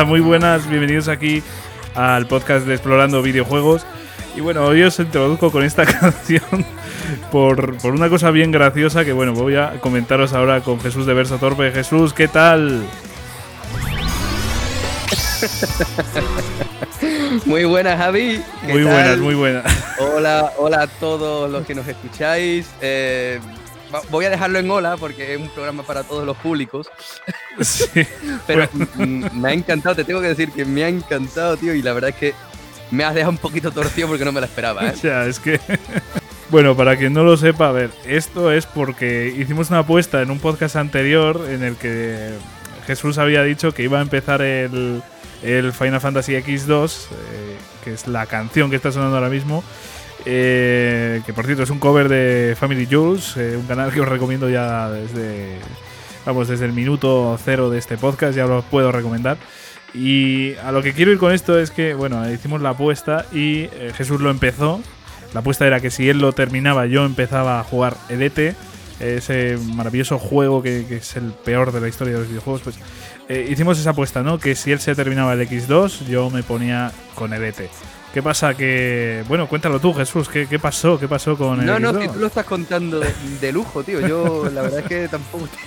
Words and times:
Hola, 0.00 0.08
muy 0.08 0.20
buenas, 0.20 0.66
bienvenidos 0.66 1.08
aquí 1.08 1.42
al 1.94 2.26
podcast 2.26 2.66
de 2.66 2.72
Explorando 2.72 3.20
Videojuegos. 3.20 3.84
Y 4.34 4.40
bueno, 4.40 4.64
hoy 4.64 4.82
os 4.82 4.98
introduzco 4.98 5.52
con 5.52 5.62
esta 5.62 5.84
canción 6.00 6.64
por, 7.30 7.76
por 7.76 7.92
una 7.92 8.08
cosa 8.08 8.30
bien 8.30 8.50
graciosa 8.50 9.04
que 9.04 9.12
bueno, 9.12 9.34
voy 9.34 9.56
a 9.56 9.78
comentaros 9.82 10.32
ahora 10.32 10.62
con 10.62 10.80
Jesús 10.80 11.04
de 11.04 11.12
Verso 11.12 11.36
Torpe. 11.36 11.70
Jesús, 11.70 12.14
¿qué 12.14 12.28
tal? 12.28 12.82
Muy 17.44 17.64
buenas, 17.64 17.98
Javi. 17.98 18.42
¿Qué 18.66 18.72
Muy 18.72 18.84
tal? 18.84 18.92
buenas, 18.92 19.18
muy 19.18 19.34
buenas. 19.34 19.64
Hola, 19.98 20.50
hola 20.56 20.82
a 20.84 20.86
todos 20.86 21.50
los 21.50 21.66
que 21.66 21.74
nos 21.74 21.86
escucháis. 21.86 22.70
Eh, 22.80 23.38
voy 24.10 24.24
a 24.24 24.30
dejarlo 24.30 24.58
en 24.58 24.70
hola 24.70 24.96
porque 24.96 25.34
es 25.34 25.40
un 25.40 25.48
programa 25.48 25.82
para 25.82 26.02
todos 26.04 26.24
los 26.24 26.36
públicos. 26.36 26.88
Sí. 27.60 28.06
Pero 28.46 28.68
me 29.34 29.50
ha 29.50 29.52
encantado, 29.52 29.94
te 29.94 30.04
tengo 30.04 30.22
que 30.22 30.28
decir 30.28 30.50
que 30.50 30.64
me 30.64 30.82
ha 30.84 30.88
encantado, 30.88 31.58
tío. 31.58 31.74
Y 31.74 31.82
la 31.82 31.92
verdad 31.92 32.10
es 32.10 32.16
que 32.16 32.34
me 32.90 33.04
has 33.04 33.14
dejado 33.14 33.32
un 33.32 33.38
poquito 33.38 33.70
torcido 33.70 34.08
porque 34.08 34.24
no 34.24 34.32
me 34.32 34.40
la 34.40 34.46
esperaba, 34.46 34.86
¿eh? 34.86 34.94
Ya, 35.02 35.26
es 35.26 35.38
que. 35.38 35.60
Bueno, 36.48 36.76
para 36.76 36.96
quien 36.96 37.12
no 37.12 37.22
lo 37.22 37.36
sepa, 37.36 37.68
a 37.68 37.72
ver, 37.72 37.90
esto 38.06 38.50
es 38.50 38.64
porque 38.64 39.34
hicimos 39.36 39.68
una 39.70 39.80
apuesta 39.80 40.22
en 40.22 40.30
un 40.30 40.38
podcast 40.38 40.76
anterior 40.76 41.46
en 41.50 41.62
el 41.62 41.76
que 41.76 42.30
Jesús 42.86 43.18
había 43.18 43.42
dicho 43.42 43.72
que 43.72 43.82
iba 43.82 43.98
a 43.98 44.02
empezar 44.02 44.40
el, 44.40 45.02
el 45.42 45.72
Final 45.72 46.00
Fantasy 46.00 46.32
X2, 46.32 47.06
eh, 47.10 47.56
que 47.84 47.92
es 47.92 48.06
la 48.08 48.26
canción 48.26 48.70
que 48.70 48.76
está 48.76 48.90
sonando 48.90 49.16
ahora 49.16 49.28
mismo. 49.28 49.62
Eh, 50.24 51.22
que 51.24 51.32
por 51.32 51.46
cierto 51.46 51.62
es 51.62 51.70
un 51.70 51.78
cover 51.78 52.08
de 52.08 52.56
Family 52.58 52.86
Jules, 52.90 53.36
eh, 53.36 53.56
un 53.56 53.66
canal 53.66 53.92
que 53.92 54.00
os 54.00 54.08
recomiendo 54.08 54.48
ya 54.48 54.90
desde. 54.90 55.58
Vamos, 56.26 56.48
desde 56.48 56.66
el 56.66 56.72
minuto 56.72 57.38
cero 57.42 57.70
de 57.70 57.78
este 57.78 57.96
podcast, 57.96 58.36
ya 58.36 58.46
lo 58.46 58.62
puedo 58.62 58.92
recomendar. 58.92 59.38
Y 59.94 60.54
a 60.56 60.70
lo 60.70 60.82
que 60.82 60.92
quiero 60.92 61.10
ir 61.10 61.18
con 61.18 61.32
esto 61.32 61.58
es 61.58 61.70
que, 61.70 61.94
bueno, 61.94 62.30
hicimos 62.30 62.60
la 62.60 62.70
apuesta 62.70 63.24
y 63.32 63.62
eh, 63.72 63.92
Jesús 63.96 64.20
lo 64.20 64.30
empezó. 64.30 64.80
La 65.32 65.40
apuesta 65.40 65.66
era 65.66 65.80
que 65.80 65.90
si 65.90 66.08
él 66.08 66.18
lo 66.18 66.32
terminaba, 66.32 66.86
yo 66.86 67.04
empezaba 67.06 67.58
a 67.58 67.64
jugar 67.64 67.96
el 68.08 68.22
ET, 68.22 68.54
ese 69.00 69.58
maravilloso 69.74 70.18
juego 70.18 70.62
que, 70.62 70.86
es 70.90 71.16
el 71.16 71.32
peor 71.32 71.72
de 71.72 71.80
la 71.80 71.88
historia 71.88 72.14
de 72.14 72.20
los 72.20 72.28
videojuegos. 72.28 72.62
Pues 72.62 72.78
hicimos 73.48 73.78
esa 73.78 73.90
apuesta, 73.90 74.22
¿no? 74.22 74.38
Que 74.38 74.54
si 74.54 74.72
él 74.72 74.80
se 74.80 74.94
terminaba 74.94 75.32
el 75.32 75.48
X2, 75.48 76.06
yo 76.06 76.28
me 76.30 76.42
ponía 76.42 76.92
con 77.14 77.32
el 77.32 77.44
ET. 77.44 77.70
¿Qué 78.12 78.22
pasa? 78.22 78.54
Que. 78.54 79.22
Bueno, 79.28 79.46
cuéntalo 79.48 79.78
tú, 79.78 79.94
Jesús. 79.94 80.28
¿Qué, 80.28 80.48
qué 80.48 80.58
pasó? 80.58 80.98
¿Qué 80.98 81.06
pasó 81.06 81.36
con 81.38 81.60
el 81.60 81.66
No, 81.66 81.78
no, 81.78 81.92
X2? 81.92 82.02
si 82.02 82.08
tú 82.08 82.18
lo 82.18 82.26
estás 82.26 82.44
contando 82.44 82.98
de, 82.98 83.14
de 83.40 83.52
lujo, 83.52 83.84
tío. 83.84 84.00
Yo 84.00 84.48
la 84.52 84.62
verdad 84.62 84.80
es 84.80 84.86
que 84.86 85.08
tampoco. 85.08 85.48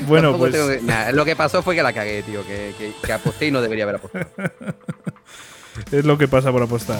Bueno, 0.00 0.28
tampoco 0.32 0.50
pues. 0.50 0.52
tengo 0.52 0.68
que- 0.68 0.80
Nah, 0.82 1.10
lo 1.12 1.24
que 1.24 1.34
pasó 1.34 1.62
fue 1.62 1.74
que 1.74 1.82
la 1.82 1.92
cagué, 1.94 2.22
tío. 2.22 2.44
Que, 2.46 2.74
que, 2.76 2.92
que 3.02 3.12
aposté 3.14 3.46
y 3.46 3.50
no 3.50 3.62
debería 3.62 3.84
haber 3.84 3.96
apostado. 3.96 4.26
Es 5.92 6.04
lo 6.06 6.16
que 6.18 6.26
pasa 6.28 6.50
por 6.52 6.62
apostar. 6.62 6.98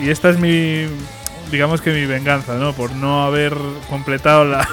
Y 0.00 0.08
esta 0.10 0.30
es 0.30 0.38
mi. 0.38 0.86
Digamos 1.50 1.80
que 1.80 1.90
mi 1.92 2.06
venganza, 2.06 2.54
¿no? 2.54 2.72
Por 2.72 2.92
no 2.92 3.24
haber 3.24 3.54
completado 3.88 4.44
la. 4.44 4.66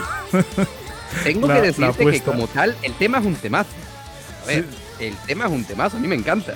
Tengo 1.24 1.48
La- 1.48 1.56
que 1.56 1.62
decirte 1.68 2.06
que 2.12 2.22
como 2.22 2.48
tal, 2.48 2.76
el 2.82 2.94
tema 2.94 3.18
es 3.20 3.26
un 3.26 3.36
temazo. 3.36 3.70
A 4.44 4.48
ver, 4.48 4.66
el 5.00 5.16
tema 5.26 5.46
es 5.46 5.52
un 5.52 5.64
temazo, 5.64 5.98
a 5.98 6.00
mí 6.00 6.08
me 6.08 6.16
encanta. 6.16 6.54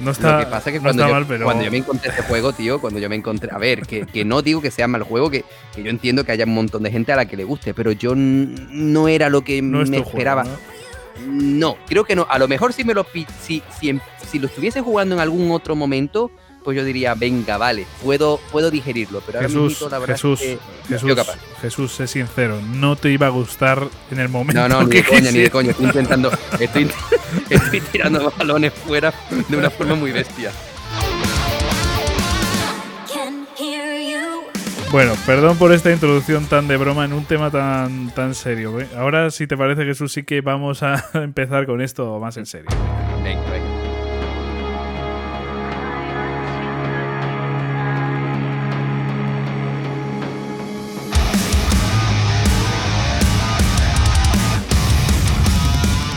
No 0.00 0.12
está, 0.12 0.38
Lo 0.38 0.44
que 0.46 0.50
pasa 0.50 0.70
es 0.70 0.74
que 0.74 0.78
no 0.78 0.84
cuando, 0.84 1.06
yo, 1.06 1.12
mal, 1.12 1.26
pero. 1.26 1.44
cuando 1.44 1.62
yo 1.62 1.70
me 1.70 1.76
encontré 1.76 2.08
este 2.10 2.22
juego, 2.22 2.52
tío, 2.54 2.80
cuando 2.80 2.98
yo 2.98 3.08
me 3.10 3.16
encontré. 3.16 3.50
A 3.52 3.58
ver, 3.58 3.82
que, 3.82 4.06
que 4.06 4.24
no 4.24 4.40
digo 4.40 4.62
que 4.62 4.70
sea 4.70 4.88
mal 4.88 5.02
juego, 5.02 5.30
que, 5.30 5.44
que 5.74 5.82
yo 5.82 5.90
entiendo 5.90 6.24
que 6.24 6.32
haya 6.32 6.44
un 6.46 6.54
montón 6.54 6.82
de 6.84 6.90
gente 6.90 7.12
a 7.12 7.16
la 7.16 7.26
que 7.26 7.36
le 7.36 7.44
guste, 7.44 7.74
pero 7.74 7.92
yo 7.92 8.14
no 8.16 9.08
era 9.08 9.28
lo 9.28 9.42
que 9.42 9.60
no 9.60 9.80
me 9.80 9.98
juego, 9.98 10.04
esperaba. 10.08 10.44
¿no? 10.44 10.50
No, 11.26 11.76
creo 11.86 12.04
que 12.04 12.16
no. 12.16 12.26
A 12.30 12.38
lo 12.38 12.48
mejor 12.48 12.72
si 12.72 12.82
me 12.82 12.94
lo 12.94 13.04
si, 13.42 13.62
si, 13.78 13.90
em- 13.90 14.00
si 14.26 14.38
lo 14.38 14.46
estuviese 14.46 14.80
jugando 14.80 15.14
en 15.16 15.20
algún 15.20 15.50
otro 15.50 15.76
momento, 15.76 16.30
pues 16.62 16.76
yo 16.76 16.84
diría, 16.84 17.14
venga, 17.14 17.56
vale, 17.56 17.86
puedo, 18.02 18.40
puedo 18.50 18.70
digerirlo. 18.70 19.22
Pero 19.24 19.38
ahora 19.38 19.48
Jesús, 19.48 19.68
mismo, 19.70 19.88
la 19.88 19.98
verdad 19.98 20.14
Jesús, 20.14 20.40
es 20.40 20.46
que 20.46 20.54
no 20.54 20.88
Jesús, 20.88 21.14
capaz. 21.14 21.38
Jesús, 21.60 21.92
sé 21.92 22.06
sincero, 22.06 22.60
no 22.74 22.96
te 22.96 23.10
iba 23.10 23.26
a 23.26 23.30
gustar 23.30 23.88
en 24.10 24.20
el 24.20 24.28
momento 24.28 24.60
No, 24.60 24.68
no, 24.68 24.82
ni 24.84 24.90
que 24.90 25.02
de 25.02 25.08
coña, 25.08 25.30
ni 25.30 25.38
de 25.40 25.50
coña. 25.50 25.70
Estoy 25.70 25.86
intentando. 25.86 26.30
Estoy, 26.58 26.90
estoy 27.50 27.80
tirando 27.80 28.32
balones 28.36 28.72
fuera 28.72 29.12
de 29.48 29.56
una 29.56 29.70
forma 29.70 29.94
muy 29.94 30.12
bestia. 30.12 30.52
Bueno, 34.90 35.14
perdón 35.24 35.56
por 35.56 35.72
esta 35.72 35.92
introducción 35.92 36.46
tan 36.46 36.66
de 36.66 36.76
broma 36.76 37.04
en 37.04 37.12
un 37.12 37.24
tema 37.24 37.48
tan, 37.48 38.12
tan 38.12 38.34
serio. 38.34 38.80
¿eh? 38.80 38.88
Ahora, 38.96 39.30
si 39.30 39.46
te 39.46 39.56
parece, 39.56 39.84
Jesús, 39.84 40.12
sí 40.12 40.24
que 40.24 40.40
vamos 40.40 40.82
a 40.82 41.04
empezar 41.14 41.64
con 41.66 41.80
esto 41.80 42.18
más 42.18 42.36
en 42.36 42.46
serio. 42.46 42.70
Venga, 43.22 43.48
venga. 43.50 43.69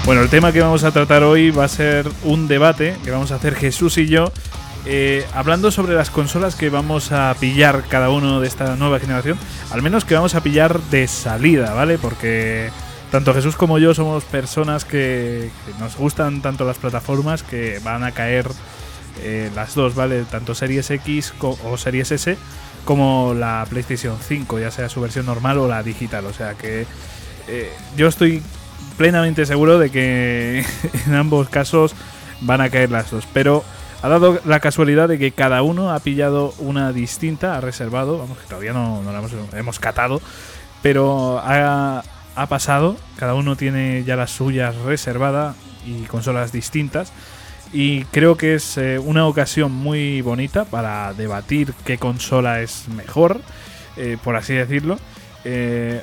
Bueno, 0.06 0.22
el 0.22 0.30
tema 0.30 0.52
que 0.52 0.60
vamos 0.60 0.84
a 0.84 0.92
tratar 0.92 1.24
hoy 1.24 1.50
va 1.50 1.64
a 1.64 1.70
ser 1.70 2.10
un 2.24 2.50
debate 2.50 2.98
que 3.06 3.12
vamos 3.12 3.32
a 3.32 3.36
hacer 3.36 3.56
Jesús 3.56 3.98
y 3.98 4.08
yo, 4.08 4.34
eh, 4.86 5.26
hablando 5.34 5.72
sobre 5.72 5.96
las 5.96 6.10
consolas 6.10 6.56
que 6.56 6.70
vamos 6.70 7.14
a 7.14 7.34
pillar 7.40 7.86
cada 7.88 8.10
uno 8.10 8.42
de 8.42 8.48
esta 8.50 8.76
nueva 8.76 9.00
generación, 9.00 9.38
al 9.72 9.82
menos 9.82 10.04
que 10.04 10.14
vamos 10.14 10.36
a 10.36 10.44
pillar 10.44 10.82
de 10.82 11.08
salida, 11.08 11.74
¿vale? 11.74 11.98
Porque 11.98 12.70
tanto 13.12 13.34
Jesús 13.34 13.56
como 13.56 13.80
yo 13.80 13.94
somos 13.94 14.26
personas 14.26 14.84
que, 14.84 15.50
que 15.66 15.80
nos 15.80 15.96
gustan 15.96 16.42
tanto 16.42 16.66
las 16.66 16.80
plataformas 16.80 17.42
que 17.42 17.80
van 17.82 18.04
a 18.04 18.12
caer 18.12 18.48
eh, 19.22 19.50
las 19.56 19.74
dos, 19.74 19.96
¿vale? 19.96 20.24
Tanto 20.24 20.54
Series 20.54 20.92
X 20.92 21.34
o 21.40 21.78
Series 21.78 22.12
S 22.12 22.38
como 22.84 23.34
la 23.34 23.66
PlayStation 23.70 24.18
5, 24.20 24.60
ya 24.60 24.70
sea 24.70 24.90
su 24.90 25.00
versión 25.00 25.26
normal 25.26 25.60
o 25.60 25.68
la 25.70 25.82
digital. 25.82 26.26
O 26.26 26.34
sea 26.34 26.56
que 26.56 26.86
eh, 27.48 27.72
yo 27.96 28.10
estoy 28.10 28.42
plenamente 28.98 29.46
seguro 29.46 29.80
de 29.80 29.90
que 29.90 30.66
en 31.08 31.14
ambos 31.14 31.50
casos 31.50 31.96
van 32.42 32.62
a 32.62 32.70
caer 32.70 32.92
las 32.92 33.12
dos. 33.12 33.28
Pero 33.34 33.64
ha 34.02 34.10
dado 34.10 34.40
la 34.46 34.60
casualidad 34.60 35.08
de 35.08 35.18
que 35.18 35.32
cada 35.32 35.62
uno 35.62 35.92
ha 35.92 36.00
pillado 36.00 36.54
una 36.60 36.92
distinta, 36.92 37.56
ha 37.58 37.62
reservado, 37.62 38.18
vamos, 38.18 38.38
que 38.38 38.48
todavía 38.48 38.74
no, 38.74 39.02
no 39.02 39.12
la 39.12 39.20
hemos, 39.20 39.32
hemos 39.54 39.80
catado, 39.80 40.22
pero 40.82 41.40
ha, 41.40 42.04
ha 42.36 42.48
pasado, 42.48 42.98
cada 43.18 43.34
uno 43.34 43.56
tiene 43.56 44.04
ya 44.04 44.16
las 44.16 44.32
suyas 44.32 44.76
reservadas 44.76 45.56
y 45.86 46.04
consolas 46.04 46.52
distintas. 46.52 47.14
Y 47.72 48.04
creo 48.06 48.38
que 48.38 48.54
es 48.56 48.78
eh, 48.78 49.00
una 49.00 49.26
ocasión 49.26 49.72
muy 49.72 50.22
bonita 50.22 50.66
para 50.66 51.14
debatir 51.14 51.74
qué 51.86 51.98
consola 51.98 52.62
es 52.62 52.88
mejor, 52.90 53.42
eh, 53.98 54.18
por 54.24 54.36
así 54.36 54.54
decirlo. 54.54 55.00
eh, 55.46 56.02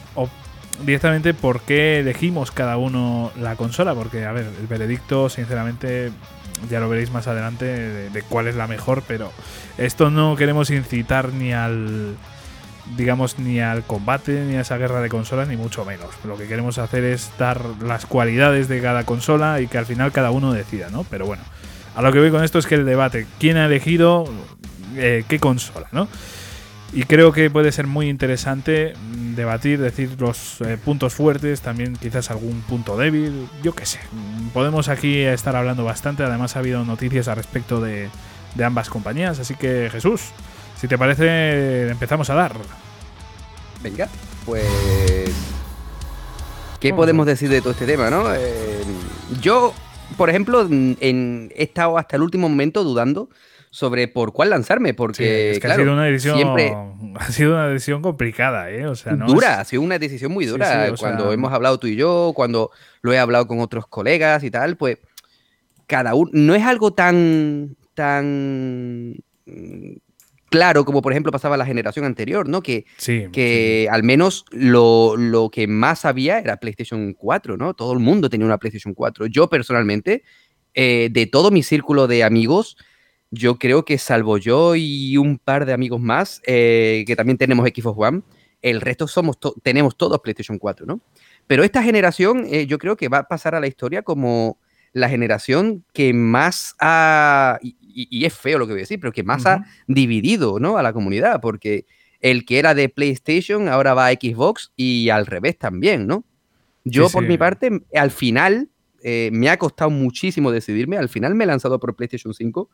directamente 0.85 1.35
por 1.35 1.61
qué 1.63 2.01
elegimos 2.01 2.51
cada 2.51 2.77
uno 2.77 3.33
la 3.41 3.57
consola. 3.57 3.95
Porque, 3.95 4.25
a 4.25 4.33
ver, 4.33 4.47
el 4.61 4.67
veredicto, 4.67 5.29
sinceramente, 5.29 6.11
ya 6.71 6.81
lo 6.81 6.89
veréis 6.89 7.11
más 7.11 7.27
adelante 7.27 7.65
de, 7.65 8.23
cuál 8.23 8.49
es 8.49 8.55
la 8.55 8.67
mejor. 8.67 9.03
Pero 9.07 9.33
esto 9.79 10.11
no 10.11 10.37
queremos 10.37 10.71
incitar 10.71 11.33
ni 11.33 11.53
al. 11.53 12.17
Digamos, 12.97 13.39
ni 13.39 13.61
al 13.61 13.85
combate, 13.85 14.45
ni 14.47 14.57
a 14.57 14.63
esa 14.63 14.77
guerra 14.77 15.01
de 15.01 15.09
consolas, 15.09 15.47
ni 15.47 15.57
mucho 15.57 15.85
menos. 15.85 16.09
Lo 16.25 16.37
que 16.37 16.49
queremos 16.49 16.79
hacer 16.79 17.05
es 17.05 17.31
dar 17.39 17.65
las 17.81 18.05
cualidades 18.05 18.67
de 18.67 18.81
cada 18.81 19.05
consola 19.05 19.61
y 19.61 19.69
que 19.69 19.79
al 19.79 19.87
final 19.87 20.11
cada 20.11 20.33
uno 20.33 20.53
decida, 20.53 20.91
¿no? 20.91 21.05
Pero 21.05 21.25
bueno, 21.25 21.45
a 21.95 22.03
lo 22.03 22.11
que 22.11 22.19
voy 22.19 22.33
con 22.33 22.43
esto 22.43 22.59
es 22.59 22.67
que 22.67 22.75
el 22.75 22.85
debate, 22.85 23.29
¿quién 23.39 23.59
ha 23.59 23.67
elegido 23.67 24.25
eh, 24.97 25.25
qué 25.29 25.39
consola, 25.39 25.87
¿no? 25.93 26.09
Y 26.93 27.05
creo 27.05 27.31
que 27.31 27.51
puede 27.51 27.71
ser 27.71 27.87
muy 27.87 28.09
interesante 28.09 28.95
mm, 28.97 29.35
debatir, 29.37 29.79
decir 29.81 30.11
los 30.19 30.61
eh, 30.63 30.77
puntos 30.85 31.15
fuertes, 31.15 31.61
también 31.61 31.95
quizás 31.97 32.31
algún 32.33 32.63
punto 32.63 32.97
débil, 32.97 33.47
yo 33.63 33.75
qué 33.75 33.87
sé. 33.87 34.01
Mm, 34.13 34.49
Podemos 34.49 34.89
aquí 34.89 35.21
estar 35.21 35.55
hablando 35.55 35.85
bastante, 35.85 36.25
además 36.25 36.57
ha 36.57 36.59
habido 36.59 36.85
noticias 36.85 37.29
al 37.29 37.37
respecto 37.37 37.81
de, 37.81 38.09
de 38.57 38.65
ambas 38.65 38.89
compañías, 38.89 39.39
así 39.39 39.55
que 39.55 39.89
Jesús, 39.93 40.21
si 40.81 40.89
te 40.89 40.99
parece, 40.99 41.91
empezamos 41.91 42.29
a 42.31 42.35
dar. 42.35 42.57
Venga, 43.83 44.09
pues. 44.45 45.31
¿Qué 46.81 46.93
podemos 46.95 47.27
decir 47.27 47.49
de 47.51 47.61
todo 47.61 47.73
este 47.73 47.87
tema, 47.87 48.11
no? 48.11 48.35
Eh, 48.35 48.83
yo, 49.41 49.75
por 50.17 50.29
ejemplo, 50.31 50.63
en, 50.63 50.97
en- 51.01 51.53
he 51.55 51.63
estado 51.65 51.99
hasta 51.99 52.17
el 52.17 52.23
último 52.23 52.49
momento 52.49 52.83
dudando 52.83 53.29
sobre 53.71 54.09
por 54.09 54.33
cuál 54.33 54.51
lanzarme, 54.51 54.89
Sí, 54.91 54.95
porque 54.95 55.51
es 55.53 55.59
que 55.59 55.61
claro, 55.67 55.83
ha 55.83 55.85
sido 55.85 55.93
una 55.95 56.05
decisión 56.05 56.37
siempre 56.37 56.75
ha 57.21 57.33
sido 57.33 57.53
una 57.55 57.69
decisión 57.69 58.03
complicada, 58.03 58.71
¿eh? 58.71 58.87
O 58.87 58.95
sea, 58.97 59.13
no 59.13 59.27
dura, 59.27 59.53
es- 59.55 59.59
ha 59.59 59.65
sido 59.65 59.83
una 59.83 59.99
decisión 59.99 60.33
muy 60.33 60.45
Sí, 60.45 60.51
dura. 60.51 60.67
sí, 60.67 60.73
sea, 60.73 60.97
cuando 60.97 61.33
hemos 61.33 61.53
hablado 61.53 61.79
tú 61.79 61.87
y 61.87 61.95
yo, 61.97 62.33
cuando 62.35 62.71
lo 63.03 63.13
he 63.13 63.19
hablado 63.19 63.47
con 63.47 63.61
otros 63.61 63.87
colegas 63.87 64.43
y 64.45 64.51
tal, 64.51 64.77
pues 64.77 64.99
cada 65.87 66.15
uno 66.15 66.31
no 66.35 66.55
es 66.55 66.65
algo 66.65 66.93
tan 66.93 67.77
tan 67.95 69.17
mm, 69.47 69.93
claro 70.49 70.85
como 70.85 71.01
por 71.03 71.13
ejemplo 71.13 71.31
pasaba 71.33 71.57
la 71.57 71.67
generación 71.67 72.05
anterior, 72.05 72.49
¿no? 72.49 72.63
Que, 72.63 72.87
Sí, 72.97 73.27
que 73.33 73.89
al 73.91 74.03
menos 74.03 74.45
lo, 74.51 75.17
lo 75.17 75.49
que 75.51 75.67
más 75.69 76.05
había 76.05 76.39
era 76.39 76.57
PlayStation 76.57 77.13
4, 77.15 77.57
¿no? 77.57 77.75
Todo 77.75 77.93
el 77.93 77.99
mundo 78.01 78.29
tenía 78.29 78.47
una 78.47 78.59
PlayStation 78.59 78.95
4. 78.95 79.27
Yo 79.27 79.49
personalmente, 79.49 80.23
eh, 80.75 81.09
de 81.13 81.27
todo 81.27 81.51
mi 81.51 81.63
círculo 81.63 82.07
de 82.09 82.25
amigos, 82.25 82.77
yo 83.31 83.59
creo 83.59 83.85
que 83.85 83.99
salvo 83.99 84.39
yo 84.39 84.75
y 84.77 85.17
un 85.17 85.39
par 85.39 85.67
de 85.67 85.73
amigos 85.73 86.01
más, 86.01 86.43
eh, 86.47 87.05
que 87.07 87.17
también 87.17 87.39
tenemos 87.39 87.69
Xbox 87.69 87.99
One, 87.99 88.23
el 88.63 88.81
resto 88.81 89.07
somos 89.09 89.39
to- 89.39 89.55
tenemos 89.63 89.97
todos 89.97 90.21
PlayStation 90.21 90.59
4, 90.59 90.85
¿no? 90.87 91.01
Pero 91.47 91.65
esta 91.65 91.83
generación 91.83 92.45
eh, 92.49 92.67
yo 92.67 92.79
creo 92.79 92.97
que 92.97 93.09
va 93.09 93.19
a 93.19 93.29
pasar 93.29 93.55
a 93.55 93.61
la 93.61 93.67
historia 93.67 94.03
como 94.03 94.59
la 94.93 95.09
generación 95.09 95.85
que 95.93 96.13
más 96.13 96.75
ha, 96.81 97.59
y, 97.63 98.25
es 98.25 98.35
feo 98.35 98.59
lo 98.59 98.67
que 98.67 98.73
voy 98.73 98.81
a 98.81 98.83
decir, 98.83 98.99
pero 99.01 99.13
que 99.13 99.23
más 99.23 99.47
ha 99.47 99.65
dividido, 99.87 100.59
¿no? 100.59 100.77
A 100.77 100.83
la 100.83 100.93
comunidad, 100.93 101.41
porque 101.41 101.87
el 102.21 102.45
que 102.45 102.59
era 102.59 102.75
de 102.75 102.89
PlayStation 102.89 103.69
ahora 103.69 103.95
va 103.95 104.09
a 104.09 104.13
Xbox 104.13 104.73
y 104.77 105.09
al 105.09 105.27
revés 105.27 105.57
también, 105.59 106.07
¿no? 106.07 106.25
Yo 106.85 107.07
Sí, 107.07 107.13
por 107.13 107.23
sí. 107.23 107.29
mi 107.29 107.39
parte, 107.39 107.71
al 107.95 108.11
final, 108.11 108.69
eh, 109.03 109.31
me 109.33 109.49
ha 109.49 109.57
costado 109.59 109.91
muchísimo 109.91 110.51
decidirme, 110.51 110.99
al 110.99 111.09
final 111.09 111.35
me 111.35 111.45
he 111.45 111.47
lanzado 111.47 111.79
por 111.79 111.95
PlayStation 111.97 112.35
5. 112.35 112.69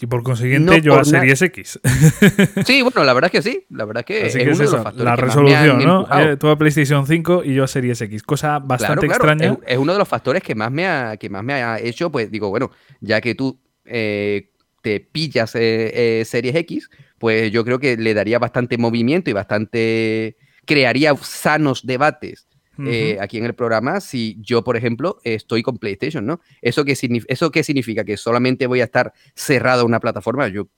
Y 0.00 0.06
por 0.06 0.22
consiguiente, 0.22 0.70
No 0.70 0.76
yo 0.78 0.94
a 0.94 0.96
por 0.98 1.06
Series 1.06 1.42
X. 1.42 1.80
Sí, 2.64 2.82
bueno, 2.82 3.04
la 3.04 3.12
verdad 3.12 3.30
es 3.32 3.42
que 3.42 3.50
sí, 3.50 3.66
la 3.70 3.84
verdad 3.84 4.00
es 4.00 4.06
que 4.06 4.26
Así 4.26 4.38
es 4.38 4.44
que 4.44 4.50
es 4.50 4.58
uno 4.58 4.70
de 4.70 4.76
los 4.76 4.82
factores 4.82 5.04
la 5.04 5.16
que 5.16 5.22
más 5.26 5.36
me 5.36 5.42
han 5.52 5.58
resolución, 5.58 5.84
¿no? 5.84 6.20
Eh, 6.20 6.36
tú 6.36 6.48
a 6.48 6.56
PlayStation 6.56 7.06
5 7.06 7.42
y 7.44 7.54
yo 7.54 7.64
a 7.64 7.68
Series 7.68 8.00
X. 8.00 8.22
Cosa 8.22 8.58
bastante 8.58 9.06
Claro, 9.06 9.20
claro, 9.20 9.32
extraña. 9.32 9.58
Es, 9.66 9.74
es 9.74 9.78
uno 9.78 9.92
de 9.92 9.98
los 9.98 10.08
factores 10.08 10.42
que 10.42 10.54
más 10.54 10.70
me 10.70 10.86
ha, 10.86 11.16
que 11.16 11.28
más 11.28 11.44
me 11.44 11.54
ha 11.54 11.78
hecho, 11.78 12.10
pues 12.10 12.30
digo, 12.30 12.48
bueno, 12.48 12.70
ya 13.00 13.20
que 13.20 13.34
tú 13.34 13.60
eh, 13.84 14.50
te 14.82 15.00
pillas 15.00 15.54
eh, 15.54 16.20
eh, 16.20 16.24
Series 16.24 16.54
X, 16.54 16.90
pues 17.18 17.50
yo 17.50 17.64
creo 17.64 17.78
que 17.78 17.96
le 17.96 18.14
daría 18.14 18.38
bastante 18.38 18.78
movimiento 18.78 19.30
y 19.30 19.32
bastante 19.32 20.36
crearía 20.64 21.14
sanos 21.16 21.84
debates 21.84 22.46
eh, 22.86 23.18
aquí 23.20 23.38
en 23.38 23.44
el 23.44 23.54
programa 23.54 24.00
si 24.00 24.36
yo, 24.40 24.64
por 24.64 24.76
ejemplo, 24.76 25.18
estoy 25.24 25.62
con 25.62 25.78
PlayStation, 25.78 26.24
¿no? 26.24 26.40
¿Eso 26.62 26.84
qué, 26.84 26.96
¿Eso 27.28 27.50
qué 27.50 27.62
significa? 27.62 28.04
¿Que 28.04 28.16
solamente 28.16 28.66
voy 28.66 28.80
a 28.80 28.84
estar 28.84 29.12
cerrado 29.34 29.82
a 29.82 29.84
una 29.84 30.00
plataforma? 30.00 30.48
Yo, 30.48 30.68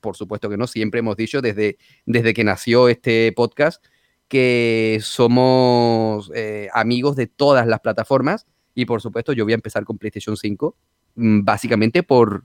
por 0.00 0.16
supuesto 0.16 0.48
que 0.48 0.56
no, 0.56 0.66
siempre 0.66 1.00
hemos 1.00 1.16
dicho 1.16 1.40
desde, 1.40 1.78
desde 2.06 2.34
que 2.34 2.44
nació 2.44 2.88
este 2.88 3.32
podcast 3.32 3.84
que 4.28 4.98
somos 5.02 6.30
eh, 6.34 6.68
amigos 6.72 7.16
de 7.16 7.26
todas 7.26 7.66
las 7.66 7.80
plataformas 7.80 8.46
y 8.74 8.84
por 8.84 9.00
supuesto 9.00 9.32
yo 9.32 9.44
voy 9.44 9.52
a 9.52 9.56
empezar 9.56 9.84
con 9.84 9.98
PlayStation 9.98 10.36
5 10.36 10.76
mm, 11.16 11.40
básicamente 11.44 12.02
por, 12.02 12.44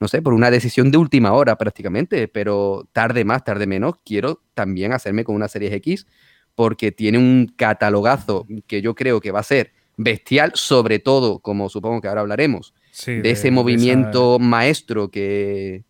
no 0.00 0.08
sé, 0.08 0.22
por 0.22 0.32
una 0.32 0.50
decisión 0.50 0.90
de 0.90 0.98
última 0.98 1.32
hora 1.32 1.58
prácticamente, 1.58 2.28
pero 2.28 2.88
tarde 2.92 3.24
más, 3.24 3.44
tarde 3.44 3.66
menos, 3.66 3.96
quiero 4.04 4.42
también 4.54 4.92
hacerme 4.92 5.24
con 5.24 5.34
una 5.34 5.48
Series 5.48 5.72
X 5.74 6.06
porque 6.54 6.92
tiene 6.92 7.18
un 7.18 7.52
catalogazo 7.56 8.46
que 8.66 8.82
yo 8.82 8.94
creo 8.94 9.20
que 9.20 9.30
va 9.30 9.40
a 9.40 9.44
ser 9.44 9.72
bestial, 9.96 10.52
sobre 10.54 10.98
todo, 10.98 11.38
como 11.38 11.68
supongo 11.68 12.00
que 12.00 12.08
ahora 12.08 12.22
hablaremos, 12.22 12.74
Sí, 12.90 13.20
de, 13.20 13.30
ese 13.30 13.50
movimiento 13.50 14.38
maestro 14.38 15.10
que, 15.10 15.84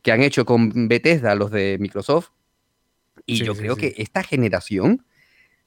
que 0.00 0.12
han 0.12 0.22
hecho 0.22 0.46
con 0.46 0.88
Bethesda 0.88 1.34
los 1.34 1.50
de 1.50 1.76
Microsoft. 1.78 2.30
Y 3.26 3.36
Sí, 3.36 3.44
yo 3.44 3.54
sí, 3.54 3.60
creo 3.60 3.76
que 3.76 3.94
esta 3.98 4.22
generación 4.22 5.04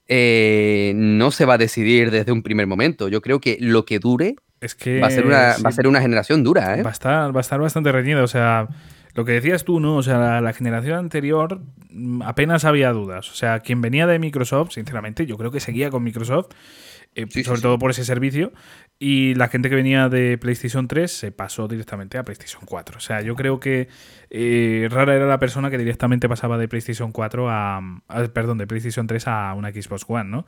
eh, 0.07 0.93
no 0.95 1.29
se 1.29 1.45
va 1.45 1.53
a 1.53 1.57
decidir 1.59 2.09
desde 2.09 2.31
un 2.31 2.41
primer 2.41 2.65
momento. 2.65 3.07
Yo 3.07 3.21
creo 3.21 3.39
que 3.39 3.57
lo 3.59 3.85
que 3.85 3.99
dure 3.99 4.35
Es 4.59 4.73
que 4.73 4.99
va 4.99 5.07
a 5.07 5.11
ser 5.11 5.27
una, 5.27 5.55
va 5.63 5.69
a 5.69 5.71
ser 5.71 5.87
una 5.87 6.01
generación 6.01 6.43
dura, 6.43 6.79
¿eh? 6.79 6.81
va 6.81 6.89
a 6.89 6.93
estar, 6.93 7.35
va 7.35 7.39
a 7.39 7.41
estar 7.41 7.59
bastante 7.59 7.91
reñida. 7.91 8.23
O 8.23 8.27
sea, 8.27 8.67
lo 9.19 9.25
que 9.25 9.33
decías 9.33 9.63
tú, 9.65 9.79
¿no? 9.79 9.97
O 9.97 10.03
sea, 10.03 10.17
la, 10.17 10.41
la 10.41 10.53
generación 10.53 10.97
anterior 10.97 11.61
mm, 11.91 12.21
apenas 12.23 12.65
había 12.65 12.91
dudas. 12.91 13.29
O 13.31 13.35
sea, 13.35 13.59
quien 13.59 13.81
venía 13.81 14.07
de 14.07 14.17
Microsoft, 14.19 14.71
sinceramente, 14.71 15.25
yo 15.25 15.37
creo 15.37 15.51
que 15.51 15.59
seguía 15.59 15.89
con 15.89 16.03
Microsoft. 16.03 16.47
eh, 17.15 17.25
Sí, 17.29 17.43
sobre 17.43 17.57
sí. 17.57 17.63
todo 17.63 17.77
por 17.79 17.91
ese 17.91 18.05
servicio. 18.05 18.51
Y 18.99 19.33
la 19.35 19.47
gente 19.47 19.69
que 19.69 19.75
venía 19.75 20.09
de 20.09 20.37
PlayStation 20.37 20.87
3 20.87 21.11
se 21.11 21.31
pasó 21.31 21.67
directamente 21.67 22.17
a 22.17 22.23
PlayStation 22.23 22.61
4. 22.65 22.97
O 22.97 22.99
sea, 22.99 23.21
yo 23.21 23.35
creo 23.35 23.59
que 23.59 23.87
eh, 24.29 24.87
rara 24.91 25.15
era 25.15 25.25
la 25.25 25.39
persona 25.39 25.69
que 25.71 25.77
directamente 25.77 26.29
pasaba 26.29 26.57
de 26.57 26.67
PlayStation 26.67 27.11
4 27.11 27.49
a, 27.49 27.77
a- 28.07 28.23
Perdón, 28.33 28.57
de 28.57 28.67
PlayStation 28.67 29.07
3 29.07 29.27
a 29.27 29.53
una 29.55 29.71
Xbox 29.71 30.05
One, 30.07 30.29
¿no? 30.29 30.45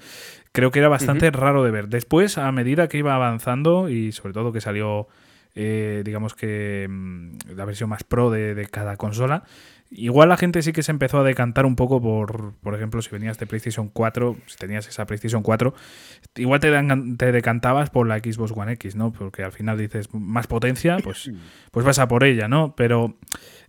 Creo 0.51 0.69
que 0.71 0.79
era 0.79 0.89
bastante 0.89 1.31
raro 1.31 1.63
de 1.63 1.71
ver. 1.71 1.87
Después, 1.87 2.37
a 2.37 2.51
medida 2.51 2.87
que 2.87 2.97
iba 2.99 3.15
avanzando 3.15 3.89
y 3.89 4.11
sobre 4.11 4.33
todo 4.33 4.51
que 4.51 4.61
salió, 4.61 5.07
eh, 5.55 6.01
digamos 6.05 6.33
que 6.33 6.87
mm, 6.89 7.55
la 7.55 7.65
versión 7.65 7.89
más 7.89 8.03
pro 8.03 8.31
de, 8.31 8.55
de 8.55 8.65
cada 8.67 8.97
consola, 8.97 9.43
igual 9.91 10.29
la 10.29 10.37
gente 10.37 10.61
sí 10.61 10.71
que 10.71 10.83
se 10.83 10.91
empezó 10.91 11.19
a 11.19 11.23
decantar 11.23 11.65
un 11.65 11.75
poco 11.75 12.01
por, 12.01 12.53
por 12.61 12.73
ejemplo, 12.73 13.01
si 13.01 13.09
venías 13.09 13.37
de 13.37 13.45
PlayStation 13.45 13.89
4, 13.89 14.37
si 14.47 14.57
tenías 14.57 14.87
esa 14.87 15.05
PlayStation 15.05 15.43
4, 15.43 15.73
igual 16.35 16.59
te, 16.61 16.71
te 17.17 17.31
decantabas 17.31 17.89
por 17.89 18.07
la 18.07 18.19
Xbox 18.19 18.53
One 18.55 18.73
X, 18.73 18.95
¿no? 18.95 19.11
Porque 19.11 19.43
al 19.43 19.51
final 19.51 19.77
dices 19.77 20.13
más 20.13 20.47
potencia, 20.47 20.97
pues, 21.03 21.29
pues 21.71 21.85
vas 21.85 21.99
a 21.99 22.07
por 22.07 22.23
ella, 22.23 22.47
¿no? 22.47 22.73
Pero 22.75 23.17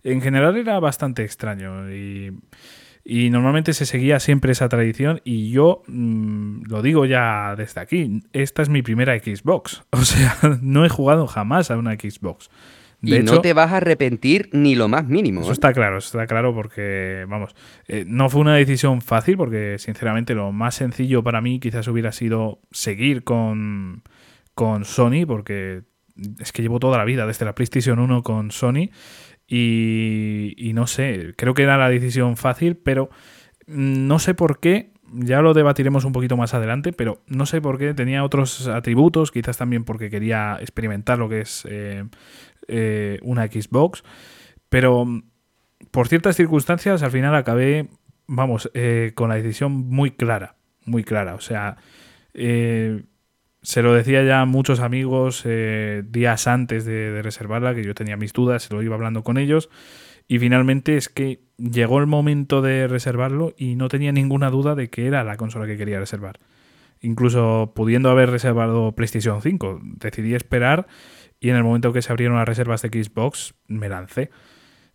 en 0.03 0.21
general 0.21 0.55
era 0.55 0.79
bastante 0.79 1.23
extraño 1.23 1.91
y, 1.91 2.31
y 3.05 3.29
normalmente 3.29 3.73
se 3.73 3.85
seguía 3.85 4.19
siempre 4.19 4.53
esa 4.53 4.69
tradición 4.69 5.21
y 5.23 5.51
yo 5.51 5.83
mm, 5.87 6.63
lo 6.67 6.81
digo 6.81 7.05
ya 7.05 7.55
desde 7.57 7.81
aquí, 7.81 8.23
esta 8.31 8.61
es 8.61 8.69
mi 8.69 8.81
primera 8.81 9.17
Xbox, 9.17 9.83
o 9.91 10.01
sea, 10.01 10.37
no 10.61 10.85
he 10.85 10.89
jugado 10.89 11.27
jamás 11.27 11.71
a 11.71 11.77
una 11.77 11.93
Xbox. 11.93 12.49
De 13.01 13.17
y 13.17 13.19
hecho, 13.19 13.35
no 13.35 13.41
te 13.41 13.51
vas 13.51 13.73
a 13.73 13.77
arrepentir 13.77 14.47
ni 14.53 14.75
lo 14.75 14.87
más 14.87 15.05
mínimo. 15.05 15.41
eso 15.41 15.49
¿eh? 15.49 15.53
está 15.53 15.73
claro, 15.73 15.97
eso 15.97 16.17
está 16.17 16.25
claro 16.25 16.55
porque, 16.55 17.25
vamos, 17.27 17.53
eh, 17.89 18.05
no 18.07 18.29
fue 18.29 18.39
una 18.39 18.55
decisión 18.55 19.01
fácil 19.01 19.35
porque, 19.35 19.75
sinceramente, 19.77 20.33
lo 20.33 20.53
más 20.53 20.75
sencillo 20.75 21.21
para 21.21 21.41
mí 21.41 21.59
quizás 21.59 21.85
hubiera 21.89 22.13
sido 22.13 22.61
seguir 22.71 23.25
con, 23.25 24.03
con 24.55 24.85
Sony 24.85 25.25
porque 25.27 25.81
es 26.39 26.53
que 26.53 26.61
llevo 26.61 26.79
toda 26.79 26.97
la 26.97 27.03
vida 27.03 27.27
desde 27.27 27.43
la 27.43 27.55
PlayStation 27.55 27.99
1 27.99 28.23
con 28.23 28.51
Sony 28.51 28.89
y, 29.47 30.53
y 30.57 30.73
no 30.73 30.87
sé, 30.87 31.33
creo 31.37 31.53
que 31.53 31.63
era 31.63 31.77
la 31.77 31.89
decisión 31.89 32.37
fácil, 32.37 32.77
pero 32.77 33.09
mm, 33.67 34.07
no 34.07 34.19
sé 34.19 34.33
por 34.33 34.59
qué, 34.59 34.93
ya 35.13 35.41
lo 35.41 35.53
debatiremos 35.53 36.05
un 36.05 36.13
poquito 36.13 36.37
más 36.37 36.53
adelante, 36.53 36.91
pero 36.93 37.21
no 37.27 37.45
sé 37.45 37.61
por 37.61 37.77
qué 37.77 37.93
tenía 37.93 38.23
otros 38.23 38.67
atributos, 38.67 39.31
quizás 39.31 39.57
también 39.57 39.83
porque 39.83 40.09
quería 40.09 40.57
experimentar 40.59 41.19
lo 41.19 41.29
que 41.29 41.41
es 41.41 41.67
eh, 41.69 42.05
eh, 42.67 43.19
una 43.21 43.47
Xbox, 43.47 44.03
pero 44.69 45.05
mm, 45.05 45.23
por 45.91 46.07
ciertas 46.07 46.35
circunstancias 46.35 47.03
al 47.03 47.11
final 47.11 47.35
acabé, 47.35 47.89
vamos, 48.27 48.71
eh, 48.73 49.11
con 49.15 49.29
la 49.29 49.35
decisión 49.35 49.71
muy 49.71 50.11
clara, 50.11 50.55
muy 50.85 51.03
clara, 51.03 51.35
o 51.35 51.41
sea, 51.41 51.77
eh, 52.33 53.03
se 53.63 53.81
lo 53.81 53.93
decía 53.93 54.23
ya 54.23 54.41
a 54.41 54.45
muchos 54.45 54.79
amigos 54.79 55.41
eh, 55.45 56.03
días 56.07 56.47
antes 56.47 56.85
de, 56.85 57.11
de 57.11 57.21
reservarla, 57.21 57.73
que 57.73 57.83
yo 57.83 57.95
tenía 57.95 58.17
mis 58.17 58.33
dudas, 58.33 58.63
se 58.63 58.73
lo 58.73 58.83
iba 58.83 58.95
hablando 58.95 59.23
con 59.23 59.37
ellos. 59.37 59.69
Y 60.27 60.39
finalmente 60.39 60.95
es 60.95 61.09
que 61.09 61.41
llegó 61.57 61.99
el 61.99 62.07
momento 62.07 62.61
de 62.61 62.87
reservarlo 62.87 63.53
y 63.57 63.75
no 63.75 63.87
tenía 63.89 64.11
ninguna 64.11 64.49
duda 64.49 64.75
de 64.75 64.89
que 64.89 65.07
era 65.07 65.23
la 65.23 65.37
consola 65.37 65.65
que 65.65 65.77
quería 65.77 65.99
reservar. 65.99 66.39
Incluso 67.01 67.73
pudiendo 67.75 68.09
haber 68.09 68.29
reservado 68.29 68.93
PlayStation 68.93 69.41
5, 69.41 69.81
decidí 69.83 70.35
esperar 70.35 70.87
y 71.39 71.49
en 71.49 71.57
el 71.57 71.63
momento 71.63 71.91
que 71.91 72.01
se 72.01 72.11
abrieron 72.11 72.37
las 72.37 72.47
reservas 72.47 72.81
de 72.81 72.89
Xbox 72.89 73.55
me 73.67 73.89
lancé. 73.89 74.29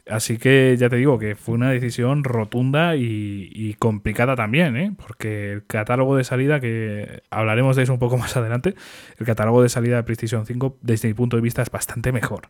Así 0.09 0.39
que 0.39 0.77
ya 0.79 0.89
te 0.89 0.97
digo 0.97 1.19
que 1.19 1.35
fue 1.35 1.55
una 1.55 1.71
decisión 1.71 2.25
rotunda 2.25 2.97
y, 2.97 3.75
complicada 3.79 4.37
también, 4.37 4.77
¿eh? 4.77 4.95
porque 4.97 5.53
el 5.53 5.67
catálogo 5.67 6.17
de 6.17 6.25
salida, 6.25 6.61
que 6.61 7.23
hablaremos 7.31 7.77
de 7.77 7.83
eso 7.83 7.93
un 7.93 7.99
poco 7.99 8.17
más 8.19 8.37
adelante, 8.37 8.75
el 9.19 9.27
catálogo 9.27 9.63
de 9.63 9.69
salida 9.69 9.97
de 9.97 10.03
PlayStation 10.03 10.47
5 10.47 10.79
desde 10.81 11.09
mi 11.09 11.15
punto 11.15 11.37
de 11.37 11.43
vista 11.43 11.63
es 11.63 11.71
bastante 11.71 12.13
mejor. 12.13 12.49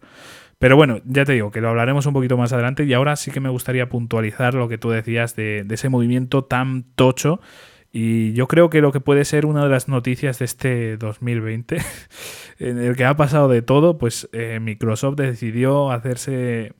Pero 0.59 0.77
bueno, 0.77 1.00
ya 1.05 1.25
te 1.25 1.33
digo 1.33 1.50
que 1.50 1.61
lo 1.61 1.69
hablaremos 1.69 2.07
un 2.07 2.15
poquito 2.15 2.37
más 2.37 2.53
adelante 2.53 2.85
y 2.85 2.93
ahora 2.93 3.17
sí 3.17 3.31
que 3.31 3.41
me 3.41 3.49
gustaría 3.49 3.88
puntualizar 3.88 4.55
lo 4.55 4.69
que 4.69 4.79
tú 4.79 4.91
decías 4.91 5.37
de, 5.37 5.65
de 5.65 5.75
ese 5.75 5.88
movimiento 5.88 6.45
tan 6.45 6.85
tocho 6.95 7.41
y 7.91 8.33
yo 8.35 8.49
creo 8.49 8.69
que 8.69 8.81
lo 8.81 8.93
que 8.93 9.00
puede 9.00 9.25
ser 9.25 9.47
una 9.47 9.65
de 9.65 9.71
las 9.71 9.88
noticias 9.88 10.38
de 10.38 10.45
este 10.45 10.97
2020, 10.99 11.79
en 12.59 12.79
el 12.79 12.97
que 12.97 13.05
ha 13.05 13.17
pasado 13.17 13.49
de 13.49 13.62
todo, 13.62 13.99
pues 13.99 14.29
eh, 14.33 14.59
Microsoft 14.61 15.17
decidió 15.17 15.91
hacerse, 15.91 16.75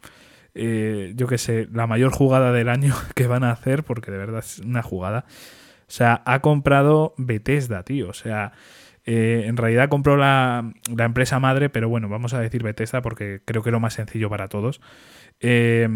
eh, 0.54 1.12
yo 1.16 1.26
qué 1.26 1.38
sé, 1.38 1.68
la 1.72 1.86
mayor 1.86 2.12
jugada 2.12 2.52
del 2.52 2.68
año 2.68 2.94
que 3.14 3.26
van 3.26 3.44
a 3.44 3.50
hacer, 3.50 3.84
porque 3.84 4.10
de 4.10 4.18
verdad 4.18 4.40
es 4.40 4.58
una 4.60 4.82
jugada. 4.82 5.24
O 5.88 5.90
sea, 5.90 6.22
ha 6.26 6.40
comprado 6.40 7.14
Bethesda, 7.16 7.82
tío. 7.82 8.10
O 8.10 8.14
sea, 8.14 8.52
eh, 9.10 9.44
en 9.46 9.56
realidad 9.56 9.88
compró 9.88 10.18
la, 10.18 10.70
la, 10.94 11.04
empresa 11.06 11.40
madre, 11.40 11.70
pero 11.70 11.88
bueno, 11.88 12.10
vamos 12.10 12.34
a 12.34 12.40
decir 12.40 12.62
Bethesda 12.62 13.00
porque 13.00 13.40
creo 13.46 13.62
que 13.62 13.70
es 13.70 13.72
lo 13.72 13.80
más 13.80 13.94
sencillo 13.94 14.28
para 14.28 14.48
todos. 14.48 14.82
Eh, 15.40 15.88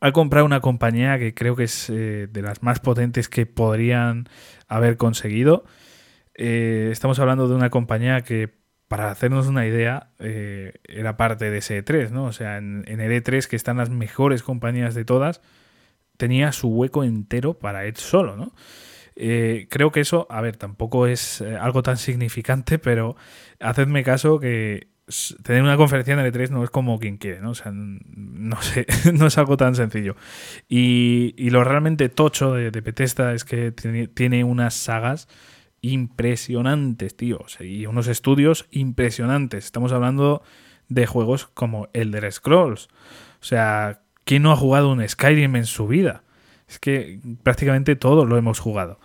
ha 0.00 0.10
comprado 0.10 0.44
una 0.44 0.58
compañía 0.58 1.16
que 1.20 1.32
creo 1.32 1.54
que 1.54 1.62
es 1.62 1.88
eh, 1.88 2.26
de 2.28 2.42
las 2.42 2.64
más 2.64 2.80
potentes 2.80 3.28
que 3.28 3.46
podrían 3.46 4.28
haber 4.66 4.96
conseguido. 4.96 5.64
Estamos 6.34 7.20
hablando 7.20 7.48
de 7.48 7.54
una 7.54 7.70
compañía 7.70 8.22
que 8.22 8.52
para 8.88 9.10
hacernos 9.10 9.46
una 9.46 9.66
idea, 9.66 10.10
eh, 10.18 10.74
era 10.84 11.16
parte 11.16 11.50
de 11.50 11.58
ese 11.58 11.84
E3, 11.84 12.10
¿no? 12.10 12.24
O 12.24 12.32
sea, 12.32 12.58
en, 12.58 12.84
el 12.86 13.22
E3, 13.22 13.46
que 13.46 13.56
están 13.56 13.78
las 13.78 13.90
mejores 13.90 14.42
compañías 14.42 14.94
de 14.94 15.04
todas, 15.04 15.40
tenía 16.16 16.52
su 16.52 16.68
hueco 16.68 17.04
entero 17.04 17.54
para 17.54 17.84
él 17.86 17.96
solo, 17.96 18.36
¿no? 18.36 18.52
Eh, 19.16 19.66
creo 19.70 19.90
que 19.90 20.00
eso, 20.00 20.26
a 20.30 20.40
ver, 20.40 20.56
tampoco 20.56 21.06
es 21.06 21.40
eh, 21.40 21.56
algo 21.56 21.82
tan 21.82 21.96
significante, 21.96 22.78
pero 22.80 23.16
hacedme 23.60 24.04
caso 24.04 24.38
que 24.38 24.88
tener 25.44 25.62
una 25.62 25.76
conferencia 25.76 26.14
en 26.14 26.20
el 26.20 26.32
E3 26.32 26.50
no 26.50 26.64
es 26.64 26.70
como 26.70 26.98
quien 26.98 27.16
quiere, 27.16 27.40
¿no? 27.40 27.50
O 27.50 27.54
sea, 27.54 27.72
no 27.72 28.60
sé, 28.62 28.86
no 29.12 29.26
es 29.26 29.38
algo 29.38 29.56
tan 29.56 29.74
sencillo. 29.74 30.14
Y, 30.68 31.34
y 31.36 31.50
lo 31.50 31.64
realmente 31.64 32.08
tocho 32.08 32.54
de, 32.54 32.70
de 32.70 33.34
es 33.34 33.44
que 33.44 33.72
tiene, 33.72 34.06
tiene 34.08 34.44
unas 34.44 34.74
sagas 34.74 35.28
impresionantes, 35.92 37.16
tío. 37.16 37.44
Y 37.60 37.86
unos 37.86 38.08
estudios 38.08 38.66
impresionantes. 38.70 39.64
Estamos 39.64 39.92
hablando 39.92 40.42
de 40.88 41.06
juegos 41.06 41.46
como 41.46 41.88
Elder 41.92 42.30
Scrolls. 42.32 42.88
O 43.40 43.44
sea, 43.44 44.00
¿quién 44.24 44.42
no 44.42 44.52
ha 44.52 44.56
jugado 44.56 44.90
un 44.90 45.06
Skyrim 45.06 45.56
en 45.56 45.66
su 45.66 45.86
vida? 45.86 46.22
Es 46.68 46.78
que 46.78 47.20
prácticamente 47.42 47.96
todos 47.96 48.28
lo 48.28 48.36
hemos 48.36 48.58
jugado. 48.58 48.98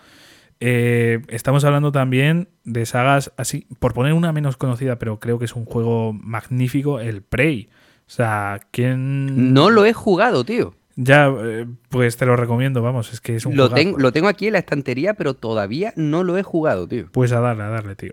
Eh, 0.59 1.21
estamos 1.29 1.63
hablando 1.63 1.91
también 1.91 2.49
de 2.63 2.85
sagas 2.85 3.33
así, 3.35 3.67
por 3.79 3.93
poner 3.93 4.13
una 4.13 4.31
menos 4.31 4.57
conocida, 4.57 4.99
pero 4.99 5.19
creo 5.19 5.39
que 5.39 5.45
es 5.45 5.55
un 5.55 5.65
juego 5.65 6.13
magnífico, 6.13 6.99
el 6.99 7.23
Prey. 7.23 7.69
O 8.05 8.09
sea, 8.13 8.59
¿quién...? 8.71 9.53
No 9.53 9.69
lo 9.69 9.85
he 9.85 9.93
jugado, 9.93 10.43
tío. 10.43 10.75
Ya, 10.95 11.27
eh, 11.27 11.67
pues 11.89 12.17
te 12.17 12.25
lo 12.25 12.35
recomiendo, 12.35 12.81
vamos, 12.81 13.13
es 13.13 13.21
que 13.21 13.35
es 13.35 13.45
un 13.45 13.55
lo, 13.55 13.69
tengo, 13.69 13.97
lo 13.97 14.11
tengo 14.11 14.27
aquí 14.27 14.47
en 14.47 14.53
la 14.53 14.59
estantería, 14.59 15.13
pero 15.13 15.33
todavía 15.33 15.93
no 15.95 16.23
lo 16.23 16.37
he 16.37 16.43
jugado, 16.43 16.87
tío. 16.87 17.07
Pues 17.11 17.31
a 17.31 17.39
darle, 17.39 17.63
a 17.63 17.69
darle, 17.69 17.95
tío. 17.95 18.11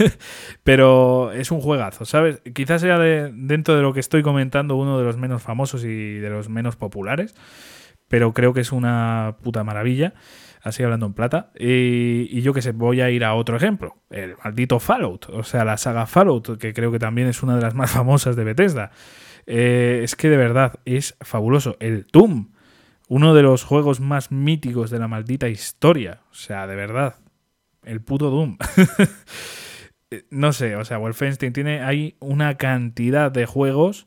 pero 0.62 1.32
es 1.32 1.50
un 1.50 1.60
juegazo, 1.60 2.04
¿sabes? 2.04 2.40
Quizás 2.54 2.80
sea 2.80 2.98
de, 2.98 3.32
dentro 3.34 3.74
de 3.74 3.82
lo 3.82 3.92
que 3.92 4.00
estoy 4.00 4.22
comentando 4.22 4.76
uno 4.76 4.98
de 4.98 5.04
los 5.04 5.16
menos 5.16 5.42
famosos 5.42 5.84
y 5.84 6.14
de 6.18 6.30
los 6.30 6.48
menos 6.48 6.76
populares, 6.76 7.34
pero 8.08 8.32
creo 8.32 8.52
que 8.52 8.60
es 8.60 8.70
una 8.70 9.36
puta 9.42 9.64
maravilla, 9.64 10.14
así 10.62 10.84
hablando 10.84 11.06
en 11.06 11.14
plata. 11.14 11.50
Y, 11.58 12.28
y 12.30 12.42
yo 12.42 12.52
que 12.52 12.62
sé, 12.62 12.70
voy 12.70 13.00
a 13.00 13.10
ir 13.10 13.24
a 13.24 13.34
otro 13.34 13.56
ejemplo, 13.56 13.96
el 14.10 14.36
maldito 14.44 14.78
Fallout, 14.78 15.28
o 15.30 15.42
sea, 15.42 15.64
la 15.64 15.76
saga 15.76 16.06
Fallout, 16.06 16.56
que 16.58 16.72
creo 16.72 16.92
que 16.92 17.00
también 17.00 17.26
es 17.26 17.42
una 17.42 17.56
de 17.56 17.62
las 17.62 17.74
más 17.74 17.90
famosas 17.90 18.36
de 18.36 18.44
Bethesda. 18.44 18.92
Eh, 19.46 20.00
es 20.02 20.16
que 20.16 20.28
de 20.28 20.36
verdad 20.36 20.80
es 20.84 21.16
fabuloso. 21.20 21.76
El 21.80 22.06
Doom, 22.12 22.52
uno 23.08 23.34
de 23.34 23.42
los 23.42 23.64
juegos 23.64 24.00
más 24.00 24.30
míticos 24.30 24.90
de 24.90 24.98
la 24.98 25.08
maldita 25.08 25.48
historia. 25.48 26.20
O 26.30 26.34
sea, 26.34 26.66
de 26.66 26.76
verdad. 26.76 27.16
El 27.84 28.00
puto 28.00 28.30
Doom. 28.30 28.58
no 30.30 30.52
sé, 30.52 30.76
o 30.76 30.84
sea, 30.84 30.98
Wolfenstein 30.98 31.52
tiene 31.52 31.82
ahí 31.82 32.16
una 32.20 32.56
cantidad 32.56 33.32
de 33.32 33.46
juegos 33.46 34.06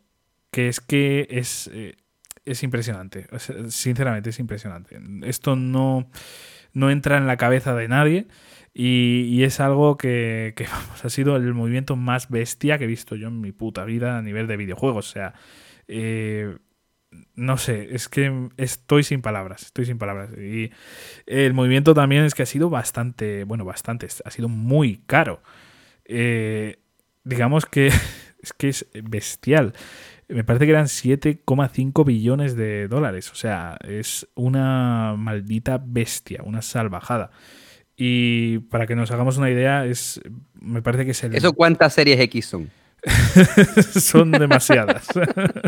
que 0.51 0.69
es 0.69 0.79
que 0.79 1.27
es, 1.29 1.69
eh, 1.73 1.97
es 2.45 2.63
impresionante. 2.63 3.27
Sinceramente, 3.69 4.29
es 4.29 4.39
impresionante. 4.39 4.97
Esto 5.23 5.55
no, 5.55 6.09
no 6.75 6.91
entra 6.91 7.17
en 7.17 7.25
la 7.25 7.37
cabeza 7.37 7.73
de 7.73 7.87
nadie. 7.87 8.27
Y, 8.77 9.41
es 9.43 9.61
algo 9.61 9.97
que, 9.97 10.53
ha 11.03 11.09
sido 11.09 11.37
el 11.37 11.53
movimiento 11.53 11.95
más 11.95 12.29
bestia 12.29 12.77
que 12.77 12.83
he 12.83 12.87
visto 12.87 13.15
yo 13.15 13.29
en 13.29 13.41
mi 13.41 13.53
puta 13.53 13.85
vida 13.85 14.17
a 14.17 14.21
nivel 14.21 14.47
de 14.47 14.57
videojuegos. 14.57 15.09
O 15.09 15.11
sea, 15.13 15.33
eh, 15.87 16.57
no 17.35 17.57
sé, 17.57 17.95
es 17.95 18.09
que 18.09 18.49
estoy 18.57 19.03
sin 19.03 19.21
palabras, 19.21 19.63
estoy 19.63 19.85
sin 19.85 19.97
palabras. 19.97 20.29
Y 20.37 20.71
el 21.25 21.53
movimiento 21.53 21.93
también 21.93 22.25
es 22.25 22.35
que 22.35 22.43
ha 22.43 22.45
sido 22.45 22.69
bastante, 22.69 23.45
bueno, 23.45 23.63
bastante, 23.63 24.07
ha 24.23 24.29
sido 24.29 24.49
muy 24.49 24.97
caro. 25.07 25.41
Eh, 26.03 26.77
digamos 27.23 27.65
que 27.65 27.87
es 28.43 28.53
que 28.57 28.67
es 28.67 28.85
bestial. 29.03 29.73
Me 30.27 30.43
parece 30.43 30.65
que 30.65 30.71
eran 30.71 30.85
7,5 30.85 32.05
billones 32.05 32.55
de 32.55 32.87
dólares. 32.87 33.31
O 33.31 33.35
sea, 33.35 33.77
es 33.87 34.27
una 34.35 35.15
maldita 35.17 35.81
bestia, 35.83 36.41
una 36.43 36.61
salvajada. 36.61 37.31
Y 37.95 38.59
para 38.59 38.87
que 38.87 38.95
nos 38.95 39.11
hagamos 39.11 39.37
una 39.37 39.49
idea, 39.49 39.85
es 39.85 40.19
me 40.59 40.81
parece 40.81 41.05
que 41.05 41.11
es 41.11 41.23
el... 41.23 41.35
¿Eso 41.35 41.53
cuántas 41.53 41.93
series 41.93 42.19
X 42.19 42.45
son? 42.45 42.69
son 43.99 44.31
demasiadas. 44.31 45.07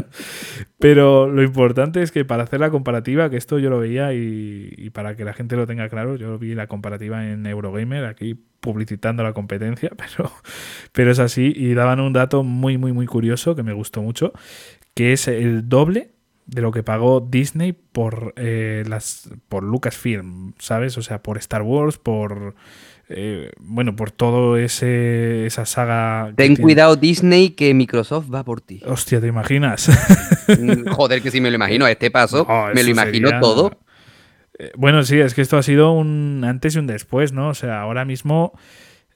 Pero 0.80 1.28
lo 1.28 1.44
importante 1.44 2.02
es 2.02 2.12
que 2.12 2.26
para 2.26 2.44
hacer 2.44 2.60
la 2.60 2.72
comparativa, 2.72 3.30
que 3.30 3.38
esto 3.38 3.60
yo 3.60 3.70
lo 3.70 3.80
veía 3.80 4.14
y, 4.14 4.90
para 4.94 5.16
que 5.16 5.24
la 5.24 5.34
gente 5.34 5.56
lo 5.56 5.68
tenga 5.68 5.90
claro, 5.90 6.16
yo 6.16 6.38
vi 6.40 6.56
la 6.56 6.68
comparativa 6.68 7.28
en 7.28 7.46
Eurogamer, 7.46 8.06
aquí 8.06 8.36
publicitando 8.60 9.24
la 9.24 9.34
competencia, 9.34 9.92
pero, 9.98 10.32
pero 10.92 11.12
es 11.12 11.20
así. 11.20 11.54
Y 11.56 11.74
daban 11.74 12.00
un 12.00 12.14
dato 12.14 12.44
muy, 12.44 12.78
muy, 12.78 12.94
muy 12.94 13.06
curioso 13.06 13.56
que 13.56 13.64
me 13.64 13.74
gustó 13.74 14.02
mucho, 14.02 14.34
que 14.94 15.14
es 15.14 15.28
el 15.28 15.70
doble 15.70 16.12
de 16.48 16.62
lo 16.62 16.72
que 16.72 16.82
pagó 16.82 17.20
Disney 17.20 17.74
por 17.74 18.34
eh, 18.38 18.84
las 18.88 19.30
por 19.50 19.64
Lucasfilm, 19.64 20.54
¿sabes? 20.60 20.98
O 20.98 21.02
sea, 21.02 21.22
por 21.22 21.38
Star 21.38 21.62
Wars, 21.62 21.98
por 21.98 22.56
eh, 23.10 23.52
bueno, 23.60 23.96
por 23.96 24.12
todo 24.12 24.58
ese 24.58 25.46
esa 25.46 25.66
saga. 25.66 26.34
Ten 26.36 26.56
cuidado 26.56 26.96
Disney 26.96 27.52
que 27.52 27.74
Microsoft 27.74 28.34
va 28.34 28.44
por 28.44 28.62
ti. 28.62 28.82
Hostia, 28.86 29.22
¿te 29.22 29.28
imaginas? 29.28 29.90
Mm, 30.48 30.90
joder, 30.92 31.22
que 31.22 31.30
si 31.30 31.42
me 31.42 31.50
lo 31.50 31.56
imagino 31.56 31.86
a 31.86 31.92
este 31.92 32.10
paso, 32.10 32.46
no, 32.48 32.74
me 32.74 32.84
lo 32.84 32.90
imagino 32.90 33.28
sería... 33.28 33.42
todo. 33.42 33.80
Eh, 34.60 34.72
bueno, 34.78 35.04
sí, 35.04 35.20
es 35.20 35.34
que 35.34 35.42
esto 35.42 35.58
ha 35.58 35.64
sido 35.64 35.92
un 35.92 36.44
antes 36.46 36.76
y 36.76 36.80
un 36.80 36.88
después, 36.88 37.34
¿no? 37.34 37.50
O 37.50 37.54
sea, 37.54 37.82
ahora 37.82 38.06
mismo 38.06 38.54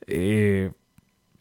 eh, 0.07 0.71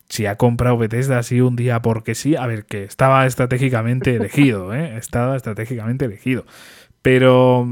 si 0.09 0.26
ha 0.26 0.37
comprado 0.37 0.76
Bethesda 0.76 1.19
así 1.19 1.40
un 1.40 1.57
día 1.57 1.83
porque 1.83 2.14
sí, 2.14 2.37
a 2.37 2.47
ver, 2.47 2.64
que 2.64 2.85
estaba 2.85 3.26
estratégicamente 3.26 4.16
elegido, 4.16 4.75
¿eh? 4.75 4.97
Estaba 4.97 5.37
estratégicamente 5.37 6.04
elegido. 6.04 6.45
Pero 7.00 7.66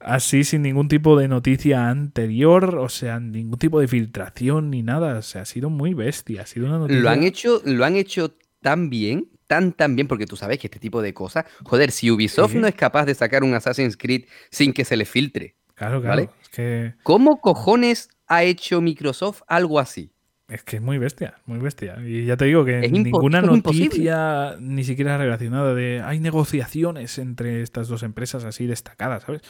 así 0.00 0.44
sin 0.44 0.62
ningún 0.62 0.88
tipo 0.88 1.18
de 1.18 1.28
noticia 1.28 1.88
anterior, 1.88 2.76
o 2.76 2.88
sea, 2.88 3.20
ningún 3.20 3.58
tipo 3.58 3.80
de 3.80 3.88
filtración 3.88 4.70
ni 4.70 4.82
nada, 4.82 5.18
o 5.18 5.22
sea, 5.22 5.42
ha 5.42 5.46
sido 5.46 5.70
muy 5.70 5.94
bestia, 5.94 6.42
ha 6.42 6.46
sido 6.46 6.66
una 6.66 6.78
noticia... 6.78 7.02
Lo 7.02 7.10
han 7.10 7.22
hecho, 7.22 7.62
lo 7.64 7.84
han 7.84 7.96
hecho 7.96 8.34
tan 8.60 8.90
bien, 8.90 9.30
tan 9.46 9.72
tan 9.72 9.96
bien, 9.96 10.08
porque 10.08 10.26
tú 10.26 10.36
sabes 10.36 10.58
que 10.58 10.66
este 10.66 10.78
tipo 10.78 11.02
de 11.02 11.14
cosas, 11.14 11.44
joder, 11.64 11.90
si 11.90 12.10
Ubisoft 12.10 12.54
no 12.54 12.66
es 12.66 12.74
capaz 12.74 13.04
de 13.04 13.14
sacar 13.14 13.44
un 13.44 13.54
Assassin's 13.54 13.96
Creed 13.96 14.24
sin 14.50 14.72
que 14.72 14.84
se 14.84 14.96
le 14.96 15.04
filtre. 15.04 15.56
Claro, 15.74 16.00
claro. 16.00 16.16
¿vale? 16.16 16.30
Es 16.42 16.48
que... 16.48 16.94
¿Cómo 17.02 17.40
cojones 17.40 18.08
ha 18.26 18.42
hecho 18.42 18.80
Microsoft 18.80 19.42
algo 19.46 19.78
así? 19.78 20.12
Es 20.48 20.62
que 20.62 20.76
es 20.76 20.82
muy 20.82 20.98
bestia, 20.98 21.38
muy 21.46 21.58
bestia. 21.58 21.96
Y 22.04 22.24
ya 22.24 22.36
te 22.36 22.44
digo 22.44 22.64
que 22.64 22.78
es 22.84 22.92
ninguna 22.92 23.42
noticia 23.42 23.84
imposible. 23.84 24.56
ni 24.60 24.84
siquiera 24.84 25.18
relacionada 25.18 25.74
de 25.74 26.02
hay 26.04 26.20
negociaciones 26.20 27.18
entre 27.18 27.62
estas 27.62 27.88
dos 27.88 28.04
empresas 28.04 28.44
así 28.44 28.66
destacadas, 28.66 29.24
¿sabes? 29.24 29.42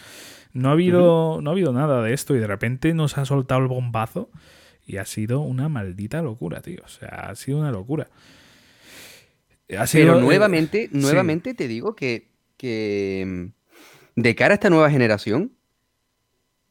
No 0.54 0.70
ha 0.70 0.72
habido, 0.72 1.34
uh 1.34 1.38
-huh. 1.38 1.42
no 1.42 1.50
ha 1.50 1.52
habido 1.52 1.72
nada 1.74 2.02
de 2.02 2.14
esto 2.14 2.34
y 2.34 2.38
de 2.38 2.46
repente 2.46 2.94
nos 2.94 3.18
ha 3.18 3.26
soltado 3.26 3.60
el 3.60 3.68
bombazo 3.68 4.30
y 4.86 4.96
ha 4.96 5.04
sido 5.04 5.40
una 5.40 5.68
maldita 5.68 6.22
locura, 6.22 6.62
tío. 6.62 6.80
O 6.82 6.88
sea, 6.88 7.08
ha 7.08 7.34
sido 7.34 7.58
una 7.58 7.72
locura. 7.72 8.08
Ha 9.76 9.86
sido, 9.86 10.14
Pero 10.14 10.20
nuevamente, 10.20 10.84
eh, 10.84 10.90
nuevamente 10.92 11.50
sí. 11.50 11.56
te 11.56 11.68
digo 11.68 11.94
que, 11.94 12.30
que 12.56 13.50
de 14.14 14.34
cara 14.34 14.54
a 14.54 14.56
esta 14.56 14.70
nueva 14.70 14.90
generación, 14.90 15.55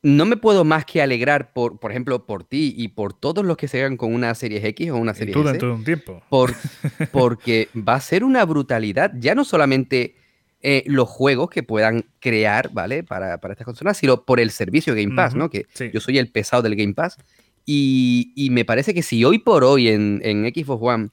no 0.06 0.28
me 0.28 0.38
puedo 0.38 0.64
más 0.64 0.86
que 0.86 1.02
alegrar 1.02 1.52
por, 1.52 1.80
por 1.80 1.90
ejemplo, 1.90 2.28
por 2.28 2.44
ti 2.44 2.76
y 2.78 2.90
por 2.90 3.14
todos 3.14 3.44
los 3.44 3.58
que 3.58 3.68
se 3.68 3.80
hagan 3.80 3.98
con 3.98 4.14
una 4.14 4.36
serie 4.36 4.64
X 4.68 4.92
o 4.92 4.98
una 4.98 5.16
serie 5.16 5.32
y 5.32 5.34
tú 5.34 5.44
dentro 5.44 5.70
de 5.70 5.74
un 5.74 5.84
tiempo. 5.84 6.22
Por, 6.30 6.54
porque 7.12 7.70
va 7.76 7.96
a 7.96 8.02
ser 8.02 8.24
una 8.24 8.46
brutalidad, 8.46 9.14
ya 9.18 9.34
no 9.34 9.44
solamente 9.44 10.14
eh, 10.62 10.84
los 10.86 11.10
juegos 11.10 11.50
que 11.50 11.64
puedan 11.64 12.06
crear, 12.20 12.70
¿vale? 12.72 13.04
Para, 13.04 13.40
para 13.40 13.54
estas 13.54 13.66
consolas, 13.66 13.98
sino 13.98 14.26
por 14.26 14.40
el 14.40 14.52
servicio 14.52 14.94
Game 14.94 15.16
Pass, 15.16 15.34
uh 15.34 15.38
-huh. 15.38 15.40
¿no? 15.40 15.50
Que 15.50 15.66
sí. 15.74 15.90
yo 15.92 16.00
soy 16.00 16.20
el 16.20 16.32
pesado 16.32 16.62
del 16.62 16.76
Game 16.76 16.94
Pass. 16.94 17.18
Y, 17.66 18.32
y, 18.36 18.52
me 18.52 18.64
parece 18.64 18.94
que 18.94 19.02
si 19.02 19.26
hoy 19.26 19.40
por 19.40 19.64
hoy 19.64 19.88
en, 19.88 20.22
en 20.24 20.46
Xbox 20.54 20.84
One 20.84 21.10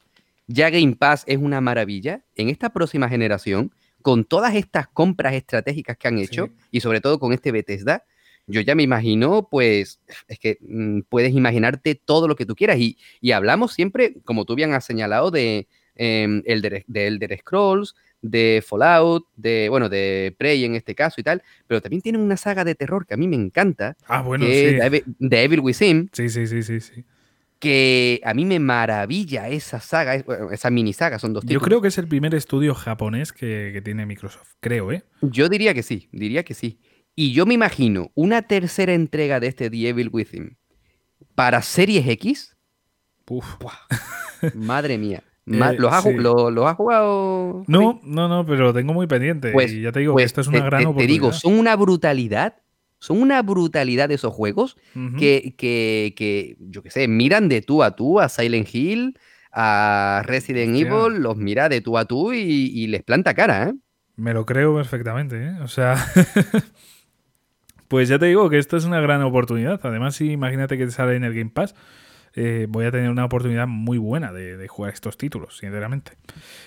ya 0.48 0.68
Game 0.68 0.96
Pass 0.96 1.24
es 1.26 1.38
una 1.38 1.62
maravilla, 1.62 2.20
en 2.36 2.50
esta 2.50 2.74
próxima 2.74 3.08
generación, 3.08 3.72
con 4.02 4.26
todas 4.26 4.54
estas 4.54 4.86
compras 4.86 5.32
estratégicas 5.32 5.96
que 5.96 6.08
han 6.08 6.18
hecho, 6.18 6.48
sí. 6.48 6.52
y 6.72 6.80
sobre 6.80 7.00
todo 7.00 7.18
con 7.18 7.32
este 7.32 7.52
Bethesda, 7.52 8.04
yo 8.46 8.60
ya 8.60 8.74
me 8.74 8.82
imagino, 8.82 9.48
pues, 9.50 10.00
es 10.28 10.38
que 10.38 10.58
mmm, 10.60 11.00
puedes 11.08 11.32
imaginarte 11.34 11.94
todo 11.94 12.28
lo 12.28 12.36
que 12.36 12.46
tú 12.46 12.54
quieras. 12.54 12.78
Y, 12.78 12.98
y 13.20 13.32
hablamos 13.32 13.72
siempre, 13.72 14.14
como 14.24 14.44
tú 14.44 14.54
bien 14.54 14.74
has 14.74 14.84
señalado, 14.84 15.30
de, 15.30 15.68
eh, 15.96 16.42
Elder, 16.44 16.84
de 16.86 17.06
Elder 17.06 17.38
Scrolls, 17.38 17.94
de 18.20 18.62
Fallout, 18.64 19.26
de, 19.36 19.68
bueno, 19.68 19.88
de 19.88 20.34
Prey 20.38 20.64
en 20.64 20.76
este 20.76 20.94
caso 20.94 21.20
y 21.20 21.24
tal, 21.24 21.42
pero 21.66 21.80
también 21.80 22.02
tienen 22.02 22.20
una 22.20 22.36
saga 22.36 22.64
de 22.64 22.76
terror 22.76 23.04
que 23.04 23.14
a 23.14 23.16
mí 23.16 23.26
me 23.26 23.36
encanta. 23.36 23.96
Ah, 24.06 24.22
bueno, 24.22 24.46
que 24.46 24.52
sí. 24.52 24.76
Es 24.80 24.90
de, 24.90 25.04
de 25.18 25.42
Evil 25.42 25.60
Within. 25.60 26.08
Sí, 26.12 26.28
sí, 26.28 26.46
sí, 26.46 26.62
sí, 26.62 26.80
sí. 26.80 27.04
Que 27.58 28.20
a 28.24 28.34
mí 28.34 28.44
me 28.44 28.58
maravilla 28.58 29.48
esa 29.48 29.80
saga, 29.80 30.16
esa 30.52 30.70
mini 30.70 30.92
saga, 30.92 31.18
son 31.18 31.32
dos 31.32 31.42
títulos. 31.42 31.62
Yo 31.62 31.64
creo 31.64 31.80
que 31.80 31.88
es 31.88 31.98
el 31.98 32.08
primer 32.08 32.34
estudio 32.34 32.74
japonés 32.74 33.32
que, 33.32 33.70
que 33.72 33.82
tiene 33.82 34.06
Microsoft, 34.06 34.54
creo, 34.60 34.90
¿eh? 34.92 35.04
Yo 35.20 35.48
diría 35.48 35.72
que 35.72 35.82
sí, 35.82 36.08
diría 36.12 36.44
que 36.44 36.54
sí. 36.54 36.78
Y 37.14 37.32
yo 37.32 37.46
me 37.46 37.54
imagino 37.54 38.10
una 38.14 38.42
tercera 38.42 38.94
entrega 38.94 39.38
de 39.40 39.48
este 39.48 39.70
The 39.70 39.88
Evil 39.88 40.10
Within 40.12 40.56
para 41.34 41.62
Series 41.62 42.06
X. 42.08 42.56
Uf. 43.28 43.46
Madre 44.54 44.98
mía. 44.98 45.22
Eh, 45.44 45.58
¿Los, 45.76 45.92
has, 45.92 46.04
jugado? 46.04 47.64
No, 47.66 48.00
no, 48.04 48.28
no, 48.28 48.46
pero 48.46 48.72
tengo 48.72 48.94
muy 48.94 49.08
pendiente. 49.08 49.50
Pues, 49.50 49.72
y 49.72 49.80
ya 49.80 49.90
te 49.90 49.98
digo 49.98 50.12
que 50.12 50.22
pues 50.22 50.26
esto 50.26 50.40
es 50.40 50.46
una 50.46 50.60
gran 50.60 50.82
oportunidad. 50.82 51.04
Te 51.04 51.12
digo, 51.12 51.32
son 51.32 51.58
una 51.58 51.74
brutalidad. 51.74 52.58
Son 53.00 53.20
una 53.20 53.42
brutalidad 53.42 54.08
de 54.08 54.14
esos 54.14 54.32
juegos 54.32 54.76
que, 55.18 55.56
que, 55.58 56.56
yo 56.60 56.84
qué 56.84 56.90
sé, 56.90 57.08
miran 57.08 57.48
de 57.48 57.60
tú 57.60 57.82
a 57.82 57.96
tú 57.96 58.20
a 58.20 58.28
Silent 58.28 58.72
Hill, 58.72 59.18
a 59.50 60.22
Resident 60.24 60.76
Evil, 60.76 61.20
los 61.20 61.36
mira 61.36 61.68
de 61.68 61.80
tú 61.80 61.98
a 61.98 62.04
tú 62.04 62.32
y, 62.32 62.86
les 62.86 63.02
planta 63.02 63.34
cara, 63.34 63.64
¿eh? 63.64 63.74
Me 64.14 64.32
lo 64.32 64.46
creo 64.46 64.76
perfectamente, 64.76 65.44
¿eh? 65.44 65.56
O 65.60 65.66
sea. 65.66 65.96
pues 67.92 68.08
ya 68.08 68.18
te 68.18 68.24
digo 68.24 68.48
que 68.48 68.56
esto 68.56 68.78
es 68.78 68.86
una 68.86 69.02
gran 69.02 69.20
oportunidad. 69.20 69.78
Además, 69.82 70.14
si 70.14 70.30
imagínate 70.30 70.78
que 70.78 70.86
te 70.86 70.92
sale 70.92 71.14
en 71.14 71.24
el 71.24 71.34
Game 71.34 71.50
Pass. 71.50 71.74
Eh, 72.34 72.64
voy 72.66 72.86
a 72.86 72.90
tener 72.90 73.10
una 73.10 73.26
oportunidad 73.26 73.66
muy 73.66 73.98
buena 73.98 74.32
de, 74.32 74.66
jugar 74.66 74.94
estos 74.94 75.18
títulos, 75.18 75.58
sinceramente. 75.58 76.12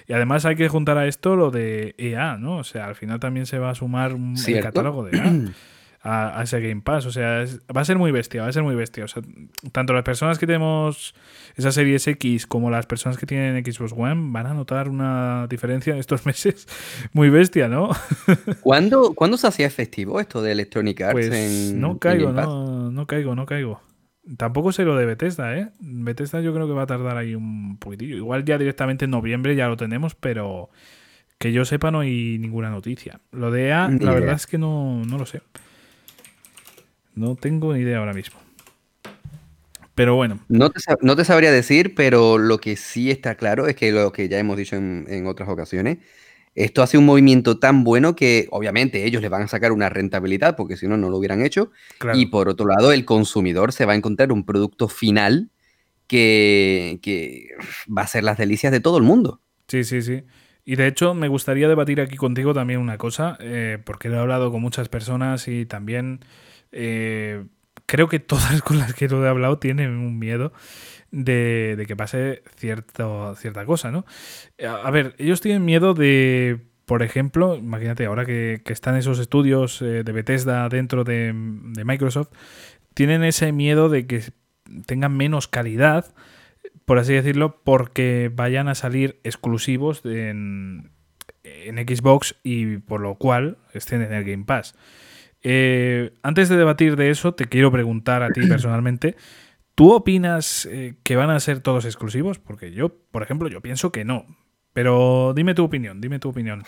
Y 0.07 0.13
además 0.13 0.45
hay 0.45 0.55
que 0.55 0.67
juntar 0.67 0.99
a 0.99 1.07
esto 1.07 1.35
lo 1.35 1.49
de 1.49 1.95
EA, 1.97 2.37
¿no? 2.37 2.57
O 2.57 2.63
sea, 2.63 2.85
al 2.85 2.93
final 2.93 3.19
también 3.19 3.47
se 3.47 3.57
va 3.57 3.71
a 3.71 3.73
sumar 3.73 4.13
un, 4.13 4.35
el 4.37 4.59
catálogo 4.61 5.03
de 5.03 5.17
EA. 5.17 5.33
A, 6.07 6.43
ese 6.43 6.61
Game 6.61 6.81
Pass. 6.81 7.05
O 7.07 7.11
sea, 7.11 7.45
va 7.75 7.81
a 7.81 7.85
ser 7.85 7.97
muy 7.97 8.11
bestia, 8.11 8.43
va 8.43 8.47
a 8.47 8.53
ser 8.53 8.61
muy 8.61 8.75
bestia. 8.75 9.03
O 9.03 9.07
sea, 9.07 9.23
tanto 9.71 9.93
las 9.93 10.03
personas 10.03 10.37
que 10.37 10.45
tenemos 10.45 11.15
esa 11.55 11.71
serie 11.71 11.97
X 11.97 12.45
como 12.45 12.69
las 12.69 12.85
personas 12.85 13.17
que 13.17 13.25
tienen 13.25 13.65
Xbox 13.65 13.91
One 13.91 14.31
van 14.31 14.45
a 14.45 14.53
notar 14.53 14.87
una 14.87 15.47
diferencia 15.49 15.93
en 15.93 15.99
estos 15.99 16.25
meses 16.27 16.67
muy 17.13 17.29
bestia, 17.29 17.67
¿no? 17.67 17.89
¿Cuándo, 18.61 19.15
se 19.37 19.47
hacía 19.47 19.65
efectivo 19.65 20.19
esto 20.19 20.41
de 20.41 20.51
Electronic 20.51 21.01
Arts 21.01 21.13
pues 21.13 21.73
no 21.73 21.97
caigo, 21.97 22.31
no, 22.31 22.91
no 22.91 23.07
caigo, 23.07 23.35
no 23.35 23.45
caigo. 23.45 23.81
Tampoco 24.37 24.71
sé 24.71 24.85
lo 24.85 24.95
de 24.95 25.05
Bethesda, 25.05 25.55
¿eh? 25.57 25.69
Bethesda 25.79 26.41
yo 26.41 26.53
creo 26.53 26.67
que 26.67 26.73
va 26.73 26.83
a 26.83 26.87
tardar 26.87 27.17
ahí 27.17 27.35
un 27.35 27.77
poquitillo. 27.77 28.15
Igual 28.15 28.43
ya 28.43 28.57
directamente 28.57 29.05
en 29.05 29.11
noviembre 29.11 29.55
ya 29.55 29.67
lo 29.67 29.77
tenemos, 29.77 30.15
pero 30.15 30.69
que 31.37 31.51
yo 31.51 31.65
sepa 31.65 31.91
no 31.91 31.99
hay 31.99 32.37
ninguna 32.39 32.69
noticia. 32.69 33.19
Lo 33.31 33.51
de 33.51 33.67
EA, 33.67 33.89
la 33.89 34.13
verdad 34.13 34.35
es 34.35 34.47
que 34.47 34.57
no, 34.57 35.03
lo 35.05 35.25
sé. 35.25 35.41
No 37.15 37.35
tengo 37.35 37.73
ni 37.73 37.81
idea 37.81 37.99
ahora 37.99 38.13
mismo. 38.13 38.39
Pero 39.95 40.15
bueno. 40.15 40.39
No 40.49 40.69
te, 40.69 41.23
sabría 41.25 41.51
decir, 41.51 41.95
pero 41.95 42.37
lo 42.37 42.59
que 42.59 42.75
sí 42.75 43.09
está 43.09 43.35
claro 43.35 43.67
es 43.67 43.75
que 43.75 43.91
lo 43.91 44.11
que 44.11 44.27
ya 44.27 44.37
hemos 44.37 44.57
dicho 44.57 44.75
en, 44.75 45.05
en 45.09 45.25
otras 45.25 45.47
ocasiones, 45.47 45.99
esto 46.55 46.81
hace 46.81 46.97
un 46.97 47.05
movimiento 47.05 47.59
tan 47.59 47.83
bueno 47.83 48.15
que 48.15 48.47
obviamente 48.49 49.05
ellos 49.05 49.21
le 49.21 49.27
van 49.27 49.43
a 49.43 49.47
sacar 49.47 49.73
una 49.73 49.89
rentabilidad 49.89 50.55
porque 50.55 50.77
si 50.77 50.87
no, 50.87 50.97
no 50.97 51.09
lo 51.09 51.17
hubieran 51.17 51.45
hecho. 51.45 51.71
Y 52.13 52.27
por 52.27 52.47
otro 52.47 52.67
lado, 52.67 52.93
el 52.93 53.03
consumidor 53.03 53.73
se 53.73 53.85
va 53.85 53.93
a 53.93 53.97
encontrar 53.97 54.31
un 54.31 54.45
producto 54.45 54.87
final 54.87 55.49
que, 56.07 57.49
va 57.85 58.03
a 58.03 58.07
ser 58.07 58.23
las 58.23 58.37
delicias 58.37 58.71
de 58.71 58.79
todo 58.79 58.97
el 58.97 59.03
mundo. 59.03 59.41
Sí, 59.67 59.83
sí, 59.83 60.01
sí. 60.01 60.23
Y 60.63 60.77
de 60.77 60.87
hecho, 60.87 61.13
me 61.13 61.27
gustaría 61.27 61.67
debatir 61.67 62.01
aquí 62.01 62.15
contigo 62.15 62.53
también 62.53 62.79
una 62.79 62.97
cosa, 62.97 63.37
eh, 63.39 63.77
porque 63.83 64.07
he 64.07 64.15
hablado 64.15 64.51
con 64.51 64.61
muchas 64.61 64.89
personas 64.89 65.47
y 65.47 65.65
también 65.65 66.21
eh, 66.75 67.45
creo 67.85 68.07
que 68.07 68.19
todas 68.19 68.61
con 68.63 68.77
las 68.77 68.93
que 68.93 69.07
lo 69.07 69.25
he 69.25 69.29
hablado 69.29 69.57
tienen 69.57 69.91
un 69.91 70.19
miedo 70.19 70.53
de, 71.11 71.83
que 71.87 71.95
pase 71.95 72.43
cierta 72.57 73.65
cosa, 73.65 73.91
¿no? 73.91 74.05
A, 74.67 74.91
ver, 74.91 75.15
ellos 75.17 75.41
tienen 75.41 75.63
miedo 75.63 75.93
de, 75.93 76.59
por 76.85 77.03
ejemplo, 77.03 77.55
imagínate, 77.55 78.05
ahora 78.05 78.25
que, 78.25 78.61
están 78.65 78.95
esos 78.95 79.19
estudios 79.19 79.81
eh, 79.81 80.03
de 80.03 80.11
Bethesda 80.11 80.67
dentro 80.69 81.03
de, 81.03 81.31
Microsoft, 81.33 82.29
tienen 82.93 83.23
ese 83.23 83.51
miedo 83.51 83.89
de 83.89 84.05
que 84.07 84.23
tengan 84.85 85.15
menos 85.15 85.47
calidad, 85.47 86.13
por 86.85 86.99
así 86.99 87.13
decirlo, 87.13 87.61
porque 87.63 88.31
vayan 88.33 88.67
a 88.67 88.75
salir 88.75 89.19
exclusivos 89.23 90.01
en, 90.05 90.91
Xbox 91.43 92.35
y 92.43 92.77
por 92.77 93.01
lo 93.01 93.15
cual 93.15 93.57
estén 93.73 94.01
en 94.01 94.13
el 94.13 94.23
Game 94.23 94.45
Pass. 94.45 94.75
Eh, 95.47 96.11
antes 96.23 96.49
de 96.49 96.57
debatir 96.57 96.95
de 96.95 97.11
eso, 97.11 97.35
te 97.35 97.45
quiero 97.45 97.71
preguntar 97.71 98.23
a 98.23 98.29
ti 98.31 98.41
personalmente 98.49 99.15
¿Tú 99.75 99.91
opinas 99.91 100.65
eh, 100.71 100.95
que 101.03 101.17
van 101.17 101.29
a 101.29 101.39
ser 101.41 101.59
todos 101.59 101.83
exclusivos? 101.83 102.39
Porque 102.39 102.71
yo, 102.71 102.97
por 103.11 103.23
ejemplo, 103.23 103.49
yo 103.49 103.61
pienso 103.61 103.91
que 103.91 104.05
no. 104.05 104.25
Pero 104.71 105.33
dime 105.35 105.53
tu 105.53 105.63
opinión, 105.65 105.99
dime 106.01 106.19
tu 106.19 106.29
opinión. 106.29 106.63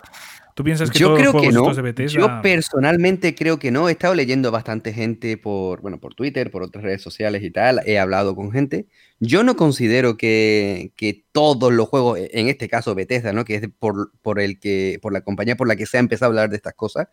¿Tú 0.56 0.64
piensas 0.64 0.92
que 0.92 1.00
yo 1.00 1.08
todos 1.08 1.20
creo 1.20 1.34
los 1.34 1.42
juegos 1.42 1.76
de 1.76 1.82
Bethesda... 1.82 2.20
Yo 2.20 2.42
personalmente 2.42 3.36
creo 3.36 3.60
que 3.60 3.72
no. 3.72 3.88
He 3.88 3.94
estado 3.94 4.14
leyendo 4.14 4.52
bastante 4.52 4.94
gente 4.94 5.38
por, 5.38 5.82
bueno, 5.82 6.00
por 6.00 6.16
Twitter, 6.16 6.52
por 6.52 6.64
otras 6.64 6.84
redes 6.84 7.02
sociales 7.02 7.44
y 7.44 7.52
tal. 7.52 7.82
He 7.86 8.00
hablado 8.00 8.36
con 8.36 8.52
gente. 8.52 8.88
Yo 9.20 9.44
no 9.44 9.56
considero 9.56 10.18
que, 10.18 10.92
todos 11.32 11.72
los 11.72 11.88
juegos, 11.88 12.18
e, 12.18 12.30
en 12.34 12.48
este 12.48 12.68
caso 12.68 12.96
Bethesda, 12.96 13.34
¿no? 13.34 13.46
que 13.46 13.56
es 13.56 13.70
por, 13.80 14.12
por, 14.22 14.40
el 14.40 14.60
que, 14.60 15.00
por 15.02 15.14
la 15.14 15.22
compañía 15.22 15.56
por 15.56 15.68
la 15.68 15.76
que 15.76 15.86
se 15.86 15.98
ha 15.98 16.00
empezado 16.02 16.30
a 16.30 16.32
hablar 16.32 16.50
de 16.50 16.58
estas 16.58 16.74
cosas, 16.74 17.08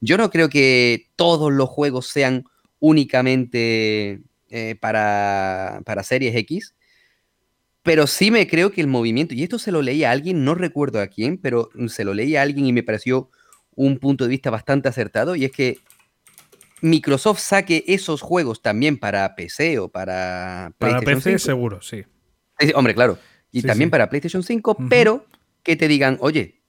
yo 0.00 0.16
no 0.16 0.30
creo 0.30 0.48
que 0.48 1.08
todos 1.16 1.52
los 1.52 1.68
juegos 1.68 2.06
sean 2.08 2.44
únicamente 2.80 4.22
eh, 4.50 4.76
para, 4.80 5.82
series 6.02 6.34
X, 6.36 6.74
pero 7.82 8.06
sí 8.06 8.30
me 8.30 8.46
creo 8.46 8.70
que 8.70 8.80
el 8.80 8.86
movimiento, 8.86 9.34
y 9.34 9.42
esto 9.42 9.58
se 9.58 9.72
lo 9.72 9.82
leí 9.82 10.04
a 10.04 10.10
alguien, 10.10 10.44
no 10.44 10.54
recuerdo 10.54 11.00
a 11.00 11.06
quién, 11.06 11.38
pero 11.38 11.70
se 11.88 12.04
lo 12.04 12.14
leí 12.14 12.36
a 12.36 12.42
alguien 12.42 12.66
y 12.66 12.72
me 12.72 12.82
pareció 12.82 13.30
un 13.74 13.98
punto 13.98 14.24
de 14.24 14.30
vista 14.30 14.50
bastante 14.50 14.88
acertado, 14.88 15.36
y 15.36 15.44
es 15.44 15.52
que 15.52 15.78
Microsoft 16.80 17.40
saque 17.40 17.84
esos 17.88 18.22
juegos 18.22 18.62
también 18.62 18.98
para 18.98 19.34
PC 19.34 19.78
o 19.78 19.88
para 19.88 20.72
Para 20.78 21.00
PC 21.00 21.38
seguro, 21.38 21.82
sí. 21.82 22.04
Hombre, 22.74 22.94
claro. 22.94 23.18
Y 23.50 23.62
también 23.62 23.90
para 23.90 24.08
PlayStation 24.08 24.42
5, 24.42 24.76
pero 24.88 25.26
que 25.62 25.76
te 25.76 25.88
digan, 25.88 26.18
oye, 26.20 26.60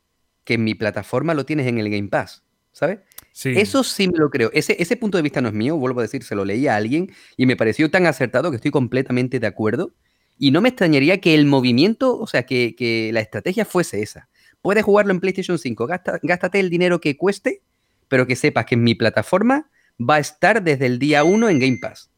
que 0.44 0.56
en 0.56 0.64
mi 0.64 0.76
plataforma 0.76 1.34
lo 1.34 1.46
tienes 1.46 1.68
en 1.68 1.78
el 1.78 1.90
Game 1.90 2.08
Pass, 2.08 2.44
¿sabes? 2.72 3.00
Eso 3.46 3.84
sí 3.84 4.08
me 4.08 4.18
lo 4.18 4.30
creo. 4.30 4.50
Ese, 4.54 4.76
ese 4.80 4.98
punto 4.98 5.18
de 5.18 5.22
vista 5.22 5.42
no 5.42 5.48
es 5.48 5.54
mío, 5.54 5.78
vuelvo 5.78 6.00
a 6.00 6.04
decir, 6.04 6.24
se 6.24 6.36
lo 6.36 6.46
leí 6.46 6.68
a 6.68 6.76
alguien 6.76 7.12
y 7.38 7.46
me 7.46 7.56
pareció 7.56 7.90
tan 7.90 8.06
acertado 8.06 8.50
que 8.50 8.58
estoy 8.58 8.72
completamente 8.72 9.40
de 9.40 9.48
acuerdo. 9.48 9.94
Y 10.38 10.52
no 10.52 10.62
me 10.62 10.70
extrañaría 10.70 11.20
que 11.20 11.36
el 11.36 11.46
movimiento, 11.46 12.18
o 12.18 12.26
sea, 12.26 12.44
que, 12.46 13.10
la 13.14 13.20
estrategia 13.20 13.66
fuese 13.66 14.02
esa. 14.02 14.30
Puedes 14.62 14.84
jugarlo 14.84 15.12
en 15.12 15.20
PlayStation 15.20 15.58
5, 15.58 15.88
gástate 16.24 16.60
el 16.60 16.70
dinero 16.70 17.02
que 17.02 17.18
cueste, 17.18 17.62
pero 18.08 18.26
que 18.26 18.36
sepas 18.36 18.66
que 18.66 18.76
en 18.76 18.84
mi 18.84 18.96
plataforma 18.96 19.70
va 20.00 20.16
a 20.16 20.20
estar 20.20 20.64
desde 20.64 20.86
el 20.86 20.98
día 20.98 21.24
1 21.24 21.50
en 21.50 21.60
Game 21.60 21.78
Pass. 21.82 22.10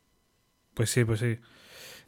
Pues 0.73 0.89
sí, 0.91 1.03
pues 1.03 1.19
sí. 1.19 1.37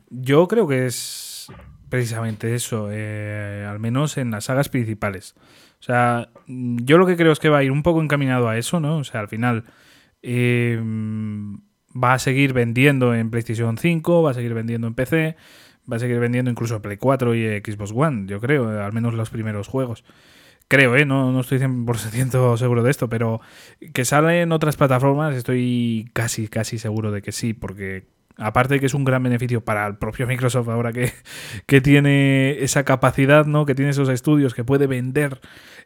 Yo 0.10 0.48
creo 0.48 0.68
que 0.68 0.86
es 0.86 1.48
precisamente 1.90 2.56
eso, 2.56 2.90
eh, 2.92 3.66
al 3.68 3.80
menos 3.80 4.18
en 4.18 4.32
las 4.32 4.46
sagas 4.46 4.70
principales. 4.70 5.36
O 5.84 5.86
sea, 5.86 6.30
yo 6.48 6.98
lo 6.98 7.06
que 7.06 7.18
creo 7.18 7.34
es 7.34 7.40
que 7.40 7.50
va 7.50 7.58
a 7.58 7.64
ir 7.64 7.70
un 7.70 7.84
poco 7.84 8.02
encaminado 8.02 8.48
a 8.48 8.58
eso, 8.58 8.80
¿no? 8.80 9.00
O 9.00 9.04
sea, 9.04 9.20
al 9.20 9.28
final 9.28 9.66
eh, 10.22 10.82
va 11.94 12.14
a 12.14 12.20
seguir 12.20 12.54
vendiendo 12.54 13.14
en 13.14 13.30
PlayStation 13.30 13.78
5, 13.78 14.24
va 14.24 14.32
a 14.32 14.34
seguir 14.34 14.54
vendiendo 14.54 14.88
en 14.88 14.94
PC, 14.94 15.36
va 15.92 15.98
a 15.98 16.00
seguir 16.00 16.20
vendiendo 16.20 16.50
incluso 16.50 16.82
Play 16.82 16.96
4 16.96 17.36
y 17.36 17.60
Xbox 17.60 17.92
One, 17.94 18.28
yo 18.28 18.40
creo, 18.40 18.82
al 18.82 18.94
menos 18.94 19.14
los 19.14 19.30
primeros 19.30 19.68
juegos. 19.68 20.06
Creo, 20.70 20.96
¿eh? 20.96 21.04
No, 21.04 21.34
no 21.34 21.42
estoy 21.42 21.60
100% 21.60 22.56
seguro 22.58 22.82
de 22.82 22.90
esto, 22.90 23.10
pero 23.10 23.42
que 23.94 24.06
sale 24.06 24.40
en 24.42 24.54
otras 24.54 24.78
plataformas 24.78 25.36
estoy 25.36 26.10
casi, 26.14 26.48
casi 26.48 26.78
seguro 26.78 27.12
de 27.12 27.22
que 27.22 27.34
sí, 27.34 27.54
porque 27.54 28.06
Aparte 28.38 28.76
de 28.76 28.80
que 28.80 28.88
es 28.88 28.94
un 28.94 29.04
gran 29.04 29.22
beneficio 29.22 29.64
para 29.64 29.86
el 29.86 29.98
propio 29.98 30.26
Microsoft 30.28 30.70
ahora 30.70 30.92
que, 30.92 31.14
que 31.68 31.82
tiene 31.82 32.64
esa 32.64 32.84
capacidad, 32.84 33.46
¿no? 33.46 33.66
Que 33.66 33.76
tiene 33.76 33.92
esos 33.92 34.10
estudios, 34.10 34.54
que 34.54 34.64
puede 34.64 34.88
vender 34.88 35.40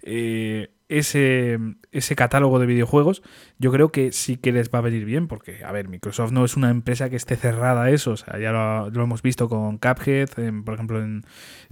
eh, 0.04 0.70
ese, 0.90 1.60
ese 1.92 2.16
catálogo 2.16 2.60
de 2.60 2.66
videojuegos, 2.66 3.22
yo 3.60 3.72
creo 3.72 3.92
que 3.92 4.12
sí 4.14 4.38
que 4.38 4.54
les 4.54 4.70
va 4.70 4.80
a 4.80 4.82
venir 4.82 5.04
bien, 5.04 5.28
porque, 5.28 5.64
a 5.66 5.72
ver, 5.72 5.90
Microsoft 5.90 6.32
no 6.32 6.46
es 6.46 6.56
una 6.56 6.70
empresa 6.70 7.10
que 7.10 7.18
esté 7.18 7.36
cerrada 7.36 7.84
a 7.84 7.92
eso, 7.92 8.12
o 8.12 8.18
sea, 8.18 8.40
ya 8.40 8.52
lo, 8.52 9.04
hemos 9.04 9.22
visto 9.22 9.50
con 9.50 9.78
Cuphead, 9.78 10.30
por 10.64 10.76
ejemplo, 10.76 11.02
en, 11.02 11.26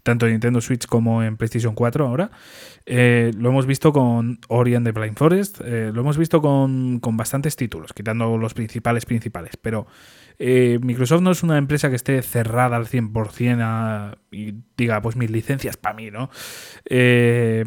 tanto 0.04 0.26
en 0.26 0.34
Nintendo 0.34 0.60
Switch 0.60 0.86
como 0.86 1.24
en 1.24 1.38
PlayStation 1.38 1.76
4 1.76 2.06
ahora, 2.06 2.32
eh, 2.86 3.32
lo 3.38 3.50
hemos 3.50 3.66
visto 3.66 3.94
con 3.94 4.40
Ori 4.50 4.76
and 4.76 4.86
the 4.86 4.92
Blind 4.92 5.18
Forest, 5.18 5.62
eh, 5.64 5.92
lo 5.94 6.02
hemos 6.02 6.18
visto 6.18 6.42
con, 6.42 7.00
con 7.00 7.16
bastantes 7.16 7.56
títulos, 7.56 7.94
quitando 7.94 8.38
los 8.38 8.54
principales 8.54 9.06
principales, 9.06 9.56
pero 9.56 9.88
eh, 10.40 10.80
Microsoft 10.82 11.22
no 11.22 11.32
es 11.32 11.44
una 11.44 11.58
empresa 11.58 11.90
que 11.90 11.96
esté 11.96 12.22
cerrada 12.22 12.76
al 12.78 12.88
100% 12.88 14.18
y 14.32 14.54
diga, 14.78 15.02
pues 15.02 15.16
mis 15.16 15.32
licencias 15.32 15.78
para 15.78 15.96
mí, 15.96 16.12
¿no? 16.12 16.30
Eh, 16.86 17.66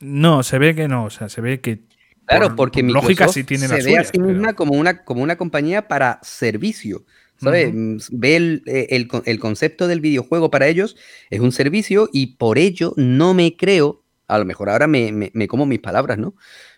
no, 0.00 0.42
se 0.42 0.58
ve 0.58 0.74
que 0.74 0.88
no, 0.88 1.04
o 1.04 1.10
sea, 1.10 1.28
se 1.28 1.40
ve 1.40 1.60
que... 1.60 1.80
Claro, 2.26 2.56
porque 2.56 2.82
Microsoft 2.82 3.04
lógica 3.04 3.28
sí 3.28 3.44
tiene 3.44 3.68
se 3.68 3.82
ve 3.82 3.98
a 3.98 4.04
sí 4.04 4.18
misma 4.18 4.54
como, 4.54 4.74
una, 4.74 5.04
como 5.04 5.22
una 5.22 5.36
compañía 5.36 5.88
para 5.88 6.18
servicio. 6.22 7.04
¿sabes? 7.42 7.72
Mm, 7.74 7.96
ve 8.12 8.62
eh, 8.66 8.86
el, 9.24 9.38
concepto 9.38 9.88
del 9.88 10.00
videojuego 10.00 10.50
para 10.50 10.68
ellos 10.68 10.96
es 11.30 11.40
un 11.40 11.52
servicio 11.52 12.08
y 12.12 12.36
por 12.36 12.58
ello 12.58 12.94
no 12.96 13.34
me 13.34 13.56
creo, 13.56 14.04
a 14.28 14.38
lo 14.38 14.44
mejor 14.44 14.70
ahora 14.70 14.86
me, 14.86 15.30
como 15.48 15.66
mis 15.66 15.80
palabras, 15.80 16.18
¿no? 16.18 16.34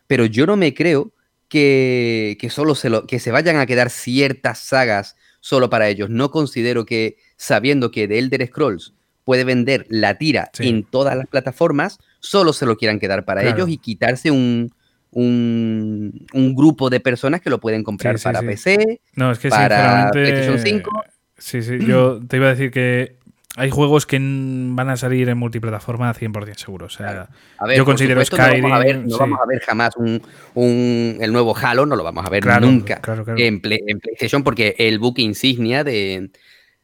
Pero 0.06 0.26
yo 0.26 0.46
no 0.46 0.56
me 0.56 0.74
creo 0.74 1.12
que, 1.54 2.48
solo 2.50 2.74
se, 2.74 2.90
lo, 2.90 3.06
que 3.06 3.20
se 3.20 3.30
vayan 3.30 3.56
a 3.58 3.66
quedar 3.66 3.90
ciertas 3.90 4.58
sagas 4.58 5.16
solo 5.38 5.70
para 5.70 5.88
ellos. 5.88 6.10
No 6.10 6.30
considero 6.32 6.84
que, 6.84 7.16
sabiendo 7.36 7.92
que 7.92 8.08
de 8.08 8.18
Elder 8.18 8.46
Scrolls 8.48 8.94
puede 9.22 9.44
vender 9.44 9.86
la 9.88 10.18
tira 10.18 10.50
en 10.58 10.82
todas 10.82 11.16
las 11.16 11.28
plataformas, 11.28 11.98
solo 12.18 12.52
se 12.52 12.66
lo 12.66 12.76
quieran 12.76 12.98
quedar 12.98 13.24
para 13.24 13.44
ellos 13.44 13.68
y 13.68 13.78
quitarse 13.78 14.30
un, 14.30 14.72
un, 15.12 16.54
grupo 16.56 16.90
de 16.90 16.98
personas 16.98 17.40
que 17.40 17.50
lo 17.50 17.60
pueden 17.60 17.84
comprar 17.84 18.18
para 18.20 18.42
PC, 18.42 19.00
no, 19.14 19.30
es 19.30 19.38
que 19.38 19.48
para 19.48 20.10
PlayStation 20.10 20.58
5. 20.58 21.04
Sí, 21.38 21.62
sí, 21.62 21.78
yo 21.86 22.20
te 22.26 22.36
iba 22.36 22.48
a 22.48 22.50
decir 22.50 22.70
que 22.70 23.16
hay 23.56 23.70
juegos 23.70 24.04
que 24.04 24.18
van 24.18 24.88
a 24.88 24.96
salir 24.96 25.28
en 25.28 25.38
multiplataforma 25.38 26.12
100% 26.12 26.56
seguro. 26.56 26.86
O 26.86 26.90
sea, 26.90 27.28
yo 27.74 27.84
considero 27.84 28.24
Skyrim. 28.24 28.62
No, 29.06 29.18
vamos 29.18 29.38
a 29.40 29.46
ver, 29.46 29.60
jamás 29.60 29.94
un, 29.96 31.18
el 31.20 31.32
nuevo 31.32 31.56
Halo, 31.56 31.86
no 31.86 31.94
lo 31.94 32.02
vamos 32.02 32.26
a 32.26 32.30
ver 32.30 32.44
nunca 32.60 33.00
en, 33.36 33.60
PlayStation, 33.60 34.42
porque 34.42 34.74
el 34.78 34.98
buque 34.98 35.22
insignia 35.22 35.84
de, 35.84 36.30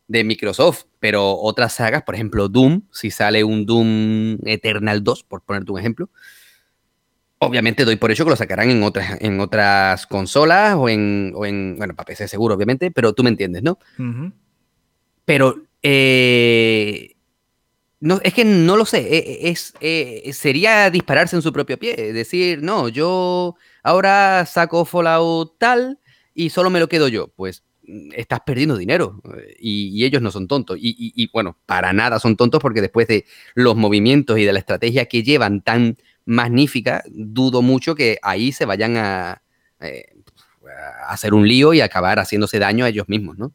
Microsoft. 0.09 0.85
Pero 1.01 1.39
otras 1.39 1.73
sagas, 1.73 2.03
por 2.03 2.15
ejemplo, 2.15 2.49
Doom, 2.49 2.83
si 2.93 3.11
sale 3.11 3.43
un 3.43 3.67
Doom 3.67 4.39
Eternal 4.45 5.03
2, 5.03 5.25
por 5.25 5.43
ponerte 5.43 5.73
un 5.73 5.79
ejemplo, 5.79 6.11
obviamente 7.39 7.85
doy 7.85 7.97
por 7.97 8.13
hecho 8.13 8.25
que 8.25 8.31
lo 8.31 8.37
sacarán 8.37 8.71
en 8.71 8.83
otras, 8.83 9.21
en 9.21 9.41
otras 9.41 10.07
consolas 10.07 10.75
o 10.77 10.89
en, 10.89 11.33
o 11.35 11.47
en, 11.47 11.77
bueno, 11.79 11.97
para 11.97 12.07
PC 12.07 12.29
seguro, 12.29 12.55
obviamente, 12.55 12.91
pero 12.93 13.13
tú 13.13 13.25
me 13.25 13.31
entiendes, 13.31 13.63
¿no? 13.63 13.79
Pero 15.25 15.70
eh, 15.83 17.17
no, 18.01 18.19
es 18.23 18.33
que 18.35 18.45
no 18.45 18.77
lo 18.77 18.85
sé. 18.85 19.01
E, 19.01 19.19
e, 19.19 19.51
es, 19.51 19.75
eh, 19.81 20.31
sería 20.33 20.91
dispararse 20.91 21.37
en 21.37 21.43
su 21.43 21.53
propio 21.53 21.79
pie. 21.79 22.13
Decir, 22.13 22.63
no, 22.63 22.89
yo 22.89 23.57
ahora 23.83 24.47
saco 24.47 24.85
Fallout 24.85 25.59
tal 25.59 25.99
y 26.35 26.51
solo 26.51 26.71
me 26.71 26.81
lo 26.81 26.89
quedo 26.89 27.09
yo. 27.09 27.29
Pues 27.29 27.63
mm, 27.87 28.13
estás 28.17 28.41
perdiendo 28.41 28.77
dinero 28.77 29.21
y, 29.59 30.05
ellos 30.05 30.23
no 30.23 30.31
son 30.31 30.49
tontos. 30.49 30.79
Y, 30.81 31.29
bueno, 31.33 31.59
para 31.67 31.93
nada 31.93 32.19
son 32.19 32.37
tontos 32.37 32.61
porque 32.61 32.81
después 32.81 33.07
de 33.07 33.27
los 33.55 33.77
movimientos 33.77 34.39
y 34.39 34.45
de 34.45 34.53
la 34.53 34.59
estrategia 34.59 35.07
que 35.07 35.23
llevan 35.23 35.61
tan 35.61 35.99
magnífica, 36.25 37.03
dudo 37.09 37.61
mucho 37.61 37.95
que 37.95 38.19
ahí 38.23 38.53
se 38.53 38.65
vayan 38.65 38.97
eh, 38.97 40.15
a 40.61 41.13
hacer 41.13 41.35
un 41.35 41.47
lío 41.47 41.75
y 41.75 41.81
acabar 41.81 42.19
haciéndose 42.19 42.59
daño 42.59 42.85
a 42.85 42.89
ellos 42.89 43.09
mismos, 43.09 43.37
¿no? 43.39 43.53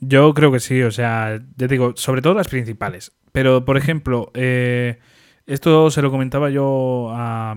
Yo 0.00 0.34
creo 0.34 0.52
que 0.52 0.60
sí, 0.60 0.82
o 0.82 0.90
sea, 0.90 1.40
ya 1.56 1.66
digo, 1.66 1.94
sobre 1.96 2.22
todo 2.22 2.34
las 2.34 2.48
principales. 2.48 3.12
Pero, 3.32 3.64
por 3.64 3.76
ejemplo, 3.76 4.30
eh, 4.34 4.98
esto 5.46 5.90
se 5.90 6.02
lo 6.02 6.10
comentaba 6.10 6.50
yo 6.50 7.10
a, 7.12 7.54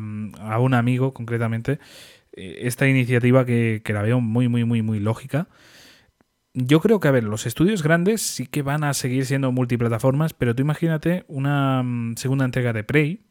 un 0.60 0.73
amigo 0.73 1.13
concretamente, 1.13 1.80
eh, 2.34 2.60
esta 2.63 2.88
iniciativa 2.88 3.45
que, 3.45 3.82
la 3.88 4.02
veo 4.02 4.19
muy, 4.19 4.47
muy, 4.47 4.65
muy, 4.65 4.82
muy 4.82 5.00
lógica. 5.00 5.47
Yo 6.54 6.80
creo 6.82 7.00
que, 7.00 7.08
a 7.08 7.12
ver, 7.12 7.23
los 7.23 7.45
estudios 7.45 7.84
grandes 7.84 8.21
sí 8.21 8.47
que 8.47 8.63
van 8.63 8.84
a 8.84 8.93
seguir 8.93 9.26
siendo 9.26 9.52
multiplataformas, 9.52 10.34
pero 10.34 10.56
tú 10.56 10.63
imagínate 10.63 11.23
una 11.28 11.84
mm, 11.84 12.15
segunda 12.15 12.45
entrega 12.45 12.73
de 12.73 12.84
Prey, 12.84 13.26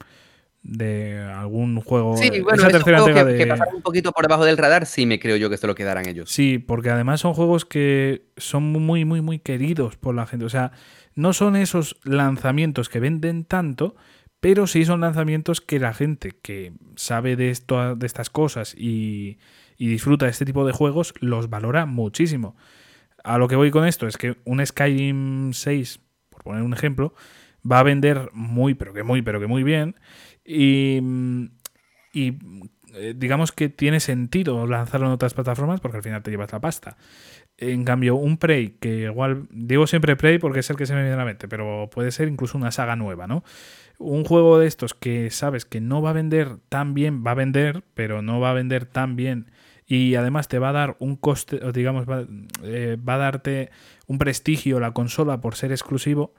de 0.66 1.20
algún 1.20 1.80
juego. 1.80 2.16
Sí, 2.16 2.28
bueno, 2.40 2.54
esa 2.54 2.68
tercera 2.68 2.98
entrega 2.98 3.24
que, 3.24 3.46
de... 3.46 3.58
un 3.74 3.82
poquito 3.82 4.10
por 4.10 4.24
debajo 4.26 4.44
del 4.44 4.56
radar, 4.56 4.84
sí 4.84 5.06
me 5.06 5.20
creo 5.20 5.36
yo 5.36 5.48
que 5.48 5.56
se 5.56 5.66
lo 5.66 5.74
quedarán 5.74 6.08
ellos. 6.08 6.30
Sí, 6.30 6.58
porque 6.58 6.90
además 6.90 7.20
son 7.20 7.34
juegos 7.34 7.64
que 7.64 8.26
son 8.36 8.64
muy, 8.64 9.04
muy, 9.04 9.20
muy 9.20 9.38
queridos 9.38 9.96
por 9.96 10.14
la 10.14 10.26
gente. 10.26 10.44
O 10.44 10.48
sea, 10.48 10.72
no 11.14 11.32
son 11.32 11.54
esos 11.54 11.98
lanzamientos 12.02 12.88
que 12.88 12.98
venden 12.98 13.44
tanto, 13.44 13.94
pero 14.40 14.66
sí 14.66 14.84
son 14.84 15.00
lanzamientos 15.00 15.60
que 15.60 15.78
la 15.78 15.94
gente 15.94 16.32
que 16.42 16.72
sabe 16.96 17.36
de, 17.36 17.50
esto, 17.50 17.94
de 17.94 18.06
estas 18.06 18.28
cosas 18.28 18.74
y, 18.76 19.38
y 19.78 19.86
disfruta 19.86 20.26
de 20.26 20.32
este 20.32 20.44
tipo 20.44 20.66
de 20.66 20.72
juegos 20.72 21.14
los 21.20 21.48
valora 21.48 21.86
muchísimo. 21.86 22.56
A 23.22 23.38
lo 23.38 23.46
que 23.46 23.56
voy 23.56 23.70
con 23.70 23.86
esto 23.86 24.08
es 24.08 24.16
que 24.16 24.36
un 24.44 24.64
Skyrim 24.64 25.52
6, 25.52 26.00
por 26.28 26.42
poner 26.42 26.62
un 26.62 26.74
ejemplo, 26.74 27.14
va 27.70 27.80
a 27.80 27.82
vender 27.84 28.30
muy, 28.32 28.74
pero 28.74 28.92
que 28.92 29.02
muy, 29.02 29.22
pero 29.22 29.40
que 29.40 29.46
muy 29.46 29.62
bien 29.62 29.96
y, 30.46 31.00
eh, 32.94 33.14
digamos 33.16 33.52
que 33.52 33.68
tiene 33.68 34.00
sentido 34.00 34.66
lanzarlo 34.66 35.06
en 35.06 35.12
otras 35.12 35.34
plataformas 35.34 35.80
porque 35.80 35.98
al 35.98 36.02
final 36.02 36.22
te 36.22 36.30
llevas 36.30 36.52
la 36.52 36.60
pasta. 36.60 36.96
En 37.58 37.84
cambio, 37.84 38.16
un 38.16 38.36
Prey, 38.36 38.76
que 38.80 39.04
igual 39.04 39.48
digo 39.50 39.86
siempre 39.86 40.14
Prey 40.16 40.38
porque 40.38 40.60
es 40.60 40.70
el 40.70 40.76
que 40.76 40.86
se 40.86 40.94
me 40.94 41.00
viene 41.00 41.14
a 41.14 41.18
la 41.18 41.24
mente, 41.24 41.48
pero 41.48 41.88
puede 41.90 42.10
ser 42.10 42.28
incluso 42.28 42.58
una 42.58 42.70
saga 42.70 42.96
nueva, 42.96 43.26
¿no? 43.26 43.44
Un 43.98 44.24
juego 44.24 44.58
de 44.58 44.66
estos 44.66 44.92
que 44.92 45.30
sabes 45.30 45.64
que 45.64 45.80
no 45.80 46.02
va 46.02 46.10
a 46.10 46.12
vender 46.12 46.58
tan 46.68 46.92
bien, 46.92 47.24
va 47.26 47.30
a 47.30 47.34
vender, 47.34 47.82
pero 47.94 48.20
no 48.20 48.40
va 48.40 48.50
a 48.50 48.54
vender 48.54 48.84
tan 48.84 49.16
bien 49.16 49.50
y 49.86 50.16
además 50.16 50.48
te 50.48 50.58
va 50.58 50.70
a 50.70 50.72
dar 50.72 50.96
un 50.98 51.16
coste, 51.16 51.60
digamos, 51.72 52.06
va, 52.06 52.26
eh, 52.64 52.96
va 52.96 53.14
a 53.14 53.18
darte 53.18 53.70
un 54.06 54.18
prestigio 54.18 54.80
la 54.80 54.92
consola 54.92 55.40
por 55.40 55.54
ser 55.54 55.70
exclusivo 55.70 56.34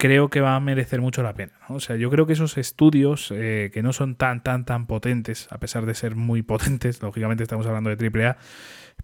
creo 0.00 0.30
que 0.30 0.40
va 0.40 0.56
a 0.56 0.60
merecer 0.60 1.02
mucho 1.02 1.22
la 1.22 1.34
pena. 1.34 1.52
O 1.68 1.78
sea, 1.78 1.94
yo 1.96 2.10
creo 2.10 2.26
que 2.26 2.32
esos 2.32 2.56
estudios 2.56 3.30
eh, 3.36 3.70
que 3.72 3.82
no 3.82 3.92
son 3.92 4.16
tan, 4.16 4.42
tan, 4.42 4.64
tan 4.64 4.86
potentes, 4.86 5.46
a 5.50 5.58
pesar 5.58 5.84
de 5.84 5.94
ser 5.94 6.16
muy 6.16 6.40
potentes, 6.42 7.02
lógicamente 7.02 7.42
estamos 7.42 7.66
hablando 7.66 7.94
de 7.94 8.10
AAA, 8.10 8.38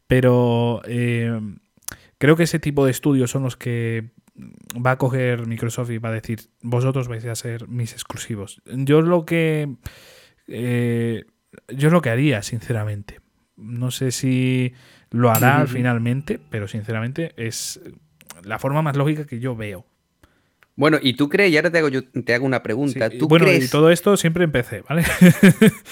pero 0.07 0.81
eh, 0.87 1.39
creo 2.17 2.37
que 2.37 2.45
ese 2.45 2.59
tipo 2.59 2.87
de 2.87 2.93
estudios 2.93 3.31
son 3.31 3.43
los 3.43 3.59
que 3.59 4.11
va 4.75 4.93
a 4.93 4.99
coger 4.99 5.47
Microsoft 5.47 5.91
y 5.91 5.99
va 5.99 6.09
a 6.09 6.13
decir, 6.13 6.41
vosotros 6.63 7.09
vais 7.09 7.27
a 7.27 7.37
ser 7.37 7.69
mis 7.69 7.93
exclusivos. 7.93 8.63
Yo 8.65 9.03
lo 9.03 9.27
que... 9.27 9.77
Eh, 10.49 11.25
yo 11.69 11.89
es 11.89 11.93
lo 11.93 12.01
que 12.01 12.11
haría, 12.11 12.43
sinceramente. 12.43 13.21
No 13.57 13.91
sé 13.91 14.13
si 14.13 14.73
lo 15.11 15.31
hará 15.31 15.67
finalmente, 15.67 16.41
pero 16.51 16.69
sinceramente 16.69 17.33
es 17.37 17.81
la 18.43 18.59
forma 18.59 18.81
más 18.81 18.97
lógica 18.97 19.27
que 19.27 19.41
yo 19.41 19.57
veo. 19.57 19.87
Bueno, 20.77 20.99
y 21.01 21.15
tú 21.15 21.31
crees, 21.31 21.51
y 21.51 21.57
ahora 21.57 21.71
te 21.71 21.79
hago, 21.79 21.89
yo, 21.89 22.05
te 22.05 22.35
hago 22.35 22.45
una 22.45 22.63
pregunta. 22.63 23.09
¿Tú 23.09 23.29
bueno, 23.29 23.51
y 23.51 23.67
todo 23.67 23.91
esto 23.91 24.15
siempre 24.19 24.45
empecé, 24.45 24.83
¿vale? 24.83 25.05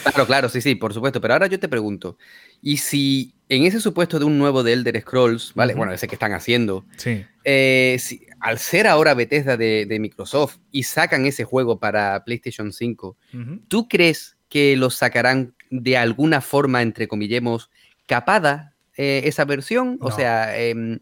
claro, 0.03 0.27
claro, 0.27 0.49
sí, 0.51 0.61
sí, 0.61 0.75
por 0.75 0.93
supuesto. 0.93 1.23
Pero 1.23 1.33
ahora 1.33 1.47
yo 1.47 1.59
te 1.59 1.69
pregunto, 1.69 2.19
¿y 2.61 2.77
si 2.77 3.35
en 3.49 3.65
ese 3.65 3.81
supuesto 3.81 4.19
de 4.19 4.27
un 4.27 4.39
nuevo 4.39 4.63
de 4.63 4.75
Elder 4.75 5.01
Scrolls, 5.01 5.53
¿vale? 5.55 5.75
Bueno, 5.75 5.93
ese 5.93 6.07
que 6.07 6.17
están 6.17 6.35
haciendo, 6.35 6.85
sí. 6.99 7.25
Eh, 7.45 7.97
si, 7.99 8.27
al 8.41 8.59
ser 8.59 8.87
ahora 8.87 9.15
Bethesda 9.15 9.57
de, 9.57 9.97
Microsoft 9.99 10.59
y 10.71 10.83
sacan 10.83 11.25
ese 11.25 11.45
juego 11.45 11.79
para 11.79 12.23
PlayStation 12.25 12.71
5, 12.71 13.17
¿tú 13.69 13.89
crees 13.89 14.37
que 14.51 14.77
lo 14.77 14.91
sacarán 14.91 15.55
de 15.71 15.97
alguna 15.97 16.43
forma, 16.43 16.83
entre 16.83 17.09
comillemos, 17.09 17.71
capada 18.07 18.75
eh, 18.99 19.23
esa 19.25 19.47
versión? 19.47 19.97
O 20.03 20.11
sea... 20.11 20.59
Eh, 20.61 21.01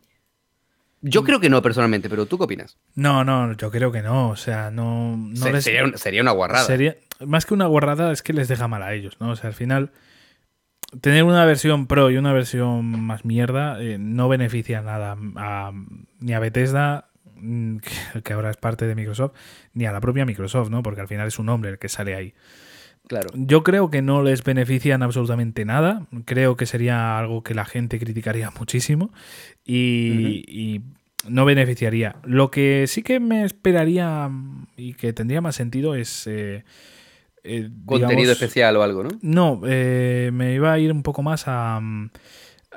yo 1.03 1.23
mm. 1.23 1.25
creo 1.25 1.41
que 1.41 1.51
no, 1.51 1.61
personalmente, 1.61 2.09
pero 2.09 2.27
¿tú 2.27 2.39
qué 2.39 2.45
opinas? 2.45 2.79
No, 2.95 3.25
no, 3.25 3.57
yo 3.57 3.71
creo 3.71 3.91
que 3.91 4.03
no. 4.03 4.31
O 4.31 4.37
sea, 4.37 4.71
no. 4.71 5.31
sería, 5.61 6.23
una 6.23 6.31
guarrada. 6.31 6.65
Sería, 6.65 6.97
más 7.27 7.45
que 7.45 7.55
una 7.55 7.67
guarrada, 7.67 8.13
es 8.13 8.23
que 8.23 8.33
les 8.33 8.49
deja 8.49 8.69
mal 8.69 8.83
a 8.83 8.95
ellos, 8.95 9.17
¿no? 9.21 9.31
O 9.31 9.37
sea, 9.37 9.49
al 9.49 9.55
final, 9.55 9.91
tener 11.01 11.25
una 11.25 11.45
versión 11.45 11.89
pro 11.89 12.11
y 12.11 12.17
una 12.17 12.33
versión 12.33 13.05
más 13.05 13.25
mierda 13.25 13.83
eh, 13.83 13.99
no 13.99 14.29
beneficia 14.29 14.81
nada 14.81 15.17
ni 16.21 16.33
a 16.33 16.39
Bethesda, 16.39 17.09
mm, 17.35 17.79
que 18.25 18.33
ahora 18.33 18.51
es 18.51 18.57
parte 18.57 18.87
de 18.87 18.95
Microsoft, 18.95 19.33
ni 19.75 19.87
a 19.87 19.93
la 19.93 20.01
propia 20.01 20.25
Microsoft, 20.25 20.71
¿no? 20.71 20.85
Porque 20.85 21.01
al 21.01 21.09
final 21.09 21.27
es 21.27 21.39
un 21.41 21.49
hombre 21.49 21.71
el 21.71 21.79
que 21.79 21.89
sale 21.89 22.15
ahí. 22.15 22.35
Claro. 23.09 23.29
Yo 23.35 23.63
creo 23.63 23.91
que 23.91 24.01
no 24.01 24.23
les 24.23 24.45
benefician 24.45 25.03
absolutamente 25.03 25.65
nada. 25.65 26.07
Creo 26.25 26.57
que 26.57 26.67
sería 26.67 27.19
algo 27.19 27.43
que 27.43 27.55
la 27.55 27.65
gente 27.65 27.99
criticaría 27.99 28.51
muchísimo 28.59 29.11
y, 29.65 30.81
no 31.29 31.45
beneficiaría. 31.45 32.17
Lo 32.25 32.51
que 32.51 32.87
sí 32.89 33.03
que 33.03 33.21
me 33.21 33.45
esperaría 33.45 34.29
y 34.77 34.95
que 34.95 35.13
tendría 35.13 35.41
más 35.41 35.55
sentido 35.55 35.95
es... 35.95 36.27
Eh, 36.27 36.65
eh, 37.45 37.71
Contenido 37.87 38.33
especial 38.33 38.77
o 38.77 38.83
algo, 38.83 39.05
¿no? 39.05 39.11
No, 39.21 39.61
eh, 39.67 40.31
me 40.33 40.55
iba 40.55 40.73
a 40.73 40.79
ir 40.79 40.93
un 40.93 41.03
poco 41.03 41.23
más 41.23 41.45
a 41.47 41.81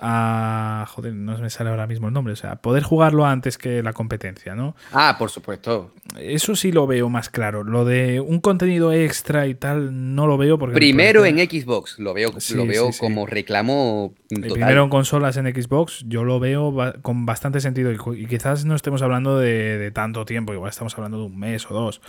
a. 0.01 0.85
Joder, 0.89 1.13
no 1.13 1.37
me 1.37 1.49
sale 1.49 1.69
ahora 1.69 1.87
mismo 1.87 2.07
el 2.07 2.13
nombre. 2.13 2.33
O 2.33 2.35
sea, 2.35 2.57
poder 2.57 2.83
jugarlo 2.83 3.25
antes 3.25 3.57
que 3.57 3.81
la 3.83 3.93
competencia, 3.93 4.55
¿no? 4.55 4.75
Ah, 4.91 5.15
por 5.17 5.29
supuesto. 5.29 5.91
Eso 6.19 6.55
sí 6.55 6.71
lo 6.71 6.87
veo 6.87 7.09
más 7.09 7.29
claro. 7.29 7.63
Lo 7.63 7.85
de 7.85 8.19
un 8.19 8.39
contenido 8.39 8.91
extra 8.91 9.47
y 9.47 9.55
tal, 9.55 10.15
no 10.15 10.27
lo 10.27 10.37
veo 10.37 10.57
porque. 10.57 10.75
Primero 10.75 11.25
en 11.25 11.37
Xbox, 11.37 11.99
lo 11.99 12.13
veo, 12.13 12.31
lo 12.53 12.65
veo 12.65 12.89
como 12.99 13.25
reclamo 13.25 14.13
total. 14.29 14.51
Primero 14.51 14.83
en 14.83 14.89
consolas 14.89 15.37
en 15.37 15.45
Xbox, 15.53 16.03
yo 16.07 16.23
lo 16.23 16.39
veo 16.39 16.73
con 17.01 17.25
bastante 17.25 17.61
sentido. 17.61 17.91
Y 18.13 18.25
quizás 18.27 18.65
no 18.65 18.75
estemos 18.75 19.01
hablando 19.01 19.39
de, 19.39 19.77
de 19.77 19.91
tanto 19.91 20.25
tiempo, 20.25 20.53
igual 20.53 20.69
estamos 20.69 20.95
hablando 20.95 21.19
de 21.19 21.25
un 21.25 21.39
mes 21.39 21.69
o 21.69 21.73
dos. 21.73 22.01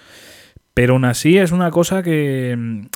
Pero 0.75 0.92
aún 0.92 1.07
así 1.07 1.38
es 1.38 1.53
una 1.53 1.70
cosa 1.70 2.03
que 2.03 2.55
mm, 2.55 2.87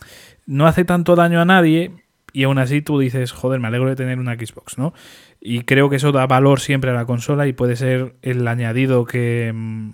no 0.46 0.66
hace 0.66 0.85
tanto 0.85 1.16
daño 1.16 1.40
a 1.40 1.46
nadie 1.46 1.92
y 2.33 2.45
aún 2.45 2.59
así 2.59 2.83
tú 2.83 2.99
dices, 2.99 3.33
joder, 3.33 3.61
me 3.61 3.69
alegro 3.69 3.88
de 3.88 3.97
tener 3.97 4.19
una 4.19 4.35
Xbox, 4.35 4.79
¿no? 4.79 4.93
Y 5.40 5.62
creo 5.62 5.88
que 5.90 5.97
eso 5.97 6.12
da 6.12 6.27
valor 6.27 6.61
siempre 6.61 6.90
a 6.90 6.95
la 6.95 7.07
consola 7.07 7.47
y 7.47 7.53
puede 7.53 7.77
ser 7.77 8.14
el 8.23 8.47
añadido 8.47 9.05
que, 9.05 9.53
mm, 9.55 9.90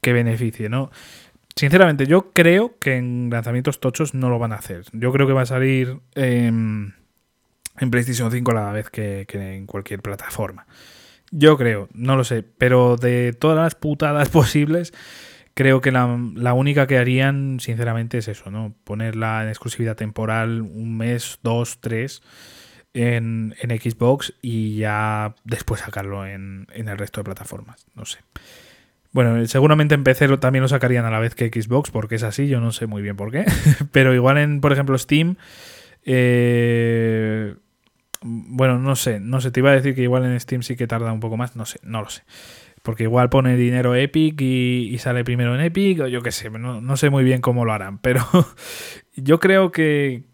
que 0.00 0.12
beneficie, 0.12 0.68
¿no? 0.68 0.90
Sinceramente, 1.56 2.06
yo 2.06 2.32
creo 2.32 2.78
que 2.80 2.96
en 2.96 3.28
lanzamientos 3.30 3.78
tochos 3.78 4.12
no 4.12 4.28
lo 4.28 4.38
van 4.38 4.52
a 4.52 4.56
hacer. 4.56 4.84
Yo 4.92 5.12
creo 5.12 5.26
que 5.26 5.32
va 5.32 5.42
a 5.42 5.46
salir 5.46 6.00
en 6.16 6.94
PlayStation 7.90 8.30
5 8.30 8.50
a 8.50 8.54
la 8.54 8.72
vez 8.72 8.90
que, 8.90 9.26
en 9.32 9.66
cualquier 9.66 10.02
plataforma. 10.02 10.66
Yo 11.30 11.56
creo, 11.56 11.88
no 11.94 12.16
lo 12.16 12.24
sé, 12.24 12.42
pero 12.42 12.96
de 12.96 13.32
todas 13.32 13.56
las 13.56 13.76
putadas 13.76 14.28
posibles, 14.30 14.92
creo 15.54 15.80
que 15.80 15.92
la, 15.92 16.18
la, 16.34 16.52
única 16.52 16.86
que 16.86 16.98
harían, 16.98 17.58
sinceramente, 17.60 18.18
es 18.18 18.28
eso, 18.28 18.50
¿no? 18.50 18.74
Ponerla 18.84 19.42
en 19.42 19.48
exclusividad 19.48 19.96
temporal 19.96 20.60
un 20.62 20.96
mes, 20.96 21.38
dos, 21.42 21.80
tres 21.80 22.22
en, 22.92 23.54
en 23.60 23.70
Xbox 23.80 24.34
y 24.40 24.76
ya 24.76 25.34
después 25.44 25.80
sacarlo 25.80 26.26
en, 26.26 26.66
en, 26.72 26.88
el 26.88 26.98
resto 26.98 27.20
de 27.20 27.24
plataformas. 27.24 27.86
No 27.94 28.04
sé. 28.04 28.20
Bueno, 29.12 29.46
seguramente 29.46 29.94
en 29.94 30.02
PC 30.02 30.36
también 30.38 30.62
lo 30.62 30.68
sacarían 30.68 31.04
a 31.04 31.10
la 31.10 31.20
vez 31.20 31.34
que 31.34 31.48
Xbox, 31.48 31.90
porque 31.90 32.16
es 32.16 32.22
así, 32.22 32.48
yo 32.48 32.60
no 32.60 32.72
sé 32.72 32.86
muy 32.86 33.02
bien 33.02 33.16
por 33.16 33.30
qué. 33.30 33.44
Pero 33.92 34.14
igual 34.14 34.38
en, 34.38 34.60
por 34.60 34.72
ejemplo, 34.72 34.98
Steam. 34.98 35.36
Eh, 36.04 37.54
bueno, 38.22 38.78
no 38.78 38.96
sé, 38.96 39.20
no 39.20 39.40
sé, 39.40 39.50
te 39.50 39.60
iba 39.60 39.70
a 39.70 39.74
decir 39.74 39.94
que 39.94 40.02
igual 40.02 40.24
en 40.24 40.40
Steam 40.40 40.62
sí 40.62 40.76
que 40.76 40.86
tarda 40.86 41.12
un 41.12 41.20
poco 41.20 41.36
más, 41.36 41.56
no 41.56 41.66
sé, 41.66 41.78
no 41.82 42.00
lo 42.00 42.08
sé. 42.08 42.22
Porque 42.84 43.04
igual 43.04 43.30
pone 43.30 43.56
dinero 43.56 43.94
Epic 43.94 44.38
y, 44.42 44.98
sale 44.98 45.24
primero 45.24 45.54
en 45.54 45.62
Epic, 45.62 46.00
o 46.00 46.06
yo 46.06 46.20
qué 46.20 46.30
sé, 46.30 46.50
no, 46.50 46.82
no, 46.82 46.96
sé 46.98 47.08
muy 47.08 47.24
bien 47.24 47.40
cómo 47.40 47.64
lo 47.64 47.72
harán, 47.72 47.96
pero 47.96 48.22
yo 49.16 49.40
creo 49.40 49.72
que, 49.72 50.24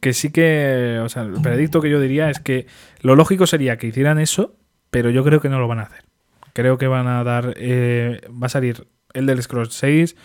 que 0.00 0.12
sí 0.12 0.30
que, 0.30 1.00
o 1.02 1.08
sea, 1.08 1.22
el 1.22 1.32
veredicto 1.32 1.80
que 1.80 1.88
yo 1.88 1.98
diría 1.98 2.28
es 2.28 2.38
que 2.38 2.66
lo 3.00 3.16
lógico 3.16 3.46
sería 3.46 3.78
que 3.78 3.86
hicieran 3.86 4.18
eso, 4.18 4.56
pero 4.90 5.08
yo 5.08 5.24
creo 5.24 5.40
que 5.40 5.48
no 5.48 5.58
lo 5.58 5.68
van 5.68 5.78
a 5.78 5.84
hacer. 5.84 6.04
Creo 6.52 6.76
que 6.76 6.86
van 6.86 7.06
a 7.06 7.24
dar, 7.24 7.54
eh, 7.56 8.20
va 8.30 8.46
a 8.46 8.50
salir 8.50 8.86
el 9.14 9.24
del 9.24 9.42
Scrolls 9.42 9.72
6, 9.72 10.16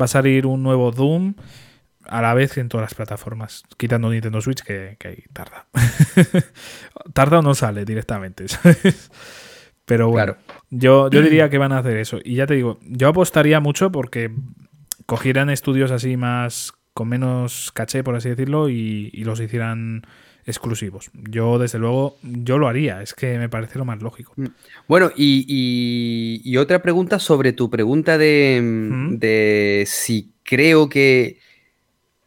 va 0.00 0.06
a 0.06 0.08
salir 0.08 0.44
un 0.46 0.64
nuevo 0.64 0.90
Doom 0.90 1.34
a 2.08 2.20
la 2.20 2.34
vez 2.34 2.58
en 2.58 2.68
todas 2.68 2.82
las 2.82 2.94
plataformas, 2.94 3.62
quitando 3.76 4.10
Nintendo 4.10 4.40
Switch 4.40 4.62
que, 4.62 4.96
ahí 5.04 5.22
tarda. 5.32 5.66
tarda 7.14 7.38
o 7.38 7.42
no 7.42 7.54
sale 7.54 7.84
directamente, 7.84 8.48
¿sabes? 8.48 9.10
Pero 9.84 10.08
bueno, 10.08 10.36
yo, 10.72 11.10
yo 11.10 11.22
diría 11.22 11.50
que 11.50 11.58
van 11.58 11.72
a 11.72 11.78
hacer 11.78 11.96
eso. 11.98 12.18
Y 12.24 12.36
ya 12.36 12.46
te 12.46 12.54
digo, 12.54 12.80
yo 12.82 13.08
apostaría 13.08 13.60
mucho 13.60 13.92
porque 13.92 14.32
cogieran 15.06 15.50
estudios 15.50 15.90
así 15.90 16.16
más 16.16 16.72
con 16.94 17.08
menos 17.08 17.70
caché, 17.72 18.02
por 18.02 18.16
así 18.16 18.28
decirlo, 18.28 18.68
y, 18.68 19.10
los 19.24 19.40
hicieran 19.40 20.02
exclusivos. 20.44 21.10
Yo, 21.14 21.58
desde 21.58 21.78
luego, 21.78 22.16
yo 22.22 22.58
lo 22.58 22.68
haría, 22.68 23.00
es 23.02 23.14
que 23.14 23.38
me 23.38 23.48
parece 23.48 23.78
lo 23.78 23.84
más 23.84 24.02
lógico. 24.02 24.34
Mm. 24.36 24.46
Bueno, 24.88 25.10
y, 25.16 26.56
otra 26.58 26.82
pregunta 26.82 27.18
sobre 27.18 27.52
tu 27.52 27.70
pregunta 27.70 28.18
de, 28.18 28.60
mm, 28.62 29.16
de 29.18 29.84
si 29.86 30.32
creo 30.42 30.88
que 30.88 31.38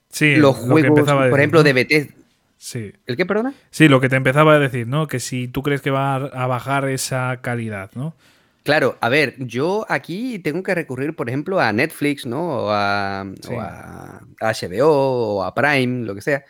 sí, 0.10 0.36
los 0.36 0.56
juegos, 0.56 1.02
por 1.30 1.40
ejemplo, 1.40 1.64
de 1.64 1.74
Bethesda, 1.74 2.16
Sí. 2.58 2.94
¿El 3.06 3.16
qué, 3.16 3.28
perdona? 3.28 3.54
Sí, 3.70 3.88
lo 3.88 4.02
que 4.02 4.10
te 4.10 4.16
empezaba 4.16 4.56
a 4.56 4.60
decir, 4.60 4.88
¿no? 4.88 5.06
Que 5.06 5.20
si 5.20 5.48
tú 5.48 5.62
crees 5.62 5.82
que 5.82 5.92
va 5.92 6.16
a 6.16 6.48
bajar 6.48 6.90
esa 6.90 7.38
calidad, 7.44 7.92
¿no? 7.94 8.16
Claro, 8.66 8.98
a 9.00 9.10
ver, 9.10 9.36
yo 9.38 9.86
aquí 9.90 10.40
tengo 10.40 10.64
que 10.64 10.74
recurrir, 10.74 11.16
por 11.16 11.30
ejemplo, 11.30 11.60
a 11.60 11.72
Netflix, 11.72 12.26
¿no? 12.26 12.64
O 12.66 12.70
a, 12.72 13.24
HBO 14.40 14.88
o 14.88 15.44
a 15.44 15.54
Prime, 15.54 16.04
lo 16.04 16.16
que 16.16 16.22
sea. 16.22 16.44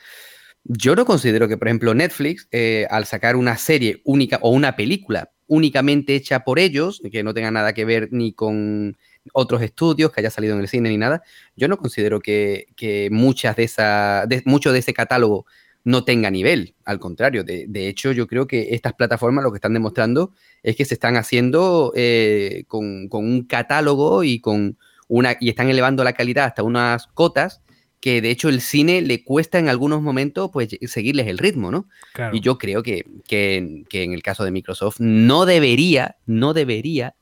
Yo 0.63 0.95
no 0.95 1.05
considero 1.05 1.49
que, 1.49 1.57
por 1.57 1.67
ejemplo, 1.67 1.93
Netflix, 1.93 2.47
eh, 2.53 2.87
al 2.89 3.05
sacar 3.05 3.35
una 3.35 3.57
serie 3.57 4.01
única 4.05 4.39
o 4.41 4.51
una 4.51 4.77
película 4.77 5.33
únicamente 5.47 6.15
hecha 6.15 6.45
por 6.45 6.57
ellos, 6.57 7.01
que 7.11 7.21
no 7.21 7.33
tenga 7.33 7.51
nada 7.51 7.73
que 7.73 7.83
ver 7.83 8.07
ni 8.11 8.31
con 8.31 8.97
otros 9.33 9.61
estudios, 9.61 10.13
que 10.13 10.21
haya 10.21 10.31
salido 10.31 10.55
en 10.55 10.61
el 10.61 10.69
cine 10.69 10.87
ni 10.87 10.97
nada, 10.97 11.21
yo 11.57 11.67
no 11.67 11.77
considero 11.77 12.21
que, 12.21 13.09
muchas 13.11 13.57
de 13.57 13.63
esa, 13.65 14.25
de, 14.25 14.41
mucho 14.45 14.71
de 14.71 14.79
ese 14.79 14.93
catálogo 14.93 15.45
no 15.85 16.03
tenga 16.03 16.29
nivel. 16.31 16.75
Al 16.83 16.99
contrario, 16.99 17.43
de, 17.43 17.87
hecho, 17.87 18.11
yo 18.11 18.27
creo 18.27 18.47
que 18.47 18.73
estas 18.73 18.93
plataformas 18.93 19.43
lo 19.43 19.51
que 19.51 19.57
están 19.57 19.73
demostrando 19.73 20.33
es 20.63 20.75
que 20.75 20.83
se 20.83 20.95
están 20.95 21.15
haciendo 21.15 21.93
eh, 21.95 22.65
con, 22.67 23.07
un 23.09 23.43
catálogo 23.43 24.23
y 24.23 24.41
con 24.41 24.77
una. 25.07 25.37
y 25.39 25.49
están 25.49 25.69
elevando 25.69 26.03
la 26.03 26.13
calidad 26.13 26.45
hasta 26.45 26.63
unas 26.63 27.07
cotas 27.07 27.61
que 28.01 28.21
de 28.21 28.29
hecho 28.29 28.49
el 28.49 28.61
cine 28.61 29.01
le 29.01 29.23
cuesta 29.23 29.57
en 29.57 29.69
algunos 29.69 30.01
momentos 30.01 30.51
pues 30.51 30.77
seguirles 30.87 31.27
el 31.27 31.37
ritmo, 31.37 31.71
¿no? 31.71 31.87
Y 32.33 32.39
yo 32.39 32.57
creo 32.57 32.83
que, 32.83 33.05
en 33.29 34.13
el 34.13 34.21
caso 34.21 34.43
de 34.43 34.51
Microsoft 34.51 34.99
no 34.99 35.45
debería, 35.45 36.17
no 36.25 36.53
debería 36.53 37.15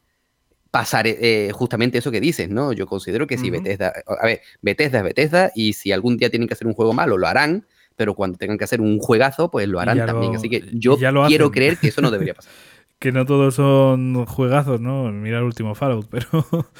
pasar 0.72 1.06
eh, 1.08 1.52
justamente 1.54 2.00
eso 2.00 2.12
que 2.12 2.20
dices, 2.20 2.50
¿no? 2.50 2.74
Yo 2.74 2.88
considero 2.88 3.28
que 3.28 3.38
si 3.38 3.50
Bethesda, 3.50 3.94
a 4.08 4.26
ver, 4.26 4.42
Bethesda 4.62 4.98
es 5.00 5.04
Bethesda 5.04 5.52
y 5.54 5.74
si 5.74 5.92
algún 5.92 6.18
día 6.18 6.30
tienen 6.30 6.48
que 6.48 6.54
hacer 6.54 6.68
un 6.68 6.74
juego 6.74 6.94
malo, 6.94 7.18
lo 7.18 7.28
harán, 7.28 7.66
pero 7.96 8.14
cuando 8.14 8.38
tengan 8.38 8.58
que 8.58 8.64
hacer 8.64 8.82
un 8.82 9.00
juegazo, 9.00 9.50
pues 9.52 9.68
lo 9.68 9.80
harán 9.80 10.06
también. 10.06 10.36
Así 10.36 10.50
que 10.50 10.64
yo 10.74 10.98
quiero 11.28 11.52
creer 11.52 11.78
que 11.78 11.88
eso 11.88 12.02
no 12.02 12.12
debería 12.12 12.34
pasar. 12.34 12.52
que 13.00 13.12
no 13.12 13.26
todos 13.26 13.56
son 13.56 14.26
juegazos, 14.26 14.82
¿no? 14.82 15.12
Mira 15.12 15.40
el 15.40 15.44
último 15.44 15.76
Fallout, 15.76 16.08
pero. 16.10 16.28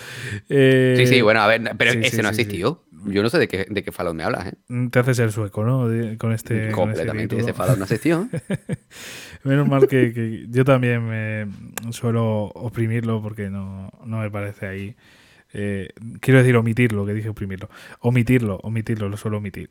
Eh, 0.50 0.96
sí, 0.98 1.08
sí, 1.08 1.22
bueno, 1.22 1.42
a 1.42 1.48
ver, 1.48 1.62
pero 1.78 1.92
ese 1.92 2.22
no 2.22 2.30
existió. 2.30 2.84
Yo 3.06 3.22
no 3.22 3.30
sé 3.30 3.38
de 3.38 3.48
qué, 3.50 3.66
de 3.70 3.84
qué 3.84 3.92
Fallout 3.92 4.16
me 4.16 4.24
hablas, 4.24 4.48
¿eh? 4.48 4.88
Te 4.90 5.00
haces 5.00 5.20
el 5.20 5.32
sueco, 5.32 5.66
¿no? 5.66 5.90
con 6.18 6.32
este. 6.32 6.72
Completamente, 6.72 7.38
ese 7.38 7.54
Fallout 7.54 7.78
no 7.78 7.84
existió. 7.84 8.30
Menos 9.44 9.68
mal 9.68 9.88
que, 9.88 10.46
yo 10.50 10.64
también 10.64 11.06
me 11.06 11.48
suelo 11.92 12.46
oprimirlo 12.46 13.22
porque 13.22 13.50
no, 13.50 13.92
no 14.06 14.20
me 14.20 14.32
parece 14.32 14.68
ahí. 14.68 14.96
Eh, 15.54 15.90
quiero 16.20 16.40
decir 16.40 16.56
omitirlo, 16.56 17.06
que 17.06 17.14
dije 17.14 17.30
oprimirlo. 17.30 17.70
Omitirlo, 18.00 18.58
omitirlo, 18.64 19.08
lo 19.10 19.18
suelo 19.18 19.38
omitir. 19.38 19.70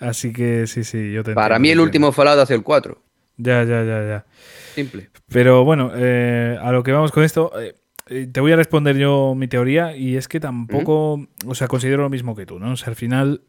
Así 0.00 0.32
que 0.32 0.66
sí, 0.66 0.84
sí, 0.84 1.12
yo 1.12 1.22
te 1.22 1.34
Para 1.34 1.58
mí 1.58 1.70
el 1.70 1.80
último 1.80 2.12
Fallout 2.12 2.38
hace 2.38 2.54
el 2.54 2.62
4. 2.62 3.00
Ya, 3.36 3.64
ya, 3.64 3.84
ya, 3.84 4.06
ya. 4.06 4.26
Simple. 4.74 5.10
Pero 5.28 5.64
bueno, 5.64 5.92
eh, 5.94 6.58
a 6.60 6.72
lo 6.72 6.82
que 6.82 6.92
vamos 6.92 7.12
con 7.12 7.24
esto, 7.24 7.50
eh, 7.60 7.74
eh, 8.08 8.28
te 8.30 8.40
voy 8.40 8.52
a 8.52 8.56
responder 8.56 8.96
yo 8.96 9.34
mi 9.34 9.48
teoría 9.48 9.96
y 9.96 10.16
es 10.16 10.28
que 10.28 10.40
tampoco, 10.40 11.26
o 11.46 11.54
sea, 11.54 11.68
considero 11.68 12.02
lo 12.02 12.10
mismo 12.10 12.36
que 12.36 12.46
tú, 12.46 12.58
¿no? 12.58 12.72
O 12.72 12.76
sea, 12.76 12.88
al 12.88 12.96
final, 12.96 13.42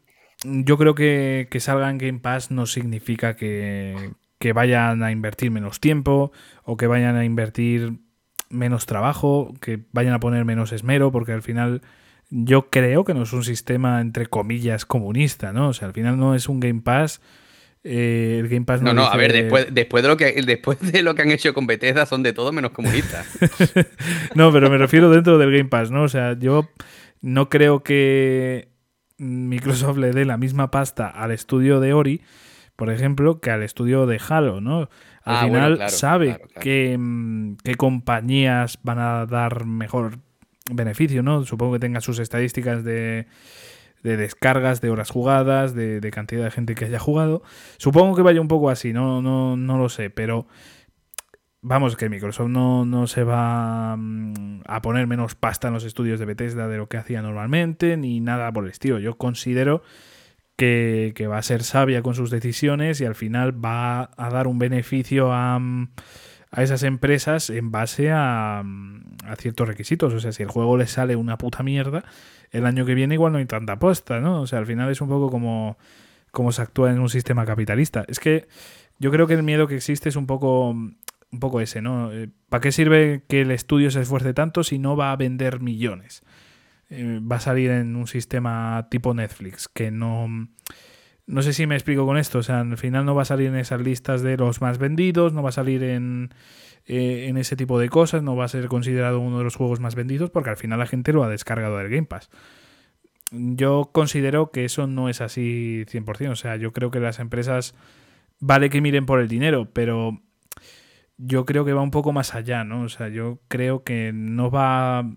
yo 0.44 0.78
creo 0.78 0.94
que, 0.94 1.48
que 1.50 1.60
salga 1.60 1.90
en 1.90 1.98
Game 1.98 2.20
Pass 2.20 2.50
no 2.50 2.66
significa 2.66 3.36
que, 3.36 4.12
que 4.38 4.52
vayan 4.52 5.02
a 5.02 5.12
invertir 5.12 5.50
menos 5.50 5.80
tiempo 5.80 6.32
o 6.64 6.76
que 6.76 6.86
vayan 6.86 7.16
a 7.16 7.24
invertir 7.24 7.98
menos 8.48 8.86
trabajo, 8.86 9.54
que 9.60 9.80
vayan 9.92 10.14
a 10.14 10.20
poner 10.20 10.44
menos 10.44 10.72
esmero, 10.72 11.10
porque 11.12 11.32
al 11.32 11.42
final 11.42 11.82
yo 12.30 12.70
creo 12.70 13.04
que 13.04 13.14
no 13.14 13.22
es 13.22 13.32
un 13.32 13.44
sistema, 13.44 14.00
entre 14.00 14.26
comillas, 14.26 14.84
comunista, 14.84 15.52
¿no? 15.52 15.68
O 15.68 15.72
sea, 15.72 15.88
al 15.88 15.94
final 15.94 16.18
no 16.18 16.34
es 16.34 16.48
un 16.48 16.60
Game 16.60 16.80
Pass. 16.82 17.20
Eh, 17.84 18.38
el 18.40 18.48
Game 18.48 18.64
Pass 18.64 18.82
no, 18.82 18.92
no, 18.92 19.04
a 19.04 19.16
ver, 19.16 19.32
después, 19.32 19.68
después, 19.72 20.02
de 20.02 20.08
lo 20.08 20.16
que, 20.16 20.42
después 20.42 20.80
de 20.80 21.02
lo 21.02 21.14
que 21.14 21.22
han 21.22 21.30
hecho 21.30 21.54
con 21.54 21.68
Bethesda 21.68 22.04
son 22.04 22.22
de 22.22 22.32
todo 22.32 22.52
menos 22.52 22.72
comunistas. 22.72 23.26
no, 24.34 24.52
pero 24.52 24.68
me 24.70 24.78
refiero 24.78 25.08
dentro 25.10 25.38
del 25.38 25.52
Game 25.52 25.68
Pass, 25.68 25.90
¿no? 25.90 26.02
O 26.02 26.08
sea, 26.08 26.36
yo 26.36 26.68
no 27.20 27.48
creo 27.48 27.84
que 27.84 28.70
Microsoft 29.18 29.98
le 29.98 30.10
dé 30.10 30.24
la 30.24 30.36
misma 30.36 30.70
pasta 30.70 31.08
al 31.08 31.30
estudio 31.30 31.78
de 31.78 31.92
Ori, 31.92 32.22
por 32.74 32.90
ejemplo, 32.90 33.40
que 33.40 33.50
al 33.50 33.62
estudio 33.62 34.06
de 34.06 34.20
Halo, 34.28 34.60
¿no? 34.60 34.88
Al 35.22 35.36
ah, 35.36 35.44
final 35.44 35.90
sabe 35.90 36.40
Que, 36.60 36.96
mm, 36.98 37.56
qué 37.64 37.74
compañías 37.76 38.78
van 38.82 38.98
a 38.98 39.26
dar 39.26 39.64
mejor 39.64 40.18
beneficio, 40.70 41.22
¿no? 41.22 41.44
Supongo 41.44 41.74
que 41.74 41.78
tenga 41.80 42.00
sus 42.00 42.18
estadísticas 42.18 42.84
de, 42.84 43.26
de 44.02 44.16
descargas, 44.16 44.80
de 44.80 44.90
horas 44.90 45.10
jugadas, 45.10 45.74
de, 45.74 46.10
cantidad 46.12 46.44
de 46.44 46.50
gente 46.50 46.74
que 46.74 46.84
haya 46.84 46.98
jugado. 46.98 47.42
Supongo 47.76 48.14
que 48.16 48.22
vaya 48.22 48.40
un 48.40 48.48
poco 48.48 48.70
así, 48.70 48.92
no, 48.92 49.20
no, 49.22 49.56
no 49.56 49.78
lo 49.78 49.88
sé, 49.88 50.10
pero 50.10 50.46
vamos, 51.60 51.96
que 51.96 52.08
Microsoft 52.08 52.48
no, 52.48 52.84
no 52.84 53.06
se 53.06 53.24
va 53.24 53.96
mm, 53.96 54.62
a 54.66 54.80
poner 54.82 55.06
menos 55.06 55.34
pasta 55.34 55.68
en 55.68 55.74
los 55.74 55.84
estudios 55.84 56.20
de 56.20 56.26
Bethesda 56.26 56.68
de 56.68 56.76
lo 56.76 56.88
que 56.88 56.98
hacía 56.98 57.22
normalmente, 57.22 57.96
ni 57.96 58.20
nada 58.20 58.52
por 58.52 58.64
el 58.64 58.70
estilo. 58.70 58.98
Yo 59.00 59.18
considero 59.18 59.82
que, 60.56 61.12
que 61.16 61.26
va 61.26 61.38
a 61.38 61.42
ser 61.42 61.64
sabia 61.64 62.02
con 62.02 62.14
sus 62.14 62.30
decisiones 62.30 63.00
y 63.00 63.04
al 63.04 63.16
final 63.16 63.64
va 63.64 64.10
a 64.16 64.30
dar 64.30 64.46
un 64.46 64.58
beneficio 64.58 65.32
a 65.32 65.58
mm, 65.58 65.88
a 66.50 66.62
esas 66.62 66.82
empresas 66.82 67.50
en 67.50 67.70
base 67.70 68.10
a, 68.10 68.60
a, 68.60 69.36
ciertos 69.36 69.68
requisitos. 69.68 70.12
O 70.14 70.20
sea, 70.20 70.32
si 70.32 70.42
el 70.42 70.48
juego 70.48 70.76
les 70.76 70.90
sale 70.90 71.16
una 71.16 71.38
puta 71.38 71.62
mierda, 71.62 72.04
el 72.50 72.66
año 72.66 72.86
que 72.86 72.94
viene 72.94 73.14
igual 73.14 73.32
no 73.32 73.38
hay 73.38 73.46
tanta 73.46 73.74
apuesta, 73.74 74.20
¿no? 74.20 74.42
O 74.42 74.46
sea, 74.46 74.58
al 74.58 74.66
final 74.66 74.90
es 74.90 75.00
un 75.00 75.08
poco 75.08 75.30
como, 75.30 75.76
como 76.30 76.52
se 76.52 76.62
actúa 76.62 76.90
en 76.90 77.00
un 77.00 77.08
sistema 77.08 77.44
capitalista. 77.44 78.04
Es 78.08 78.20
que 78.20 78.48
yo 78.98 79.10
creo 79.10 79.26
que 79.26 79.34
el 79.34 79.42
miedo 79.42 79.66
que 79.66 79.76
existe 79.76 80.08
es 80.08 80.16
un 80.16 80.26
poco, 80.26 80.70
un 80.70 81.40
poco 81.40 81.60
ese, 81.60 81.82
¿no? 81.82 82.12
Eh, 82.12 82.28
¿Para 82.48 82.60
qué 82.60 82.72
sirve 82.72 83.22
que 83.28 83.42
el 83.42 83.50
estudio 83.50 83.90
se 83.90 84.00
esfuerce 84.00 84.32
tanto 84.32 84.64
si 84.64 84.78
no 84.78 84.96
va 84.96 85.12
a 85.12 85.16
vender 85.16 85.60
millones? 85.60 86.22
Eh, 86.88 87.20
va 87.20 87.36
a 87.36 87.40
salir 87.40 87.70
en 87.70 87.96
un 87.96 88.06
sistema 88.06 88.86
tipo 88.90 89.12
Netflix, 89.12 89.68
que 89.68 89.90
no 89.90 90.48
no 91.26 91.42
sé 91.42 91.52
si 91.52 91.66
me 91.66 91.74
explico 91.74 92.06
con 92.06 92.18
esto. 92.18 92.38
O 92.38 92.42
sea, 92.42 92.60
al 92.60 92.78
final 92.78 93.04
no 93.04 93.14
va 93.14 93.22
a 93.22 93.26
salir 93.26 93.48
en 93.48 93.56
esas 93.56 93.80
listas 93.80 94.22
de 94.22 94.36
los 94.36 94.60
más 94.60 94.78
vendidos, 94.78 95.32
no 95.32 95.42
va 95.42 95.50
a 95.50 95.52
salir 95.52 95.82
en, 95.82 96.30
eh, 96.86 97.26
en 97.28 97.36
ese 97.36 97.56
tipo 97.56 97.78
de 97.78 97.88
cosas, 97.88 98.22
no 98.22 98.36
va 98.36 98.44
a 98.44 98.48
ser 98.48 98.68
considerado 98.68 99.20
uno 99.20 99.38
de 99.38 99.44
los 99.44 99.56
juegos 99.56 99.80
más 99.80 99.94
vendidos 99.94 100.30
porque 100.30 100.50
al 100.50 100.56
final 100.56 100.78
la 100.78 100.86
gente 100.86 101.12
lo 101.12 101.24
ha 101.24 101.28
descargado 101.28 101.78
del 101.78 101.90
Game 101.90 102.06
Pass. 102.06 102.30
Yo 103.32 103.90
considero 103.92 104.52
que 104.52 104.64
eso 104.64 104.86
no 104.86 105.08
es 105.08 105.20
así 105.20 105.84
100%. 105.88 106.30
O 106.30 106.36
sea, 106.36 106.56
yo 106.56 106.72
creo 106.72 106.92
que 106.92 107.00
las 107.00 107.18
empresas 107.18 107.74
vale 108.38 108.70
que 108.70 108.80
miren 108.80 109.06
por 109.06 109.20
el 109.20 109.28
dinero, 109.28 109.68
pero 109.72 110.20
yo 111.18 111.44
creo 111.44 111.64
que 111.64 111.72
va 111.72 111.82
un 111.82 111.90
poco 111.90 112.12
más 112.12 112.34
allá, 112.34 112.62
¿no? 112.62 112.82
O 112.82 112.88
sea, 112.88 113.08
yo 113.08 113.40
creo 113.48 113.82
que 113.82 114.12
no 114.14 114.50
va 114.50 115.10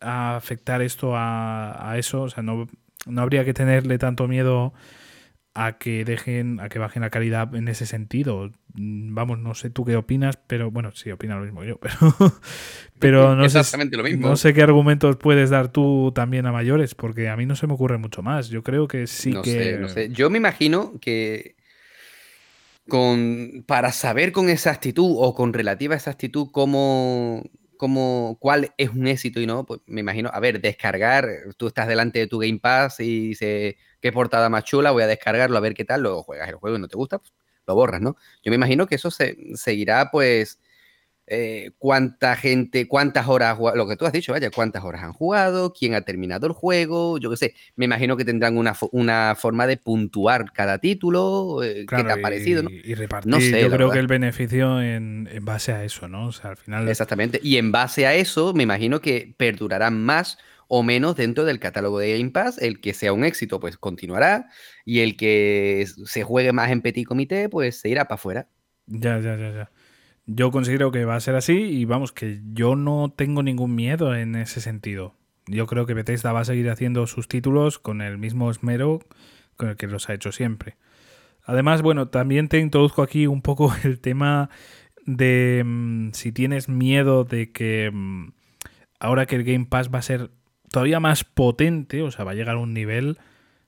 a 0.00 0.36
afectar 0.36 0.82
esto 0.82 1.16
a, 1.16 1.90
a 1.90 1.98
eso, 1.98 2.22
o 2.22 2.28
sea, 2.28 2.44
no, 2.44 2.68
no 3.06 3.22
habría 3.22 3.44
que 3.44 3.54
tenerle 3.54 3.98
tanto 3.98 4.28
miedo 4.28 4.72
a 5.58 5.76
que 5.76 6.04
dejen, 6.04 6.60
a 6.60 6.68
que 6.68 6.78
bajen 6.78 7.02
la 7.02 7.10
calidad 7.10 7.54
en 7.56 7.66
ese 7.66 7.84
sentido. 7.84 8.52
Mm, 8.74 9.14
vamos, 9.14 9.40
no 9.40 9.54
sé 9.54 9.70
tú 9.70 9.84
qué 9.84 9.96
opinas, 9.96 10.38
pero 10.46 10.70
bueno, 10.70 10.92
sí, 10.94 11.10
opina 11.10 11.34
lo 11.34 11.42
mismo 11.42 11.64
yo, 11.64 11.78
pero, 11.80 12.14
pero 12.98 13.34
no, 13.34 13.44
Exactamente 13.44 13.96
lo 13.96 14.04
mismo. 14.04 14.28
no 14.28 14.36
sé 14.36 14.54
qué 14.54 14.62
argumentos 14.62 15.16
puedes 15.16 15.50
dar 15.50 15.72
tú 15.72 16.12
también 16.14 16.46
a 16.46 16.52
mayores, 16.52 16.94
porque 16.94 17.28
a 17.28 17.36
mí 17.36 17.44
no 17.44 17.56
se 17.56 17.66
me 17.66 17.72
ocurre 17.72 17.98
mucho 17.98 18.22
más. 18.22 18.50
Yo 18.50 18.62
creo 18.62 18.86
que 18.86 19.08
sí 19.08 19.32
no 19.32 19.42
que... 19.42 19.50
Sé, 19.50 19.78
no 19.78 19.88
sé. 19.88 20.10
Yo 20.10 20.30
me 20.30 20.38
imagino 20.38 20.94
que 21.00 21.56
con, 22.88 23.64
para 23.66 23.90
saber 23.90 24.30
con 24.30 24.48
exactitud 24.48 25.16
o 25.18 25.34
con 25.34 25.52
relativa 25.52 25.96
exactitud 25.96 26.48
cómo, 26.52 27.42
cómo, 27.78 28.36
cuál 28.40 28.74
es 28.76 28.90
un 28.90 29.06
éxito 29.06 29.40
y 29.40 29.46
no, 29.46 29.64
pues 29.64 29.80
me 29.86 30.00
imagino, 30.02 30.30
a 30.32 30.40
ver, 30.40 30.60
descargar, 30.60 31.26
tú 31.56 31.68
estás 31.68 31.88
delante 31.88 32.18
de 32.18 32.26
tu 32.26 32.38
Game 32.38 32.58
Pass 32.60 33.00
y 33.00 33.28
dices, 33.28 33.76
qué 34.00 34.12
portada 34.12 34.48
más 34.50 34.64
chula, 34.64 34.90
voy 34.90 35.04
a 35.04 35.06
descargarlo 35.06 35.56
a 35.56 35.60
ver 35.60 35.74
qué 35.74 35.84
tal, 35.84 36.02
luego 36.02 36.22
juegas 36.22 36.48
el 36.48 36.56
juego 36.56 36.76
y 36.76 36.80
no 36.80 36.88
te 36.88 36.96
gusta, 36.96 37.18
pues 37.18 37.32
lo 37.66 37.74
borras, 37.74 38.00
¿no? 38.00 38.16
Yo 38.42 38.50
me 38.50 38.56
imagino 38.56 38.86
que 38.86 38.96
eso 38.96 39.10
se, 39.10 39.36
seguirá 39.54 40.10
pues 40.10 40.58
eh, 41.30 41.72
cuánta 41.78 42.36
gente, 42.36 42.88
cuántas 42.88 43.28
horas, 43.28 43.58
lo 43.74 43.86
que 43.86 43.96
tú 43.96 44.06
has 44.06 44.12
dicho, 44.12 44.32
vaya, 44.32 44.50
cuántas 44.50 44.82
horas 44.82 45.02
han 45.02 45.12
jugado, 45.12 45.72
quién 45.72 45.94
ha 45.94 46.00
terminado 46.00 46.46
el 46.46 46.52
juego, 46.52 47.18
yo 47.18 47.30
qué 47.30 47.36
sé. 47.36 47.54
Me 47.76 47.84
imagino 47.84 48.16
que 48.16 48.24
tendrán 48.24 48.56
una, 48.56 48.74
una 48.92 49.34
forma 49.38 49.66
de 49.66 49.76
puntuar 49.76 50.52
cada 50.52 50.78
título, 50.78 51.62
eh, 51.62 51.84
qué 51.88 52.02
te 52.02 52.12
ha 52.12 52.22
parecido, 52.22 52.62
¿no? 52.62 52.70
Y 52.70 52.94
repartir, 52.94 53.30
no 53.30 53.40
sé, 53.40 53.50
yo 53.60 53.68
creo 53.68 53.70
verdad. 53.70 53.92
que 53.92 53.98
el 53.98 54.06
beneficio 54.06 54.80
en, 54.80 55.28
en, 55.30 55.44
base 55.44 55.72
a 55.72 55.84
eso, 55.84 56.08
¿no? 56.08 56.28
O 56.28 56.32
sea, 56.32 56.50
al 56.50 56.56
final. 56.56 56.88
Exactamente. 56.88 57.40
Y 57.42 57.58
en 57.58 57.72
base 57.72 58.06
a 58.06 58.14
eso, 58.14 58.54
me 58.54 58.62
imagino 58.62 59.00
que 59.00 59.34
perdurarán 59.36 60.02
más 60.02 60.38
o 60.68 60.82
menos 60.82 61.16
dentro 61.16 61.44
del 61.44 61.58
catálogo 61.58 61.98
de 61.98 62.16
Game 62.16 62.30
Pass. 62.30 62.58
El 62.58 62.80
que 62.80 62.94
sea 62.94 63.12
un 63.12 63.24
éxito, 63.24 63.60
pues 63.60 63.76
continuará. 63.76 64.48
Y 64.84 65.00
el 65.00 65.16
que 65.16 65.86
se 66.04 66.22
juegue 66.22 66.52
más 66.52 66.70
en 66.70 66.80
petit 66.80 67.06
comité, 67.06 67.48
pues 67.48 67.80
se 67.80 67.88
irá 67.88 68.04
para 68.04 68.14
afuera. 68.14 68.48
Ya, 68.86 69.18
ya, 69.18 69.36
ya, 69.36 69.52
ya. 69.52 69.70
Yo 70.30 70.50
considero 70.50 70.92
que 70.92 71.06
va 71.06 71.16
a 71.16 71.20
ser 71.20 71.36
así 71.36 71.54
y 71.54 71.86
vamos, 71.86 72.12
que 72.12 72.42
yo 72.52 72.76
no 72.76 73.10
tengo 73.16 73.42
ningún 73.42 73.74
miedo 73.74 74.14
en 74.14 74.34
ese 74.34 74.60
sentido. 74.60 75.14
Yo 75.46 75.66
creo 75.66 75.86
que 75.86 75.94
Bethesda 75.94 76.34
va 76.34 76.40
a 76.40 76.44
seguir 76.44 76.68
haciendo 76.68 77.06
sus 77.06 77.28
títulos 77.28 77.78
con 77.78 78.02
el 78.02 78.18
mismo 78.18 78.50
esmero 78.50 79.00
con 79.56 79.70
el 79.70 79.76
que 79.76 79.86
los 79.86 80.10
ha 80.10 80.14
hecho 80.14 80.30
siempre. 80.30 80.76
Además, 81.44 81.80
bueno, 81.80 82.08
también 82.08 82.48
te 82.48 82.58
introduzco 82.58 83.02
aquí 83.02 83.26
un 83.26 83.40
poco 83.40 83.72
el 83.84 84.00
tema 84.00 84.50
de 85.06 85.62
mmm, 85.64 86.10
si 86.12 86.30
tienes 86.30 86.68
miedo 86.68 87.24
de 87.24 87.50
que 87.50 87.90
mmm, 87.90 88.32
ahora 89.00 89.24
que 89.24 89.36
el 89.36 89.44
Game 89.44 89.64
Pass 89.64 89.88
va 89.92 90.00
a 90.00 90.02
ser 90.02 90.30
todavía 90.70 91.00
más 91.00 91.24
potente, 91.24 92.02
o 92.02 92.10
sea, 92.10 92.26
va 92.26 92.32
a 92.32 92.34
llegar 92.34 92.56
a 92.56 92.60
un 92.60 92.74
nivel 92.74 93.16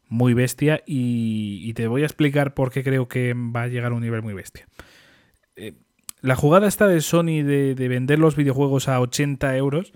muy 0.08 0.34
bestia 0.34 0.82
y, 0.84 1.62
y 1.64 1.72
te 1.72 1.86
voy 1.86 2.02
a 2.02 2.04
explicar 2.04 2.52
por 2.52 2.70
qué 2.70 2.84
creo 2.84 3.08
que 3.08 3.32
va 3.32 3.62
a 3.62 3.68
llegar 3.68 3.92
a 3.92 3.94
un 3.94 4.02
nivel 4.02 4.20
muy 4.20 4.34
bestia. 4.34 4.68
Eh, 5.56 5.72
la 6.22 6.36
jugada 6.36 6.68
esta 6.68 6.86
de 6.86 7.00
Sony 7.00 7.42
de, 7.42 7.74
de, 7.74 7.88
vender 7.88 8.18
los 8.18 8.36
videojuegos 8.36 8.88
a 8.88 9.00
80 9.00 9.56
euros, 9.56 9.92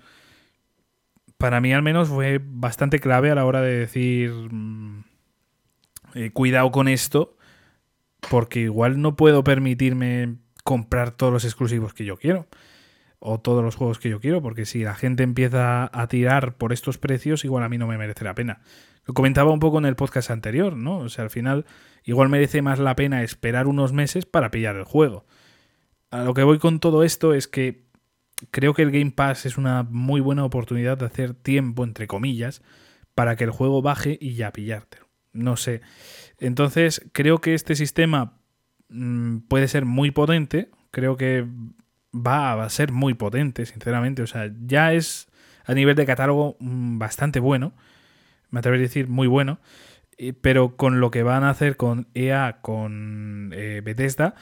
para 1.37 1.61
mí 1.61 1.73
al 1.73 1.83
menos 1.83 2.09
fue 2.09 2.39
bastante 2.43 2.99
clave 2.99 3.31
a 3.31 3.35
la 3.35 3.45
hora 3.45 3.61
de 3.61 3.79
decir, 3.79 4.31
mmm, 4.31 5.03
eh, 6.15 6.31
cuidado 6.31 6.71
con 6.71 6.87
esto, 6.87 7.37
porque 8.29 8.61
igual 8.61 9.01
no 9.01 9.15
puedo 9.15 9.43
permitirme 9.43 10.35
comprar 10.63 11.11
todos 11.11 11.31
los 11.31 11.45
exclusivos 11.45 11.93
que 11.93 12.05
yo 12.05 12.17
quiero, 12.17 12.47
o 13.19 13.39
todos 13.39 13.63
los 13.63 13.75
juegos 13.75 13.99
que 13.99 14.09
yo 14.09 14.19
quiero, 14.19 14.41
porque 14.41 14.65
si 14.65 14.83
la 14.83 14.95
gente 14.95 15.23
empieza 15.23 15.89
a 15.93 16.07
tirar 16.07 16.55
por 16.55 16.73
estos 16.73 16.97
precios, 16.97 17.45
igual 17.45 17.63
a 17.63 17.69
mí 17.69 17.77
no 17.77 17.87
me 17.87 17.97
merece 17.97 18.23
la 18.23 18.33
pena. 18.33 18.61
Lo 19.05 19.13
comentaba 19.13 19.51
un 19.51 19.59
poco 19.59 19.77
en 19.77 19.85
el 19.85 19.95
podcast 19.95 20.31
anterior, 20.31 20.75
¿no? 20.75 20.99
O 20.99 21.09
sea, 21.09 21.25
al 21.25 21.29
final, 21.29 21.65
igual 22.03 22.29
merece 22.29 22.61
más 22.61 22.79
la 22.79 22.95
pena 22.95 23.21
esperar 23.21 23.67
unos 23.67 23.93
meses 23.93 24.25
para 24.25 24.49
pillar 24.51 24.75
el 24.75 24.83
juego 24.83 25.25
lo 26.23 26.33
que 26.33 26.43
voy 26.43 26.59
con 26.59 26.79
todo 26.79 27.03
esto 27.03 27.33
es 27.33 27.47
que 27.47 27.85
creo 28.51 28.73
que 28.73 28.81
el 28.81 28.91
Game 28.91 29.11
Pass 29.11 29.45
es 29.45 29.57
una 29.57 29.83
muy 29.83 30.21
buena 30.21 30.43
oportunidad 30.43 30.97
de 30.97 31.05
hacer 31.05 31.33
tiempo, 31.33 31.83
entre 31.83 32.07
comillas, 32.07 32.61
para 33.13 33.35
que 33.35 33.45
el 33.45 33.51
juego 33.51 33.81
baje 33.81 34.17
y 34.19 34.35
ya 34.35 34.51
pillártelo. 34.51 35.07
No 35.33 35.57
sé. 35.57 35.81
Entonces, 36.39 37.01
creo 37.13 37.39
que 37.39 37.53
este 37.53 37.75
sistema 37.75 38.39
mmm, 38.89 39.39
puede 39.47 39.67
ser 39.67 39.85
muy 39.85 40.11
potente. 40.11 40.69
Creo 40.91 41.17
que 41.17 41.45
va 42.13 42.63
a 42.63 42.69
ser 42.69 42.91
muy 42.91 43.13
potente, 43.13 43.65
sinceramente. 43.65 44.21
O 44.21 44.27
sea, 44.27 44.51
ya 44.65 44.93
es 44.93 45.27
a 45.65 45.73
nivel 45.73 45.95
de 45.95 46.05
catálogo 46.05 46.57
mmm, 46.59 46.97
bastante 46.99 47.39
bueno. 47.39 47.73
Me 48.49 48.59
atrevería 48.59 48.85
a 48.85 48.89
decir 48.89 49.07
muy 49.07 49.27
bueno. 49.27 49.59
Pero 50.41 50.77
con 50.77 51.01
lo 51.01 51.11
que 51.11 51.23
van 51.23 51.43
a 51.43 51.49
hacer 51.49 51.75
con 51.75 52.07
EA, 52.13 52.59
con 52.61 53.51
eh, 53.53 53.81
Bethesda, 53.83 54.35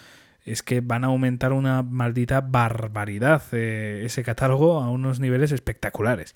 es 0.46 0.64
que 0.64 0.82
van 0.82 1.04
a 1.04 1.08
aumentar 1.08 1.54
una 1.54 1.84
maldita 1.84 2.42
barbaridad 2.42 3.44
eh, 3.52 4.02
ese 4.06 4.24
catálogo 4.24 4.82
a 4.82 4.90
unos 4.90 5.20
niveles 5.20 5.52
espectaculares. 5.52 6.36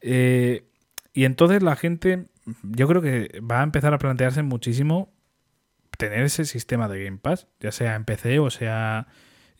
Eh, 0.00 0.68
y 1.12 1.24
entonces 1.24 1.62
la 1.62 1.76
gente, 1.76 2.26
yo 2.62 2.86
creo 2.86 3.02
que 3.02 3.40
va 3.40 3.60
a 3.60 3.64
empezar 3.64 3.94
a 3.94 3.98
plantearse 3.98 4.42
muchísimo 4.42 5.12
tener 5.96 6.22
ese 6.22 6.44
sistema 6.44 6.88
de 6.88 7.04
Game 7.04 7.18
Pass, 7.18 7.46
ya 7.60 7.72
sea 7.72 7.94
en 7.94 8.04
PC 8.04 8.38
o 8.38 8.50
sea 8.50 9.06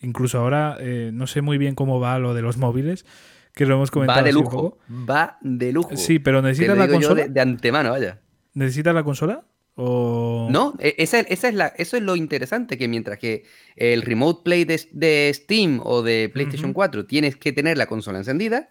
incluso 0.01 0.39
ahora, 0.39 0.77
eh, 0.81 1.11
no 1.13 1.27
sé 1.27 1.43
muy 1.43 1.59
bien 1.59 1.75
cómo 1.75 2.01
va 2.01 2.19
lo 2.19 2.35
de 2.35 2.43
los 2.43 2.57
móviles, 2.57 3.05
que 3.55 3.67
lo 3.67 3.75
hemos 3.75 3.91
comentado. 3.91 4.21
Va 4.21 4.25
de 4.25 4.33
lujo, 4.33 4.79
va 4.89 5.39
de 5.43 5.73
lujo. 5.73 5.97
Sí, 5.97 6.19
pero 6.19 6.41
necesita 6.41 6.75
la 6.75 6.89
consola. 6.89 7.25
De, 7.25 7.29
de 7.29 7.41
antemano, 7.41 7.91
vaya. 7.91 8.21
¿Necesita 8.55 8.93
la 8.93 9.05
consola? 9.05 9.45
O... 9.77 10.49
No, 10.51 10.75
esa, 10.79 11.21
esa, 11.21 11.49
es 11.49 11.55
la, 11.55 11.69
eso 11.69 11.97
es 11.97 12.03
lo 12.03 12.17
interesante, 12.17 12.77
que 12.77 12.89
mientras 12.89 13.19
que 13.19 13.45
el 13.77 14.03
Remote 14.03 14.43
Play 14.45 14.65
de, 14.65 14.81
de 14.93 15.31
Steam 15.35 15.81
o 15.83 16.03
de 16.03 16.29
PlayStation 16.29 16.71
uh 16.71 16.73
-huh. 16.73 16.77
4 16.77 17.07
tienes 17.07 17.37
que 17.37 17.53
tener 17.53 17.79
la 17.79 17.87
consola 17.87 18.19
encendida, 18.19 18.69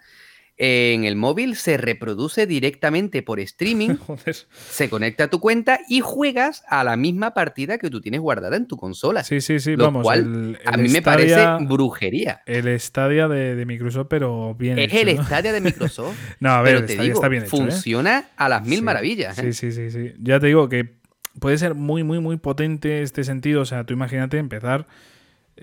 en 0.61 1.05
el 1.05 1.15
móvil 1.15 1.55
se 1.55 1.77
reproduce 1.77 2.45
directamente 2.45 3.23
por 3.23 3.39
streaming, 3.39 3.95
se 4.69 4.89
conecta 4.89 5.23
a 5.23 5.27
tu 5.29 5.39
cuenta 5.39 5.79
y 5.87 6.01
juegas 6.01 6.63
a 6.67 6.83
la 6.83 6.97
misma 6.97 7.33
partida 7.33 7.77
que 7.77 7.89
tú 7.89 8.01
tienes 8.01 8.19
guardada 8.19 8.57
en 8.57 8.67
tu 8.67 8.75
consola. 8.75 9.23
Sí, 9.23 9.39
sí, 9.39 9.61
sí, 9.61 9.77
lo 9.77 9.85
vamos. 9.85 10.03
Cual 10.03 10.19
el, 10.19 10.59
el 10.61 10.67
a 10.67 10.75
mí 10.75 10.89
me 10.89 11.01
parece 11.01 11.45
brujería. 11.61 12.41
El 12.45 12.77
Stadia 12.77 13.29
de, 13.29 13.55
de, 13.55 13.65
Microsoft, 13.65 14.07
pero 14.09 14.53
bien. 14.53 14.77
Es 14.79 14.93
hecho, 14.93 15.09
el 15.09 15.15
¿no? 15.15 15.23
Stadia 15.23 15.53
de 15.53 15.61
Microsoft. 15.61 16.17
no, 16.41 16.51
a 16.51 16.61
ver, 16.61 16.75
pero 16.75 16.85
te 16.87 16.93
Stadia 16.93 17.03
digo, 17.03 17.15
está 17.15 17.29
bien 17.29 17.43
hecho, 17.43 17.51
funciona 17.55 18.19
¿eh? 18.19 18.23
a 18.35 18.49
las 18.49 18.65
mil 18.65 18.79
sí, 18.79 18.83
maravillas. 18.83 19.39
¿eh? 19.39 19.53
Sí, 19.53 19.71
sí, 19.71 19.71
sí, 19.71 19.91
sí. 19.91 20.13
Ya 20.19 20.41
te 20.41 20.47
digo 20.47 20.67
que 20.67 20.99
puede 21.39 21.57
ser 21.57 21.73
muy, 21.73 22.03
muy, 22.03 22.19
muy 22.19 22.35
potente 22.35 23.01
este 23.01 23.23
sentido. 23.23 23.61
O 23.61 23.65
sea, 23.65 23.85
tú 23.85 23.93
imagínate 23.93 24.37
empezar 24.37 24.87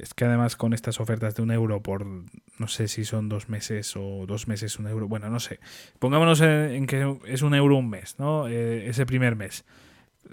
es 0.00 0.14
que 0.14 0.24
además 0.24 0.56
con 0.56 0.72
estas 0.72 1.00
ofertas 1.00 1.34
de 1.34 1.42
un 1.42 1.50
euro 1.50 1.82
por, 1.82 2.06
no 2.06 2.68
sé 2.68 2.88
si 2.88 3.04
son 3.04 3.28
dos 3.28 3.48
meses 3.48 3.94
o 3.96 4.24
dos 4.26 4.48
meses 4.48 4.78
un 4.78 4.86
euro, 4.88 5.08
bueno, 5.08 5.30
no 5.30 5.40
sé. 5.40 5.60
Pongámonos 5.98 6.40
en, 6.40 6.48
en 6.72 6.86
que 6.86 7.16
es 7.26 7.42
un 7.42 7.54
euro 7.54 7.76
un 7.76 7.90
mes, 7.90 8.16
¿no? 8.18 8.48
Eh, 8.48 8.88
ese 8.88 9.06
primer 9.06 9.36
mes. 9.36 9.64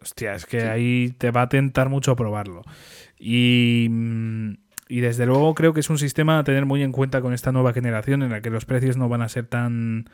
Hostia, 0.02 0.36
es 0.36 0.46
que 0.46 0.62
sí. 0.62 0.68
ahí 0.68 1.16
te 1.18 1.32
va 1.32 1.44
a 1.44 1.50
tentar 1.50 1.90
mucho 1.90 2.16
probarlo. 2.16 2.64
Y, 3.20 3.90
y 4.90 5.00
desde 5.02 5.26
luego 5.26 5.56
creo 5.56 5.74
que 5.74 5.80
es 5.82 5.90
un 5.90 5.98
sistema 5.98 6.40
a 6.40 6.44
tener 6.44 6.66
muy 6.66 6.84
en 6.84 6.92
cuenta 6.92 7.22
con 7.22 7.34
esta 7.34 7.52
nueva 7.52 7.74
generación 7.74 8.24
en 8.24 8.32
la 8.32 8.42
que 8.42 8.50
los 8.50 8.66
precios 8.66 8.98
no 8.98 9.10
van 9.10 9.22
a 9.22 9.30
ser 9.30 9.46
tan... 9.48 10.10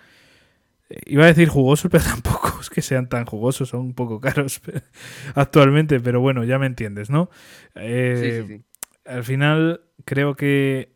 eh, 0.90 1.02
Iba 1.08 1.26
a 1.26 1.28
decir 1.28 1.50
jugosos, 1.50 1.92
pero 1.92 2.04
tampoco 2.04 2.60
es 2.62 2.70
que 2.70 2.82
sean 2.82 3.10
tan 3.10 3.26
jugosos, 3.26 3.70
son 3.70 3.82
un 3.82 3.94
poco 3.94 4.20
caros 4.20 4.62
actualmente, 5.36 6.00
pero 6.00 6.22
bueno, 6.22 6.44
ya 6.44 6.60
me 6.60 6.68
entiendes, 6.68 7.10
¿no? 7.10 7.30
Eh, 7.76 8.16
sí, 8.16 8.32
sí, 8.32 8.44
sí 8.58 8.64
al 9.10 9.24
final 9.24 9.82
creo 10.06 10.36
que 10.36 10.94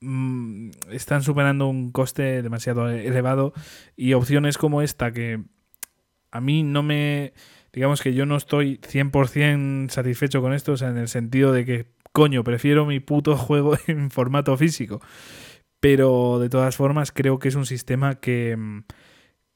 mmm, 0.00 0.70
están 0.90 1.22
superando 1.22 1.66
un 1.66 1.90
coste 1.90 2.42
demasiado 2.42 2.88
elevado 2.88 3.52
y 3.96 4.14
opciones 4.14 4.58
como 4.58 4.82
esta 4.82 5.12
que 5.12 5.42
a 6.30 6.40
mí 6.40 6.62
no 6.62 6.82
me... 6.82 7.34
Digamos 7.72 8.02
que 8.02 8.14
yo 8.14 8.26
no 8.26 8.36
estoy 8.36 8.78
100% 8.78 9.90
satisfecho 9.90 10.42
con 10.42 10.52
esto, 10.52 10.72
o 10.72 10.76
sea, 10.76 10.90
en 10.90 10.98
el 10.98 11.08
sentido 11.08 11.52
de 11.52 11.64
que, 11.64 11.86
coño, 12.12 12.44
prefiero 12.44 12.84
mi 12.86 13.00
puto 13.00 13.36
juego 13.36 13.76
en 13.86 14.10
formato 14.10 14.56
físico. 14.56 15.00
Pero 15.80 16.38
de 16.38 16.48
todas 16.48 16.76
formas 16.76 17.12
creo 17.12 17.38
que 17.38 17.48
es 17.48 17.54
un 17.54 17.66
sistema 17.66 18.16
que, 18.20 18.56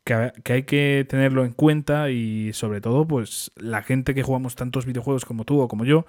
que, 0.04 0.32
que, 0.42 0.52
hay 0.52 0.62
que 0.64 1.06
tenerlo 1.08 1.44
en 1.44 1.52
cuenta 1.52 2.10
y 2.10 2.52
sobre 2.52 2.80
todo 2.80 3.06
pues 3.06 3.52
la 3.56 3.82
gente 3.82 4.14
que 4.14 4.22
jugamos 4.22 4.56
tantos 4.56 4.86
videojuegos 4.86 5.24
como 5.24 5.44
tú 5.44 5.60
o 5.60 5.68
como 5.68 5.84
yo, 5.84 6.04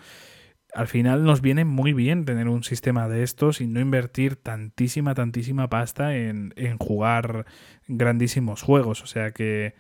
al 0.78 0.88
final 0.88 1.23
nos 1.23 1.41
viene 1.41 1.65
muy 1.65 1.93
bien 1.93 2.23
tener 2.23 2.47
un 2.47 2.63
sistema 2.63 3.09
de 3.09 3.23
estos 3.23 3.61
y 3.61 3.67
no 3.67 3.80
invertir 3.80 4.36
tantísima, 4.36 5.15
tantísima 5.15 5.69
pasta 5.69 6.15
en, 6.15 6.53
en, 6.55 6.78
jugar 6.78 7.47
grandísimos 7.88 8.61
juegos. 8.61 9.01
O 9.01 9.07
sea 9.07 9.32
que 9.32 9.73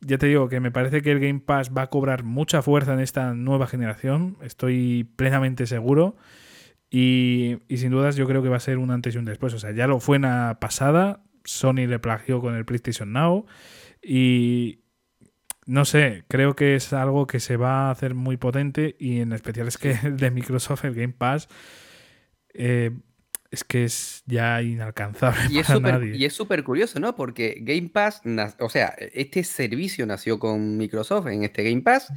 ya 0.00 0.16
te 0.16 0.26
digo 0.26 0.48
que 0.48 0.60
me 0.60 0.70
parece 0.70 1.02
que 1.02 1.10
el 1.10 1.18
Game 1.18 1.40
Pass 1.40 1.72
va 1.76 1.82
a 1.82 1.90
cobrar 1.90 2.22
mucha 2.22 2.62
fuerza 2.62 2.94
en 2.94 3.00
esta 3.00 3.34
nueva 3.34 3.66
generación, 3.66 4.36
estoy 4.40 5.10
plenamente 5.16 5.66
seguro. 5.66 6.16
Y, 6.88 7.58
y 7.68 7.78
sin 7.78 7.90
dudas 7.90 8.14
yo 8.14 8.26
creo 8.26 8.42
que 8.42 8.48
va 8.48 8.56
a 8.56 8.60
ser 8.60 8.78
un 8.78 8.92
antes 8.92 9.16
y 9.16 9.18
un 9.18 9.24
después. 9.24 9.52
O 9.54 9.58
sea, 9.58 9.72
ya 9.72 9.88
lo 9.88 9.98
fue 9.98 10.16
en 10.16 10.22
la 10.22 10.58
pasada, 10.60 11.20
Sony 11.42 11.86
le 11.88 11.98
plagió 11.98 12.40
con 12.40 12.54
el 12.54 12.64
PlayStation 12.64 13.12
Now 13.12 13.46
y 14.00 14.78
no 15.68 15.84
sé, 15.84 16.24
creo 16.28 16.56
que 16.56 16.74
es 16.74 16.92
algo 16.92 17.26
que 17.26 17.40
se 17.40 17.56
va 17.56 17.88
a 17.88 17.90
hacer 17.90 18.14
muy 18.14 18.36
potente 18.38 18.96
y 18.98 19.20
en 19.20 19.32
especial 19.32 19.68
es 19.68 19.76
que 19.78 19.96
el 20.02 20.16
de 20.16 20.30
Microsoft, 20.30 20.84
el 20.86 20.94
Game 20.94 21.12
Pass, 21.16 21.48
eh, 22.54 22.90
es 23.50 23.64
que 23.64 23.84
es 23.84 24.22
ya 24.26 24.60
inalcanzable 24.62 25.40
Y 25.50 25.58
es 25.58 25.66
súper 25.66 25.92
nadie. 25.94 26.16
y 26.16 26.24
es 26.24 26.34
súper 26.34 26.64
curioso, 26.64 27.00
¿no? 27.00 27.14
Porque 27.16 27.58
Game 27.60 27.88
Pass, 27.88 28.22
o 28.58 28.68
sea, 28.68 28.94
este 29.14 29.42
servicio 29.44 30.04
nació 30.06 30.38
con 30.38 30.76
Microsoft 30.76 31.28
en 31.28 31.44
este 31.44 31.62
Game 31.62 31.82
Pass. 31.82 32.12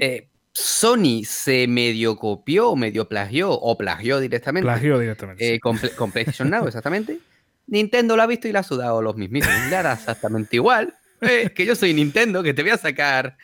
Eh, 0.00 0.28
Sony 0.52 1.24
se 1.24 1.66
medio 1.66 2.16
copió, 2.16 2.76
medio 2.76 3.08
plagió, 3.08 3.50
o 3.52 3.76
plagió 3.76 4.20
directamente 4.20 4.64
Plagio 4.66 4.98
directamente. 4.98 5.54
eh, 5.54 5.60
con, 5.60 5.76
Pla- 5.78 5.90
con 5.96 6.12
PlayStation 6.12 6.48
Now, 6.48 6.64
exactamente. 6.68 7.18
Nintendo 7.66 8.16
lo 8.16 8.22
ha 8.22 8.26
visto 8.26 8.46
y 8.46 8.52
le 8.52 8.58
ha 8.58 8.62
sudado 8.62 9.02
los 9.02 9.16
mismos. 9.16 9.42
Le 9.68 9.74
hará 9.76 9.94
exactamente 9.94 10.56
igual. 10.56 10.96
Eh, 11.28 11.50
que 11.54 11.64
yo 11.66 11.74
soy 11.74 11.94
Nintendo, 11.94 12.42
que 12.42 12.54
te 12.54 12.62
voy 12.62 12.70
a 12.72 12.76
sacar 12.78 13.36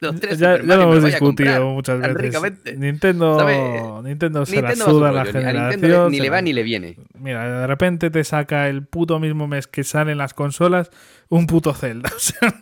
los 0.00 0.20
tres 0.20 0.38
ya, 0.38 0.56
ya 0.58 0.62
lo 0.76 0.82
hemos 0.82 1.04
discutido 1.04 1.70
muchas 1.70 2.00
veces. 2.00 2.16
ricamente. 2.16 2.76
Nintendo. 2.76 4.02
Nintendo 4.02 4.44
se 4.46 4.52
Nintendo 4.56 4.84
la 4.84 4.84
va 4.84 4.90
a 4.90 4.92
suda 4.92 5.12
la 5.12 5.24
generación. 5.24 6.10
Ni 6.12 6.20
le 6.20 6.30
va 6.30 6.42
ni 6.42 6.52
le 6.52 6.62
viene. 6.62 6.96
Mira, 7.18 7.60
de 7.60 7.66
repente 7.66 8.10
te 8.10 8.22
saca 8.24 8.68
el 8.68 8.84
puto 8.86 9.18
mismo 9.18 9.46
mes 9.48 9.66
que 9.66 9.84
salen 9.84 10.18
las 10.18 10.34
consolas 10.34 10.90
un 11.28 11.46
puto 11.46 11.74
Zelda. 11.74 12.10
O 12.16 12.18
sea, 12.18 12.54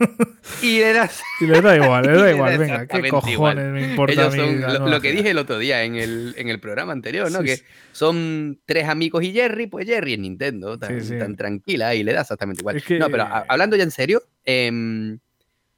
Y 0.63 0.79
le 0.79 0.93
das 0.93 1.21
y 1.41 1.47
le 1.47 1.61
da 1.61 1.77
igual, 1.77 2.05
le 2.07 2.13
da 2.23 2.31
igual. 2.31 2.59
Venga, 2.59 2.87
¿qué 2.87 3.09
cojones 3.09 3.35
igual. 3.35 3.57
me 3.73 3.83
importa 3.91 4.23
a 4.23 4.35
Ellos 4.35 4.37
mí 4.37 4.91
lo, 4.91 5.01
que 5.01 5.13
dije 5.13 5.31
el 5.31 5.39
otro 5.39 5.59
día 5.59 5.83
en 5.85 5.97
el, 5.97 6.35
en 6.39 6.49
el 6.49 6.61
programa 6.61 6.93
anterior, 6.93 7.31
¿no? 7.31 7.41
Sí, 7.41 7.45
que 7.47 7.57
sí. 7.59 7.63
son 7.93 8.61
tres 8.67 8.89
amigos 8.89 9.23
y 9.25 9.33
Jerry, 9.33 9.67
pues 9.67 9.87
Jerry 9.87 10.15
es 10.15 10.19
Nintendo, 10.19 10.79
tan, 10.79 11.01
Sí, 11.01 11.09
sí. 11.09 11.19
tan 11.19 11.37
tranquila 11.37 11.95
y 11.95 12.03
le 12.05 12.13
da 12.13 12.23
exactamente 12.23 12.61
igual. 12.63 12.77
Es 12.77 12.85
que- 12.85 12.99
No, 12.99 13.09
pero 13.11 13.25
a- 13.25 13.45
hablando 13.49 13.77
ya 13.77 13.83
en 13.85 13.91
serio, 13.91 14.23
em, 14.45 15.19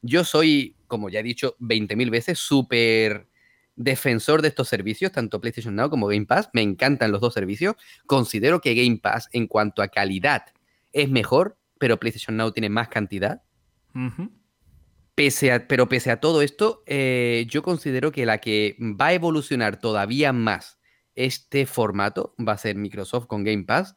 yo 0.02 0.24
soy, 0.24 0.76
como 0.86 1.08
ya 1.08 1.20
he 1.20 1.22
dicho 1.22 1.56
20.000 1.60 2.10
veces, 2.10 2.38
súper 2.38 3.28
defensor 3.76 4.42
de 4.42 4.48
estos 4.48 4.68
servicios, 4.68 5.12
tanto 5.12 5.40
PlayStation 5.40 5.74
Now 5.76 5.90
como 5.90 6.06
Game 6.06 6.26
Pass. 6.26 6.48
Me 6.52 6.62
encantan 6.62 7.12
los 7.12 7.20
dos 7.20 7.34
servicios. 7.34 7.76
Considero 8.06 8.60
que 8.60 8.74
Game 8.74 8.98
Pass, 8.98 9.28
en 9.32 9.46
cuanto 9.46 9.82
a 9.82 9.88
calidad, 9.88 10.46
es 10.92 11.08
mejor, 11.10 11.58
pero 11.78 11.98
PlayStation 11.98 12.36
Now 12.36 12.52
tiene 12.52 12.68
más 12.68 12.88
cantidad. 12.88 13.42
Pese 15.14 15.52
a, 15.52 15.66
pero 15.66 15.88
pese 15.88 16.10
a 16.10 16.20
todo 16.20 16.42
esto, 16.42 16.82
eh, 16.86 17.46
yo 17.48 17.62
considero 17.62 18.12
que 18.12 18.26
la 18.26 18.38
que 18.38 18.76
va 18.80 19.06
a 19.06 19.12
evolucionar 19.14 19.78
todavía 19.80 20.32
más 20.32 20.78
este 21.16 21.66
formato 21.66 22.34
va 22.38 22.52
a 22.52 22.58
ser 22.58 22.76
Microsoft 22.76 23.26
con 23.26 23.42
Game 23.42 23.64
Pass. 23.64 23.96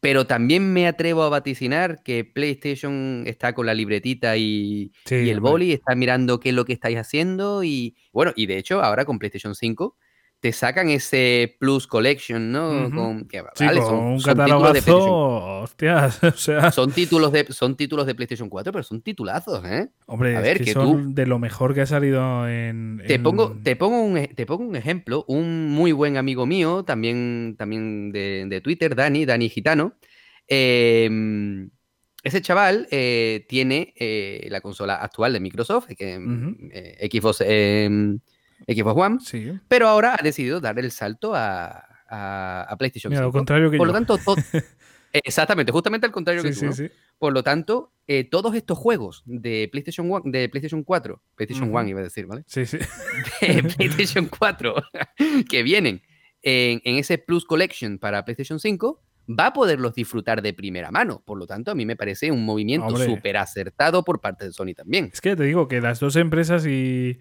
Pero 0.00 0.26
también 0.26 0.72
me 0.72 0.86
atrevo 0.86 1.24
a 1.24 1.28
vaticinar 1.28 2.02
que 2.04 2.24
PlayStation 2.24 3.24
está 3.26 3.52
con 3.52 3.66
la 3.66 3.74
libretita 3.74 4.36
y, 4.36 4.92
Sí, 5.04 5.16
y 5.16 5.30
el 5.30 5.40
boli, 5.40 5.72
está 5.72 5.94
mirando 5.96 6.38
qué 6.38 6.50
es 6.50 6.54
lo 6.54 6.64
que 6.64 6.72
estáis 6.72 6.98
haciendo. 6.98 7.64
Y 7.64 7.96
bueno, 8.12 8.32
y 8.36 8.46
de 8.46 8.58
hecho, 8.58 8.82
ahora 8.82 9.04
con 9.04 9.18
PlayStation 9.18 9.54
5 9.54 9.96
te 10.40 10.52
sacan 10.52 10.88
ese 10.88 11.56
Plus 11.58 11.86
Collection, 11.86 12.52
¿no? 12.52 12.86
Ujú. 12.86 12.94
con, 12.94 13.24
que, 13.28 13.42
vale, 13.42 13.80
son, 13.80 13.94
un 13.98 14.20
son 14.20 14.36
títulos 14.44 14.72
de 14.84 14.92
hostias, 15.00 16.22
o 16.22 16.32
sea, 16.32 16.70
son 16.70 16.92
títulos 16.92 17.32
de 17.32 17.46
son 17.50 17.76
títulos 17.76 18.06
de 18.06 18.14
PlayStation 18.14 18.48
4, 18.48 18.72
pero 18.72 18.82
son 18.84 19.02
titulazos, 19.02 19.64
¿eh? 19.66 19.88
hombre, 20.06 20.36
a 20.36 20.38
es 20.38 20.42
ver, 20.44 20.58
que 20.58 20.64
que 20.64 20.72
son 20.72 21.14
de 21.14 21.26
lo 21.26 21.38
mejor 21.38 21.74
que 21.74 21.80
ha 21.80 21.86
salido 21.86 22.48
en... 22.48 23.02
Te 23.06 23.14
en- 23.14 23.22
pongo, 23.22 23.56
te, 23.62 23.74
pongo 23.74 24.00
un, 24.00 24.16
ej- 24.16 24.34
te 24.34 24.46
pongo 24.46 24.64
un 24.64 24.76
ejemplo. 24.76 25.24
Un 25.26 25.68
muy 25.70 25.90
buen 25.92 26.16
amigo 26.16 26.46
mío, 26.46 26.84
también, 26.84 27.56
también 27.58 28.12
de, 28.12 28.46
de 28.48 28.60
Twitter, 28.60 28.94
Dani, 28.94 29.24
Dani 29.26 29.48
Gitano. 29.48 29.94
eh, 30.46 31.10
ese 32.24 32.42
chaval 32.42 32.88
eh, 32.90 33.46
tiene 33.48 33.94
eh, 33.96 34.46
la 34.50 34.60
consola 34.60 34.96
actual 34.96 35.32
de 35.32 35.40
Microsoft, 35.40 35.86
que, 35.96 36.18
eh, 36.72 37.08
Xbox, 37.10 37.42
eh, 37.46 38.16
Xbox 38.66 39.00
One, 39.00 39.18
Sí, 39.20 39.52
pero 39.68 39.88
ahora 39.88 40.16
ha 40.18 40.22
decidido 40.22 40.60
dar 40.60 40.78
el 40.78 40.90
salto 40.90 41.34
a, 41.34 41.84
a- 42.08 42.66
a 42.68 42.76
PlayStation 42.76 43.10
mira, 43.10 43.22
lo 43.22 43.28
5. 43.28 43.38
contrario 43.38 43.70
que 43.70 43.76
Por 43.78 43.86
lo 43.86 43.92
tanto, 43.92 44.18
to- 44.18 44.36
Exactamente, 45.12 45.72
justamente 45.72 46.06
al 46.06 46.12
contrario 46.12 46.42
Sí, 46.42 46.48
que 46.50 46.54
tú. 46.54 46.64
¿no? 46.66 46.72
sí. 46.72 46.88
Por 47.18 47.32
lo 47.32 47.42
tanto, 47.42 47.92
eh, 48.06 48.24
todos 48.24 48.54
estos 48.54 48.76
juegos 48.76 49.22
de 49.26 49.68
PlayStation, 49.72 50.10
One- 50.12 50.30
de 50.30 50.48
PlayStation 50.48 50.82
4, 50.84 51.22
PlayStation 51.34 51.68
Ujú. 51.70 51.78
1 51.78 51.88
iba 51.88 52.00
a 52.00 52.04
decir, 52.04 52.26
¿vale? 52.26 52.44
Sí, 52.46 52.66
sí. 52.66 52.78
de 53.40 53.62
PlayStation 53.76 54.26
4 54.26 54.74
que 55.50 55.62
vienen 55.62 56.02
en, 56.42 56.80
en 56.84 56.96
ese 56.96 57.18
Plus 57.18 57.44
Collection 57.46 57.98
para 57.98 58.24
PlayStation 58.24 58.60
5, 58.60 59.02
va 59.30 59.46
a 59.46 59.52
poderlos 59.52 59.94
disfrutar 59.94 60.40
de 60.42 60.52
primera 60.52 60.90
mano. 60.90 61.22
Por 61.26 61.38
lo 61.38 61.46
tanto, 61.46 61.70
a 61.70 61.74
mí 61.74 61.84
me 61.86 61.96
parece 61.96 62.30
un 62.30 62.44
movimiento 62.44 62.96
súper 62.96 63.38
acertado 63.38 64.04
por 64.04 64.20
parte 64.20 64.44
de 64.44 64.52
Sony 64.52 64.74
también. 64.76 65.10
Es 65.12 65.20
que 65.20 65.34
te 65.36 65.42
digo 65.44 65.68
que 65.68 65.80
las 65.80 66.00
dos 66.00 66.16
empresas 66.16 66.64
y, 66.66 67.18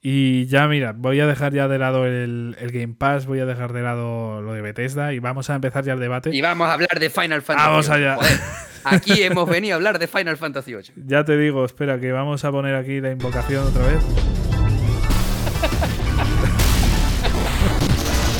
y 0.00 0.46
ya, 0.46 0.68
mira, 0.68 0.92
voy 0.96 1.18
a 1.20 1.26
dejar 1.26 1.52
ya 1.52 1.66
de 1.68 1.78
lado 1.78 2.06
el, 2.06 2.56
el 2.58 2.70
Game 2.70 2.94
Pass, 2.96 3.26
voy 3.26 3.40
a 3.40 3.46
dejar 3.46 3.72
de 3.72 3.82
lado 3.82 4.40
lo 4.42 4.52
de 4.52 4.62
Bethesda 4.62 5.12
y 5.12 5.18
vamos 5.18 5.50
a 5.50 5.56
empezar 5.56 5.84
ya 5.84 5.94
el 5.94 6.00
debate. 6.00 6.30
Y 6.32 6.40
vamos 6.40 6.68
a 6.68 6.74
hablar 6.74 7.00
de 7.00 7.10
Final 7.10 7.42
Fantasy 7.42 7.68
Vamos 7.68 7.88
allá. 7.88 8.14
joder. 8.16 8.38
Aquí 8.84 9.22
hemos 9.22 9.48
venido 9.48 9.74
a 9.74 9.76
hablar 9.76 9.98
de 9.98 10.06
Final 10.06 10.36
Fantasy 10.36 10.72
VIII. 10.72 10.92
Ya 11.06 11.24
te 11.24 11.36
digo, 11.36 11.64
espera, 11.64 11.98
que 11.98 12.12
vamos 12.12 12.44
a 12.44 12.52
poner 12.52 12.76
aquí 12.76 13.00
la 13.00 13.10
invocación 13.10 13.66
otra 13.66 13.84
vez. 13.86 13.98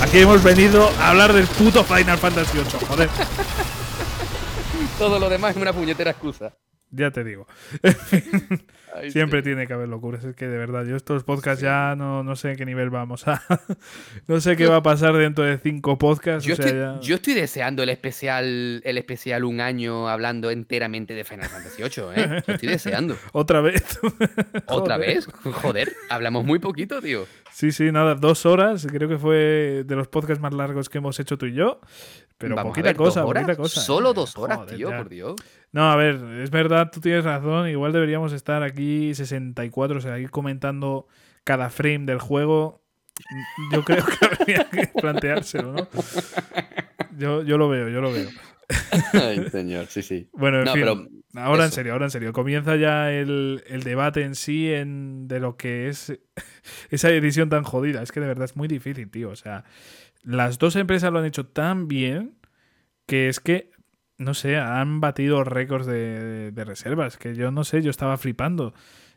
Aquí 0.00 0.20
hemos 0.20 0.42
venido 0.44 0.88
a 1.00 1.10
hablar 1.10 1.32
del 1.32 1.46
puto 1.48 1.82
Final 1.84 2.18
Fantasy 2.18 2.56
VIII, 2.58 2.86
joder. 2.86 3.08
Todo 4.96 5.18
lo 5.18 5.28
demás 5.28 5.56
es 5.56 5.62
una 5.62 5.72
puñetera 5.72 6.12
excusa. 6.12 6.52
Ya 6.90 7.10
te 7.10 7.22
digo. 7.22 7.46
Ay, 8.94 9.10
Siempre 9.10 9.40
sí. 9.40 9.44
tiene 9.44 9.66
que 9.66 9.74
haber 9.74 9.88
locuras. 9.88 10.24
Es 10.24 10.34
que 10.34 10.48
de 10.48 10.56
verdad, 10.56 10.84
yo 10.86 10.96
estos 10.96 11.22
podcasts 11.22 11.60
ya 11.62 11.94
no, 11.96 12.24
no 12.24 12.34
sé 12.36 12.52
en 12.52 12.56
qué 12.56 12.64
nivel 12.64 12.88
vamos 12.88 13.28
a. 13.28 13.42
no 14.26 14.40
sé 14.40 14.56
qué 14.56 14.66
va 14.66 14.76
a 14.76 14.82
pasar 14.82 15.14
dentro 15.14 15.44
de 15.44 15.58
cinco 15.58 15.98
podcasts. 15.98 16.44
Yo, 16.46 16.54
o 16.54 16.56
sea, 16.56 16.64
estoy, 16.66 16.80
ya- 16.80 17.00
yo 17.00 17.14
estoy 17.16 17.34
deseando 17.34 17.82
el 17.82 17.90
especial, 17.90 18.80
el 18.84 18.98
especial 18.98 19.44
un 19.44 19.60
año 19.60 20.08
hablando 20.08 20.50
enteramente 20.50 21.12
de 21.12 21.24
Final 21.24 21.48
Fantasy 21.48 21.82
VIII, 21.82 22.04
¿eh? 22.16 22.42
Lo 22.46 22.54
estoy 22.54 22.68
deseando. 22.70 23.16
Otra 23.32 23.60
vez. 23.60 23.98
¿Otra 24.66 24.96
Joder. 24.96 24.98
vez? 25.14 25.26
Joder, 25.42 25.92
hablamos 26.08 26.44
muy 26.46 26.58
poquito, 26.58 27.02
tío. 27.02 27.26
Sí, 27.52 27.72
sí, 27.72 27.92
nada, 27.92 28.14
dos 28.14 28.46
horas. 28.46 28.86
Creo 28.90 29.08
que 29.08 29.18
fue 29.18 29.84
de 29.86 29.94
los 29.96 30.08
podcasts 30.08 30.40
más 30.40 30.54
largos 30.54 30.88
que 30.88 30.98
hemos 30.98 31.20
hecho 31.20 31.36
tú 31.36 31.44
y 31.46 31.52
yo. 31.52 31.80
Pero 32.38 32.54
Vamos 32.54 32.78
a 32.78 32.82
poquita 32.82 32.88
ver, 32.88 32.96
¿dos 32.96 33.14
cosa, 33.14 33.24
horas? 33.24 33.42
poquita 33.44 33.56
cosa. 33.56 33.80
Solo 33.80 34.14
dos 34.14 34.36
horas, 34.38 34.58
Joder, 34.58 34.76
tío, 34.76 34.90
ya. 34.90 34.98
por 34.98 35.08
Dios. 35.08 35.34
No, 35.72 35.90
a 35.90 35.96
ver, 35.96 36.16
es 36.42 36.50
verdad, 36.50 36.90
tú 36.92 37.00
tienes 37.00 37.24
razón. 37.24 37.68
Igual 37.68 37.92
deberíamos 37.92 38.32
estar 38.32 38.62
aquí 38.62 39.14
64, 39.14 39.98
o 39.98 40.00
sea, 40.00 40.18
ir 40.18 40.30
comentando 40.30 41.06
cada 41.44 41.68
frame 41.70 42.06
del 42.06 42.18
juego. 42.20 42.82
Yo 43.72 43.84
creo 43.84 44.04
que 44.04 44.26
habría 44.40 44.68
que 44.70 44.86
planteárselo, 44.88 45.72
¿no? 45.72 45.88
Yo, 47.16 47.42
yo 47.42 47.58
lo 47.58 47.68
veo, 47.68 47.88
yo 47.88 48.00
lo 48.00 48.12
veo. 48.12 48.28
Ay, 49.12 49.48
señor, 49.50 49.86
sí, 49.86 50.02
sí. 50.02 50.28
Bueno, 50.32 50.58
en 50.58 50.64
No, 50.64 50.72
fin, 50.74 50.82
pero 50.82 51.08
ahora 51.42 51.64
en 51.64 51.68
eso. 51.68 51.76
serio, 51.76 51.92
ahora 51.94 52.06
en 52.06 52.10
serio. 52.10 52.32
Comienza 52.32 52.76
ya 52.76 53.10
el, 53.12 53.64
el 53.66 53.82
debate 53.82 54.22
en 54.22 54.34
sí 54.34 54.72
en, 54.72 55.26
de 55.26 55.40
lo 55.40 55.56
que 55.56 55.88
es 55.88 56.12
esa 56.90 57.10
edición 57.10 57.48
tan 57.48 57.64
jodida. 57.64 58.02
Es 58.02 58.12
que 58.12 58.20
de 58.20 58.26
verdad 58.26 58.44
es 58.44 58.56
muy 58.56 58.68
difícil, 58.68 59.10
tío. 59.10 59.30
O 59.30 59.36
sea, 59.36 59.64
las 60.22 60.58
dos 60.58 60.76
empresas 60.76 61.12
lo 61.12 61.18
han 61.18 61.24
hecho 61.24 61.46
tan 61.46 61.88
bien 61.88 62.38
que 63.06 63.28
es 63.28 63.40
que, 63.40 63.70
no 64.18 64.34
sé, 64.34 64.58
han 64.58 65.00
batido 65.00 65.42
récords 65.42 65.86
de, 65.86 66.52
reservas. 66.54 67.16
Que 67.16 67.34
yo 67.34 67.50
no 67.50 67.64
sé, 67.64 67.82
yo 67.82 67.90
estaba 67.90 68.18
flipando. 68.18 68.74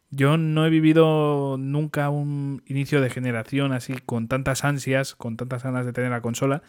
Yo 0.10 0.38
no 0.38 0.66
he 0.66 0.70
vivido 0.70 1.58
nunca 1.60 2.10
un 2.10 2.64
inicio 2.66 3.02
de 3.02 3.10
generación 3.10 3.74
así 3.74 3.96
con 4.06 4.28
tantas 4.28 4.64
ansias, 4.64 5.16
con 5.16 5.38
tantas 5.38 5.64
ganas 5.64 5.86
de 5.86 5.94
tener 5.94 6.12
la 6.12 6.22
consola. 6.22 6.64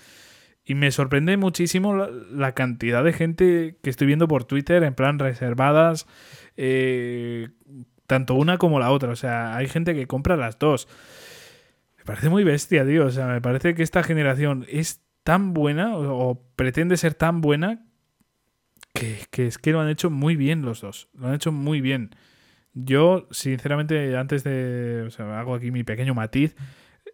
Y 0.65 0.75
me 0.75 0.91
sorprende 0.91 1.37
muchísimo 1.37 1.95
la, 1.95 2.09
la 2.09 2.53
cantidad 2.53 3.03
de 3.05 3.13
gente 3.13 3.79
que 3.83 3.91
estoy 3.91 4.07
viendo 4.07 4.29
por 4.29 4.45
Twitter, 4.45 4.83
en 4.85 4.95
plan 4.95 5.19
reservadas, 5.19 6.07
eh, 6.57 7.49
tanto 8.07 8.35
una 8.35 8.59
como 8.59 8.81
la 8.81 8.91
otra. 8.91 9.11
O 9.11 9.17
sea, 9.17 9.57
hay 9.57 9.69
gente 9.69 9.95
que 9.95 10.07
compra 10.07 10.37
las 10.37 10.59
dos. 10.59 10.89
Me 12.03 12.07
parece 12.07 12.29
muy 12.29 12.43
bestia, 12.43 12.85
tío. 12.85 13.07
O 13.07 13.11
sea, 13.11 13.29
me 13.29 13.41
parece 13.41 13.75
que 13.75 13.85
esta 13.85 14.03
generación 14.03 14.67
es 14.69 15.05
tan 15.23 15.55
buena 15.55 15.97
o, 15.97 16.43
pretende 16.57 16.97
ser 16.97 17.15
tan 17.15 17.41
buena 17.41 17.87
que, 18.93 19.47
es 19.47 19.59
que 19.59 19.71
lo 19.71 19.81
han 19.81 19.89
hecho 19.89 20.11
muy 20.11 20.35
bien 20.35 20.63
los 20.63 20.81
dos. 20.81 21.09
Lo 21.15 21.29
han 21.29 21.35
hecho 21.35 21.53
muy 21.53 21.81
bien. 21.81 22.11
Yo, 22.75 23.29
sinceramente, 23.31 24.17
antes 24.17 24.43
de. 24.43 25.05
O 25.07 25.11
sea, 25.11 25.39
hago 25.39 25.55
aquí 25.55 25.71
mi 25.71 25.85
pequeño 25.85 26.15
matiz. 26.15 26.57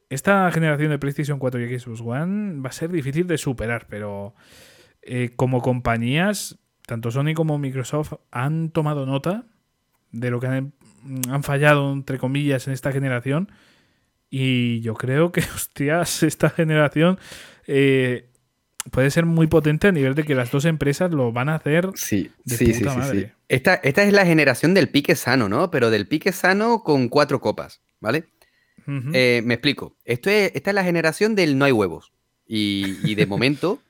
Esta 0.09 0.51
generación 0.53 0.91
de 0.91 0.99
PlayStation 0.99 1.39
4 1.39 1.61
y 1.61 1.79
Xbox 1.79 2.01
One 2.01 2.63
va 2.63 2.71
a 2.71 2.73
ser 2.73 2.91
difícil 2.91 3.27
de 3.27 3.37
superar, 3.37 3.87
pero 3.91 4.35
eh, 5.03 5.33
como 5.37 5.61
compañías, 5.61 6.59
tanto 6.87 7.11
Sony 7.11 7.35
como 7.35 7.59
Microsoft 7.59 8.15
han 8.31 8.71
tomado 8.71 9.05
nota 9.05 9.45
de 10.13 10.31
lo 10.31 10.41
que 10.41 10.47
han 10.47 10.73
fallado, 11.43 11.93
entre 11.93 12.17
comillas, 12.17 12.67
en 12.69 12.73
esta 12.73 12.91
generación. 12.91 13.51
Y 14.31 14.81
yo 14.81 14.95
creo 14.95 15.33
que, 15.33 15.41
hostias, 15.55 16.23
esta 16.23 16.51
generación 16.51 17.19
eh, 17.67 18.29
puede 18.91 19.11
ser 19.11 19.25
muy 19.27 19.47
potente 19.47 19.89
a 19.89 19.93
nivel 19.93 20.15
de 20.15 20.25
que 20.25 20.35
las 20.35 20.51
dos 20.51 20.65
empresas 20.65 21.11
lo 21.13 21.33
van 21.33 21.49
a 21.49 21.55
hacer 21.57 21.91
Sí, 21.95 22.31
de 22.45 22.57
sí, 22.57 22.73
puta 22.73 22.93
sí, 22.93 22.99
madre. 22.99 23.21
sí. 23.21 23.27
Esta, 23.49 23.75
esta 23.77 24.03
es 24.03 24.13
la 24.13 24.27
generación 24.27 24.75
del 24.75 24.89
pique 24.91 25.15
sano, 25.15 25.49
¿no? 25.49 25.71
Pero 25.71 25.91
del 25.91 26.07
pique 26.07 26.33
sano 26.33 26.83
con 26.83 27.09
cuatro 27.09 27.41
copas, 27.41 27.81
¿vale? 28.01 28.27
Eh, 29.13 29.43
me 29.45 29.55
explico. 29.55 29.97
Esto 30.05 30.31
es, 30.31 30.53
esta 30.55 30.71
es 30.71 30.75
la 30.75 30.85
generación 30.85 31.35
del 31.35 31.59
no 31.59 31.67
hay 31.67 31.73
huevos. 31.73 32.13
Y, 32.47 32.97
y 33.05 33.15
de 33.17 33.27
momento, 33.27 33.83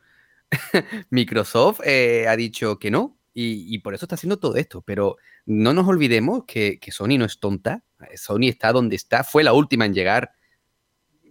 Microsoft 1.11 1.80
eh, 1.84 2.26
ha 2.28 2.36
dicho 2.36 2.78
que 2.78 2.91
no. 2.91 3.18
Y, 3.41 3.74
y 3.74 3.78
por 3.80 3.95
eso 3.95 4.05
está 4.07 4.16
haciendo 4.16 4.39
todo 4.39 4.57
esto. 4.57 4.82
Pero 4.82 5.16
no 5.47 5.72
nos 5.72 5.86
olvidemos 5.86 6.45
que, 6.47 6.78
que 6.80 6.91
Sony 6.91 7.18
no 7.18 7.24
es 7.26 7.39
tonta. 7.39 7.84
Sony 8.16 8.49
está 8.49 8.72
donde 8.72 8.97
está. 8.97 9.22
Fue 9.24 9.45
la 9.45 9.53
última 9.53 9.86
en 9.86 9.95
llegar. 9.95 10.32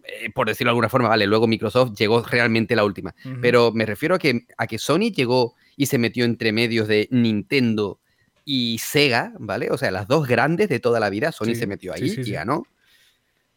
eh, 0.04 0.30
por 0.34 0.48
decirlo 0.48 0.70
de 0.70 0.72
alguna 0.72 0.90
forma, 0.90 1.10
vale. 1.10 1.28
Luego 1.28 1.48
Microsoft 1.48 1.94
llegó 1.98 2.22
realmente 2.24 2.76
la 2.76 2.86
última. 2.86 3.14
Pero 3.42 3.72
me 3.74 3.86
refiero 3.86 4.16
a 4.16 4.20
que, 4.20 4.46
a 4.58 4.68
que 4.68 4.78
Sony 4.80 5.12
llegó 5.14 5.56
y 5.76 5.88
se 5.88 5.98
metió 5.98 6.26
entre 6.26 6.52
medios 6.52 6.88
de 6.88 7.08
Nintendo 7.12 8.00
y 8.46 8.78
Sega, 8.80 9.34
¿vale? 9.40 9.70
O 9.72 9.78
sea, 9.78 9.92
las 9.92 10.08
dos 10.08 10.28
grandes 10.28 10.70
de 10.70 10.80
toda 10.80 11.00
la 11.02 11.10
vida, 11.10 11.32
Sony 11.34 11.48
Sí, 11.48 11.56
se 11.56 11.68
metió 11.68 11.94
ahí 11.94 12.08
sí, 12.10 12.22
y 12.22 12.24
sí. 12.26 12.32
ganó. 12.32 12.64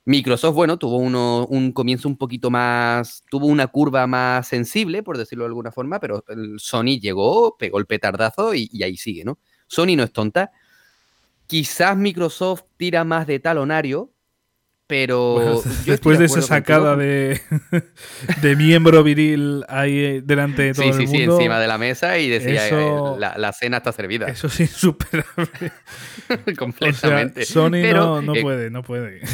Microsoft, 0.05 0.55
bueno, 0.55 0.79
tuvo 0.79 0.97
uno, 0.97 1.47
un 1.47 1.73
comienzo 1.73 2.09
un 2.09 2.17
poquito 2.17 2.51
más, 2.51 3.23
tuvo 3.31 3.47
una 3.47 3.67
curva 3.69 4.07
más 4.07 4.49
sensible, 4.49 5.03
por 5.03 5.19
decirlo 5.19 5.45
de 5.45 5.49
alguna 5.49 5.73
forma, 5.73 6.01
pero 6.01 6.25
Sony 6.57 6.99
llegó, 7.01 7.57
pegó 7.59 7.79
el 7.79 7.87
petardazo 7.87 8.55
y 8.55 8.83
ahí 8.83 8.97
sigue, 8.97 9.25
¿no? 9.25 9.39
Sony 9.67 9.97
no 9.97 10.03
es 10.03 10.13
tonta. 10.13 10.51
Quizás 11.47 11.97
Microsoft 11.97 12.63
tira 12.77 13.05
más 13.05 13.27
de 13.27 13.39
talonario, 13.41 14.13
pero 14.91 15.33
Bueno, 15.35 15.63
después 15.87 16.19
de 16.19 16.27
esa 16.27 16.35
acuerdo 16.35 16.47
sacada 16.47 16.97
de, 16.97 17.41
de 18.43 18.57
miembro 18.57 19.03
viril 19.03 19.65
ahí 19.69 19.99
eh, 19.99 20.23
delante 20.23 20.63
de 20.65 20.75
todo 20.75 20.83
Sí, 20.83 20.89
el 20.91 20.95
sí, 20.95 21.07
sí, 21.07 21.19
mundo, 21.21 21.37
encima 21.39 21.59
de 21.59 21.67
la 21.69 21.79
mesa 21.79 22.19
y 22.19 22.29
decía, 22.29 22.67
eso- 22.67 23.15
eh, 23.17 23.21
la, 23.21 23.39
la 23.39 23.53
cena 23.55 23.79
está 23.79 23.93
servida. 23.93 24.27
eso 24.29 24.49
es 24.49 24.61
insuperable. 24.61 25.25
O 26.31 26.45
sea, 26.45 26.55
completamente. 26.57 27.45
Sony 27.45 27.71
Pero, 27.73 28.01
no, 28.05 28.23
no 28.23 28.35
eh, 28.35 28.43
puede, 28.43 28.71
no 28.71 28.83
puede. 28.83 29.21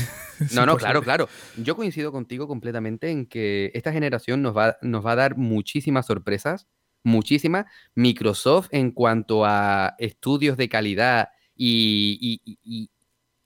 No, 0.52 0.66
no, 0.66 0.76
claro, 0.76 1.02
claro. 1.02 1.30
Yo 1.56 1.76
coincido 1.76 2.12
contigo 2.12 2.46
completamente 2.46 3.10
en 3.10 3.24
que 3.24 3.70
esta 3.72 3.90
generación 3.90 4.42
nos 4.42 4.54
va, 4.54 4.76
nos 4.82 5.04
va 5.04 5.12
a 5.12 5.16
dar 5.16 5.38
muchísimas 5.38 6.04
sorpresas, 6.04 6.66
muchísimas. 7.02 7.64
Microsoft 7.94 8.68
en 8.70 8.90
cuanto 8.90 9.46
a 9.46 9.94
estudios 9.98 10.58
de 10.58 10.68
calidad 10.68 11.30
y, 11.56 12.18
y- 12.20 12.40
y- 12.52 12.58
y, 12.62 12.90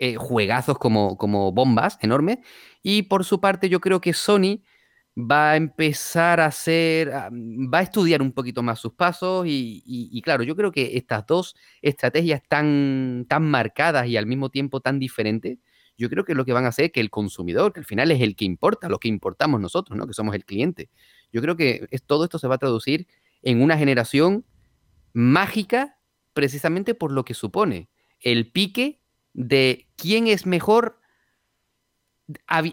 eh, 0.01 0.17
juegazos 0.17 0.79
como, 0.79 1.19
como 1.19 1.53
bombas 1.53 1.99
enormes. 2.03 2.39
Y 2.83 3.05
por 3.05 3.25
su 3.27 3.41
parte 3.41 3.69
yo 3.71 3.81
creo 3.81 4.01
que 4.03 4.15
Sony 4.15 4.63
va 5.17 5.53
a 5.53 5.57
empezar 5.57 6.41
a 6.41 6.47
hacer, 6.47 7.13
a- 7.13 7.31
va 7.33 7.79
a 7.81 7.83
estudiar 7.83 8.23
un 8.23 8.33
poquito 8.33 8.63
más 8.63 8.79
sus 8.81 8.93
pasos 8.95 9.47
y, 9.47 9.83
y- 9.87 10.23
claro, 10.23 10.43
yo 10.45 10.57
creo 10.57 10.73
que 10.73 10.97
estas 10.97 11.27
dos 11.27 11.57
estrategias 11.83 12.43
tan, 12.49 13.27
tan 13.29 13.45
marcadas 13.51 14.07
y 14.09 14.17
al 14.17 14.27
mismo 14.27 14.51
tiempo 14.51 14.81
tan 14.81 14.99
diferentes, 14.99 15.59
yo 15.99 16.09
creo 16.09 16.25
que 16.25 16.35
lo 16.35 16.45
que 16.47 16.53
van 16.55 16.65
a 16.65 16.69
hacer 16.69 16.93
que 16.93 17.01
el 17.01 17.11
consumidor, 17.11 17.73
que 17.75 17.81
al 17.81 17.87
final 17.87 18.11
es 18.11 18.23
el 18.23 18.37
que 18.37 18.47
importa, 18.47 18.89
lo 18.89 18.99
que 18.99 19.09
importamos 19.09 19.61
nosotros, 19.61 19.99
¿no? 19.99 20.07
Que 20.07 20.15
somos 20.15 20.35
el 20.35 20.45
cliente. 20.47 20.89
Yo 21.33 21.43
creo 21.43 21.57
que 21.57 21.87
es- 21.91 22.03
todo 22.05 22.25
esto 22.25 22.39
se 22.39 22.49
va 22.49 22.55
a 22.57 22.59
traducir 22.59 23.07
en 23.43 23.63
una 23.63 23.77
generación 23.79 24.47
mágica 25.13 25.99
precisamente 26.33 26.95
por 26.95 27.13
lo 27.13 27.25
que 27.25 27.35
supone 27.35 27.89
el 28.21 28.51
pique 28.53 29.00
de 29.33 29.89
quién 29.97 30.27
es 30.27 30.47
mejor 30.47 30.99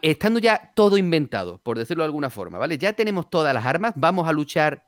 estando 0.01 0.39
ya 0.39 0.71
todo 0.75 0.97
inventado, 0.97 1.59
por 1.63 1.77
decirlo 1.77 2.03
de 2.03 2.07
alguna 2.07 2.29
forma, 2.29 2.57
¿vale? 2.57 2.77
Ya 2.77 2.93
tenemos 2.93 3.29
todas 3.29 3.53
las 3.53 3.65
armas, 3.65 3.93
vamos 3.95 4.27
a 4.27 4.31
luchar, 4.31 4.87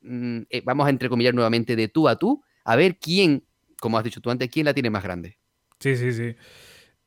mm, 0.00 0.40
eh, 0.48 0.62
vamos 0.64 0.86
a 0.86 0.90
entrecomillar 0.90 1.34
nuevamente 1.34 1.76
de 1.76 1.88
tú 1.88 2.08
a 2.08 2.16
tú, 2.16 2.42
a 2.64 2.76
ver 2.76 2.98
quién, 2.98 3.44
como 3.78 3.98
has 3.98 4.04
dicho 4.04 4.20
tú 4.20 4.30
antes, 4.30 4.48
quién 4.50 4.64
la 4.66 4.74
tiene 4.74 4.90
más 4.90 5.02
grande. 5.02 5.38
Sí, 5.80 5.96
sí, 5.96 6.12
sí. 6.12 6.34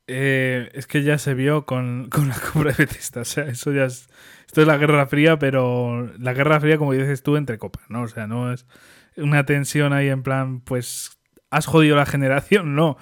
Eh, 0.06 0.70
es 0.74 0.86
que 0.86 1.02
ya 1.02 1.16
se 1.18 1.34
vio 1.34 1.64
con, 1.64 2.08
con 2.10 2.28
la 2.28 2.38
compra 2.52 2.72
de 2.72 2.84
Bethesda. 2.84 3.22
O 3.22 3.24
sea, 3.24 3.44
eso 3.44 3.72
ya 3.72 3.84
es. 3.84 4.08
Esto 4.46 4.60
es 4.60 4.66
la 4.66 4.76
Guerra 4.76 5.06
Fría, 5.06 5.38
pero 5.38 6.12
la 6.18 6.34
Guerra 6.34 6.60
Fría, 6.60 6.78
como 6.78 6.92
dices 6.92 7.22
tú, 7.22 7.36
entre 7.36 7.58
copas, 7.58 7.84
¿no? 7.88 8.02
O 8.02 8.08
sea, 8.08 8.26
no 8.26 8.52
es 8.52 8.66
una 9.16 9.46
tensión 9.46 9.92
ahí 9.92 10.08
en 10.08 10.22
plan, 10.22 10.60
pues. 10.60 11.18
¿Has 11.54 11.66
jodido 11.66 11.96
la 11.96 12.06
generación? 12.06 12.74
No. 12.74 12.96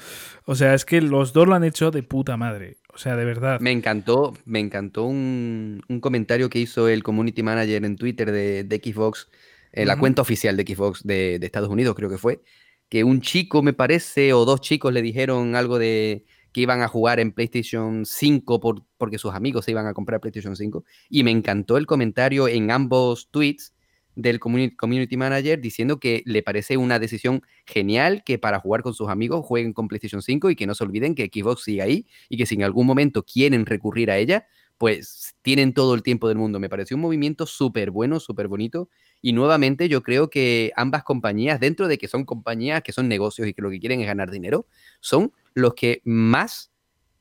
O 0.45 0.55
sea, 0.55 0.75
es 0.75 0.85
que 0.85 1.01
los 1.01 1.33
dos 1.33 1.49
lo 1.49 1.55
han 1.55 1.65
hecho 1.65 1.91
de 1.91 2.03
puta 2.03 2.37
madre. 2.37 2.77
O 2.93 2.99
sea, 2.99 3.17
de 3.17 3.25
verdad. 3.25 3.61
Me 3.61 3.71
encantó, 3.71 4.35
me 4.45 4.59
encantó 4.59 5.05
un, 5.05 5.83
un 5.89 6.01
comentario 6.01 6.51
que 6.51 6.59
hizo 6.59 6.89
el 6.89 7.03
community 7.03 7.43
manager 7.43 7.85
en 7.85 7.97
Twitter 7.97 8.31
de, 8.31 8.65
de 8.65 8.77
Xbox, 8.77 9.29
en 9.73 9.87
la 9.87 9.95
Ujú. 9.95 10.01
cuenta 10.01 10.23
oficial 10.23 10.57
de 10.57 10.65
Xbox 10.65 11.03
de, 11.03 11.39
de 11.39 11.47
Estados 11.47 11.71
Unidos, 11.71 11.95
creo 11.95 12.11
que 12.11 12.19
fue, 12.19 12.43
que 12.91 13.05
un 13.05 13.23
chico, 13.23 13.63
me 13.63 13.73
parece, 13.73 14.35
o 14.35 14.45
dos 14.45 14.61
chicos 14.61 14.93
le 14.93 15.01
dijeron 15.01 15.57
algo 15.57 15.79
de 15.79 16.27
que 16.53 16.61
iban 16.61 16.83
a 16.83 16.89
jugar 16.89 17.21
en 17.21 17.33
PlayStation 17.33 18.05
5 18.05 18.61
por, 18.61 18.83
porque 18.99 19.17
sus 19.17 19.33
amigos 19.33 19.65
se 19.65 19.71
iban 19.71 19.87
a 19.87 19.95
comprar 19.95 20.21
PlayStation 20.21 20.55
5. 20.55 20.85
Y 21.09 21.25
me 21.25 21.31
encantó 21.31 21.79
el 21.79 21.87
comentario 21.87 22.49
en 22.49 22.71
ambos 22.71 23.31
tweets 23.31 23.73
del 24.15 24.41
community, 24.41 25.17
manager 25.17 25.61
diciendo 25.61 25.99
que 25.99 26.23
le 26.27 26.43
parece 26.43 26.77
una 26.77 26.99
decisión 26.99 27.43
genial 27.67 28.23
que 28.25 28.39
para 28.39 28.61
jugar 28.61 28.83
con 28.83 28.95
sus 28.95 29.09
amigos 29.09 29.45
jueguen 29.45 29.73
con 29.73 29.89
PlayStation 29.89 30.23
5 30.23 30.51
y 30.51 30.57
que 30.57 30.67
no 30.67 30.75
se 30.75 30.85
olviden 30.85 31.15
que 31.15 31.31
Xbox 31.33 31.65
sigue 31.65 31.83
ahí 31.83 32.07
y 32.29 32.37
que 32.37 32.47
si 32.47 32.55
en 32.55 32.65
algún 32.65 32.87
momento 32.87 33.25
quieren 33.25 33.67
recurrir 33.67 34.11
a 34.11 34.19
ella, 34.19 34.47
pues 34.79 35.37
tienen 35.43 35.75
todo 35.75 35.95
el 35.95 36.03
tiempo 36.03 36.29
del 36.29 36.39
mundo. 36.39 36.59
Me 36.59 36.69
pareció 36.69 36.97
un 36.97 37.03
movimiento 37.03 37.47
súper 37.47 37.91
bueno, 37.91 38.19
súper 38.19 38.49
bonito. 38.49 38.89
Y 39.21 39.33
nuevamente 39.33 39.89
yo 39.89 40.03
creo 40.03 40.29
que 40.29 40.73
ambas 40.75 41.05
compañías, 41.05 41.61
dentro 41.61 41.87
de 41.87 41.99
que 41.99 42.09
son 42.09 42.25
compañías 42.25 42.83
que 42.83 42.93
son 42.93 43.09
negocios 43.09 43.47
y 43.47 43.55
que 43.55 43.63
lo 43.63 43.71
que 43.71 43.79
quieren 43.79 44.01
es 44.01 44.07
ganar 44.07 44.31
dinero, 44.31 44.67
son 45.01 45.33
los 45.55 45.75
que 45.75 46.03
más 46.05 46.73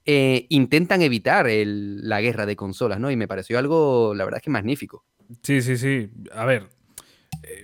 eh, 0.06 0.48
intentan 0.50 1.04
evitar 1.04 1.48
la 1.48 2.22
guerra 2.22 2.48
de 2.48 2.56
consolas, 2.56 3.00
¿no? 3.00 3.12
Y 3.12 3.16
me 3.16 3.28
pareció 3.28 3.60
algo, 3.60 4.16
la 4.16 4.26
verdad 4.26 4.40
es 4.40 4.44
que 4.44 4.50
magnífico. 4.50 5.06
Sí, 5.44 5.62
sí, 5.62 5.78
sí. 5.78 6.10
A 6.34 6.46
ver, 6.46 6.70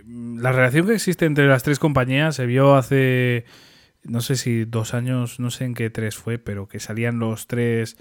la 0.06 0.52
relación 0.52 0.88
que 0.88 0.96
existe 0.96 1.26
entre 1.26 1.48
las 1.48 1.64
tres 1.64 1.80
compañías 1.80 2.36
se 2.36 2.46
vio 2.46 2.76
hace, 2.76 3.46
no 4.04 4.22
sé 4.22 4.36
si 4.36 4.66
dos 4.66 4.94
años, 4.94 5.40
no 5.40 5.52
sé 5.52 5.66
en 5.66 5.74
qué 5.74 5.90
tres 5.90 6.16
fue, 6.16 6.38
pero 6.38 6.68
que 6.68 6.80
salían 6.80 7.20
los 7.20 7.48
tres 7.48 7.98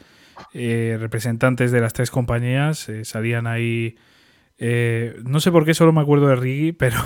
eh, 0.52 0.96
representantes 1.00 1.72
de 1.72 1.80
las 1.80 1.92
tres 1.92 2.10
compañías, 2.10 2.88
eh, 2.88 3.04
salían 3.04 3.46
ahí... 3.46 3.96
eh, 4.58 5.16
no 5.24 5.40
sé 5.40 5.50
por 5.50 5.64
qué 5.64 5.74
solo 5.74 5.92
me 5.92 6.00
acuerdo 6.00 6.28
de 6.28 6.36
Riggy, 6.36 6.72
pero 6.78 6.96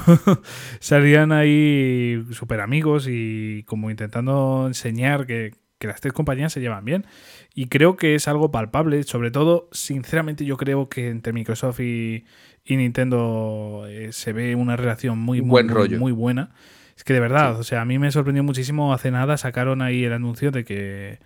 salían 0.81 1.33
ahí 1.33 2.25
súper 2.33 2.61
amigos 2.61 3.07
y 3.09 3.65
como 3.67 3.91
intentando 3.91 4.65
enseñar 4.67 5.27
que, 5.27 5.53
que 5.81 5.87
las 5.87 6.01
tres 6.01 6.13
compañías 6.13 6.53
se 6.53 6.61
llevan 6.61 6.85
bien. 6.85 7.07
Y 7.55 7.67
creo 7.67 7.97
que 7.97 8.15
es 8.15 8.29
algo 8.29 8.53
palpable. 8.53 9.03
Sobre 9.03 9.31
todo, 9.31 9.69
sinceramente, 9.73 10.45
yo 10.45 10.57
creo 10.57 10.89
que 10.89 11.09
entre 11.09 11.33
Microsoft 11.33 11.81
y, 11.81 12.25
y 12.65 12.77
Nintendo 12.77 13.85
eh, 13.89 14.13
se 14.13 14.33
ve 14.33 14.55
una 14.55 14.77
relación 14.77 15.19
muy, 15.19 15.41
muy, 15.41 15.51
Buen 15.51 15.67
muy, 15.67 15.75
rollo. 15.75 15.99
muy 15.99 16.13
buena. 16.13 16.51
Es 16.97 17.05
que 17.05 17.13
de 17.15 17.21
verdad, 17.21 17.59
o 17.59 17.63
sea, 17.65 17.81
a 17.81 17.85
mí 17.85 17.99
me 17.99 18.11
sorprendió 18.13 18.43
muchísimo. 18.45 18.93
Hace 18.93 19.11
nada 19.11 19.37
sacaron 19.39 19.81
ahí 19.83 20.05
el 20.05 20.13
anuncio 20.13 20.51
de 20.51 20.65
que. 20.65 21.19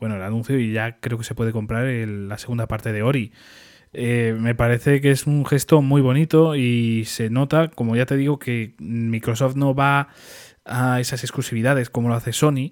Bueno, 0.00 0.16
el 0.16 0.22
anuncio 0.22 0.58
y 0.58 0.72
ya 0.72 0.98
creo 0.98 1.16
que 1.16 1.22
se 1.24 1.34
puede 1.36 1.52
comprar 1.52 1.86
el- 1.86 2.28
la 2.28 2.36
segunda 2.38 2.66
parte 2.66 2.92
de 2.92 3.02
Ori. 3.02 3.30
Eh, 3.92 4.34
me 4.38 4.54
parece 4.54 5.00
que 5.00 5.10
es 5.12 5.26
un 5.26 5.44
gesto 5.46 5.80
muy 5.82 6.00
bonito 6.00 6.56
y 6.56 7.04
se 7.04 7.30
nota, 7.30 7.68
como 7.68 7.94
ya 7.94 8.04
te 8.06 8.16
digo, 8.16 8.38
que 8.38 8.74
Microsoft 8.78 9.54
no 9.54 9.74
va 9.74 10.08
a 10.64 10.98
esas 11.00 11.22
exclusividades 11.24 11.90
como 11.90 12.08
lo 12.08 12.14
hace 12.14 12.32
Sony 12.32 12.70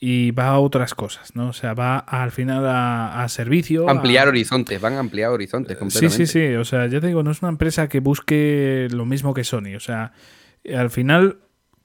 y 0.00 0.30
va 0.30 0.48
a 0.48 0.58
otras 0.60 0.94
cosas, 0.94 1.34
¿no? 1.34 1.48
O 1.48 1.52
sea, 1.52 1.74
va 1.74 1.98
al 1.98 2.30
final 2.30 2.64
a, 2.66 3.22
a 3.24 3.28
servicio. 3.28 3.88
a- 3.88 3.90
Ampliar 3.90 4.28
horizontes, 4.28 4.80
van 4.80 4.92
a 4.94 5.00
ampliar 5.00 5.30
horizontes 5.30 5.76
Sí, 5.76 5.78
completamente. 5.80 6.26
sí, 6.26 6.32
sí. 6.48 6.54
O 6.54 6.64
sea, 6.64 6.86
ya 6.86 7.00
te 7.00 7.08
digo, 7.08 7.22
no 7.22 7.30
es 7.32 7.42
una 7.42 7.48
empresa 7.48 7.88
que 7.88 8.00
busque 8.00 8.86
lo 8.92 9.04
mismo 9.06 9.34
que 9.34 9.42
Sony. 9.44 9.74
O 9.76 9.80
sea, 9.80 10.12
al 10.72 10.90
final 10.90 11.38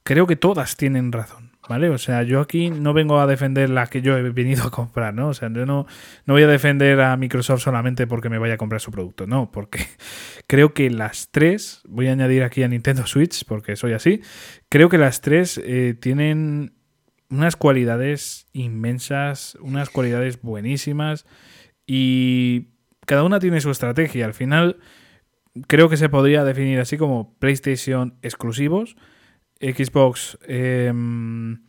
creo 0.03 0.27
que 0.27 0.35
todas 0.35 0.75
tienen 0.77 1.11
razón, 1.11 1.53
¿vale? 1.67 1.89
O 1.89 1.97
sea, 1.97 2.21
yo 2.23 2.39
aquí 2.39 2.69
no 2.69 2.93
vengo 2.93 3.19
a 3.19 3.25
defender 3.25 3.69
la 3.71 3.87
que 3.87 4.01
yo 4.03 4.15
he 4.17 4.29
venido 4.29 4.65
a 4.67 4.69
comprar, 4.69 5.13
¿no? 5.15 5.29
O 5.29 5.33
sea, 5.33 5.49
yo 5.51 5.65
no, 5.65 5.87
no 6.25 6.33
voy 6.35 6.43
a 6.43 6.47
defender 6.47 6.99
a 7.01 7.17
Microsoft 7.17 7.61
solamente 7.63 8.05
porque 8.05 8.29
me 8.29 8.37
vaya 8.37 8.55
a 8.55 8.57
comprar 8.57 8.79
su 8.81 8.91
producto, 8.91 9.25
no, 9.25 9.49
porque 9.51 9.79
creo 10.47 10.73
que 10.75 10.91
las 10.91 11.29
tres, 11.31 11.81
voy 11.87 12.09
a 12.09 12.11
añadir 12.11 12.43
aquí 12.43 12.61
a 12.61 12.67
Nintendo 12.67 13.07
Switch 13.07 13.43
porque 13.45 13.75
soy 13.75 13.93
así, 13.93 14.21
creo 14.69 14.87
que 14.89 14.97
las 14.99 15.21
tres 15.21 15.59
eh, 15.63 15.95
tienen 15.99 16.73
unas 17.33 17.55
cualidades 17.55 18.47
inmensas, 18.53 19.57
unas 19.59 19.89
cualidades 19.89 20.41
buenísimas 20.41 21.25
y 21.87 22.67
cada 23.05 23.23
una 23.23 23.39
tiene 23.39 23.59
su 23.59 23.71
estrategia. 23.71 24.25
Al 24.25 24.33
final 24.33 24.77
creo 25.67 25.89
que 25.89 25.97
se 25.97 26.09
podría 26.09 26.43
definir 26.43 26.79
así 26.79 26.97
como 26.97 27.35
PlayStation 27.39 28.17
exclusivos, 28.21 28.95
Xbox 29.59 30.37
em, 30.47 31.63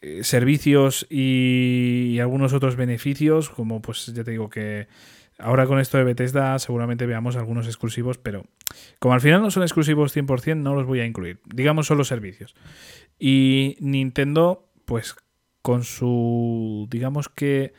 eh, 0.00 0.24
servicios 0.24 1.06
y, 1.08 2.10
y 2.12 2.20
algunos 2.20 2.52
otros 2.52 2.76
beneficios, 2.76 3.48
como 3.48 3.80
pues 3.80 4.06
ya 4.06 4.24
te 4.24 4.30
digo 4.32 4.50
que 4.50 4.88
Ahora 5.38 5.66
con 5.66 5.78
esto 5.78 5.98
de 5.98 6.04
Bethesda 6.04 6.58
seguramente 6.58 7.06
veamos 7.06 7.36
algunos 7.36 7.66
exclusivos, 7.66 8.18
pero 8.18 8.44
como 8.98 9.14
al 9.14 9.20
final 9.20 9.40
no 9.40 9.52
son 9.52 9.62
exclusivos 9.62 10.16
100%, 10.16 10.56
no 10.56 10.74
los 10.74 10.84
voy 10.84 10.98
a 10.98 11.06
incluir. 11.06 11.38
Digamos 11.46 11.86
solo 11.86 12.02
servicios. 12.02 12.56
Y 13.20 13.76
Nintendo, 13.78 14.67
pues 14.88 15.14
con 15.60 15.84
su, 15.84 16.88
digamos 16.90 17.28
que 17.28 17.74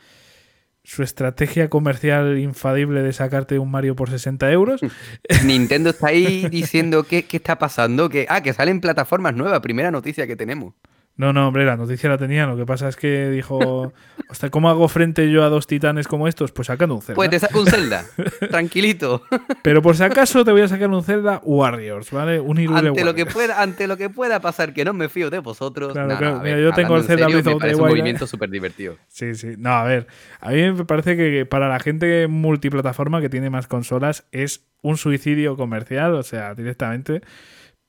su 0.84 1.02
estrategia 1.02 1.68
comercial 1.68 2.38
infadible 2.38 3.02
de 3.02 3.12
sacarte 3.12 3.58
un 3.58 3.68
Mario 3.68 3.96
por 3.96 4.10
60 4.10 4.50
euros. 4.52 4.80
Nintendo 5.44 5.90
está 5.90 6.06
ahí 6.06 6.48
diciendo 6.50 7.02
qué, 7.02 7.24
qué 7.24 7.38
está 7.38 7.58
pasando, 7.58 8.08
que, 8.08 8.26
ah, 8.28 8.44
que 8.44 8.52
salen 8.52 8.80
plataformas 8.80 9.34
nuevas, 9.34 9.58
primera 9.58 9.90
noticia 9.90 10.28
que 10.28 10.36
tenemos. 10.36 10.74
No, 11.16 11.34
no, 11.34 11.48
hombre, 11.48 11.66
la 11.66 11.76
noticia 11.76 12.08
la 12.08 12.16
tenía. 12.16 12.46
Lo 12.46 12.56
que 12.56 12.64
pasa 12.64 12.88
es 12.88 12.96
que 12.96 13.28
dijo, 13.28 13.92
hasta 14.30 14.48
¿cómo 14.48 14.70
hago 14.70 14.88
frente 14.88 15.30
yo 15.30 15.44
a 15.44 15.50
dos 15.50 15.66
titanes 15.66 16.08
como 16.08 16.26
estos? 16.26 16.50
Pues 16.50 16.66
sacando 16.68 16.94
un 16.94 17.02
Zelda. 17.02 17.16
Pues 17.16 17.28
te 17.28 17.38
saco 17.38 17.60
un 17.60 17.66
Zelda, 17.66 18.04
tranquilito. 18.50 19.22
Pero 19.62 19.82
por 19.82 19.96
si 19.96 20.02
acaso 20.02 20.44
te 20.46 20.52
voy 20.52 20.62
a 20.62 20.68
sacar 20.68 20.88
un 20.88 21.04
Zelda 21.04 21.40
Warriors, 21.44 22.10
¿vale? 22.10 22.40
Un 22.40 22.58
ante 22.58 22.70
Warriors. 22.72 23.04
lo 23.04 23.14
que 23.14 23.26
pueda 23.26 23.60
Ante 23.60 23.86
lo 23.86 23.98
que 23.98 24.08
pueda 24.08 24.40
pasar, 24.40 24.72
que 24.72 24.82
no 24.84 24.94
me 24.94 25.10
fío 25.10 25.28
de 25.28 25.40
vosotros. 25.40 25.92
Claro, 25.92 26.08
Nah, 26.08 26.16
claro. 26.18 26.40
Mira, 26.40 26.58
yo 26.58 26.72
tengo 26.72 26.96
el 26.96 27.04
Zelda 27.04 27.26
serio, 27.26 27.42
me 27.44 27.56
parece 27.58 27.76
un 27.76 27.82
Wild. 27.82 27.90
movimiento 27.92 28.26
súper 28.26 28.48
divertido. 28.48 28.96
Sí, 29.08 29.34
sí. 29.34 29.56
No, 29.58 29.70
a 29.72 29.84
ver. 29.84 30.06
A 30.40 30.50
mí 30.52 30.72
me 30.72 30.84
parece 30.86 31.16
que 31.18 31.44
para 31.44 31.68
la 31.68 31.80
gente 31.80 32.28
multiplataforma 32.28 33.20
que 33.20 33.28
tiene 33.28 33.50
más 33.50 33.66
consolas 33.66 34.24
es 34.32 34.64
un 34.80 34.96
suicidio 34.96 35.56
comercial, 35.58 36.14
o 36.14 36.22
sea, 36.22 36.54
directamente. 36.54 37.20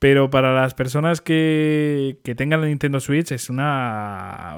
Pero 0.01 0.31
para 0.31 0.51
las 0.53 0.73
personas 0.73 1.21
que, 1.21 2.17
que 2.23 2.33
tengan 2.33 2.59
la 2.61 2.65
Nintendo 2.67 2.99
Switch 2.99 3.31
es 3.33 3.51
una 3.51 4.57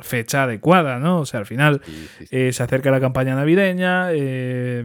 fecha 0.00 0.42
adecuada, 0.42 0.98
¿no? 0.98 1.20
O 1.20 1.26
sea, 1.26 1.40
al 1.40 1.46
final 1.46 1.80
Sí, 1.86 1.92
sí, 2.18 2.26
sí. 2.26 2.36
eh, 2.36 2.52
se 2.52 2.62
acerca 2.62 2.90
la 2.90 3.00
campaña 3.00 3.34
navideña 3.34 4.08
eh, 4.12 4.84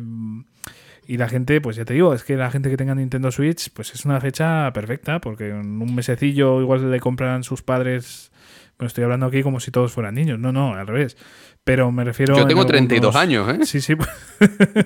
y 1.06 1.18
la 1.18 1.28
gente, 1.28 1.60
pues 1.60 1.76
ya 1.76 1.84
te 1.84 1.96
digo, 1.96 2.14
es 2.14 2.24
que 2.24 2.38
la 2.38 2.50
gente 2.50 2.70
que 2.70 2.78
tenga 2.78 2.96
Nintendo 2.96 3.30
Switch, 3.30 3.72
pues 3.74 3.94
es 3.94 4.06
una 4.06 4.22
fecha 4.22 4.72
perfecta, 4.72 5.20
porque 5.20 5.50
en 5.50 5.82
un 5.82 5.94
mesecillo 5.96 6.62
igual 6.62 6.90
le 6.90 7.00
compran 7.02 7.44
sus 7.44 7.62
padres. 7.62 8.32
Bueno, 8.78 8.88
estoy 8.88 9.04
hablando 9.04 9.26
aquí 9.26 9.44
como 9.44 9.60
si 9.60 9.72
todos 9.72 9.92
fueran 9.92 10.16
niños. 10.16 10.40
No, 10.40 10.54
no, 10.54 10.76
al 10.76 10.88
revés. 10.88 11.18
Pero 11.66 11.92
me 11.92 12.06
refiero. 12.06 12.36
Yo 12.36 12.44
en 12.44 12.48
tengo 12.48 12.66
32 12.66 13.14
algunos- 13.18 13.50
años, 13.50 13.62
¿eh? 13.62 13.66
Sí, 13.66 13.82
sí. 13.82 13.96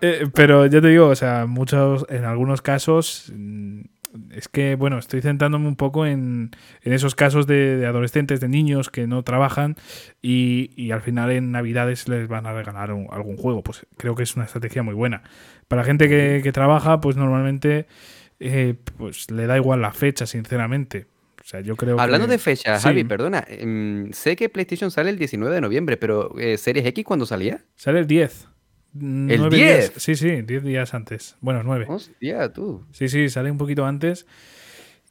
Eh, 0.00 0.28
pero 0.34 0.66
ya 0.66 0.80
te 0.80 0.88
digo, 0.88 1.08
o 1.08 1.16
sea, 1.16 1.46
muchos, 1.46 2.06
en 2.08 2.24
algunos 2.24 2.62
casos, 2.62 3.32
es 4.38 4.48
que, 4.48 4.74
bueno, 4.76 4.98
estoy 4.98 5.20
centrándome 5.20 5.68
un 5.68 5.76
poco 5.76 6.06
en, 6.06 6.50
en 6.82 6.92
esos 6.92 7.14
casos 7.14 7.46
de, 7.46 7.76
de 7.76 7.86
adolescentes, 7.86 8.40
de 8.40 8.48
niños 8.48 8.88
que 8.90 9.06
no 9.06 9.22
trabajan 9.22 9.76
y, 10.22 10.70
y 10.76 10.90
al 10.92 11.02
final 11.02 11.30
en 11.30 11.50
Navidades 11.52 12.08
les 12.08 12.28
van 12.28 12.46
a 12.46 12.52
regalar 12.52 12.92
un- 12.92 13.08
algún 13.10 13.36
juego. 13.36 13.62
Pues 13.62 13.86
creo 13.96 14.14
que 14.14 14.22
es 14.22 14.36
una 14.36 14.44
estrategia 14.44 14.82
muy 14.82 14.94
buena. 14.94 15.22
Para 15.68 15.84
gente 15.84 16.08
que, 16.08 16.40
que 16.42 16.52
trabaja, 16.52 17.00
pues 17.00 17.16
normalmente 17.16 17.86
eh, 18.40 18.74
pues 18.96 19.30
le 19.30 19.46
da 19.46 19.56
igual 19.56 19.82
la 19.82 19.92
fecha, 19.92 20.26
sinceramente. 20.26 21.06
O 21.40 21.44
sea, 21.44 21.60
yo 21.60 21.76
creo 21.76 21.98
Hablando 21.98 22.26
que- 22.26 22.32
de 22.32 22.38
fecha, 22.38 22.76
Sí. 22.78 22.84
Javi, 22.84 23.04
perdona. 23.04 23.44
em, 23.48 24.12
sé 24.12 24.36
que 24.36 24.48
PlayStation 24.48 24.90
sale 24.90 25.10
el 25.10 25.18
19 25.18 25.54
de 25.54 25.60
noviembre, 25.62 25.96
pero 25.96 26.38
eh, 26.38 26.58
¿Series 26.58 26.84
X 26.86 27.04
cuándo 27.04 27.24
salía? 27.26 27.60
Sale 27.74 28.00
el 28.00 28.06
10. 28.06 28.48
Mm, 29.00 29.30
¿El 29.30 29.40
nueve 29.40 29.56
10? 29.56 29.66
días- 29.78 29.92
Sí, 29.96 30.14
sí, 30.14 30.42
10 30.42 30.62
días 30.64 30.94
antes. 30.94 31.36
Bueno, 31.40 31.62
9. 31.62 31.86
Hostia, 31.88 32.52
tú. 32.52 32.84
Sí, 32.92 33.08
sí, 33.08 33.28
sale 33.28 33.50
un 33.50 33.58
poquito 33.58 33.84
antes. 33.86 34.26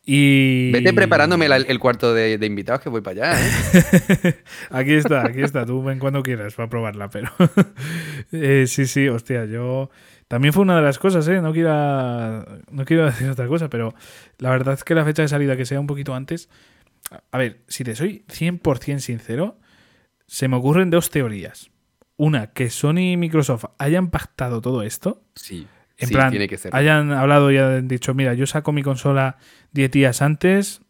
Y. 0.09 0.71
Vete 0.71 0.93
preparándome 0.93 1.49
la- 1.49 1.57
el 1.57 1.79
cuarto 1.79 2.13
de, 2.13 2.37
de 2.37 2.45
invitados 2.45 2.81
que 2.81 2.87
voy 2.89 3.01
para 3.01 3.33
allá, 3.33 3.45
¿eh? 3.45 4.35
aquí 4.69 4.93
está, 4.93 5.25
aquí 5.27 5.41
está. 5.41 5.65
Tú 5.65 5.83
ven 5.83 5.99
cuando 5.99 6.23
quieras 6.23 6.53
para 6.55 6.69
probarla, 6.69 7.09
pero. 7.09 7.29
Eh, 8.31 8.65
sí, 8.67 8.87
sí, 8.87 9.07
hostia, 9.07 9.45
yo. 9.45 9.89
También 10.27 10.53
fue 10.53 10.63
una 10.63 10.75
de 10.75 10.81
las 10.81 10.99
cosas, 10.99 11.25
¿eh? 11.29 11.41
No 11.41 11.53
quiero, 11.53 11.69
no 12.71 12.83
quiero 12.85 13.05
decir 13.05 13.29
otra 13.29 13.47
cosa, 13.47 13.69
pero 13.69 13.93
la 14.39 14.49
verdad 14.49 14.73
es 14.73 14.83
que 14.83 14.95
la 14.95 15.05
fecha 15.05 15.21
de 15.21 15.27
salida 15.29 15.55
que 15.55 15.65
sea 15.65 15.79
un 15.79 15.87
poquito 15.87 16.13
antes. 16.13 16.49
A 17.31 17.37
ver, 17.37 17.59
si 17.69 17.85
te 17.85 17.95
soy 17.95 18.25
100% 18.27 18.99
sincero, 18.99 19.57
se 20.25 20.49
me 20.49 20.57
ocurren 20.57 20.89
dos 20.89 21.09
teorías. 21.09 21.69
Una, 22.17 22.47
que 22.47 22.69
Sony 22.69 23.13
y 23.13 23.17
Microsoft 23.17 23.65
hayan 23.77 24.09
pactado 24.09 24.59
todo 24.61 24.81
esto. 24.83 25.23
Sí. 25.35 25.67
En 25.97 26.07
sí, 26.09 26.13
plan, 26.13 26.29
tiene 26.31 26.47
que 26.47 26.57
ser. 26.57 26.75
hayan 26.75 27.11
hablado 27.11 27.51
y 27.51 27.57
han 27.57 27.87
dicho, 27.87 28.13
mira, 28.13 28.33
yo 28.33 28.45
saco 28.45 28.71
mi 28.71 28.83
consola 28.83 29.37
10 29.71 29.89
días 29.91 30.21
antes, 30.21 30.81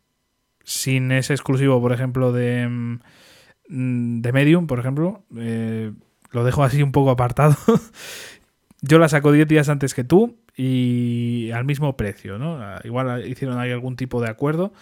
sin 0.64 1.12
ese 1.12 1.34
exclusivo, 1.34 1.80
por 1.82 1.94
ejemplo, 1.94 2.32
de, 2.34 2.68
mm, 2.68 4.22
de 4.22 4.32
Medium, 4.34 4.68
por 4.68 4.80
ejemplo. 4.80 5.24
eh, 5.38 5.92
lo 6.32 6.44
dejo 6.44 6.64
así 6.64 6.84
un 6.84 6.92
poco 6.92 7.10
apartado. 7.12 7.56
yo 8.82 9.00
la 9.00 9.08
saco 9.10 9.32
10 9.32 9.48
días 9.48 9.70
antes 9.70 9.94
que 9.94 10.04
tú 10.04 10.40
y 10.56 11.52
al 11.52 11.64
mismo 11.66 11.96
precio, 11.96 12.38
¿no? 12.38 12.58
Ah, 12.62 12.82
Igual 12.84 13.28
hicieron 13.28 13.60
ahí 13.60 13.72
algún 13.72 13.96
tipo 13.96 14.22
de 14.22 14.30
acuerdo 14.30 14.74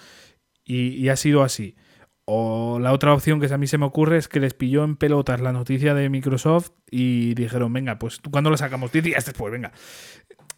y, 0.64 0.90
y 0.90 1.10
ha 1.10 1.16
sido 1.16 1.44
así. 1.44 1.76
O 2.26 2.80
la 2.80 2.92
otra 2.92 3.14
opción 3.14 3.40
que 3.40 3.54
a 3.54 3.58
mí 3.58 3.68
se 3.68 3.78
me 3.78 3.86
ocurre 3.86 4.18
es 4.18 4.28
que 4.28 4.40
les 4.40 4.56
pilló 4.56 4.84
en 4.84 4.96
pelotas 4.96 5.42
la 5.42 5.52
noticia 5.52 5.94
de 5.94 6.10
Microsoft 6.10 6.72
y 6.90 7.36
dijeron, 7.36 7.72
venga, 7.72 8.00
pues 8.00 8.20
¿cuándo 8.32 8.50
lo 8.50 8.58
sacamos? 8.58 8.92
10 8.92 9.04
días 9.04 9.26
después, 9.26 9.52
venga. 9.52 9.72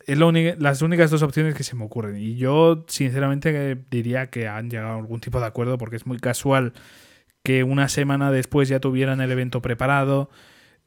Es 0.06 0.18
las 0.18 0.82
únicas 0.82 1.12
dos 1.12 1.22
opciones 1.22 1.54
que 1.54 1.64
se 1.64 1.76
me 1.76 1.84
ocurren. 1.84 2.16
Y 2.18 2.38
yo, 2.38 2.86
sinceramente, 2.88 3.52
eh, 3.54 3.78
diría 3.92 4.28
que 4.28 4.48
han 4.48 4.70
llegado 4.70 4.94
a 4.94 4.98
algún 4.98 5.20
tipo 5.20 5.42
de 5.42 5.46
acuerdo 5.46 5.78
porque 5.78 5.98
es 5.98 6.06
muy 6.06 6.18
casual 6.18 6.72
que 7.44 7.64
una 7.64 7.90
semana 7.90 8.32
después 8.32 8.70
ya 8.70 8.80
tuvieran 8.80 9.20
el 9.20 9.32
evento 9.32 9.62
preparado. 9.62 10.30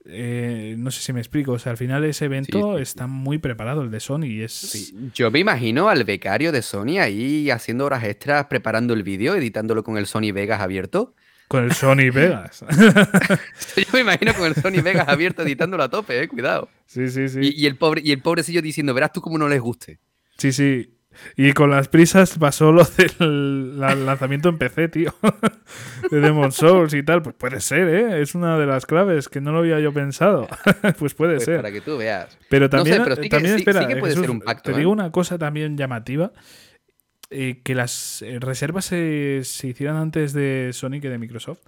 Eh, 0.07 0.75
no 0.79 0.91
sé 0.91 1.03
si 1.03 1.13
me 1.13 1.21
explico. 1.21 1.53
O 1.53 1.59
sea, 1.59 1.73
al 1.73 1.79
final 1.79 2.05
ese 2.05 2.25
evento 2.25 2.77
Sí, 2.77 2.83
está 2.83 3.07
muy 3.07 3.39
preparado, 3.39 3.83
el 3.83 3.91
de 3.91 4.01
Sony. 4.01 4.43
Es. 4.43 4.53
Sí, 4.53 4.95
Yo 5.15 5.31
me 5.31 5.39
imagino 5.41 5.89
al 5.89 6.05
becario 6.05 6.53
de 6.53 6.63
Sony 6.63 6.99
ahí 7.01 7.51
haciendo 7.51 7.85
horas 7.85 8.05
extras, 8.05 8.47
preparando 8.47 8.95
el 8.95 9.03
vídeo, 9.03 9.35
editándolo 9.35 9.85
con 9.85 9.97
el 9.99 10.07
Sony 10.07 10.33
Vegas 10.33 10.61
abierto. 10.61 11.15
Con 11.49 11.65
el 11.65 11.73
Sony 11.73 12.11
Vegas. 12.15 12.65
Yo 13.77 13.85
me 13.93 14.01
imagino 14.01 14.33
con 14.35 14.47
el 14.47 14.55
Sony 14.55 14.83
Vegas 14.83 15.09
abierto, 15.09 15.43
editándolo 15.43 15.83
a 15.83 15.89
tope, 15.91 16.23
eh, 16.23 16.29
cuidado. 16.29 16.69
sí, 16.87 17.09
sí, 17.09 17.29
sí. 17.29 17.41
Y, 17.43 17.63
y 17.65 17.67
el 17.67 17.77
pobre, 17.77 18.01
y 18.05 18.13
el 18.13 18.23
pobrecillo 18.23 18.63
diciendo, 18.63 18.95
verás 18.95 19.13
tú 19.13 19.21
cómo 19.21 19.37
no 19.37 19.49
les 19.49 19.61
guste. 19.61 19.99
Sí, 20.39 20.53
sí. 20.53 20.95
Y 21.37 21.53
con 21.53 21.71
las 21.71 21.89
prisas 21.89 22.39
pasó 22.39 22.73
lo 22.73 22.85
del 23.19 23.79
la- 23.79 23.95
lanzamiento 23.95 24.49
en 24.49 24.59
PC, 24.59 24.89
tío. 24.89 25.15
de 26.11 26.21
Demon 26.21 26.53
Souls 26.53 26.95
y 26.95 27.03
tal. 27.03 27.23
Pues 27.23 27.35
puede 27.37 27.61
ser, 27.61 27.89
¿eh? 27.89 28.23
Es 28.23 28.35
una 28.35 28.59
de 28.59 28.67
las 28.67 28.87
claves 28.87 29.29
que 29.29 29.41
no 29.41 29.53
lo 29.53 29.59
había 29.59 29.81
yo 29.81 29.93
pensado. 29.93 30.49
pues 30.99 31.15
puede 31.15 31.35
Pues 31.35 31.45
ser. 31.45 31.57
para 31.57 31.73
que 31.73 31.81
tú 31.81 31.97
veas. 31.99 32.39
Pero 32.49 32.67
No 32.67 32.71
sé, 32.71 32.77
también, 32.77 33.03
pero 33.05 33.17
sí 33.17 33.23
que- 33.23 33.29
también 33.29 33.55
espera, 33.57 33.81
sí 33.83 33.87
que 33.89 33.97
puede 33.97 34.13
Jesús, 34.13 34.23
ser 34.23 34.31
un 34.31 34.41
pacto, 34.41 34.71
te 34.71 34.77
¿eh? 34.77 34.79
digo 34.79 34.91
una 34.93 35.11
cosa 35.11 35.37
también 35.39 35.77
llamativa. 35.77 36.33
eh, 37.31 37.61
que 37.63 37.75
las 37.75 38.23
eh, 38.23 38.39
reservas 38.41 38.85
se, 38.87 39.41
se 39.45 39.69
hicieran 39.69 39.97
antes 39.97 40.33
de 40.33 40.71
Sony 40.73 41.01
que 41.01 41.09
de 41.11 41.19
Microsoft. 41.19 41.61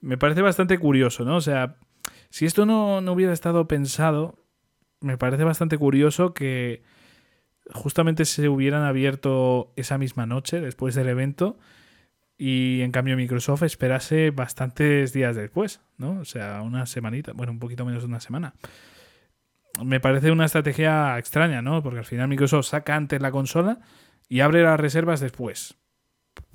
Me 0.00 0.16
parece 0.18 0.40
bastante 0.42 0.78
curioso, 0.78 1.24
¿no? 1.24 1.36
O 1.36 1.40
sea, 1.40 1.76
si 2.30 2.46
esto 2.46 2.64
no, 2.64 3.00
no 3.00 3.12
hubiera 3.12 3.32
estado 3.32 3.66
pensado, 3.66 4.38
me 5.00 5.18
parece 5.18 5.42
bastante 5.44 5.78
curioso 5.78 6.32
que 6.32 6.82
justamente 7.72 8.24
se 8.24 8.48
hubieran 8.48 8.82
abierto 8.82 9.72
esa 9.76 9.98
misma 9.98 10.26
noche 10.26 10.60
después 10.60 10.94
del 10.94 11.08
evento 11.08 11.58
y 12.36 12.80
en 12.80 12.90
cambio 12.90 13.16
Microsoft 13.16 13.64
esperase 13.64 14.30
bastantes 14.30 15.12
días 15.12 15.36
después, 15.36 15.82
¿no? 15.98 16.20
O 16.20 16.24
sea, 16.24 16.62
una 16.62 16.86
semanita, 16.86 17.32
bueno, 17.34 17.52
un 17.52 17.58
poquito 17.58 17.84
menos 17.84 18.02
de 18.02 18.08
una 18.08 18.20
semana. 18.20 18.54
Me 19.84 20.00
parece 20.00 20.30
una 20.30 20.46
estrategia 20.46 21.18
extraña, 21.18 21.60
¿no? 21.60 21.82
Porque 21.82 21.98
al 21.98 22.06
final 22.06 22.28
Microsoft 22.28 22.66
saca 22.66 22.96
antes 22.96 23.20
la 23.20 23.30
consola 23.30 23.80
y 24.28 24.40
abre 24.40 24.62
las 24.62 24.80
reservas 24.80 25.20
después. 25.20 25.76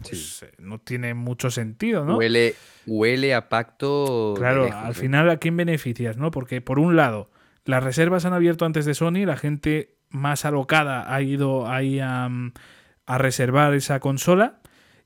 Pues 0.01 0.43
eh, 0.43 0.53
no 0.57 0.79
tiene 0.79 1.13
mucho 1.13 1.51
sentido, 1.51 2.03
¿no? 2.03 2.17
Huele, 2.17 2.55
huele 2.87 3.35
a 3.35 3.47
pacto. 3.47 4.33
Claro, 4.37 4.65
lejos, 4.65 4.83
al 4.83 4.91
¿eh? 4.91 4.95
final, 4.95 5.29
¿a 5.29 5.37
quién 5.37 5.55
beneficias, 5.55 6.17
no? 6.17 6.31
Porque 6.31 6.61
por 6.61 6.79
un 6.79 6.95
lado, 6.95 7.29
las 7.63 7.83
reservas 7.83 8.25
han 8.25 8.33
abierto 8.33 8.65
antes 8.65 8.85
de 8.85 8.95
Sony, 8.95 9.25
la 9.25 9.37
gente 9.37 9.94
más 10.15 10.45
alocada 10.45 11.13
ha 11.13 11.21
ido 11.21 11.67
ahí 11.67 11.99
a, 11.99 12.29
a 13.05 13.17
reservar 13.17 13.73
esa 13.73 13.99
consola. 13.99 14.59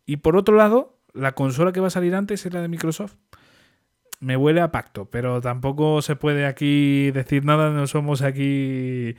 Y 0.05 0.18
por 0.18 0.38
otro 0.38 0.55
lado, 0.55 0.97
la 1.14 1.34
consola 1.34 1.72
que 1.72 1.80
va 1.80 1.88
a 1.88 1.91
salir 1.91 2.16
antes 2.16 2.45
es 2.45 2.53
la 2.53 2.62
de 2.62 2.68
Microsoft. 2.68 3.16
Me 4.20 4.36
huele 4.36 4.62
a 4.62 4.72
pacto, 4.72 5.10
pero 5.10 5.39
tampoco 5.41 6.01
se 6.01 6.16
puede 6.16 6.45
aquí 6.45 7.12
decir 7.12 7.45
nada, 7.45 7.70
no 7.70 7.88
somos 7.88 8.22
aquí 8.22 9.16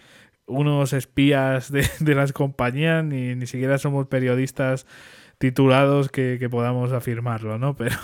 unos 0.47 0.93
espías 0.93 1.73
de, 1.73 1.89
las 2.15 2.33
compañías, 2.33 3.05
ni, 3.05 3.35
ni 3.35 3.47
siquiera 3.47 3.79
somos 3.79 4.09
periodistas 4.09 4.87
titulados 5.39 6.11
que, 6.11 6.49
podamos 6.51 6.93
afirmarlo, 6.93 7.59
¿no? 7.59 7.77
Pero 7.77 7.97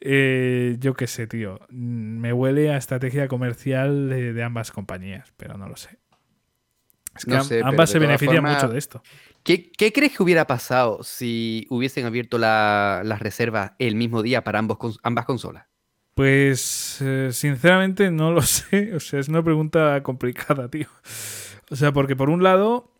eh, 0.00 0.76
yo 0.80 0.94
qué 0.94 1.06
sé, 1.06 1.26
tío. 1.28 1.60
Mm, 1.70 2.18
Me 2.18 2.32
huele 2.32 2.72
a 2.72 2.76
estrategia 2.76 3.28
comercial 3.28 4.08
de 4.08 4.42
ambas 4.42 4.72
compañías, 4.72 5.32
pero 5.36 5.56
no 5.56 5.68
lo 5.68 5.76
sé. 5.76 5.98
Es 7.20 7.24
que 7.26 7.30
No 7.30 7.36
am- 7.38 7.44
sé, 7.44 7.54
pero 7.56 7.68
ambas 7.68 7.90
se 7.90 7.98
benefician 7.98 8.42
mucho 8.44 8.68
de 8.68 8.78
esto. 8.78 9.02
¿Qué, 9.42 9.70
qué 9.72 9.92
crees 9.92 10.16
que 10.16 10.22
hubiera 10.22 10.46
pasado 10.46 11.02
si 11.02 11.66
hubiesen 11.70 12.04
abierto 12.06 12.36
la- 12.38 13.02
las 13.04 13.20
reservas 13.20 13.72
el 13.78 13.94
mismo 13.94 14.22
día 14.22 14.42
para 14.44 14.58
ambos, 14.58 14.98
ambas 15.02 15.24
consolas? 15.24 15.66
Pues 16.14 16.98
eh, 17.00 17.30
sinceramente 17.32 18.10
no 18.10 18.32
lo 18.32 18.42
sé. 18.42 18.94
O 18.94 19.00
sea, 19.00 19.20
es 19.20 19.28
una 19.28 19.42
pregunta 19.42 20.02
complicada, 20.02 20.68
tío. 20.68 20.88
O 21.70 21.76
sea, 21.76 21.92
porque 21.92 22.16
por 22.16 22.30
un 22.30 22.42
lado, 22.42 22.90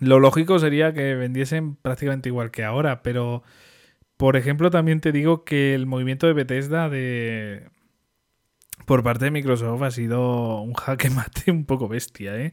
lo 0.00 0.18
lógico 0.20 0.58
sería 0.58 0.92
que 0.92 1.14
vendiesen 1.14 1.76
prácticamente 1.76 2.28
igual 2.28 2.50
que 2.50 2.64
ahora, 2.64 3.02
pero 3.02 3.42
por 4.16 4.36
ejemplo 4.36 4.70
también 4.70 5.00
te 5.00 5.12
digo 5.12 5.44
que 5.44 5.74
el 5.74 5.86
movimiento 5.86 6.26
de 6.26 6.32
Bethesda 6.32 6.88
de 6.88 7.68
por 8.86 9.02
parte 9.02 9.26
de 9.26 9.30
Microsoft 9.30 9.82
ha 9.82 9.90
sido 9.90 10.60
un 10.62 10.72
jaque 10.74 11.10
mate 11.10 11.50
un 11.50 11.64
poco 11.64 11.88
bestia, 11.88 12.36
¿eh? 12.36 12.52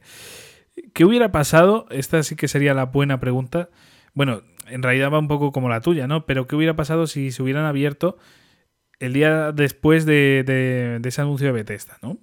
¿Qué 0.92 1.04
hubiera 1.04 1.32
pasado? 1.32 1.86
Esta 1.90 2.22
sí 2.22 2.36
que 2.36 2.48
sería 2.48 2.74
la 2.74 2.86
buena 2.86 3.20
pregunta. 3.20 3.70
Bueno, 4.14 4.42
en 4.66 4.82
realidad 4.82 5.10
va 5.10 5.18
un 5.18 5.28
poco 5.28 5.52
como 5.52 5.68
la 5.68 5.80
tuya, 5.80 6.06
¿no? 6.06 6.26
Pero 6.26 6.46
¿qué 6.46 6.56
hubiera 6.56 6.76
pasado 6.76 7.06
si 7.06 7.30
se 7.30 7.42
hubieran 7.42 7.64
abierto 7.64 8.18
el 8.98 9.12
día 9.12 9.52
después 9.52 10.06
de, 10.06 11.00
ese 11.04 11.20
anuncio 11.20 11.46
de 11.46 11.52
Bethesda, 11.52 11.98
¿no? 12.02 12.18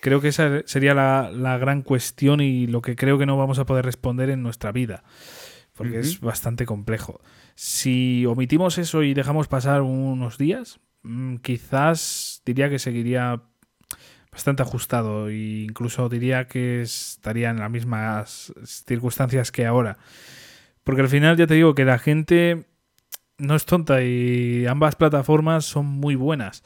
Creo 0.00 0.20
que 0.20 0.28
esa 0.28 0.62
sería 0.64 0.94
la, 0.94 1.58
gran 1.58 1.82
cuestión 1.82 2.40
y 2.40 2.66
lo 2.66 2.82
que 2.82 2.94
creo 2.94 3.18
que 3.18 3.26
no 3.26 3.36
vamos 3.36 3.58
a 3.58 3.66
poder 3.66 3.84
responder 3.84 4.30
en 4.30 4.42
nuestra 4.42 4.70
vida, 4.70 5.02
porque 5.74 5.98
es 5.98 6.20
bastante 6.20 6.66
complejo. 6.66 7.20
Si 7.56 8.24
omitimos 8.26 8.78
eso 8.78 9.02
y 9.02 9.12
dejamos 9.12 9.48
pasar 9.48 9.82
unos 9.82 10.38
días, 10.38 10.78
mm, 11.02 11.36
quizás 11.36 12.42
diría 12.46 12.70
que 12.70 12.78
seguiría 12.78 13.42
bastante 14.38 14.62
ajustado 14.62 15.30
e 15.30 15.64
incluso 15.64 16.08
diría 16.08 16.46
que 16.46 16.82
estaría 16.82 17.50
en 17.50 17.58
las 17.58 17.68
mismas 17.68 18.52
circunstancias 18.64 19.50
que 19.50 19.66
ahora. 19.66 19.98
Porque 20.84 21.02
al 21.02 21.08
final 21.08 21.36
ya 21.36 21.48
te 21.48 21.54
digo 21.54 21.74
que 21.74 21.84
la 21.84 21.98
gente 21.98 22.66
no 23.36 23.56
es 23.56 23.64
tonta 23.64 24.00
y 24.04 24.64
ambas 24.66 24.94
plataformas 24.94 25.64
son 25.64 25.86
muy 25.86 26.14
buenas 26.14 26.62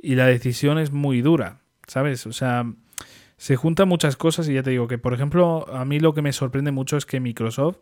y 0.00 0.14
la 0.14 0.26
decisión 0.26 0.78
es 0.78 0.92
muy 0.92 1.20
dura, 1.20 1.58
¿sabes? 1.88 2.24
O 2.28 2.32
sea, 2.32 2.72
se 3.36 3.56
juntan 3.56 3.88
muchas 3.88 4.16
cosas 4.16 4.48
y 4.48 4.54
ya 4.54 4.62
te 4.62 4.70
digo 4.70 4.86
que, 4.86 4.98
por 4.98 5.12
ejemplo, 5.12 5.66
a 5.74 5.84
mí 5.84 5.98
lo 5.98 6.14
que 6.14 6.22
me 6.22 6.32
sorprende 6.32 6.70
mucho 6.70 6.96
es 6.96 7.04
que 7.04 7.18
Microsoft 7.18 7.78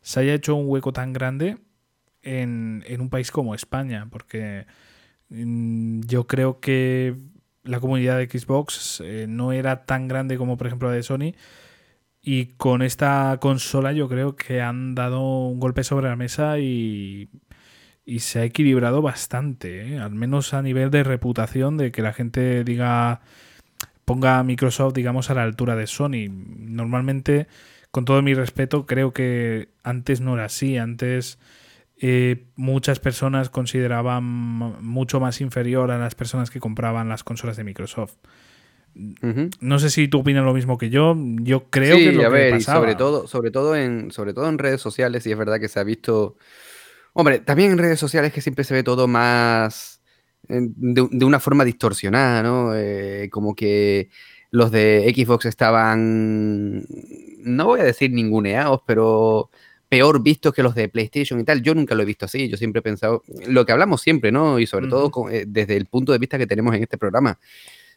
se 0.00 0.20
haya 0.20 0.34
hecho 0.34 0.54
un 0.54 0.68
hueco 0.68 0.92
tan 0.92 1.12
grande 1.12 1.58
en, 2.22 2.84
un 3.00 3.10
país 3.10 3.32
como 3.32 3.56
España, 3.56 4.06
porque 4.12 4.66
mm, 5.30 6.02
yo 6.02 6.28
creo 6.28 6.60
que 6.60 7.16
la 7.66 7.80
comunidad 7.80 8.18
de 8.18 8.28
Xbox 8.28 9.02
eh, 9.04 9.26
no 9.28 9.52
era 9.52 9.84
tan 9.84 10.08
grande 10.08 10.38
como, 10.38 10.56
por 10.56 10.66
ejemplo, 10.66 10.88
la 10.88 10.94
de 10.96 11.02
Sony. 11.02 11.34
Y 12.22 12.46
con 12.56 12.82
esta 12.82 13.38
consola 13.40 13.92
yo 13.92 14.08
creo 14.08 14.36
que 14.36 14.60
han 14.60 14.94
dado 14.94 15.20
un 15.48 15.60
golpe 15.60 15.84
sobre 15.84 16.08
la 16.08 16.16
mesa 16.16 16.58
y 16.58 17.30
y 18.06 18.20
se 18.20 18.38
ha 18.38 18.44
equilibrado 18.44 19.02
bastante, 19.02 19.94
¿eh? 19.94 19.98
al 19.98 20.12
menos 20.12 20.54
a 20.54 20.62
nivel 20.62 20.90
de 20.90 21.02
reputación, 21.02 21.76
de 21.76 21.90
que 21.90 22.02
la 22.02 22.12
gente 22.12 22.62
diga, 22.62 23.20
ponga 24.04 24.38
a 24.38 24.44
Microsoft, 24.44 24.94
digamos, 24.94 25.28
a 25.30 25.34
la 25.34 25.42
altura 25.42 25.74
de 25.74 25.88
Sony. 25.88 26.28
Normalmente, 26.30 27.48
con 27.90 28.04
todo 28.04 28.22
mi 28.22 28.32
respeto, 28.32 28.86
creo 28.86 29.12
que 29.12 29.70
antes 29.82 30.20
no 30.20 30.34
era 30.34 30.44
así, 30.44 30.78
antes 30.78 31.40
eh, 32.00 32.46
muchas 32.56 33.00
personas 33.00 33.50
consideraban 33.50 34.24
mucho 34.24 35.20
más 35.20 35.40
inferior 35.40 35.90
a 35.90 35.98
las 35.98 36.14
personas 36.14 36.50
que 36.50 36.60
compraban 36.60 37.08
las 37.08 37.24
consolas 37.24 37.56
de 37.56 37.64
Microsoft. 37.64 38.14
No 39.60 39.78
sé 39.78 39.90
si 39.90 40.08
tú 40.08 40.20
opinas 40.20 40.44
lo 40.44 40.54
mismo 40.54 40.78
que 40.78 40.88
yo. 40.88 41.14
Yo 41.42 41.68
creo 41.68 41.96
que 41.96 42.08
es 42.08 42.14
lo 42.14 42.24
a 42.24 42.30
ver, 42.30 42.56
Y 42.56 42.60
sobre 42.62 42.94
todo, 42.94 43.26
sobre 43.26 43.50
todo 43.50 43.76
en, 43.76 44.10
sobre 44.10 44.32
todo 44.32 44.48
en 44.48 44.56
redes 44.56 44.80
sociales, 44.80 45.26
y 45.26 45.32
es 45.32 45.38
verdad 45.38 45.60
que 45.60 45.68
se 45.68 45.78
ha 45.78 45.84
visto 45.84 46.36
Hombre, 47.18 47.38
también 47.38 47.72
en 47.72 47.78
redes 47.78 47.98
sociales 47.98 48.30
que 48.30 48.42
siempre 48.42 48.62
se 48.62 48.74
ve 48.74 48.82
todo 48.82 49.08
más 49.08 50.02
de, 50.48 51.24
una 51.24 51.40
forma 51.40 51.64
distorsionada, 51.64 52.42
¿no? 52.42 52.74
Eh, 52.74 53.30
como 53.32 53.54
que 53.54 54.10
los 54.50 54.70
de 54.70 55.10
Xbox 55.16 55.46
estaban, 55.46 56.84
no 57.38 57.64
voy 57.64 57.80
a 57.80 57.84
decir 57.84 58.10
ninguneados, 58.10 58.82
pero 58.86 59.48
peor 59.96 60.22
vistos 60.22 60.52
que 60.52 60.62
los 60.62 60.74
de 60.74 60.90
PlayStation 60.90 61.40
y 61.40 61.44
tal. 61.44 61.62
Yo 61.62 61.74
nunca 61.74 61.94
lo 61.94 62.02
he 62.02 62.04
visto 62.04 62.26
así, 62.26 62.50
yo 62.50 62.58
siempre 62.58 62.80
he 62.80 62.82
pensado, 62.82 63.22
lo 63.48 63.64
que 63.64 63.72
hablamos 63.72 64.02
siempre, 64.02 64.30
¿no? 64.30 64.58
Y 64.58 64.66
sobre 64.66 64.88
todo 64.88 65.10
eh, 65.30 65.44
desde 65.48 65.74
el 65.74 65.86
punto 65.86 66.12
de 66.12 66.18
vista 66.18 66.36
que 66.36 66.46
tenemos 66.46 66.74
en 66.74 66.82
este 66.82 66.98
programa. 66.98 67.38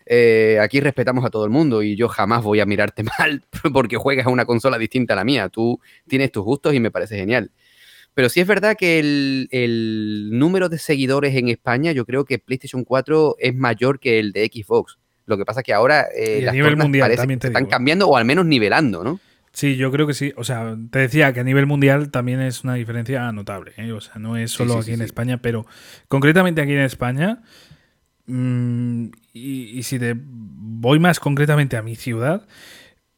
Eh, 0.06 0.58
aquí 0.62 0.80
respetamos 0.80 1.26
a 1.26 1.30
todo 1.30 1.44
el 1.44 1.52
mundo 1.52 1.84
y 1.84 1.98
yo 1.98 2.08
jamás 2.08 2.42
voy 2.42 2.62
a 2.62 2.66
mirarte 2.66 3.04
mal 3.20 3.44
porque 3.74 3.98
juegas 3.98 4.28
a 4.28 4.30
una 4.30 4.46
consola 4.46 4.78
distinta 4.78 5.12
a 5.12 5.18
la 5.18 5.26
mía. 5.26 5.50
Tú 5.50 5.82
tienes 6.08 6.32
tus 6.32 6.46
gustos 6.46 6.74
y 6.74 6.80
me 6.80 6.90
parece 6.90 7.18
genial. 7.18 7.52
Pero 8.14 8.30
sí 8.30 8.40
es 8.40 8.48
verdad 8.48 8.78
que 8.78 9.00
el, 9.00 10.30
número 10.32 10.70
de 10.70 10.78
seguidores 10.78 11.36
en 11.36 11.50
España, 11.50 11.92
yo 11.92 12.06
creo 12.06 12.24
que 12.24 12.40
PlayStation 12.40 12.86
4 12.86 13.36
es 13.40 13.54
mayor 13.56 14.00
que 14.00 14.20
el 14.20 14.32
de 14.32 14.46
Xbox. 14.46 14.98
Lo 15.26 15.38
que 15.38 15.44
pasa 15.44 15.60
es 15.60 15.66
que 15.66 15.74
ahora 15.74 16.08
eh, 16.16 16.42
las 16.44 16.54
nivel 16.54 16.78
mundial 16.78 17.12
están 17.12 17.66
cambiando 17.66 18.08
o 18.08 18.16
al 18.16 18.24
menos 18.24 18.46
nivelando, 18.46 19.04
¿no? 19.04 19.20
Sí, 19.52 19.76
yo 19.76 19.92
creo 19.92 20.08
que 20.08 20.14
sí. 20.14 20.34
O 20.38 20.44
sea, 20.44 20.78
te 20.92 21.00
decía 21.00 21.34
que 21.34 21.40
a 21.40 21.44
nivel 21.44 21.66
mundial 21.66 22.12
también 22.12 22.42
es 22.42 22.64
una 22.64 22.76
diferencia 22.76 23.32
notable. 23.32 23.74
¿eh? 23.78 23.92
O 23.92 24.02
sea, 24.02 24.16
no 24.16 24.38
es 24.38 24.52
solo 24.52 24.78
aquí 24.78 24.94
en 24.94 25.02
España, 25.02 25.42
pero 25.42 25.66
concretamente 26.08 26.62
aquí 26.62 26.74
en 26.74 26.82
España. 26.82 27.42
Mm, 28.28 29.06
y, 29.34 29.80
y, 29.80 29.84
si 29.84 29.98
te 29.98 30.16
voy 30.16 31.00
más 31.00 31.20
concretamente 31.20 31.78
a 31.78 31.82
mi 31.82 31.96
ciudad, 31.96 32.46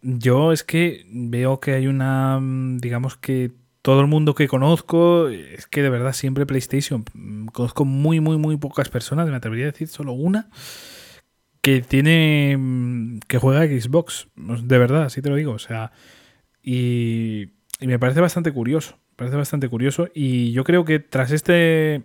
yo 0.02 0.54
es 0.54 0.64
que 0.64 1.06
veo 1.12 1.60
que 1.60 1.74
hay 1.74 1.88
una, 1.88 2.40
mm, 2.40 2.78
digamos 2.78 3.18
que 3.18 3.52
todo 3.82 4.02
el 4.02 4.08
mundo 4.08 4.36
que 4.36 4.48
conozco 4.48 5.28
es 5.30 5.66
que 5.68 5.82
de 5.82 5.90
verdad 5.90 6.14
siempre 6.14 6.46
PlayStation. 6.46 7.04
Conozco 7.52 7.86
muy, 7.86 8.20
muy, 8.20 8.38
muy 8.38 8.58
pocas 8.58 8.90
personas, 8.90 9.28
me 9.28 9.36
atrevería 9.36 9.66
a 9.66 9.72
decir 9.72 9.88
solo 9.88 10.14
una, 10.14 10.50
que 11.62 11.82
tiene. 11.82 12.56
Mm, 12.58 13.20
que 13.28 13.38
juega 13.38 13.66
Xbox. 13.66 14.28
De 14.36 14.78
verdad, 14.78 15.04
así 15.04 15.22
te 15.22 15.30
lo 15.30 15.36
digo. 15.36 15.54
O 15.54 15.60
sea, 15.60 15.92
y, 16.64 17.50
y 17.80 17.88
me 17.88 18.00
parece 18.00 18.22
bastante 18.22 18.52
curioso. 18.52 18.98
Parece 19.16 19.38
bastante 19.38 19.70
curioso. 19.70 20.10
Y 20.14 20.52
yo 20.52 20.64
creo 20.64 20.86
que 20.86 21.00
tras 21.00 21.32
este 21.32 22.04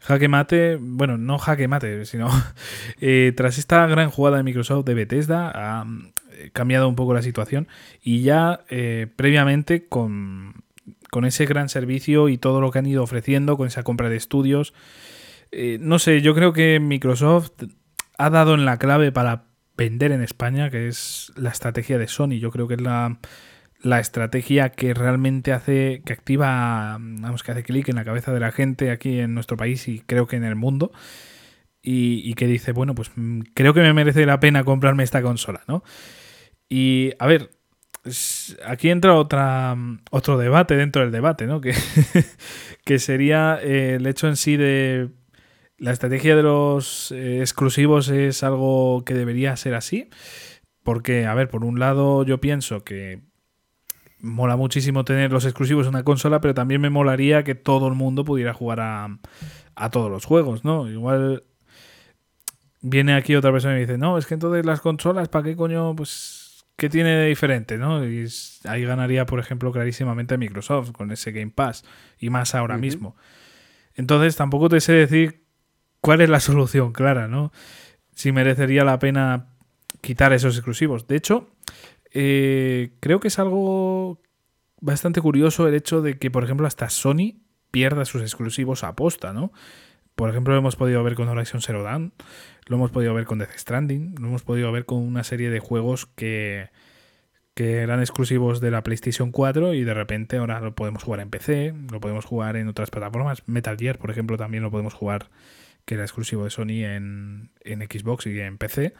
jaque 0.00 0.28
mate, 0.28 0.76
bueno, 0.80 1.18
no 1.18 1.38
jaque 1.38 1.68
mate, 1.68 2.04
sino 2.04 2.28
eh, 3.00 3.32
tras 3.36 3.58
esta 3.58 3.86
gran 3.86 4.10
jugada 4.10 4.38
de 4.38 4.42
Microsoft 4.42 4.84
de 4.84 4.94
Bethesda, 4.94 5.50
ha 5.54 5.86
eh, 6.32 6.50
cambiado 6.52 6.88
un 6.88 6.96
poco 6.96 7.14
la 7.14 7.22
situación. 7.22 7.68
Y 8.02 8.22
ya 8.22 8.64
eh, 8.68 9.06
previamente 9.16 9.86
con 9.88 10.64
con 11.14 11.24
ese 11.24 11.46
gran 11.46 11.68
servicio 11.68 12.28
y 12.28 12.38
todo 12.38 12.60
lo 12.60 12.72
que 12.72 12.80
han 12.80 12.86
ido 12.86 13.04
ofreciendo, 13.04 13.56
con 13.56 13.68
esa 13.68 13.84
compra 13.84 14.08
de 14.08 14.16
estudios. 14.16 14.74
Eh, 15.52 15.78
no 15.80 16.00
sé, 16.00 16.22
yo 16.22 16.34
creo 16.34 16.52
que 16.52 16.80
Microsoft 16.80 17.52
ha 18.18 18.30
dado 18.30 18.54
en 18.54 18.64
la 18.64 18.78
clave 18.78 19.12
para 19.12 19.44
vender 19.76 20.10
en 20.10 20.22
España, 20.22 20.70
que 20.70 20.88
es 20.88 21.32
la 21.36 21.50
estrategia 21.50 21.98
de 21.98 22.08
Sony. 22.08 22.40
Yo 22.40 22.50
creo 22.50 22.66
que 22.66 22.74
es 22.74 22.80
la, 22.80 23.20
estrategia 24.00 24.70
que 24.70 24.94
realmente 24.94 25.52
hace, 25.52 26.02
que 26.04 26.12
activa, 26.12 26.96
vamos, 26.98 27.42
que 27.42 27.52
hace 27.52 27.62
clic 27.62 27.88
en 27.88 27.96
la 27.96 28.04
cabeza 28.04 28.32
de 28.32 28.40
la 28.40 28.50
gente 28.50 28.90
aquí 28.90 29.20
en 29.20 29.34
nuestro 29.34 29.56
país 29.56 29.86
y 29.88 30.00
creo 30.00 30.26
que 30.26 30.36
en 30.36 30.44
el 30.44 30.56
mundo. 30.56 30.92
Y, 31.86 32.32
que 32.34 32.46
dice, 32.46 32.72
bueno, 32.72 32.94
pues 32.94 33.10
mm, 33.14 33.40
creo 33.52 33.74
que 33.74 33.82
me 33.82 33.92
merece 33.92 34.24
la 34.24 34.40
pena 34.40 34.64
comprarme 34.64 35.02
esta 35.04 35.20
consola, 35.20 35.64
¿no? 35.68 35.84
Y 36.66 37.12
a 37.18 37.26
ver, 37.26 37.50
aquí 38.66 38.88
entra 38.88 39.14
otra, 39.16 39.76
otro 40.10 40.38
debate 40.38 40.76
dentro 40.76 41.02
del 41.02 41.12
debate, 41.12 41.46
¿no? 41.46 41.60
Que, 41.62 41.74
que 42.84 42.98
sería 42.98 43.58
eh, 43.62 43.96
el 43.96 44.06
hecho 44.06 44.28
en 44.28 44.36
sí 44.36 44.56
de 44.56 45.10
la 45.76 45.92
estrategia 45.92 46.36
de 46.36 46.42
los 46.42 47.12
eh, 47.12 47.40
exclusivos 47.40 48.08
es 48.08 48.42
algo 48.42 49.04
que 49.04 49.12
debería 49.12 49.54
ser 49.56 49.74
así. 49.74 50.08
Porque, 50.82 51.26
a 51.26 51.34
ver, 51.34 51.48
por 51.48 51.64
un 51.64 51.78
lado 51.78 52.24
yo 52.24 52.40
pienso 52.40 52.84
que 52.84 53.20
mola 54.24 54.56
muchísimo 54.56 55.04
tener 55.04 55.30
los 55.30 55.44
exclusivos 55.44 55.86
en 55.86 55.90
una 55.90 56.02
consola, 56.02 56.40
pero 56.40 56.54
también 56.54 56.80
me 56.80 56.90
molaría 56.90 57.44
que 57.44 57.54
todo 57.54 57.88
el 57.88 57.94
mundo 57.94 58.24
pudiera 58.24 58.52
jugar 58.54 58.80
a, 58.80 59.18
a 59.76 59.90
todos 59.90 60.10
los 60.10 60.24
juegos, 60.24 60.64
¿no? 60.64 60.90
Igual 60.90 61.44
viene 62.80 63.14
aquí 63.14 63.36
otra 63.36 63.52
persona 63.52 63.74
y 63.74 63.76
me 63.76 63.80
dice, 63.82 63.98
no, 63.98 64.18
es 64.18 64.26
que 64.26 64.34
entonces 64.34 64.66
las 64.66 64.80
consolas, 64.80 65.28
¿para 65.28 65.44
qué 65.44 65.56
coño? 65.56 65.94
Pues 65.94 66.44
¿Qué 66.76 66.88
tiene 66.88 67.10
de 67.10 67.26
diferente? 67.26 67.78
¿no? 67.78 68.04
Y 68.04 68.26
ahí 68.64 68.84
ganaría, 68.84 69.26
por 69.26 69.38
ejemplo, 69.38 69.70
clarísimamente 69.70 70.36
Microsoft 70.36 70.90
con 70.90 71.12
ese 71.12 71.30
Game 71.30 71.52
Pass 71.52 71.84
y 72.18 72.30
más 72.30 72.54
ahora 72.54 72.76
mismo. 72.78 73.16
Entonces 73.94 74.34
tampoco 74.34 74.68
te 74.68 74.80
sé 74.80 74.92
decir 74.92 75.44
cuál 76.00 76.20
es 76.20 76.28
la 76.28 76.40
solución 76.40 76.92
clara, 76.92 77.28
¿no? 77.28 77.52
Si 78.14 78.32
merecería 78.32 78.84
la 78.84 78.98
pena 78.98 79.46
quitar 80.00 80.32
esos 80.32 80.56
exclusivos. 80.56 81.06
De 81.06 81.16
hecho, 81.16 81.53
eh, 82.14 82.92
creo 83.00 83.20
que 83.20 83.28
es 83.28 83.38
algo 83.38 84.22
bastante 84.80 85.20
curioso 85.20 85.66
el 85.66 85.74
hecho 85.74 86.00
de 86.00 86.18
que, 86.18 86.30
por 86.30 86.44
ejemplo, 86.44 86.66
hasta 86.66 86.88
Sony 86.88 87.40
pierda 87.70 88.04
sus 88.04 88.22
exclusivos 88.22 88.84
a 88.84 88.94
posta, 88.94 89.32
¿no? 89.32 89.52
Por 90.14 90.30
ejemplo, 90.30 90.54
lo 90.54 90.60
hemos 90.60 90.76
podido 90.76 91.02
ver 91.02 91.16
con 91.16 91.28
Horizon 91.28 91.60
Zero 91.60 91.82
Dawn, 91.82 92.12
lo 92.66 92.76
hemos 92.76 92.92
podido 92.92 93.12
ver 93.14 93.24
con 93.24 93.38
Death 93.40 93.56
Stranding, 93.56 94.14
lo 94.20 94.28
hemos 94.28 94.44
podido 94.44 94.70
ver 94.70 94.84
con 94.84 94.98
una 94.98 95.24
serie 95.24 95.50
de 95.50 95.58
juegos 95.58 96.06
que, 96.06 96.70
que 97.54 97.78
eran 97.78 97.98
exclusivos 97.98 98.60
de 98.60 98.70
la 98.70 98.84
PlayStation 98.84 99.32
4 99.32 99.74
y 99.74 99.82
de 99.82 99.94
repente 99.94 100.36
ahora 100.36 100.60
lo 100.60 100.76
podemos 100.76 101.02
jugar 101.02 101.18
en 101.18 101.30
PC, 101.30 101.74
lo 101.90 102.00
podemos 102.00 102.24
jugar 102.24 102.56
en 102.56 102.68
otras 102.68 102.90
plataformas. 102.90 103.42
Metal 103.46 103.76
Gear, 103.76 103.98
por 103.98 104.12
ejemplo, 104.12 104.36
también 104.36 104.62
lo 104.62 104.70
podemos 104.70 104.94
jugar 104.94 105.30
que 105.84 105.94
era 105.94 106.04
exclusivo 106.04 106.44
de 106.44 106.50
Sony 106.50 106.84
en, 106.84 107.50
en 107.62 107.80
Xbox 107.80 108.26
y 108.26 108.38
en 108.38 108.56
PC. 108.56 108.94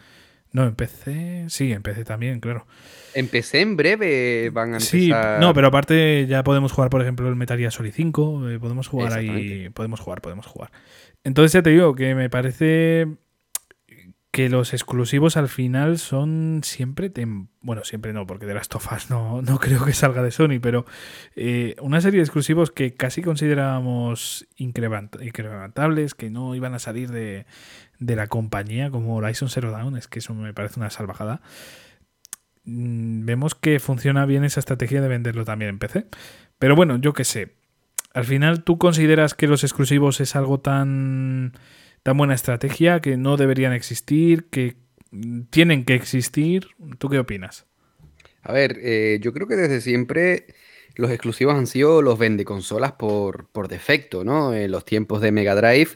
No, 0.55 0.63
en 0.63 0.77
PC, 0.77 1.47
sí, 1.49 1.73
en 1.73 1.83
PC 1.83 2.05
también, 2.05 2.39
claro. 2.39 2.65
En 3.13 3.27
PC 3.27 3.61
en 3.61 3.77
breve 3.77 4.51
van 4.51 4.75
a 4.75 4.77
empezar... 4.77 5.35
Sí, 5.39 5.41
no, 5.41 5.53
pero 5.53 5.67
aparte 5.67 6.29
ya 6.29 6.45
podemos 6.45 6.71
jugar, 6.71 6.91
por 6.91 7.03
ejemplo, 7.03 7.29
el 7.29 7.35
Metal 7.35 7.59
Gear 7.59 7.73
Solid 7.73 7.93
5, 7.93 8.51
eh, 8.51 8.61
podemos 8.61 8.87
jugar 8.87 9.15
ahí, 9.15 9.69
podemos 9.71 9.99
jugar, 9.99 10.21
podemos 10.21 10.47
jugar. 10.47 10.71
Entonces 11.25 11.55
ya 11.55 11.63
te 11.63 11.71
digo 11.71 11.97
que 11.97 12.15
me 12.15 12.31
parece 12.31 13.09
que 14.31 14.49
los 14.49 14.73
exclusivos 14.73 15.37
al 15.37 15.49
final 15.49 15.99
son 15.99 16.61
siempre... 16.63 17.11
Bueno, 17.61 17.83
siempre 17.83 18.13
no, 18.13 18.25
porque 18.25 18.47
de 18.47 18.55
las 18.55 18.69
tofas 18.69 19.11
no, 19.11 19.43
no 19.43 19.59
creo 19.59 19.85
que 19.85 19.93
salga 19.93 20.23
de 20.23 20.31
Sony, 20.31 20.61
pero 20.63 20.87
eh, 21.35 21.75
una 21.81 22.01
serie 22.01 22.19
de 22.19 22.25
exclusivos 22.25 22.71
que 22.71 22.95
casi 22.95 23.23
considerábamos 23.23 24.47
incrementables, 24.57 26.15
que 26.15 26.31
no 26.31 26.55
iban 26.55 26.75
a 26.75 26.79
salir 26.79 27.11
de, 27.11 27.47
de 27.99 28.17
la 28.17 28.27
compañía, 28.27 28.91
como 28.91 29.17
Horizon 29.17 29.49
Zero 29.49 29.71
Dawn, 29.71 29.97
es 29.97 30.09
que 30.09 30.19
eso 30.19 30.35
me 30.35 30.53
parece 30.53 30.81
una 30.81 30.91
salvajada. 30.91 31.41
Mm, 32.65 33.25
vemos 33.25 33.55
que 33.55 33.79
funciona 33.81 34.27
bien 34.27 34.45
esa 34.45 34.61
estrategia 34.61 35.01
de 35.01 35.09
venderlo 35.09 35.45
también 35.45 35.71
en 35.71 35.79
PC. 35.79 36.07
Pero 36.59 36.77
bueno, 36.77 36.97
yo 36.99 37.13
qué 37.13 37.25
sé. 37.25 37.55
Al 38.13 38.25
final, 38.25 38.63
¿tú 38.63 38.79
consideras 38.79 39.35
que 39.35 39.49
los 39.49 39.65
exclusivos 39.65 40.21
es 40.21 40.37
algo 40.37 40.61
tan 40.61 41.53
tan 42.05 42.19
buena 42.19 42.35
estrategia, 42.35 43.01
que 43.01 43.17
no 43.17 43.39
deberían 43.39 43.73
existir, 43.73 44.45
que 44.51 44.77
tienen 45.51 45.85
que 45.85 45.95
existir. 45.95 46.69
¿Tú 46.99 47.09
qué 47.09 47.19
opinas? 47.19 47.67
A 48.43 48.53
ver, 48.53 48.79
eh, 48.83 49.19
yo 49.23 49.33
creo 49.33 49.49
que 49.49 49.57
desde 49.57 49.81
siempre 49.81 50.55
los 50.97 51.11
exclusivos 51.11 51.55
han 51.55 51.67
sido 51.67 52.03
los 52.03 52.19
vende 52.19 52.45
consolas 52.45 52.93
por, 52.93 53.47
por 53.49 53.69
defecto, 53.69 54.23
¿no? 54.23 54.53
En 54.53 54.71
los 54.71 54.85
tiempos 54.85 55.23
de 55.23 55.33
Mega 55.33 55.55
Drive 55.55 55.93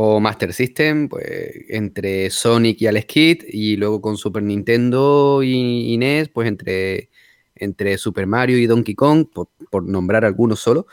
o 0.00 0.20
Master 0.20 0.52
System, 0.54 1.08
pues 1.08 1.24
entre 1.68 2.30
Sonic 2.30 2.80
y 2.82 2.86
Alex 2.86 3.06
Kidd, 3.06 3.42
y 3.48 3.74
luego 3.74 4.00
con 4.00 4.16
Super 4.16 4.44
Nintendo 4.44 5.42
y, 5.42 5.96
NES, 5.98 6.28
pues 6.28 6.46
entre, 6.46 7.10
entre 7.56 7.98
Super 7.98 8.28
Mario 8.28 8.58
y 8.58 8.66
Donkey 8.66 8.94
Kong, 8.94 9.26
por, 9.34 9.48
por 9.70 9.82
nombrar 9.82 10.24
algunos 10.24 10.60
solo 10.60 10.86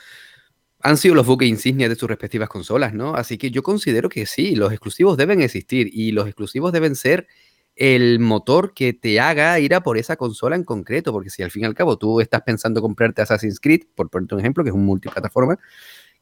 han 0.81 0.97
sido 0.97 1.15
los 1.15 1.25
buques 1.25 1.47
insignias 1.47 1.89
de 1.89 1.95
sus 1.95 2.09
respectivas 2.09 2.49
consolas, 2.49 2.93
¿no? 2.93 3.15
Así 3.15 3.37
que 3.37 3.51
yo 3.51 3.63
considero 3.63 4.09
que 4.09 4.25
sí, 4.25 4.55
los 4.55 4.71
exclusivos 4.71 5.17
deben 5.17 5.41
existir 5.41 5.89
y 5.91 6.11
los 6.11 6.25
exclusivos 6.27 6.71
deben 6.71 6.95
ser 6.95 7.27
el 7.75 8.19
motor 8.19 8.73
que 8.73 8.93
te 8.93 9.19
haga 9.19 9.59
ir 9.59 9.75
a 9.75 9.81
por 9.81 9.97
esa 9.97 10.15
consola 10.15 10.55
en 10.55 10.63
concreto, 10.63 11.11
porque 11.11 11.29
si 11.29 11.43
al 11.43 11.51
fin 11.51 11.63
y 11.63 11.65
al 11.65 11.75
cabo 11.75 11.97
tú 11.97 12.21
estás 12.21 12.41
pensando 12.43 12.81
comprarte 12.81 13.21
Assassin's 13.21 13.59
Creed, 13.59 13.81
por 13.95 14.09
ponerte 14.09 14.35
un 14.35 14.41
ejemplo, 14.41 14.63
que 14.63 14.69
es 14.69 14.75
un 14.75 14.85
multiplataforma, 14.85 15.59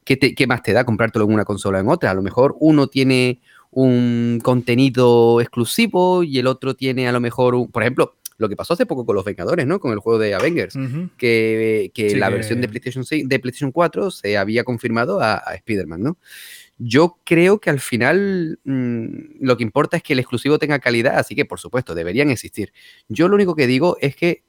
¿qué, 0.04 0.18
¿qué 0.18 0.46
más 0.46 0.62
te 0.62 0.72
da 0.72 0.84
comprártelo 0.84 1.24
en 1.24 1.32
una 1.32 1.44
consola 1.44 1.78
o 1.78 1.80
en 1.80 1.88
otra? 1.88 2.10
A 2.10 2.14
lo 2.14 2.22
mejor 2.22 2.56
uno 2.60 2.86
tiene 2.86 3.40
un 3.70 4.40
contenido 4.42 5.40
exclusivo 5.40 6.22
y 6.22 6.38
el 6.38 6.46
otro 6.46 6.74
tiene 6.74 7.08
a 7.08 7.12
lo 7.12 7.20
mejor, 7.20 7.54
un, 7.54 7.70
por 7.70 7.82
ejemplo, 7.82 8.14
lo 8.38 8.48
que 8.48 8.56
pasó 8.56 8.74
hace 8.74 8.86
poco 8.86 9.04
con 9.06 9.16
los 9.16 9.24
Vengadores, 9.24 9.66
¿no? 9.66 9.80
Con 9.80 9.92
el 9.92 9.98
juego 9.98 10.18
de 10.18 10.34
Avengers, 10.34 10.76
que, 11.16 11.90
la 12.16 12.30
versión 12.30 12.60
de 12.60 12.68
PlayStation, 12.68 13.04
6, 13.04 13.28
de 13.28 13.38
PlayStation 13.38 13.72
4 13.72 14.10
se 14.10 14.36
había 14.36 14.64
confirmado 14.64 15.20
a, 15.20 15.36
Spider-Man, 15.54 16.02
¿no? 16.02 16.18
Yo 16.78 17.18
creo 17.24 17.60
que 17.60 17.70
al 17.70 17.78
final 17.78 18.58
mm, 18.64 19.06
lo 19.40 19.56
que 19.56 19.62
importa 19.62 19.96
es 19.96 20.02
que 20.02 20.12
el 20.12 20.18
exclusivo 20.18 20.58
tenga 20.58 20.80
calidad, 20.80 21.18
así 21.18 21.36
que 21.36 21.44
por 21.44 21.60
supuesto 21.60 21.94
deberían 21.94 22.30
existir. 22.30 22.72
Yo 23.08 23.28
lo 23.28 23.36
único 23.36 23.54
que 23.54 23.68
digo 23.68 23.96
es 24.00 24.16
que 24.16 24.42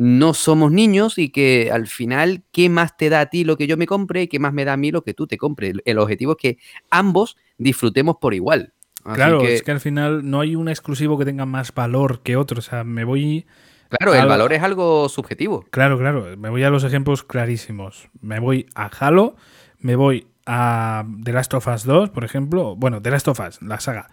no 0.00 0.32
somos 0.32 0.70
niños 0.70 1.18
y 1.18 1.30
que 1.30 1.70
al 1.72 1.88
final, 1.88 2.44
¿qué 2.52 2.68
más 2.68 2.96
te 2.96 3.10
da 3.10 3.20
a 3.20 3.26
ti 3.26 3.44
lo 3.44 3.56
que 3.56 3.66
yo 3.66 3.76
me 3.76 3.86
compre 3.86 4.22
y 4.22 4.28
qué 4.28 4.38
más 4.38 4.52
me 4.52 4.64
da 4.64 4.74
a 4.74 4.76
mí 4.76 4.90
lo 4.90 5.02
que 5.02 5.14
tú 5.14 5.26
te 5.26 5.38
compres? 5.38 5.74
El 5.84 5.98
objetivo 5.98 6.32
es 6.32 6.38
que 6.38 6.58
ambos 6.90 7.36
disfrutemos 7.58 8.16
por 8.20 8.34
igual 8.34 8.74
claro, 9.14 9.42
es 9.42 9.62
que 9.62 9.70
al 9.70 9.80
final 9.80 10.28
no 10.28 10.40
hay 10.40 10.56
un 10.56 10.68
exclusivo 10.68 11.18
que 11.18 11.24
tenga 11.24 11.46
más 11.46 11.72
valor 11.74 12.20
que 12.22 12.36
otro. 12.36 12.58
O 12.58 12.62
sea, 12.62 12.84
me 12.84 13.04
voy. 13.04 13.46
Claro, 13.90 14.14
el 14.14 14.26
valor 14.26 14.52
es 14.52 14.62
algo 14.62 15.08
subjetivo. 15.08 15.64
Claro, 15.70 15.98
claro. 15.98 16.36
Me 16.36 16.50
voy 16.50 16.62
a 16.62 16.70
los 16.70 16.84
ejemplos 16.84 17.22
clarísimos. 17.22 18.08
Me 18.20 18.38
voy 18.38 18.66
a 18.74 18.86
Halo, 18.86 19.36
me 19.78 19.96
voy 19.96 20.26
a 20.46 21.06
The 21.24 21.32
Last 21.32 21.54
of 21.54 21.66
Us 21.68 21.84
2, 21.84 22.10
por 22.10 22.24
ejemplo. 22.24 22.76
Bueno, 22.76 23.00
The 23.00 23.10
Last 23.10 23.28
of 23.28 23.40
Us, 23.40 23.62
la 23.62 23.80
saga. 23.80 24.08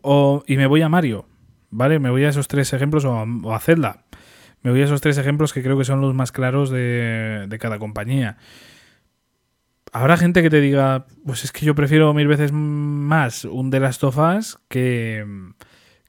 O, 0.00 0.42
y 0.46 0.56
me 0.56 0.66
voy 0.66 0.82
a 0.82 0.88
Mario, 0.88 1.26
¿vale? 1.70 1.98
Me 1.98 2.10
voy 2.10 2.24
a 2.24 2.28
esos 2.28 2.48
tres 2.48 2.72
ejemplos 2.72 3.04
o 3.04 3.52
a, 3.52 3.60
Zelda. 3.60 4.03
Me 4.64 4.72
voy 4.72 4.80
a 4.80 4.84
esos 4.86 5.00
tres 5.00 5.16
ejemplos 5.18 5.52
que 5.52 5.62
creo 5.62 5.78
que 5.78 5.84
son 5.84 6.00
los 6.00 6.12
más 6.14 6.32
claros 6.32 6.70
de, 6.70 7.46
de 7.48 7.58
cada 7.58 7.78
compañía 7.78 8.38
habrá 9.94 10.16
gente 10.16 10.42
que 10.42 10.50
te 10.50 10.60
diga, 10.60 11.06
pues 11.24 11.44
es 11.44 11.52
que 11.52 11.64
yo 11.64 11.74
prefiero 11.74 12.12
mil 12.12 12.26
veces 12.26 12.50
más 12.52 13.44
un 13.44 13.70
The 13.70 13.78
Last 13.78 14.02
of 14.02 14.18
Us 14.18 14.58
que, 14.68 15.24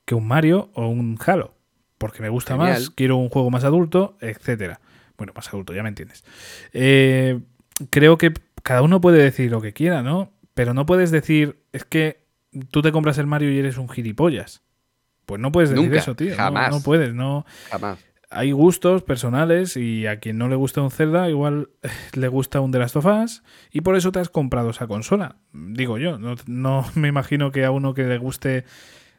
que 0.05 0.15
un 0.15 0.27
Mario 0.27 0.71
o 0.73 0.87
un 0.87 1.17
Halo. 1.23 1.53
Porque 1.99 2.21
me 2.21 2.29
gusta 2.29 2.57
más, 2.57 2.89
quiero 2.89 3.15
un 3.15 3.29
juego 3.29 3.51
más 3.51 3.63
adulto, 3.63 4.17
etcétera. 4.19 4.81
Bueno, 5.17 5.33
más 5.33 5.47
adulto, 5.47 5.73
ya 5.73 5.83
me 5.83 5.89
entiendes. 5.89 6.25
Eh, 6.73 7.39
creo 7.89 8.17
que 8.17 8.33
cada 8.63 8.81
uno 8.81 8.99
puede 8.99 9.23
decir 9.23 9.51
lo 9.51 9.61
que 9.61 9.71
quiera, 9.71 10.01
¿no? 10.01 10.33
Pero 10.55 10.73
no 10.73 10.85
puedes 10.85 11.11
decir, 11.11 11.61
es 11.71 11.85
que 11.85 12.25
tú 12.71 12.81
te 12.81 12.91
compras 12.91 13.17
el 13.19 13.27
Mario 13.27 13.51
y 13.51 13.59
eres 13.59 13.77
un 13.77 13.87
gilipollas. 13.87 14.63
Pues 15.27 15.39
no 15.39 15.51
puedes 15.51 15.69
decir 15.69 15.93
eso, 15.93 16.15
tío. 16.15 16.35
Jamás. 16.35 16.71
No, 16.71 16.77
no 16.77 16.83
puedes, 16.83 17.13
no. 17.13 17.45
Jamás 17.69 17.99
hay 18.29 18.51
gustos 18.51 19.03
personales 19.03 19.77
y 19.77 20.07
a 20.07 20.19
quien 20.19 20.37
no 20.37 20.47
le 20.47 20.55
gusta 20.55 20.81
un 20.81 20.91
Zelda, 20.91 21.29
igual 21.29 21.69
le 22.13 22.27
gusta 22.27 22.61
un 22.61 22.71
The 22.71 22.79
Last 22.79 22.95
of 22.95 23.05
Us 23.05 23.43
y 23.71 23.81
por 23.81 23.95
eso 23.95 24.11
te 24.11 24.19
has 24.19 24.29
comprado 24.29 24.69
esa 24.69 24.87
consola. 24.87 25.37
Digo 25.53 25.97
yo, 25.97 26.17
no, 26.47 26.85
me 26.95 27.07
imagino 27.07 27.51
que 27.51 27.65
a 27.65 27.71
uno 27.71 27.93
que 27.93 28.03
le 28.03 28.17
guste, 28.17 28.65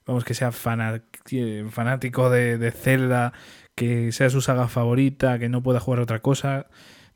vamos, 0.06 0.24
que 0.24 0.34
sea 0.34 0.52
fanático 0.52 2.30
de, 2.30 2.58
de, 2.58 2.70
Zelda, 2.70 3.32
que 3.74 4.12
sea 4.12 4.30
su 4.30 4.40
saga 4.40 4.68
favorita, 4.68 5.38
que 5.38 5.48
no 5.48 5.62
pueda 5.62 5.80
jugar 5.80 6.00
otra 6.00 6.20
cosa, 6.20 6.66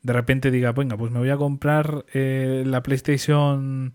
de 0.03 0.13
repente 0.13 0.49
diga, 0.49 0.71
venga, 0.71 0.97
pues 0.97 1.11
me 1.11 1.19
voy 1.19 1.29
a 1.29 1.37
comprar 1.37 2.05
eh, 2.13 2.63
la 2.65 2.81
PlayStation 2.81 3.91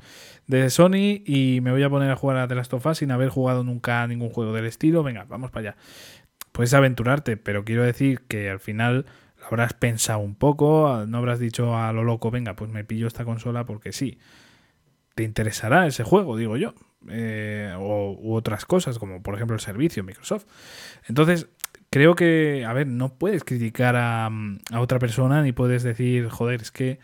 de 0.46 0.70
Sony 0.70 1.22
y 1.26 1.58
me 1.62 1.72
voy 1.72 1.82
a 1.82 1.90
poner 1.90 2.10
a 2.10 2.16
jugar 2.16 2.36
a 2.36 2.46
The 2.46 2.54
Last 2.54 2.72
of 2.74 2.86
Us 2.86 2.98
sin 2.98 3.10
haber 3.10 3.28
jugado 3.28 3.64
nunca 3.64 4.06
ningún 4.06 4.30
juego 4.30 4.52
del 4.52 4.66
estilo. 4.66 5.02
Venga, 5.02 5.24
vamos 5.28 5.50
para 5.50 5.70
allá 5.70 5.76
puedes 6.56 6.72
aventurarte, 6.72 7.36
pero 7.36 7.66
quiero 7.66 7.82
decir 7.82 8.22
que 8.28 8.48
al 8.48 8.60
final 8.60 9.04
lo 9.38 9.46
habrás 9.46 9.74
pensado 9.74 10.20
un 10.20 10.34
poco, 10.34 11.04
no 11.06 11.18
habrás 11.18 11.38
dicho 11.38 11.76
a 11.76 11.92
lo 11.92 12.02
loco, 12.02 12.30
venga, 12.30 12.56
pues 12.56 12.70
me 12.70 12.82
pillo 12.82 13.06
esta 13.06 13.26
consola 13.26 13.66
porque 13.66 13.92
sí. 13.92 14.18
Te 15.14 15.22
interesará 15.22 15.86
ese 15.86 16.02
juego, 16.02 16.34
digo 16.34 16.56
yo. 16.56 16.72
Eh, 17.10 17.74
o, 17.78 18.16
u 18.18 18.34
otras 18.34 18.64
cosas, 18.64 18.98
como 18.98 19.22
por 19.22 19.34
ejemplo 19.34 19.54
el 19.54 19.60
servicio 19.60 20.02
Microsoft. 20.02 20.46
Entonces, 21.06 21.46
creo 21.90 22.14
que, 22.14 22.64
a 22.66 22.72
ver, 22.72 22.86
no 22.86 23.18
puedes 23.18 23.44
criticar 23.44 23.94
a, 23.94 24.24
a 24.24 24.80
otra 24.80 24.98
persona 24.98 25.42
ni 25.42 25.52
puedes 25.52 25.82
decir, 25.82 26.30
joder, 26.30 26.62
es 26.62 26.70
que 26.70 27.00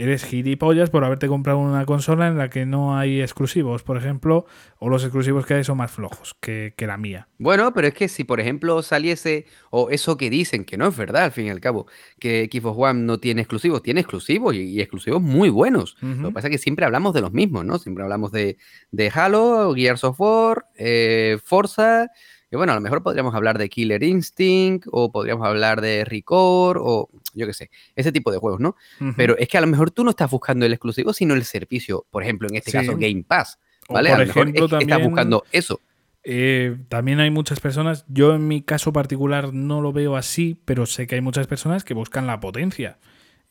eres 0.00 0.24
gilipollas 0.24 0.88
por 0.88 1.04
haberte 1.04 1.28
comprado 1.28 1.58
una 1.58 1.84
consola 1.84 2.26
en 2.26 2.38
la 2.38 2.48
que 2.48 2.64
no 2.64 2.96
hay 2.96 3.20
exclusivos, 3.20 3.82
por 3.82 3.98
ejemplo, 3.98 4.46
o 4.78 4.88
los 4.88 5.04
exclusivos 5.04 5.44
que 5.44 5.54
hay 5.54 5.64
son 5.64 5.76
más 5.76 5.90
flojos 5.90 6.34
que, 6.40 6.72
la 6.78 6.96
mía. 6.96 7.28
Bueno, 7.38 7.74
pero 7.74 7.88
es 7.88 7.94
que 7.94 8.08
si, 8.08 8.24
por 8.24 8.40
ejemplo, 8.40 8.82
saliese, 8.82 9.44
o 9.68 9.90
eso 9.90 10.16
que 10.16 10.30
dicen, 10.30 10.64
que 10.64 10.78
no 10.78 10.88
es 10.88 10.96
verdad 10.96 11.24
al 11.24 11.32
fin 11.32 11.46
y 11.46 11.50
al 11.50 11.60
cabo, 11.60 11.86
que 12.18 12.48
Xbox 12.50 12.78
One 12.78 13.00
no 13.02 13.18
tiene 13.18 13.42
exclusivos, 13.42 13.82
tiene 13.82 14.00
exclusivos 14.00 14.54
y, 14.54 14.80
exclusivos 14.80 15.20
muy 15.20 15.50
buenos. 15.50 15.96
Lo 16.00 16.28
que 16.28 16.34
pasa 16.34 16.48
es 16.48 16.52
que 16.52 16.58
siempre 16.58 16.86
hablamos 16.86 17.12
de 17.12 17.20
los 17.20 17.32
mismos, 17.32 17.66
¿no? 17.66 17.78
Siempre 17.78 18.02
hablamos 18.02 18.32
de, 18.32 18.56
de 18.90 19.10
Halo, 19.14 19.74
Gears 19.74 20.04
of 20.04 20.18
War, 20.18 20.66
eh, 20.76 21.38
Forza 21.44 22.10
y 22.50 22.56
bueno, 22.56 22.72
a 22.72 22.74
lo 22.74 22.80
mejor 22.80 23.02
podríamos 23.02 23.34
hablar 23.34 23.58
de 23.58 23.68
Killer 23.68 24.02
Instinct 24.02 24.86
o 24.90 25.12
podríamos 25.12 25.46
hablar 25.46 25.80
de 25.80 26.04
Record 26.04 26.78
o 26.80 27.08
yo 27.32 27.46
qué 27.46 27.52
sé, 27.52 27.70
ese 27.94 28.10
tipo 28.10 28.32
de 28.32 28.38
juegos, 28.38 28.60
¿no? 28.60 28.76
Pero 29.16 29.38
es 29.38 29.48
que 29.48 29.56
a 29.56 29.60
lo 29.60 29.68
mejor 29.68 29.92
tú 29.92 30.02
no 30.02 30.10
estás 30.10 30.30
buscando 30.30 30.66
el 30.66 30.72
exclusivo, 30.72 31.12
sino 31.12 31.34
el 31.34 31.44
servicio. 31.44 32.06
Por 32.10 32.24
ejemplo, 32.24 32.48
en 32.48 32.56
este 32.56 32.72
caso, 32.72 32.96
Game 32.96 33.24
Pass. 33.26 33.58
¿Vale? 33.88 34.10
a 34.10 34.18
lo 34.18 34.26
mejor 34.26 34.48
estás 34.48 35.02
buscando 35.02 35.44
eso. 35.52 35.80
Eh, 36.22 36.76
también 36.88 37.20
hay 37.20 37.30
muchas 37.30 37.60
personas, 37.60 38.04
yo 38.08 38.34
en 38.34 38.46
mi 38.46 38.62
caso 38.62 38.92
particular 38.92 39.54
no 39.54 39.80
lo 39.80 39.92
veo 39.92 40.16
así, 40.16 40.60
pero 40.64 40.84
sé 40.86 41.06
que 41.06 41.14
hay 41.14 41.20
muchas 41.20 41.46
personas 41.46 41.84
que 41.84 41.94
buscan 41.94 42.26
la 42.26 42.40
potencia. 42.40 42.98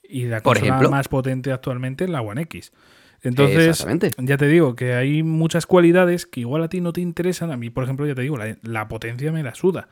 Y 0.04 0.26
la 0.26 0.42
consola 0.42 0.90
más 0.90 1.08
potente 1.08 1.52
actualmente 1.52 2.04
es 2.04 2.10
la 2.10 2.22
One 2.22 2.42
X. 2.44 2.74
Entonces, 3.22 3.86
ya 4.18 4.38
te 4.38 4.48
digo 4.48 4.76
que 4.76 4.94
hay 4.94 5.24
muchas 5.24 5.66
cualidades 5.66 6.26
que 6.26 6.42
igual 6.42 6.64
a 6.64 6.70
ti 6.70 6.82
no 6.82 6.94
te 6.94 7.02
interesan. 7.02 7.52
A 7.52 7.58
mí, 7.58 7.70
por 7.70 7.84
ejemplo, 7.84 8.06
ya 8.06 8.16
te 8.16 8.22
digo, 8.22 8.38
la, 8.38 8.88
potencia 8.88 9.32
me 9.32 9.44
la 9.44 9.56
suda. 9.56 9.90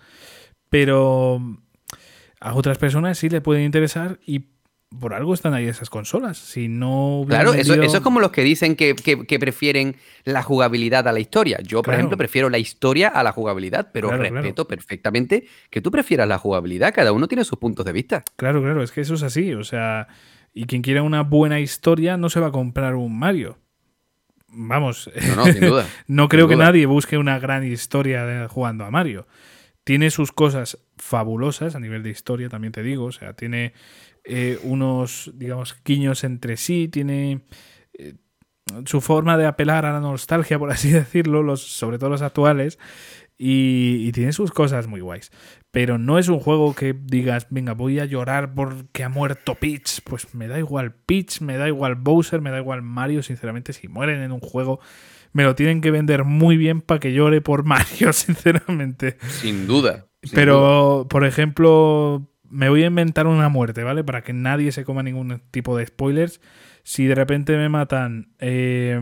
Pero 0.69 1.41
a 2.39 2.53
otras 2.53 2.77
personas 2.77 3.17
sí 3.17 3.29
le 3.29 3.41
pueden 3.41 3.63
interesar 3.63 4.19
y 4.25 4.45
por 4.99 5.13
algo 5.13 5.33
están 5.33 5.53
ahí 5.53 5.67
esas 5.67 5.89
consolas. 5.89 6.37
Si 6.37 6.69
no 6.69 7.25
Claro, 7.27 7.53
eso, 7.53 7.73
es 7.73 7.99
como 7.99 8.21
los 8.21 8.31
que 8.31 8.43
dicen 8.43 8.75
que, 8.75 8.95
prefieren 9.39 9.97
la 10.23 10.43
jugabilidad 10.43 11.07
a 11.07 11.11
la 11.11 11.19
historia. 11.19 11.59
Yo, 11.61 11.81
por 11.81 11.93
ejemplo, 11.93 12.17
prefiero 12.17 12.49
la 12.49 12.57
historia 12.57 13.09
a 13.09 13.23
la 13.23 13.33
jugabilidad, 13.33 13.89
pero 13.91 14.09
respeto 14.11 14.67
perfectamente 14.67 15.45
que 15.69 15.81
tú 15.81 15.91
prefieras 15.91 16.27
la 16.27 16.37
jugabilidad. 16.37 16.93
Cada 16.93 17.11
uno 17.11 17.27
tiene 17.27 17.43
sus 17.43 17.59
puntos 17.59 17.85
de 17.85 17.91
vista. 17.91 18.23
Claro, 18.37 18.61
claro, 18.61 18.81
es 18.81 18.91
que 18.91 19.01
eso 19.01 19.15
es 19.15 19.23
así. 19.23 19.53
O 19.53 19.63
sea, 19.65 20.07
y 20.61 20.65
quien 20.65 20.81
quiera 20.81 21.03
una 21.03 21.21
buena 21.23 21.59
historia 21.59 22.17
no 22.17 22.29
se 22.29 22.39
va 22.39 22.47
a 22.47 22.51
comprar 22.51 22.95
un 22.95 23.17
Mario. 23.17 23.57
vamos, 24.49 25.09
No, 25.29 25.35
no, 25.35 25.45
sin 25.45 25.61
duda. 25.61 25.85
no 26.07 26.23
sin 26.23 26.29
creo 26.29 26.47
que 26.47 26.55
duda. 26.55 26.65
nadie 26.65 26.85
busque 26.85 27.17
una 27.17 27.39
gran 27.39 27.63
historia 27.65 28.25
de- 28.25 28.47
jugando 28.47 28.85
a 28.85 28.91
Mario. 28.91 29.27
Tiene 29.83 30.09
sus 30.09 30.31
cosas 30.31 30.79
fabulosas 30.97 31.75
a 31.75 31.79
nivel 31.79 32.03
de 32.03 32.09
historia, 32.09 32.49
también 32.49 32.73
te 32.73 32.83
digo. 32.83 33.05
O 33.05 33.11
sea, 33.11 33.33
tiene 33.33 33.73
eh, 34.25 34.59
unos, 34.63 35.31
digamos, 35.35 35.77
guiños 35.85 36.23
entre 36.23 36.57
sí, 36.57 36.87
tiene 36.89 37.41
eh, 37.93 38.15
su 38.85 38.99
forma 38.99 39.37
de 39.37 39.45
apelar 39.45 39.85
a 39.85 39.93
la 39.93 39.99
nostalgia, 40.01 40.59
por 40.59 40.71
así 40.71 40.89
decirlo, 40.91 41.43
los, 41.43 41.61
sobre 41.61 41.99
todo 41.99 42.09
los 42.09 42.21
actuales, 42.21 42.79
y, 43.37 44.07
y 44.07 44.11
tiene 44.11 44.33
sus 44.33 44.51
cosas 44.51 44.87
muy 44.87 44.99
guays. 45.01 45.31
Pero 45.77 45.99
no 45.99 46.17
es 46.17 46.27
un 46.27 46.39
juego 46.39 46.73
que 46.73 46.95
digas, 46.99 47.45
venga, 47.51 47.73
voy 47.73 47.99
a 47.99 48.05
llorar 48.05 48.55
porque 48.55 49.03
ha 49.03 49.09
muerto 49.09 49.53
Peach. 49.53 50.01
Pues 50.03 50.33
me 50.33 50.47
da 50.47 50.57
igual 50.57 50.95
Peach, 50.95 51.39
me 51.41 51.55
da 51.55 51.67
igual 51.67 51.93
Bowser, 51.93 52.41
me 52.41 52.49
da 52.49 52.57
igual 52.57 52.81
Mario. 52.81 53.21
Sinceramente, 53.21 53.73
si 53.73 53.87
mueren 53.87 54.23
en 54.23 54.31
un 54.31 54.39
juego, 54.39 54.79
me 55.33 55.43
lo 55.43 55.53
tienen 55.53 55.81
que 55.81 55.91
vender 55.91 56.23
muy 56.23 56.57
bien 56.57 56.81
para 56.81 56.99
que 56.99 57.13
llore 57.13 57.41
por 57.41 57.63
Mario, 57.63 58.11
sinceramente. 58.11 59.17
Sin 59.29 59.67
duda. 59.67 60.07
sin 60.23 60.31
duda. 60.31 60.41
Pero, 60.41 61.05
por 61.11 61.23
ejemplo, 61.27 62.27
me 62.49 62.69
voy 62.69 62.81
a 62.81 62.87
inventar 62.87 63.27
una 63.27 63.47
muerte, 63.47 63.83
¿vale? 63.83 64.03
Para 64.03 64.23
que 64.23 64.33
nadie 64.33 64.71
se 64.71 64.83
coma 64.83 65.03
ningún 65.03 65.43
tipo 65.51 65.77
de 65.77 65.85
spoilers. 65.85 66.41
Si 66.81 67.05
de 67.05 67.13
repente 67.13 67.55
me 67.55 67.69
matan... 67.69 68.31
eh, 68.39 68.99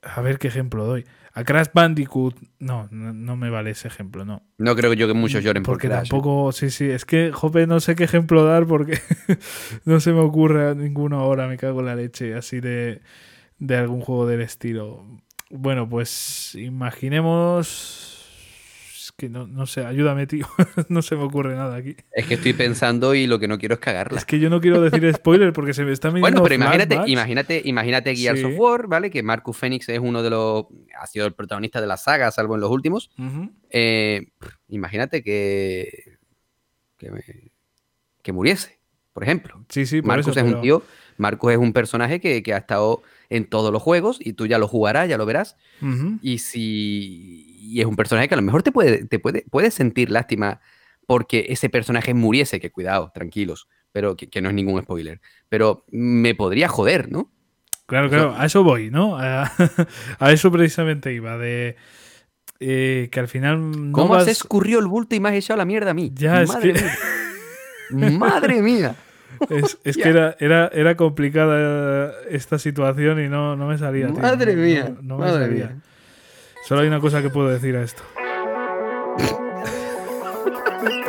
a 0.00 0.20
ver 0.20 0.38
qué 0.38 0.48
ejemplo 0.48 0.84
doy. 0.84 1.04
A 1.36 1.42
Crash 1.42 1.66
Bandicoot... 1.74 2.36
No, 2.60 2.88
no, 2.92 3.12
no 3.12 3.36
me 3.36 3.50
vale 3.50 3.70
ese 3.70 3.88
ejemplo, 3.88 4.24
no. 4.24 4.42
No 4.56 4.76
creo 4.76 4.92
yo 4.92 5.08
que 5.08 5.14
muchos 5.14 5.42
lloren 5.42 5.64
por 5.64 5.74
Porque 5.74 5.88
Crash, 5.88 6.06
¿eh? 6.06 6.08
tampoco... 6.08 6.52
Sí, 6.52 6.70
sí. 6.70 6.88
Es 6.88 7.04
que, 7.04 7.32
jope, 7.32 7.66
no 7.66 7.80
sé 7.80 7.96
qué 7.96 8.04
ejemplo 8.04 8.44
dar 8.44 8.66
porque 8.66 9.00
no 9.84 9.98
se 9.98 10.12
me 10.12 10.20
ocurre 10.20 10.76
ninguno 10.76 11.18
ahora. 11.18 11.48
Me 11.48 11.56
cago 11.56 11.80
en 11.80 11.86
la 11.86 11.96
leche 11.96 12.34
así 12.34 12.60
de, 12.60 13.02
de 13.58 13.76
algún 13.76 14.00
juego 14.00 14.26
del 14.26 14.42
estilo. 14.42 15.04
Bueno, 15.50 15.88
pues 15.88 16.54
imaginemos... 16.54 18.13
Que 19.16 19.28
no, 19.28 19.46
no 19.46 19.64
sé, 19.66 19.86
ayúdame, 19.86 20.26
tío. 20.26 20.44
no 20.88 21.00
se 21.00 21.14
me 21.14 21.22
ocurre 21.22 21.54
nada 21.54 21.76
aquí. 21.76 21.94
Es 22.10 22.26
que 22.26 22.34
estoy 22.34 22.52
pensando 22.52 23.14
y 23.14 23.28
lo 23.28 23.38
que 23.38 23.46
no 23.46 23.58
quiero 23.58 23.74
es 23.74 23.80
cagarla. 23.80 24.18
Es 24.18 24.24
que 24.24 24.40
yo 24.40 24.50
no 24.50 24.60
quiero 24.60 24.80
decir 24.80 25.08
spoiler 25.14 25.52
porque 25.52 25.72
se 25.72 25.84
me 25.84 25.92
está 25.92 26.10
Bueno, 26.10 26.42
pero 26.42 26.56
imagínate, 26.56 26.86
flashbacks. 26.96 27.10
imagínate, 27.10 27.62
imagínate 27.64 28.16
Gears 28.16 28.40
Sí. 28.40 28.44
of 28.44 28.54
War, 28.58 28.88
¿vale? 28.88 29.10
Que 29.10 29.22
Marcus 29.22 29.56
Phoenix 29.56 29.88
es 29.88 30.00
uno 30.00 30.20
de 30.22 30.30
los. 30.30 30.66
ha 31.00 31.06
sido 31.06 31.26
el 31.26 31.32
protagonista 31.32 31.80
de 31.80 31.86
la 31.86 31.96
saga, 31.96 32.30
salvo 32.32 32.56
en 32.56 32.62
los 32.62 32.70
últimos. 32.72 33.12
Ujú. 33.16 33.52
Eh, 33.70 34.32
imagínate 34.68 35.22
que. 35.22 36.16
que, 36.98 37.10
me- 37.12 37.22
que 38.20 38.32
muriese, 38.32 38.80
por 39.12 39.22
ejemplo. 39.22 39.64
Sí, 39.68 39.86
sí, 39.86 40.00
por 40.00 40.08
Marcus 40.08 40.32
eso. 40.32 40.40
es 40.40 40.44
pero- 40.44 40.56
un 40.56 40.62
tío. 40.62 40.82
Marcus 41.18 41.52
es 41.52 41.58
un 41.58 41.72
personaje 41.72 42.20
que, 42.20 42.42
que 42.42 42.52
ha 42.52 42.56
estado 42.58 43.02
en 43.30 43.44
todos 43.48 43.72
los 43.72 43.80
juegos 43.80 44.18
y 44.20 44.32
tú 44.32 44.46
ya 44.48 44.58
lo 44.58 44.66
jugarás, 44.66 45.08
ya 45.08 45.16
lo 45.18 45.24
verás. 45.24 45.56
Ujú. 45.80 46.18
Y 46.20 46.38
si. 46.38 47.52
Y 47.66 47.80
es 47.80 47.86
un 47.86 47.96
personaje 47.96 48.28
que 48.28 48.34
a 48.34 48.36
lo 48.36 48.42
mejor 48.42 48.62
te 48.62 48.72
puede, 48.72 49.04
te 49.06 49.18
puede, 49.18 49.44
puedes 49.50 49.74
sentir 49.74 50.10
lástima 50.10 50.60
porque 51.06 51.46
ese 51.48 51.68
personaje 51.70 52.14
muriese, 52.14 52.60
que 52.60 52.70
cuidado, 52.70 53.10
tranquilos, 53.14 53.68
pero 53.92 54.16
que, 54.16 54.28
que 54.28 54.40
no 54.42 54.48
es 54.48 54.54
ningún 54.54 54.82
spoiler. 54.82 55.20
Pero 55.48 55.84
me 55.90 56.34
podría 56.34 56.68
joder, 56.68 57.10
¿no? 57.10 57.30
Claro, 57.86 58.08
claro, 58.08 58.34
a 58.36 58.46
eso 58.46 58.64
voy, 58.64 58.90
¿no? 58.90 59.16
A, 59.18 59.50
a 60.18 60.32
eso 60.32 60.50
precisamente 60.50 61.12
iba, 61.12 61.36
de 61.36 61.76
eh, 62.60 63.08
que 63.12 63.20
al 63.20 63.28
final 63.28 63.90
no 63.90 63.92
¿Cómo 63.92 64.14
has 64.14 64.28
escurrido 64.28 64.80
el 64.80 64.86
bulto 64.86 65.14
y 65.14 65.20
me 65.20 65.28
has 65.28 65.34
echado 65.34 65.58
la 65.58 65.64
mierda 65.66 65.90
a 65.90 65.94
mí? 65.94 66.10
Ya, 66.14 66.42
es 66.42 66.48
Madre 66.48 66.72
que- 66.72 66.82
mía. 67.94 68.10
Madre 68.18 68.62
mía. 68.62 68.96
Es, 69.50 69.78
es 69.84 69.96
que 69.96 70.08
era, 70.08 70.36
era, 70.40 70.68
era 70.68 70.96
complicada 70.96 72.12
esta 72.30 72.58
situación 72.58 73.22
y 73.22 73.28
no, 73.28 73.56
no 73.56 73.66
me 73.66 73.76
salía. 73.76 74.08
Madre 74.08 74.56
mía. 74.56 74.94
no- 74.96 75.02
no 75.02 75.18
me 75.18 75.24
madre 75.26 75.46
salía. 75.46 75.66
mía. 75.66 75.76
Solo 76.66 76.80
hay 76.80 76.88
una 76.88 76.98
cosa 76.98 77.20
que 77.20 77.28
puedo 77.28 77.50
decir 77.50 77.76
a 77.76 77.82
esto. 77.82 78.02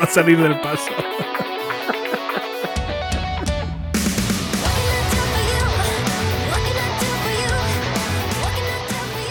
A 0.02 0.06
salir 0.06 0.38
del 0.38 0.60
paso. 0.60 0.92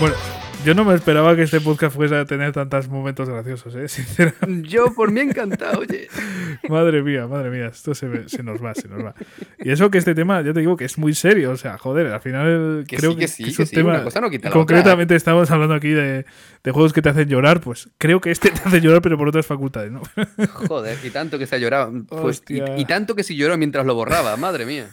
Bueno, 0.01 0.17
yo 0.65 0.75
no 0.75 0.85
me 0.85 0.95
esperaba 0.95 1.37
que 1.37 1.43
este 1.43 1.61
podcast 1.61 1.95
fuese 1.95 2.17
a 2.17 2.25
tener 2.25 2.53
tantos 2.53 2.89
momentos 2.89 3.29
graciosos, 3.29 3.75
¿eh? 3.77 3.89
Sinceramente. 3.89 4.69
Yo 4.69 4.93
por 4.95 5.11
mí 5.13 5.21
encantado, 5.21 5.81
oye. 5.81 6.09
Madre 6.69 7.03
mía, 7.03 7.27
madre 7.27 7.51
mía, 7.51 7.67
esto 7.67 7.95
se, 7.95 8.07
me- 8.07 8.29
se 8.29 8.43
nos 8.43 8.63
va, 8.65 8.75
se 8.75 8.89
nos 8.89 9.05
va. 9.05 9.15
Y 9.59 9.71
eso 9.71 9.91
que 9.91 9.99
este 9.99 10.15
tema, 10.15 10.41
ya 10.43 10.53
te 10.53 10.61
digo 10.61 10.77
que 10.77 10.85
es 10.85 10.97
muy 10.99 11.15
serio, 11.15 11.51
o 11.51 11.57
sea, 11.57 11.77
joder, 11.79 12.07
al 12.07 12.21
final 12.21 12.85
Que 12.89 12.97
creo 12.97 13.11
sí, 13.13 13.17
que, 13.17 13.23
que 13.23 13.29
sí, 13.29 13.43
es 13.45 13.57
que 13.57 13.63
un 13.63 13.69
sí, 13.69 13.77
tema... 13.77 14.03
cosa 14.03 14.21
no 14.21 14.31
concretamente 14.51 15.15
estamos 15.15 15.51
hablando 15.51 15.75
aquí 15.75 15.91
de, 15.91 16.25
de 16.63 16.71
juegos 16.71 16.93
que 16.93 17.03
te 17.03 17.09
hacen 17.11 17.29
llorar, 17.29 17.61
pues 17.61 17.91
creo 17.99 18.21
que 18.21 18.31
este 18.31 18.51
te 18.51 18.61
hace 18.65 18.81
llorar, 18.81 19.03
pero 19.03 19.19
por 19.19 19.29
otras 19.29 19.47
facultades, 19.47 19.91
¿no? 19.93 20.03
Joder, 20.69 20.97
y 21.05 21.11
tanto 21.11 21.39
que 21.39 21.47
se 21.47 21.57
ha 21.57 21.59
llorado. 21.59 21.93
Pues, 22.09 22.43
y 22.49 22.85
tanto 22.87 23.15
que 23.15 23.25
se 23.25 23.35
lloró 23.35 23.59
mientras 23.59 23.85
lo 23.85 23.95
borraba, 23.95 24.37
madre 24.37 24.65
mía. 24.65 24.87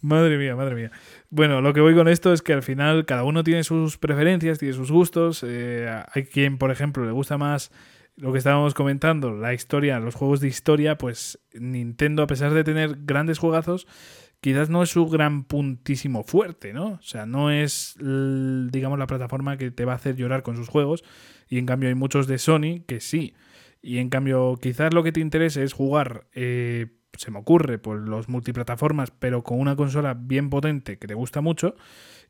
Madre 0.00 0.38
mía, 0.38 0.54
madre 0.54 0.74
mía. 0.76 0.90
Bueno, 1.30 1.60
lo 1.60 1.74
que 1.74 1.80
voy 1.82 1.94
con 1.94 2.08
esto 2.08 2.32
es 2.32 2.40
que 2.40 2.54
al 2.54 2.62
final 2.62 3.04
cada 3.04 3.22
uno 3.24 3.44
tiene 3.44 3.62
sus 3.62 3.98
preferencias, 3.98 4.58
tiene 4.58 4.74
sus 4.74 4.90
gustos. 4.90 5.44
eh, 5.46 5.88
hay 6.12 6.24
quien, 6.24 6.56
por 6.56 6.70
ejemplo, 6.70 7.04
le 7.04 7.12
gusta 7.12 7.36
más 7.36 7.70
lo 8.16 8.32
que 8.32 8.38
estábamos 8.38 8.74
comentando, 8.74 9.30
la 9.32 9.54
historia, 9.54 10.00
los 10.00 10.14
juegos 10.14 10.40
de 10.40 10.48
historia, 10.48 10.98
pues 10.98 11.38
Nintendo, 11.52 12.22
a 12.22 12.26
pesar 12.26 12.52
de 12.52 12.64
tener 12.64 12.96
grandes 13.04 13.38
juegazos, 13.38 13.86
quizás 14.40 14.70
no 14.70 14.82
es 14.82 14.90
su 14.90 15.06
gran 15.06 15.44
puntísimo 15.44 16.24
fuerte, 16.24 16.72
¿no? 16.72 16.92
O 16.94 17.02
sea, 17.02 17.26
no 17.26 17.50
es, 17.50 17.94
digamos, 17.98 18.98
la 18.98 19.06
plataforma 19.06 19.56
que 19.56 19.70
te 19.70 19.84
va 19.84 19.92
a 19.92 19.96
hacer 19.96 20.16
llorar 20.16 20.42
con 20.42 20.56
sus 20.56 20.68
juegos. 20.68 21.04
Y 21.48 21.58
en 21.58 21.66
cambio 21.66 21.88
hay 21.90 21.94
muchos 21.94 22.26
de 22.26 22.38
Sony 22.38 22.82
que 22.86 23.00
sí. 23.00 23.34
Y 23.82 23.98
en 23.98 24.08
cambio, 24.08 24.58
quizás 24.60 24.92
lo 24.92 25.04
que 25.04 25.12
te 25.12 25.20
interese 25.20 25.62
es 25.62 25.72
jugar, 25.72 26.26
eh, 26.32 26.97
se 27.18 27.30
me 27.30 27.38
ocurre, 27.38 27.78
por 27.78 27.98
los 27.98 28.28
multiplataformas, 28.28 29.10
pero 29.10 29.42
con 29.42 29.60
una 29.60 29.76
consola 29.76 30.14
bien 30.14 30.50
potente 30.50 30.98
que 30.98 31.06
te 31.06 31.14
gusta 31.14 31.40
mucho, 31.40 31.76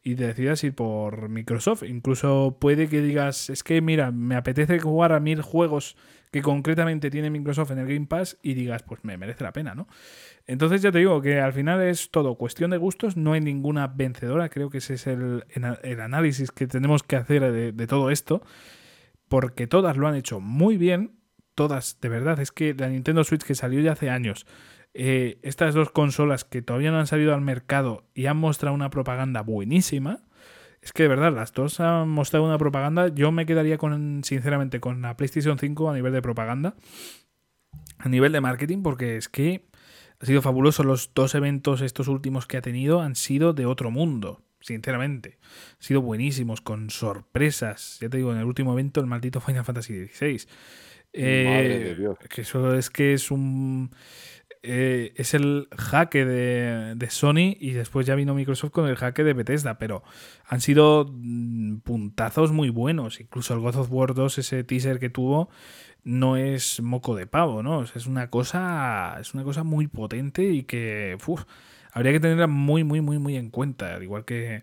y 0.03 0.15
te 0.15 0.27
decidas 0.27 0.65
ir 0.65 0.75
por 0.75 1.29
Microsoft. 1.29 1.83
Incluso 1.83 2.57
puede 2.61 2.89
que 2.89 3.03
digas, 3.03 3.51
es 3.51 3.63
que 3.63 3.81
mira, 3.81 4.11
me 4.11 4.37
apetece 4.37 4.79
jugar 4.79 5.13
a 5.13 5.21
mil 5.21 5.43
juegos 5.43 5.97
que 6.31 6.43
concretamente 6.43 7.11
tiene 7.11 7.31
Microsoft 7.31 7.71
en 7.73 7.79
el 7.79 7.87
Game 7.87 8.07
Pass, 8.07 8.39
y 8.43 8.55
digas, 8.55 8.83
pues 8.83 9.05
me 9.05 9.17
merece 9.17 9.45
la 9.45 9.53
pena, 9.53 9.75
¿no? 9.75 9.89
Entonces 10.47 10.81
ya 10.83 10.91
te 10.91 10.99
digo 10.99 11.21
que 11.21 11.41
al 11.41 11.53
final 11.53 11.83
es 11.83 12.11
todo 12.11 12.37
cuestión 12.37 12.71
de 12.71 12.79
gustos, 12.79 13.17
no 13.17 13.35
hay 13.35 13.41
ninguna 13.41 13.87
vencedora, 13.87 14.49
creo 14.49 14.71
que 14.71 14.79
ese 14.79 14.95
es 14.95 15.07
el, 15.07 15.45
el 15.83 16.01
análisis 16.01 16.51
que 16.51 16.67
tenemos 16.67 17.03
que 17.03 17.17
hacer 17.17 17.75
de 17.75 17.87
todo 17.87 18.11
esto, 18.11 18.43
porque 19.29 19.67
todas 19.67 19.99
lo 19.99 20.09
han 20.09 20.15
hecho 20.15 20.41
muy 20.41 20.79
bien, 20.79 21.19
todas, 21.59 21.99
de 22.01 22.09
verdad, 22.09 22.39
es 22.39 22.53
que 22.53 22.73
la 22.73 22.89
Nintendo 22.89 23.25
Switch 23.25 23.43
que 23.43 23.57
salió 23.57 23.81
ya 23.81 23.91
hace 23.91 24.11
años, 24.11 24.47
eh, 25.01 25.39
estas 25.43 25.75
dos 25.75 25.91
consolas 25.91 26.45
que 26.45 26.61
todavía 26.61 26.91
no 26.91 26.99
han 26.99 27.07
salido 27.07 27.33
al 27.33 27.41
mercado 27.41 28.03
y 28.15 28.27
han 28.27 28.37
mostrado 28.37 28.75
una 28.75 28.91
propaganda 28.91 29.43
buenísima, 29.43 30.25
es 30.83 30.93
que 30.93 31.05
de 31.05 31.09
verdad, 31.09 31.33
las 31.33 31.53
dos 31.53 31.79
han 31.79 32.09
mostrado 32.09 32.45
una 32.45 32.59
propaganda, 32.59 33.07
yo 33.07 33.31
me 33.31 33.47
quedaría 33.47 33.79
con, 33.79 34.25
sinceramente, 34.25 34.81
con 34.81 35.01
la 35.01 35.17
PlayStation 35.17 35.57
5 35.57 35.89
a 35.89 35.95
nivel 35.95 36.13
de 36.13 36.21
propaganda, 36.21 36.75
a 37.99 38.09
nivel 38.09 38.33
de 38.33 38.41
marketing, 38.41 38.83
porque 38.83 39.17
es 39.17 39.29
que 39.29 39.69
ha 40.19 40.27
sido 40.27 40.43
fabuloso. 40.43 40.83
Los 40.83 41.13
dos 41.15 41.37
eventos, 41.37 41.81
estos 41.81 42.09
últimos 42.09 42.49
que 42.49 42.57
ha 42.57 42.63
tenido, 42.63 43.01
han 43.01 43.15
sido 43.15 43.53
de 43.53 43.67
otro 43.67 43.93
mundo, 43.93 44.43
sinceramente. 44.59 45.39
Han 45.75 45.83
sido 45.83 46.03
buenísimos, 46.03 46.61
con 46.61 46.91
sorpresas. 46.91 47.99
Ya 48.01 48.09
te 48.09 48.17
digo, 48.17 48.33
en 48.33 48.39
el 48.39 48.45
último 48.47 48.73
evento, 48.73 49.01
el 49.01 49.07
maldito 49.07 49.41
Final 49.41 49.65
Fantasy 49.65 50.09
XVI. 50.09 50.49
Eh, 51.13 51.45
Madre 51.47 51.79
de 51.79 51.95
Dios. 51.95 52.19
Que 52.29 52.43
eso 52.43 52.75
es 52.75 52.91
que 52.91 53.15
es 53.15 53.31
un. 53.31 53.91
Eh, 54.63 55.13
es 55.17 55.35
el 55.35 55.69
jaque 55.77 56.25
de, 56.25 56.95
de 56.97 57.11
Sony 57.11 57.57
y 57.59 57.73
después 57.73 58.07
ya 58.07 58.15
vino 58.15 58.35
Microsoft 58.35 58.73
con 58.73 58.89
el 58.89 58.97
jaque 58.97 59.25
de 59.25 59.33
Bethesda, 59.33 59.79
pero 59.79 60.03
han 60.47 60.61
sido 60.61 61.07
mm, 61.11 61.79
puntazos 61.79 62.53
muy 62.53 62.71
buenos. 62.71 63.21
Incluso 63.21 63.55
el 63.55 63.61
God 63.61 63.77
of 63.77 63.89
War 63.91 64.15
2, 64.15 64.39
ese 64.39 64.65
teaser 64.65 64.99
que 64.99 65.11
tuvo, 65.11 65.49
no 66.05 66.37
es 66.37 66.81
moco 66.81 67.15
de 67.15 67.27
pavo, 67.27 67.63
¿no? 67.63 67.79
O 67.79 67.87
sea, 67.87 67.97
es 67.97 68.07
una 68.07 68.31
cosa. 68.31 69.17
Es 69.21 69.35
una 69.35 69.45
cosa 69.45 69.63
muy 69.65 69.87
potente 69.87 70.43
y 70.43 70.63
que. 70.63 71.17
habría 71.93 72.13
que 72.13 72.21
tenerla 72.21 72.47
muy, 72.47 72.85
muy, 72.85 73.01
muy, 73.01 73.19
muy 73.19 73.37
en 73.37 73.51
cuenta. 73.51 73.95
Al 73.95 74.03
igual 74.03 74.25
que 74.25 74.63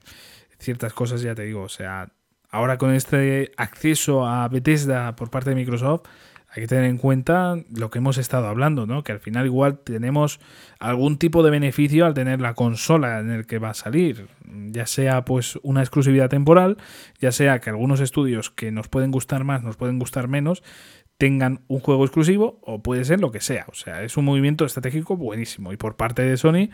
ciertas 0.59 0.93
cosas, 0.93 1.21
ya 1.21 1.35
te 1.35 1.43
digo. 1.43 1.61
O 1.61 1.69
sea, 1.69 2.11
ahora 2.49 2.77
con 2.77 2.93
este 2.93 3.51
acceso 3.57 4.25
a 4.25 4.47
Bethesda 4.47 5.15
por 5.15 5.29
parte 5.29 5.51
de 5.51 5.55
Microsoft, 5.55 6.07
hay 6.55 6.61
que 6.61 6.67
tener 6.67 6.85
en 6.85 6.97
cuenta 6.97 7.57
lo 7.73 7.89
que 7.89 7.99
hemos 7.99 8.17
estado 8.17 8.47
hablando, 8.47 8.85
¿no? 8.85 9.03
Que 9.03 9.11
al 9.11 9.19
final 9.19 9.45
igual 9.45 9.79
tenemos 9.79 10.39
algún 10.79 11.17
tipo 11.17 11.43
de 11.43 11.51
beneficio 11.51 12.05
al 12.05 12.13
tener 12.13 12.39
la 12.39 12.53
consola 12.53 13.19
en 13.19 13.29
el 13.29 13.45
que 13.45 13.59
va 13.59 13.71
a 13.71 13.73
salir, 13.73 14.27
ya 14.71 14.85
sea 14.85 15.25
pues 15.25 15.59
una 15.63 15.81
exclusividad 15.81 16.29
temporal, 16.29 16.77
ya 17.19 17.33
sea 17.33 17.59
que 17.59 17.69
algunos 17.69 17.99
estudios 17.99 18.51
que 18.51 18.71
nos 18.71 18.87
pueden 18.87 19.11
gustar 19.11 19.43
más, 19.43 19.63
nos 19.63 19.75
pueden 19.75 19.99
gustar 19.99 20.29
menos, 20.29 20.63
tengan 21.17 21.61
un 21.67 21.81
juego 21.81 22.05
exclusivo 22.05 22.59
o 22.61 22.81
puede 22.81 23.03
ser 23.03 23.19
lo 23.19 23.31
que 23.31 23.41
sea. 23.41 23.65
O 23.69 23.75
sea, 23.75 24.03
es 24.03 24.15
un 24.15 24.23
movimiento 24.23 24.65
estratégico 24.65 25.17
buenísimo. 25.17 25.73
Y 25.73 25.77
por 25.77 25.97
parte 25.97 26.21
de 26.21 26.37
Sony, 26.37 26.69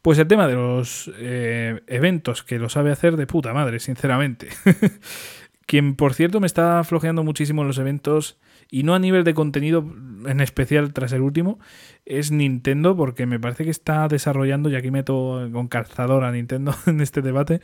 pues 0.00 0.18
el 0.18 0.26
tema 0.26 0.48
de 0.48 0.54
los 0.54 1.10
eh, 1.18 1.82
eventos 1.86 2.42
que 2.42 2.58
lo 2.58 2.70
sabe 2.70 2.92
hacer 2.92 3.16
de 3.16 3.26
puta 3.26 3.52
madre, 3.52 3.78
sinceramente. 3.78 4.48
Quien, 5.66 5.96
por 5.96 6.14
cierto, 6.14 6.40
me 6.40 6.46
está 6.46 6.82
flojeando 6.82 7.24
muchísimo 7.24 7.60
en 7.60 7.68
los 7.68 7.78
eventos, 7.78 8.38
y 8.70 8.82
no 8.82 8.94
a 8.94 8.98
nivel 8.98 9.24
de 9.24 9.34
contenido 9.34 9.84
en 10.26 10.40
especial 10.40 10.92
tras 10.92 11.12
el 11.12 11.22
último, 11.22 11.58
es 12.04 12.30
Nintendo, 12.30 12.96
porque 12.96 13.26
me 13.26 13.40
parece 13.40 13.64
que 13.64 13.70
está 13.70 14.08
desarrollando, 14.08 14.68
y 14.68 14.76
aquí 14.76 14.90
meto 14.90 15.48
con 15.52 15.68
calzador 15.68 16.24
a 16.24 16.32
Nintendo 16.32 16.74
en 16.86 17.00
este 17.00 17.22
debate, 17.22 17.60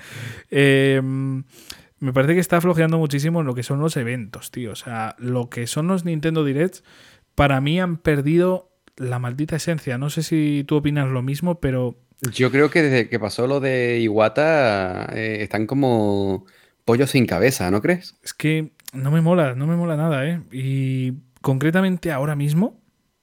eh, 0.51 1.01
me 2.05 2.13
parece 2.13 2.35
que 2.35 2.41
está 2.41 2.61
flojeando 2.61 2.99
muchísimo 2.99 3.41
en 3.41 3.47
lo 3.47 3.55
que 3.55 3.63
son 3.63 3.81
los 3.81 3.97
eventos, 3.97 4.51
tío. 4.51 4.73
O 4.73 4.77
sea, 4.77 5.17
lo 5.19 5.49
que 5.49 5.67
son 5.67 5.87
los 5.87 6.05
Nintendo 6.05 6.45
Directs, 6.45 6.85
para 7.35 7.61
mí 7.63 7.81
han 7.81 7.97
perdido 7.97 8.71
la 8.97 9.19
maldita 9.19 9.57
esencia. 9.57 9.97
No 9.97 10.11
sé 10.11 10.23
si 10.23 10.65
tú 10.67 10.77
opinas 10.77 11.09
lo 11.09 11.23
mismo, 11.23 11.61
pero... 11.61 11.99
Yo 12.33 12.51
creo 12.51 12.71
que 12.71 12.83
desde 12.83 13.09
que 13.09 13.19
pasó 13.19 13.47
lo 13.47 13.59
de 13.61 14.01
Iwata, 14.01 15.07
eh, 15.15 15.39
están 15.41 15.67
como 15.67 16.45
pollo 16.85 17.07
sin 17.07 17.27
cabeza, 17.27 17.71
¿no 17.71 17.81
crees? 17.81 18.17
Es 18.23 18.35
que 18.35 18.73
no 18.95 19.11
me 19.11 19.21
mola, 19.21 19.55
no 19.55 19.67
me 19.67 19.77
mola 19.77 19.97
nada, 19.97 20.27
¿eh? 20.27 20.41
Y 20.53 21.15
concretamente 21.43 22.13
ahora 22.13 22.37
mismo, 22.37 22.81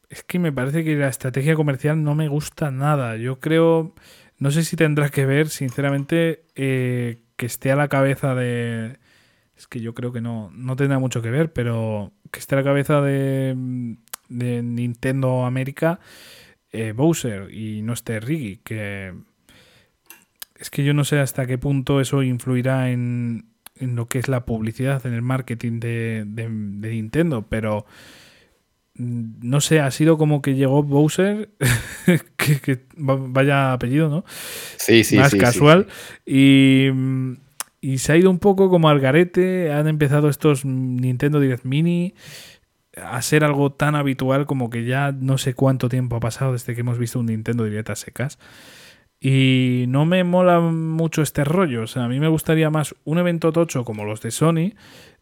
es 0.09 0.23
que 0.23 0.39
me 0.39 0.51
parece 0.51 0.83
que 0.83 0.95
la 0.95 1.07
estrategia 1.07 1.55
comercial 1.55 2.03
no 2.03 2.15
me 2.15 2.27
gusta 2.27 2.69
nada. 2.71 3.15
Yo 3.17 3.39
creo, 3.39 3.95
no 4.37 4.51
sé 4.51 4.63
si 4.63 4.75
tendrá 4.75 5.09
que 5.09 5.25
ver, 5.25 5.49
sinceramente, 5.49 6.45
eh, 6.55 7.23
que 7.37 7.45
esté 7.45 7.71
a 7.71 7.75
la 7.75 7.87
cabeza 7.87 8.35
de... 8.35 8.99
Es 9.55 9.67
que 9.67 9.79
yo 9.79 9.93
creo 9.93 10.11
que 10.11 10.21
no, 10.21 10.51
no 10.53 10.75
tendrá 10.75 10.99
mucho 10.99 11.21
que 11.21 11.29
ver, 11.31 11.53
pero 11.53 12.11
que 12.31 12.39
esté 12.39 12.55
a 12.55 12.59
la 12.59 12.63
cabeza 12.63 13.01
de, 13.01 13.55
de 14.27 14.63
Nintendo 14.63 15.45
América 15.45 15.99
eh, 16.71 16.93
Bowser 16.93 17.53
y 17.53 17.81
no 17.81 17.93
esté 17.93 18.19
Riggy, 18.19 18.57
que 18.63 19.13
es 20.55 20.69
que 20.69 20.83
yo 20.83 20.93
no 20.93 21.03
sé 21.03 21.19
hasta 21.19 21.45
qué 21.45 21.57
punto 21.57 22.01
eso 22.01 22.23
influirá 22.23 22.91
en, 22.91 23.50
en 23.81 23.95
lo 23.95 24.07
que 24.07 24.19
es 24.19 24.27
la 24.27 24.45
publicidad, 24.45 25.05
en 25.05 25.13
el 25.13 25.21
marketing 25.21 25.79
de, 25.79 26.25
Nintendo, 26.79 27.45
pero 27.49 27.85
mm, 28.95 29.31
no 29.41 29.59
sé, 29.59 29.79
ha 29.79 29.91
sido 29.91 30.17
como 30.17 30.41
que 30.41 30.55
llegó 30.55 30.83
Bowser, 30.83 31.49
que, 32.37 32.85
vaya 32.95 33.73
apellido, 33.73 34.07
¿no? 34.07 34.23
Sí, 34.77 35.03
sí, 35.03 35.17
Más 35.17 35.31
sí, 35.31 35.37
casual. 35.37 35.87
Y, 36.25 36.89
mm, 36.93 37.33
y, 37.81 37.97
se 37.97 38.13
ha 38.13 38.17
ido 38.17 38.29
un 38.29 38.39
poco 38.39 38.69
como 38.69 38.87
al 38.89 38.99
garete. 38.99 39.71
Han 39.73 39.87
empezado 39.87 40.29
estos 40.29 40.63
Nintendo 40.63 41.39
Direct 41.39 41.65
Mini 41.65 42.13
a 42.95 43.21
ser 43.21 43.43
algo 43.43 43.71
tan 43.71 43.95
habitual 43.95 44.45
como 44.45 44.69
que 44.69 44.85
ya 44.85 45.11
no 45.11 45.37
sé 45.37 45.53
cuánto 45.53 45.89
tiempo 45.89 46.17
ha 46.17 46.19
pasado 46.19 46.53
desde 46.53 46.75
que 46.75 46.81
hemos 46.81 46.97
visto 46.97 47.19
un 47.19 47.27
Nintendo 47.27 47.63
Direct 47.63 47.89
a 47.89 47.95
secas. 47.95 48.37
Y 49.23 49.85
no 49.87 50.05
me 50.05 50.23
mola 50.23 50.59
mucho 50.59 51.21
este 51.21 51.43
rollo. 51.43 51.83
O 51.83 51.87
sea, 51.87 52.05
a 52.05 52.07
mí 52.07 52.19
me 52.19 52.27
gustaría 52.27 52.71
más 52.71 52.95
un 53.03 53.19
evento 53.19 53.51
tocho 53.51 53.85
como 53.85 54.03
los 54.03 54.19
de 54.21 54.31
Sony, 54.31 54.73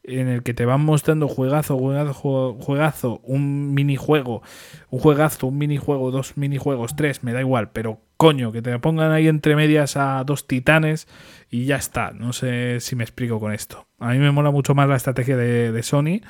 en 0.04 0.30
el 0.30 0.42
que 0.42 0.54
te 0.54 0.64
van 0.64 0.80
mostrando 0.86 1.28
juegazo, 1.28 1.78
juegazo, 1.78 2.54
juegazo, 2.62 3.20
un 3.24 3.74
minijuego, 3.74 4.42
un 4.90 5.00
juegazo, 5.02 5.48
un 5.48 5.58
minijuego, 5.58 6.12
dos 6.12 6.38
minijuegos, 6.38 6.96
tres, 6.96 7.24
me 7.24 7.34
da 7.34 7.42
igual, 7.42 7.72
pero 7.72 8.00
coño, 8.16 8.54
que 8.54 8.62
te 8.62 8.80
pongan 8.80 9.12
ahí 9.12 9.28
entre 9.28 9.58
medias 9.58 9.98
a 9.98 10.24
dos 10.24 10.48
titanes 10.48 11.10
y 11.50 11.66
ya 11.66 11.76
está. 11.76 12.12
No 12.12 12.32
sé 12.32 12.80
si 12.80 12.96
me 12.96 13.04
explico 13.04 13.42
con 13.42 13.52
esto. 13.52 13.86
A 14.00 14.14
mí 14.14 14.20
me 14.20 14.32
mola 14.32 14.50
mucho 14.50 14.74
más 14.76 14.88
la 14.88 14.96
estrategia 14.96 15.36
de, 15.36 15.74
de 15.74 15.84
Sony 15.84 16.22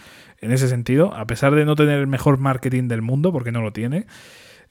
en 0.42 0.52
ese 0.52 0.68
sentido, 0.68 1.14
a 1.14 1.28
pesar 1.28 1.54
de 1.54 1.66
no 1.66 1.76
tener 1.76 2.00
el 2.00 2.08
mejor 2.08 2.40
marketing 2.40 2.88
del 2.88 3.04
mundo, 3.04 3.32
porque 3.32 3.52
no 3.52 3.62
lo 3.62 3.74
tiene. 3.74 4.08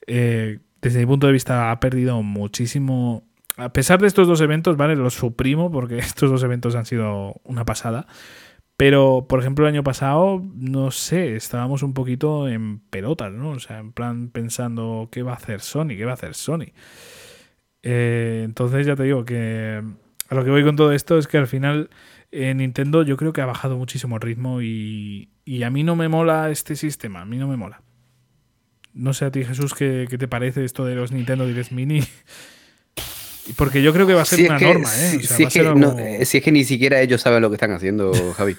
Eh, 0.07 0.59
desde 0.81 0.99
mi 0.99 1.05
punto 1.05 1.27
de 1.27 1.33
vista 1.33 1.71
ha 1.71 1.79
perdido 1.79 2.21
muchísimo. 2.23 3.23
A 3.57 3.73
pesar 3.73 3.99
de 3.99 4.07
estos 4.07 4.27
dos 4.27 4.41
eventos, 4.41 4.77
¿vale? 4.77 4.95
Los 4.95 5.13
suprimo 5.13 5.71
porque 5.71 5.97
estos 5.99 6.29
dos 6.29 6.43
eventos 6.43 6.75
han 6.75 6.85
sido 6.85 7.35
una 7.43 7.65
pasada. 7.65 8.07
Pero, 8.77 9.25
por 9.27 9.41
ejemplo, 9.41 9.65
el 9.65 9.73
año 9.73 9.83
pasado, 9.83 10.41
no 10.55 10.91
sé, 10.91 11.35
estábamos 11.35 11.83
un 11.83 11.93
poquito 11.93 12.47
en 12.47 12.79
pelotas, 12.79 13.33
¿no? 13.33 13.49
O 13.49 13.59
sea, 13.59 13.79
en 13.79 13.91
plan 13.91 14.29
pensando, 14.29 15.09
¿qué 15.11 15.21
va 15.21 15.33
a 15.33 15.35
hacer 15.35 15.59
Sony? 15.59 15.97
¿Qué 15.97 16.05
va 16.05 16.11
a 16.11 16.13
hacer 16.13 16.33
Sony? 16.33 16.71
Eh, 17.83 18.43
entonces 18.45 18.85
ya 18.87 18.95
te 18.95 19.03
digo 19.03 19.25
que 19.25 19.83
a 20.29 20.35
lo 20.35 20.43
que 20.45 20.49
voy 20.51 20.63
con 20.63 20.75
todo 20.77 20.93
esto 20.93 21.17
es 21.17 21.27
que 21.27 21.37
al 21.37 21.47
final 21.47 21.89
eh, 22.31 22.53
Nintendo 22.53 23.03
yo 23.03 23.17
creo 23.17 23.33
que 23.33 23.41
ha 23.41 23.45
bajado 23.45 23.77
muchísimo 23.77 24.15
el 24.15 24.21
ritmo 24.21 24.61
y, 24.61 25.29
y 25.43 25.63
a 25.63 25.69
mí 25.69 25.83
no 25.83 25.95
me 25.95 26.07
mola 26.07 26.49
este 26.49 26.75
sistema, 26.75 27.21
a 27.21 27.25
mí 27.25 27.37
no 27.37 27.47
me 27.47 27.57
mola. 27.57 27.81
No 28.93 29.13
sé 29.13 29.25
a 29.25 29.31
ti, 29.31 29.43
Jesús, 29.43 29.73
¿qué, 29.73 30.07
te 30.07 30.27
parece 30.27 30.65
esto 30.65 30.85
de 30.85 30.95
los 30.95 31.11
Nintendo 31.11 31.45
Direct 31.45 31.71
Mini? 31.71 32.03
Porque 33.55 33.81
yo 33.81 33.93
creo 33.93 34.05
que 34.05 34.13
va 34.13 34.21
a 34.21 34.25
ser 34.25 34.45
una 34.45 34.59
norma, 34.59 34.89
¿eh? 34.95 35.21
si, 35.21 36.37
es 36.37 36.43
que, 36.43 36.51
ni 36.51 36.63
siquiera 36.63 37.01
ellos 37.01 37.21
saben 37.21 37.41
lo 37.41 37.49
que 37.49 37.55
están 37.55 37.71
haciendo, 37.71 38.11
Javi. 38.37 38.55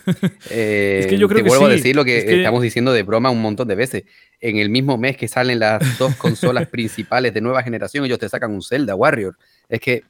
es 0.51 1.07
que 1.07 1.17
yo 1.17 1.29
creo 1.29 1.45
te 1.45 1.49
vuelvo 1.49 1.67
a 1.67 1.69
decir 1.69 1.95
lo 1.95 2.05
que, 2.05 2.39
estamos 2.39 2.61
diciendo 2.63 2.93
de 2.93 3.05
broma 3.05 3.31
un 3.31 3.41
montón 3.41 3.69
de 3.69 3.77
veces. 3.77 4.05
En 4.41 4.57
el 4.57 4.69
mismo 4.69 4.99
mes 4.99 5.17
que 5.17 5.29
salen 5.29 5.61
las 5.61 5.81
dos 5.99 6.17
consolas 6.17 6.67
principales 6.69 7.35
de 7.35 7.41
nueva 7.41 7.63
generación, 7.63 8.05
ellos 8.05 8.19
te 8.19 8.29
sacan 8.29 8.53
un 8.53 8.63
Zelda 8.63 8.95
Warrior. 8.95 9.37
Es 9.69 9.81
que 9.81 10.03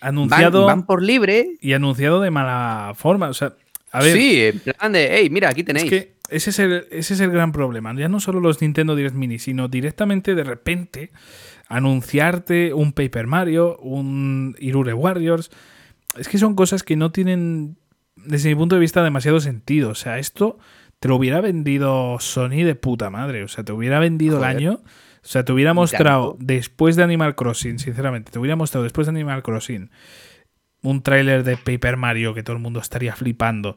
anunciado 0.00 0.66
van, 0.66 0.86
por 0.86 1.02
libre. 1.02 1.56
Y 1.60 1.72
anunciado 1.72 2.20
de 2.20 2.30
mala 2.30 2.92
forma. 2.94 3.28
O 3.30 3.34
sea, 3.34 3.54
a 3.90 4.02
ver. 4.02 4.16
Sí, 4.16 4.40
en 4.44 4.60
plan 4.60 4.92
de, 4.92 5.08
hey, 5.10 5.30
mira, 5.30 5.48
aquí 5.48 5.64
tenéis. 5.64 5.90
Es 5.90 5.90
que 5.90 6.17
ese 6.28 6.50
es, 6.50 6.58
el, 6.58 6.86
ese 6.90 7.14
es 7.14 7.20
el 7.20 7.30
gran 7.30 7.52
problema. 7.52 7.94
Ya 7.94 8.08
no 8.08 8.20
solo 8.20 8.40
los 8.40 8.60
Nintendo 8.60 8.94
Direct 8.94 9.16
Mini, 9.16 9.38
sino 9.38 9.68
directamente 9.68 10.34
de 10.34 10.44
repente 10.44 11.10
anunciarte 11.68 12.74
un 12.74 12.92
Paper 12.92 13.26
Mario, 13.26 13.78
un 13.78 14.54
Irure 14.58 14.92
Warriors. 14.92 15.50
Es 16.16 16.28
que 16.28 16.38
son 16.38 16.54
cosas 16.54 16.82
que 16.82 16.96
no 16.96 17.12
tienen, 17.12 17.78
desde 18.16 18.50
mi 18.50 18.54
punto 18.56 18.74
de 18.76 18.80
vista, 18.80 19.02
demasiado 19.02 19.40
sentido. 19.40 19.90
O 19.90 19.94
sea, 19.94 20.18
esto 20.18 20.58
te 21.00 21.08
lo 21.08 21.16
hubiera 21.16 21.40
vendido 21.40 22.18
Sony 22.20 22.64
de 22.64 22.74
puta 22.74 23.08
madre. 23.08 23.42
O 23.42 23.48
sea, 23.48 23.64
te 23.64 23.72
hubiera 23.72 23.98
vendido 23.98 24.38
el 24.38 24.44
año. 24.44 24.80
O 25.22 25.30
sea, 25.30 25.44
te 25.44 25.52
hubiera 25.52 25.74
mostrado 25.74 26.36
después 26.38 26.96
de 26.96 27.02
Animal 27.02 27.34
Crossing, 27.34 27.78
sinceramente, 27.78 28.30
te 28.30 28.38
hubiera 28.38 28.56
mostrado 28.56 28.84
después 28.84 29.06
de 29.06 29.10
Animal 29.10 29.42
Crossing 29.42 29.90
un 30.90 31.02
tráiler 31.02 31.44
de 31.44 31.56
Paper 31.56 31.96
Mario 31.96 32.34
que 32.34 32.42
todo 32.42 32.56
el 32.56 32.62
mundo 32.62 32.80
estaría 32.80 33.14
flipando 33.14 33.76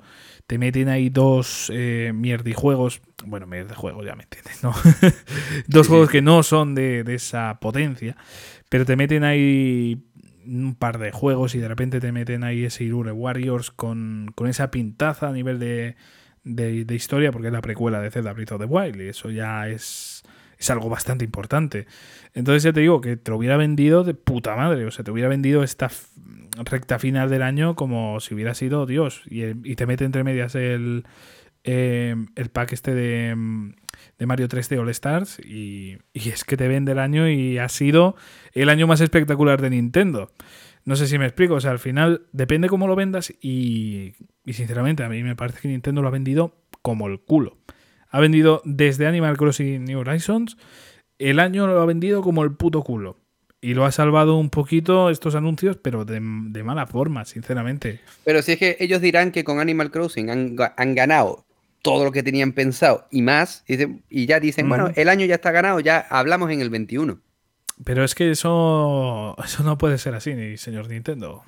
te 0.51 0.57
meten 0.57 0.89
ahí 0.89 1.09
dos 1.09 1.71
eh, 1.73 2.11
mierdijuegos, 2.13 3.01
bueno, 3.23 3.47
mierdijuegos, 3.47 4.05
ya 4.05 4.15
me 4.15 4.23
entiendes, 4.23 4.61
¿no? 4.61 4.73
dos 5.67 5.87
juegos 5.87 6.09
que 6.09 6.21
no 6.21 6.43
son 6.43 6.75
de, 6.75 7.05
esa 7.07 7.57
potencia, 7.61 8.17
pero 8.67 8.85
te 8.85 8.97
meten 8.97 9.23
ahí 9.23 10.03
un 10.45 10.75
par 10.75 10.97
de 10.97 11.13
juegos 11.13 11.55
y 11.55 11.59
de 11.59 11.69
repente 11.69 12.01
te 12.01 12.11
meten 12.11 12.43
ahí 12.43 12.65
ese 12.65 12.83
Irure 12.83 13.13
Warriors 13.13 13.71
con, 13.71 14.33
esa 14.45 14.71
pintaza 14.71 15.29
a 15.29 15.31
nivel 15.31 15.57
de, 15.57 15.95
de, 16.43 16.95
historia, 16.95 17.31
porque 17.31 17.47
es 17.47 17.53
la 17.53 17.61
precuela 17.61 18.01
de 18.01 18.11
Zelda 18.11 18.33
Breath 18.33 18.51
of 18.51 18.59
the 18.59 18.65
Wild, 18.65 18.99
y 18.99 19.07
eso 19.07 19.29
ya 19.29 19.69
es, 19.69 20.21
es 20.57 20.69
algo 20.69 20.89
bastante 20.89 21.23
importante. 21.23 21.87
Entonces 22.33 22.63
ya 22.63 22.73
te 22.73 22.81
digo 22.81 22.99
que 22.99 23.15
te 23.15 23.31
lo 23.31 23.37
hubiera 23.37 23.55
vendido 23.55 24.03
de 24.03 24.15
puta 24.15 24.57
madre, 24.57 24.85
o 24.85 24.91
sea, 24.91 25.05
te 25.05 25.11
hubiera 25.11 25.29
vendido 25.29 25.63
esta 25.63 25.89
recta 26.57 26.99
final 26.99 27.29
del 27.29 27.41
año 27.41 27.75
como 27.75 28.19
si 28.19 28.33
hubiera 28.33 28.53
sido 28.53 28.85
Dios. 28.85 29.21
Y, 29.25 29.75
te 29.75 29.85
mete 29.85 30.05
entre 30.05 30.23
medias 30.23 30.55
el, 30.55 31.05
eh, 31.63 32.15
el 32.35 32.49
pack 32.49 32.73
este 32.73 32.93
de, 32.93 33.35
de 34.17 34.25
Mario 34.25 34.47
3D 34.47 34.79
All 34.79 34.89
Stars 34.89 35.39
y, 35.39 35.97
y, 36.13 36.29
es 36.29 36.43
que 36.43 36.57
te 36.57 36.67
vende 36.67 36.91
el 36.93 36.99
año 36.99 37.29
y 37.29 37.57
ha 37.57 37.69
sido 37.69 38.15
el 38.53 38.69
año 38.69 38.87
más 38.87 39.01
espectacular 39.01 39.61
de 39.61 39.69
Nintendo. 39.69 40.31
No 40.83 40.95
sé 40.95 41.07
si 41.07 41.17
me 41.19 41.25
explico, 41.25 41.55
o 41.55 41.61
sea, 41.61 41.71
al 41.71 41.79
final 41.79 42.23
depende 42.31 42.67
cómo 42.67 42.87
lo 42.87 42.95
vendas 42.95 43.31
y, 43.41 44.13
y 44.45 44.53
sinceramente 44.53 45.03
a 45.03 45.09
mí 45.09 45.21
me 45.23 45.35
parece 45.35 45.59
que 45.59 45.67
Nintendo 45.67 46.01
lo 46.01 46.07
ha 46.07 46.11
vendido 46.11 46.55
como 46.81 47.07
el 47.07 47.19
culo. 47.19 47.57
Ha 48.09 48.19
vendido 48.19 48.61
desde 48.65 49.07
Animal 49.07 49.37
Crossing 49.37 49.85
New 49.85 49.99
Horizons, 49.99 50.57
el 51.19 51.39
año 51.39 51.67
lo 51.67 51.79
ha 51.79 51.85
vendido 51.85 52.21
como 52.21 52.43
el 52.43 52.55
puto 52.55 52.81
culo. 52.81 53.20
Y 53.63 53.75
lo 53.75 53.85
ha 53.85 53.91
salvado 53.91 54.37
un 54.37 54.49
poquito 54.49 55.11
estos 55.11 55.35
anuncios, 55.35 55.77
pero 55.77 56.03
de, 56.03 56.19
mala 56.19 56.87
forma, 56.87 57.25
sinceramente. 57.25 57.99
Pero 58.25 58.41
si 58.41 58.53
es 58.53 58.57
que 58.57 58.75
ellos 58.79 59.01
dirán 59.01 59.31
que 59.31 59.43
con 59.43 59.59
Animal 59.59 59.91
Crossing 59.91 60.31
han, 60.31 60.95
ganado 60.95 61.45
todo 61.83 62.03
lo 62.03 62.11
que 62.11 62.23
tenían 62.23 62.53
pensado 62.53 63.05
y 63.11 63.21
más, 63.21 63.63
y, 64.09 64.25
ya 64.25 64.39
dicen, 64.39 64.67
bueno, 64.67 64.91
el 64.95 65.09
año 65.09 65.27
ya 65.27 65.35
está 65.35 65.51
ganado, 65.51 65.79
ya 65.79 65.99
hablamos 65.99 66.49
en 66.49 66.61
el 66.61 66.71
21. 66.71 67.19
Pero 67.83 68.03
es 68.03 68.15
que 68.15 68.31
eso, 68.31 69.35
eso 69.45 69.63
no 69.63 69.77
puede 69.77 69.99
ser 69.99 70.15
así, 70.15 70.57
señor 70.57 70.89
Nintendo. 70.89 71.43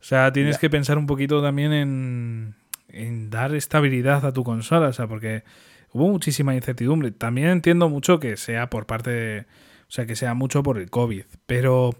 O 0.00 0.06
sea, 0.06 0.32
tienes 0.32 0.56
que 0.56 0.70
pensar 0.70 0.96
un 0.96 1.06
poquito 1.06 1.42
también 1.42 1.74
en, 1.74 2.54
en 2.88 3.28
dar 3.28 3.54
estabilidad 3.54 4.24
a 4.24 4.32
tu 4.32 4.44
consola, 4.44 4.88
o 4.88 4.92
sea, 4.94 5.08
porque 5.08 5.44
hubo 5.92 6.08
muchísima 6.08 6.54
incertidumbre. 6.54 7.10
También 7.10 7.48
entiendo 7.48 7.90
mucho 7.90 8.18
que 8.18 8.38
sea 8.38 8.70
por 8.70 8.86
parte 8.86 9.10
de, 9.10 9.46
o 9.88 9.90
sea, 9.90 10.06
que 10.06 10.16
sea 10.16 10.34
mucho 10.34 10.62
por 10.62 10.78
el 10.78 10.90
COVID, 10.90 11.24
pero 11.46 11.90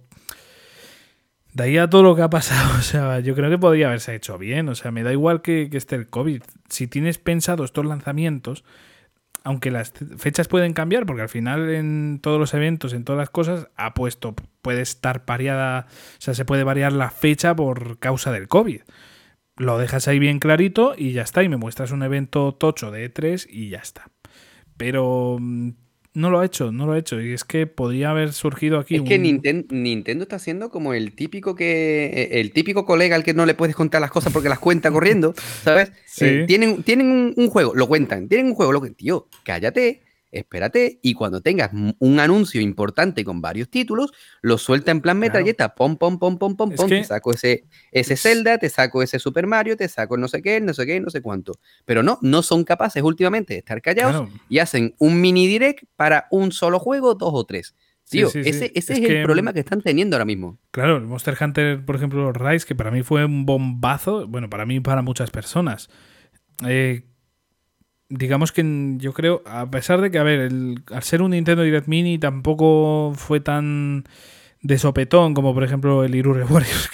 de 1.55 1.65
ahí 1.65 1.79
a 1.79 1.89
todo 1.89 2.03
lo 2.03 2.17
que 2.17 2.23
ha 2.23 2.31
pasado, 2.31 2.75
o 2.79 2.83
sea, 2.83 3.21
yo 3.21 3.35
creo 3.35 3.49
que 3.49 3.59
podría 3.59 3.87
haberse 3.87 4.15
hecho 4.15 4.37
bien, 4.39 4.69
o 4.69 4.75
sea, 4.75 4.91
me 4.91 5.03
da 5.03 5.13
igual 5.13 5.41
que, 5.41 5.69
esté 5.73 5.97
el 5.97 6.09
COVID. 6.09 6.43
Si 6.69 6.87
tienes 6.87 7.19
pensado 7.19 7.65
estos 7.65 7.87
lanzamientos, 7.87 8.65
aunque 9.45 9.71
las 9.71 9.93
fechas 10.17 10.49
pueden 10.49 10.73
cambiar, 10.73 11.07
porque 11.07 11.23
al 11.23 11.29
final 11.29 11.71
en 11.71 12.19
todos 12.21 12.41
los 12.41 12.55
eventos, 12.55 12.93
en 12.93 13.05
todas 13.05 13.19
las 13.19 13.31
cosas, 13.31 13.69
ha 13.77 13.95
puesto, 13.95 14.35
puede 14.63 14.83
estar 14.83 15.25
variada, 15.27 15.87
o 15.89 16.21
sea, 16.21 16.35
se 16.35 16.45
puede 16.45 16.65
variar 16.65 16.93
la 16.93 17.11
fecha 17.11 17.55
por 17.55 17.99
causa 17.99 18.33
del 18.33 18.49
COVID. 18.49 18.81
Lo 19.57 19.79
dejas 19.79 20.09
ahí 20.09 20.19
bien 20.19 20.41
clarito 20.41 20.95
y 20.97 21.13
ya 21.13 21.23
está, 21.23 21.45
y 21.45 21.49
me 21.49 21.57
muestras 21.57 21.93
un 21.93 22.03
evento 22.03 22.55
tocho 22.55 22.91
de 22.91 23.13
E3 23.13 23.47
y 23.49 23.69
ya 23.69 23.79
está. 23.79 24.11
Pero 24.77 25.37
mm, 25.39 25.71
no 26.15 26.31
lo 26.31 26.39
ha 26.39 26.45
hecho, 26.45 26.71
no 26.71 26.87
lo 26.87 26.93
ha 26.93 26.99
hecho. 26.99 27.21
Y 27.21 27.33
es 27.33 27.43
que 27.43 27.67
podría 27.67 28.11
haber 28.11 28.33
surgido 28.33 28.79
aquí. 28.79 28.97
Es 28.97 29.03
que 29.03 29.19
Nintendo 29.19 30.23
está 30.23 30.39
siendo 30.39 30.71
como 30.71 30.95
el 30.95 31.13
típico 31.13 31.57
que. 31.57 32.07
Eh, 32.15 32.41
el 32.41 32.53
típico 32.53 32.87
colega 32.87 33.17
al 33.17 33.25
que 33.25 33.35
no 33.35 33.47
le 33.47 33.55
puedes 33.55 33.75
contar 33.75 34.01
las 34.01 34.13
cosas 34.13 34.33
porque 34.33 34.49
las 34.49 34.61
cuenta 34.61 34.93
corriendo, 34.93 35.35
¿sabes? 35.65 35.91
Eh, 36.21 36.45
tienen 36.47 36.85
tienen 36.85 37.35
un, 37.37 37.49
juego, 37.49 37.75
lo 37.75 37.89
cuentan. 37.89 38.29
Tienen 38.29 38.47
un 38.47 38.55
juego, 38.55 38.73
lo 38.73 38.81
que. 38.81 38.91
Tío, 38.91 39.27
cállate 39.43 40.04
espérate 40.39 40.99
y 41.03 41.15
cuando 41.15 41.41
tengas 41.41 41.71
un 41.99 42.21
anuncio 42.21 42.61
importante 42.61 43.25
con 43.25 43.41
varios 43.41 43.69
títulos, 43.69 44.13
lo 44.43 44.59
suelta 44.59 44.91
en 44.91 45.01
plan 45.01 45.19
metralleta, 45.19 45.75
pom, 45.75 45.97
pom, 45.97 46.19
pom, 46.19 46.39
pom, 46.39 46.57
pom, 46.57 46.75
pom, 46.75 46.89
te 46.89 47.05
saco 47.05 47.33
ese, 47.33 47.65
ese 47.93 48.17
Zelda, 48.17 48.59
te 48.59 48.69
saco 48.69 49.03
ese 49.03 49.19
Super 49.19 49.47
Mario, 49.47 49.77
te 49.77 49.89
saco 49.89 50.17
no 50.17 50.29
sé 50.29 50.43
qué, 50.43 50.61
no 50.61 50.75
sé 50.75 50.87
qué, 50.87 51.01
no 51.01 51.11
sé 51.11 51.23
cuánto. 51.23 51.53
Pero 51.85 52.03
no, 52.03 52.19
no 52.23 52.43
son 52.43 52.65
capaces 52.65 53.03
últimamente 53.03 53.55
de 53.55 53.59
estar 53.61 53.81
callados 53.81 54.29
y 54.49 54.59
hacen 54.59 54.95
un 54.99 55.21
mini 55.21 55.47
direct 55.47 55.85
para 55.97 56.27
un 56.31 56.53
solo 56.53 56.79
juego, 56.79 57.15
dos 57.15 57.31
o 57.33 57.45
tres. 57.45 57.75
Tío, 58.09 58.29
ese, 58.29 58.71
es, 58.75 58.91
el 58.91 59.23
problema 59.23 59.55
que 59.55 59.61
están 59.61 59.81
teniendo 59.81 60.17
ahora 60.17 60.27
mismo. 60.27 60.59
Claro, 60.71 60.99
el 60.99 61.05
Monster 61.05 61.37
Hunter, 61.41 61.85
por 61.85 61.97
ejemplo, 61.97 62.33
Rise, 62.33 62.67
que 62.67 62.75
para 62.75 62.91
mí 62.91 63.03
fue 63.03 63.25
un 63.25 63.47
bombazo, 63.47 64.29
bueno, 64.29 64.51
para 64.51 64.67
mí 64.67 64.77
y 64.77 64.81
para 64.81 65.01
muchas 65.01 65.31
personas. 65.31 65.89
Eh, 66.67 67.07
digamos 68.09 68.53
que 68.53 68.65
yo 68.99 69.13
creo, 69.13 69.43
a 69.47 69.71
pesar 69.71 70.01
de 70.01 70.11
que, 70.11 70.19
a 70.19 70.23
ver, 70.23 70.41
el, 70.41 70.83
al 70.93 71.03
ser 71.03 71.23
un 71.23 71.33
Nintendo 71.33 71.63
Direct 71.63 71.89
Mini 71.89 72.19
tampoco 72.19 73.13
fue 73.17 73.41
tan 73.41 74.05
de 74.61 74.79
sopetón 74.79 75.35
como 75.35 75.53
por 75.53 75.63
ejemplo 75.63 76.05
el 76.05 76.15
Irure 76.15 76.45
Warriors, 76.51 76.91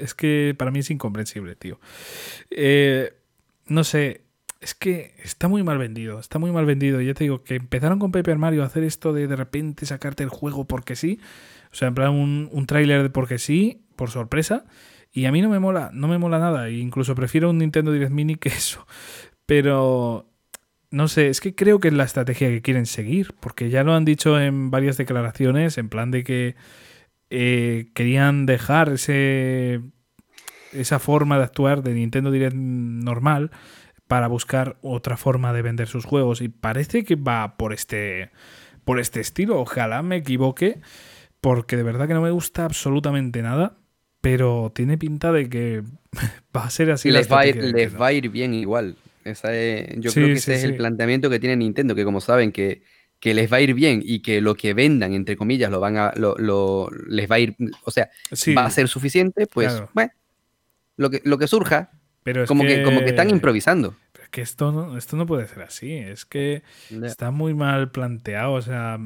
es 0.00 0.14
que 0.14 0.54
para 0.58 0.70
mí 0.70 0.80
es 0.80 0.90
incomprensible, 0.90 1.54
tío. 1.54 1.78
Eh, 2.50 3.12
no 3.66 3.84
sé, 3.84 4.22
es 4.60 4.74
que 4.74 5.14
está 5.22 5.46
muy 5.48 5.62
mal 5.62 5.78
vendido, 5.78 6.18
está 6.18 6.38
muy 6.38 6.50
mal 6.50 6.66
vendido. 6.66 7.00
Ya 7.00 7.14
te 7.14 7.24
digo, 7.24 7.44
que 7.44 7.56
empezaron 7.56 7.98
con 7.98 8.12
Paper 8.12 8.38
Mario 8.38 8.62
a 8.62 8.66
hacer 8.66 8.82
esto 8.82 9.12
de 9.12 9.26
de 9.26 9.36
repente 9.36 9.86
sacarte 9.86 10.22
el 10.22 10.28
juego 10.28 10.66
porque 10.66 10.96
sí, 10.96 11.20
o 11.72 11.74
sea, 11.74 11.88
en 11.88 11.94
plan 11.94 12.10
un, 12.10 12.48
un 12.52 12.66
tráiler 12.66 13.02
de 13.02 13.10
porque 13.10 13.38
sí, 13.38 13.84
por 13.96 14.10
sorpresa. 14.10 14.64
Y 15.12 15.26
a 15.26 15.32
mí 15.32 15.42
no 15.42 15.48
me 15.48 15.60
mola, 15.60 15.90
no 15.92 16.08
me 16.08 16.18
mola 16.18 16.38
nada. 16.40 16.68
E 16.68 16.78
incluso 16.78 17.14
prefiero 17.14 17.50
un 17.50 17.58
Nintendo 17.58 17.92
Direct 17.92 18.12
Mini 18.12 18.34
que 18.34 18.48
eso. 18.50 18.86
Pero 19.46 20.26
no 20.94 21.08
sé, 21.08 21.28
es 21.28 21.40
que 21.40 21.54
creo 21.56 21.80
que 21.80 21.88
es 21.88 21.94
la 21.94 22.04
estrategia 22.04 22.48
que 22.48 22.62
quieren 22.62 22.86
seguir, 22.86 23.34
porque 23.40 23.68
ya 23.68 23.82
lo 23.82 23.94
han 23.94 24.04
dicho 24.04 24.40
en 24.40 24.70
varias 24.70 24.96
declaraciones, 24.96 25.76
en 25.76 25.88
plan 25.88 26.12
de 26.12 26.22
que 26.22 26.54
eh, 27.30 27.90
querían 27.94 28.46
dejar 28.46 28.90
ese, 28.90 29.80
esa 30.72 31.00
forma 31.00 31.36
de 31.36 31.44
actuar 31.44 31.82
de 31.82 31.94
Nintendo 31.94 32.30
Direct 32.30 32.54
normal 32.54 33.50
para 34.06 34.28
buscar 34.28 34.76
otra 34.82 35.16
forma 35.16 35.52
de 35.52 35.62
vender 35.62 35.88
sus 35.88 36.04
juegos 36.04 36.40
y 36.40 36.48
parece 36.48 37.04
que 37.04 37.16
va 37.16 37.56
por 37.56 37.72
este 37.72 38.30
por 38.84 39.00
este 39.00 39.18
estilo, 39.20 39.58
ojalá 39.58 40.02
me 40.02 40.16
equivoque, 40.16 40.80
porque 41.40 41.76
de 41.76 41.82
verdad 41.82 42.06
que 42.06 42.14
no 42.14 42.20
me 42.20 42.30
gusta 42.30 42.66
absolutamente 42.66 43.42
nada, 43.42 43.78
pero 44.20 44.70
tiene 44.74 44.96
pinta 44.96 45.32
de 45.32 45.48
que 45.48 45.82
va 46.56 46.64
a 46.64 46.70
ser 46.70 46.92
así. 46.92 47.10
Les, 47.10 47.30
va, 47.30 47.44
les 47.44 48.00
va 48.00 48.06
a 48.08 48.12
ir 48.12 48.28
bien 48.28 48.54
igual. 48.54 48.96
Esa 49.24 49.52
yo 49.96 50.12
creo 50.12 50.26
que 50.26 50.32
ese 50.34 50.54
es 50.54 50.64
el 50.64 50.76
planteamiento 50.76 51.30
que 51.30 51.40
tiene 51.40 51.56
Nintendo, 51.56 51.94
que 51.94 52.04
como 52.04 52.20
saben 52.20 52.52
que, 52.52 52.82
que, 53.18 53.32
les 53.32 53.50
va 53.50 53.56
a 53.56 53.60
ir 53.62 53.72
bien 53.72 54.02
y 54.04 54.20
que 54.20 54.42
lo 54.42 54.54
que 54.54 54.74
vendan, 54.74 55.14
entre 55.14 55.36
comillas, 55.36 55.70
lo 55.70 55.80
van 55.80 55.96
a, 55.96 56.12
lo, 56.16 56.90
les 57.08 57.30
va 57.30 57.36
a 57.36 57.38
ir, 57.38 57.56
o 57.84 57.90
sea, 57.90 58.10
va 58.56 58.66
a 58.66 58.70
ser 58.70 58.88
suficiente, 58.88 59.46
pues, 59.46 59.82
bueno, 59.94 60.12
lo 60.96 61.08
que, 61.10 61.22
lo 61.24 61.38
que 61.38 61.46
surja, 61.46 61.90
Pero 62.22 62.44
como, 62.44 62.64
que, 62.64 62.82
como 62.82 63.00
que 63.00 63.10
están 63.10 63.30
improvisando. 63.30 63.96
Pero 64.12 64.24
es 64.24 64.30
que 64.30 64.42
esto 64.42 64.72
no, 64.72 64.98
esto 64.98 65.16
no 65.16 65.24
puede 65.24 65.48
ser 65.48 65.62
así, 65.62 65.94
es 65.94 66.26
que 66.26 66.62
está 67.02 67.30
muy 67.30 67.54
mal 67.54 67.90
planteado, 67.90 68.52
o 68.52 68.62
sea, 68.62 68.98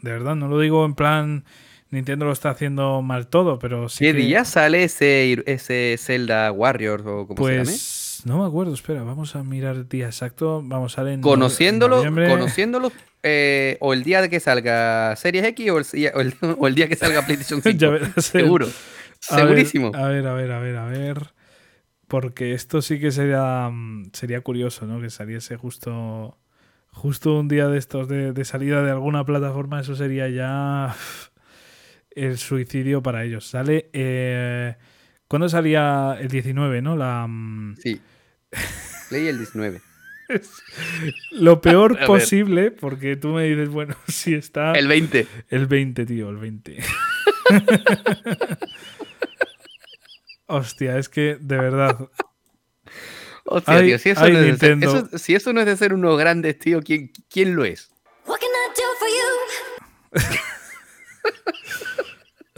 de 0.00 0.10
verdad, 0.10 0.34
no 0.34 0.48
lo 0.48 0.58
digo 0.58 0.84
en 0.86 0.94
plan... 0.94 1.44
Nintendo 1.90 2.26
lo 2.26 2.32
está 2.32 2.50
haciendo 2.50 3.00
mal 3.00 3.28
todo, 3.28 3.58
pero 3.58 3.88
sí. 3.88 4.04
¿Qué 4.04 4.12
día 4.12 4.44
sale 4.44 4.84
ese, 4.84 5.42
ese 5.46 5.96
Zelda 5.98 6.52
Warriors 6.52 7.02
o 7.06 7.26
como 7.26 7.46
se 7.46 7.56
llame? 7.56 7.72
No 8.26 8.40
me 8.40 8.46
acuerdo, 8.46 8.74
espera, 8.74 9.02
vamos 9.02 9.36
a 9.36 9.42
mirar 9.42 9.76
el 9.76 9.88
día 9.88 10.06
exacto. 10.06 10.62
Vamos 10.64 10.98
a 10.98 11.02
ver 11.02 11.20
Conociéndolo, 11.20 12.02
conociéndolo 12.02 12.92
eh, 13.22 13.76
o 13.80 13.92
el 13.92 14.04
día 14.04 14.22
de 14.22 14.30
que 14.30 14.40
salga 14.40 15.14
Series 15.16 15.44
X 15.44 15.70
o 15.70 15.78
el, 15.78 16.34
o 16.58 16.66
el, 16.66 16.74
día 16.74 16.88
que 16.88 16.96
salga 16.96 17.24
PlayStation 17.26 17.62
5. 18.12 18.20
Seguro. 18.20 18.68
Segurísimo. 19.20 19.92
a 19.94 20.08
ver, 20.08 20.26
a 20.26 20.34
ver, 20.34 20.52
a 20.52 20.60
ver, 20.60 20.76
a 20.76 20.86
ver. 20.86 21.32
Porque 22.06 22.54
esto 22.54 22.80
sí 22.80 22.98
que 22.98 23.10
sería, 23.10 23.68
mm, 23.70 24.10
sería 24.12 24.40
curioso, 24.40 24.86
¿no? 24.86 25.00
Que 25.00 25.10
saliese 25.10 25.56
justo, 25.56 26.38
justo 26.90 27.38
un 27.38 27.48
día 27.48 27.68
de 27.68 27.78
estos 27.78 28.08
de, 28.08 28.44
salida 28.44 28.82
de 28.82 28.90
alguna 28.90 29.24
plataforma. 29.24 29.80
Eso 29.80 29.94
sería 29.94 30.28
ya 30.28 30.94
el 32.10 32.38
suicidio 32.38 33.02
para 33.02 33.24
ellos. 33.24 33.46
Sale. 33.46 33.90
Eh, 33.92 34.76
¿Cuándo 35.28 35.48
salía 35.50 36.16
el 36.18 36.28
19, 36.28 36.80
no? 36.80 36.96
La, 36.96 37.26
mm, 37.28 37.76
sí. 37.76 38.00
Leí 39.10 39.28
el 39.28 39.36
19. 39.36 39.82
Lo 41.32 41.60
peor 41.60 41.98
posible, 42.06 42.70
porque 42.70 43.16
tú 43.16 43.28
me 43.28 43.44
dices, 43.44 43.68
bueno, 43.68 43.94
si 44.08 44.34
está. 44.34 44.72
El 44.72 44.88
20. 44.88 45.26
El 45.50 45.66
20, 45.66 46.06
tío, 46.06 46.30
el 46.30 46.38
20. 46.38 46.78
Hostia, 50.46 50.98
es 50.98 51.10
que 51.10 51.36
de 51.38 51.58
verdad. 51.58 52.08
Hostia, 53.44 53.82
tío, 53.82 53.98
si 53.98 54.10
eso, 54.10 54.28
no 54.28 54.38
es 54.38 54.58
de 54.60 54.76
ser, 54.78 55.18
si 55.18 55.34
eso 55.34 55.52
no 55.52 55.60
es 55.60 55.66
de 55.66 55.76
ser 55.76 55.92
unos 55.94 56.18
grandes, 56.18 56.58
tío, 56.58 56.82
¿quién, 56.82 57.12
quién 57.30 57.54
lo 57.54 57.64
es? 57.64 57.90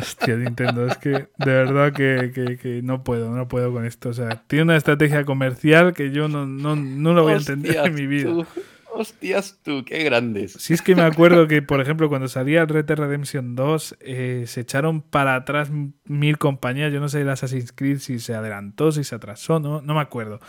Hostia, 0.01 0.37
Nintendo, 0.37 0.87
es 0.87 0.97
que 0.99 1.11
de 1.11 1.29
verdad 1.39 1.93
que, 1.93 2.81
no 2.83 3.05
puedo, 3.05 3.31
no 3.31 3.49
puedo 3.49 3.73
con 3.73 3.85
esto. 3.85 4.11
O 4.11 4.13
sea, 4.13 4.43
tiene 4.47 4.65
una 4.65 4.77
estrategia 4.77 5.25
comercial 5.25 5.93
que 5.93 6.11
yo 6.11 6.29
no, 6.29 6.47
no, 6.47 7.15
lo 7.15 7.23
voy 7.23 7.35
a 7.35 7.37
entender 7.37 7.77
en 7.85 7.95
mi 7.95 8.07
vida. 8.07 8.47
Hostias 8.93 9.61
tú, 9.63 9.85
qué 9.85 10.03
grandes. 10.03 10.53
Sí, 10.55 10.75
es 10.75 10.83
que 10.83 10.97
me 10.97 11.03
acuerdo 11.03 11.47
que, 11.47 11.63
por 11.63 11.81
ejemplo, 11.81 12.09
cuando 12.09 12.27
salía 12.29 12.63
el 12.63 12.69
Red 12.69 12.87
Dead 12.87 12.99
Redemption 12.99 13.55
2, 13.55 13.97
eh, 14.01 14.45
se 14.47 14.63
echaron 14.63 15.01
para 15.01 15.37
atrás 15.37 15.71
mil 16.05 16.39
compañías. 16.39 16.93
Yo 16.93 16.99
no 16.99 17.09
sé 17.09 17.21
el 17.21 17.29
Assassin's 17.29 17.73
Creed 17.73 17.99
si 17.99 18.19
se 18.19 18.35
adelantó, 18.35 18.91
si 18.91 19.05
se 19.05 19.15
atrasó, 19.15 19.61
no, 19.61 19.81
no 19.81 19.95
me 19.95 20.01
acuerdo. 20.01 20.41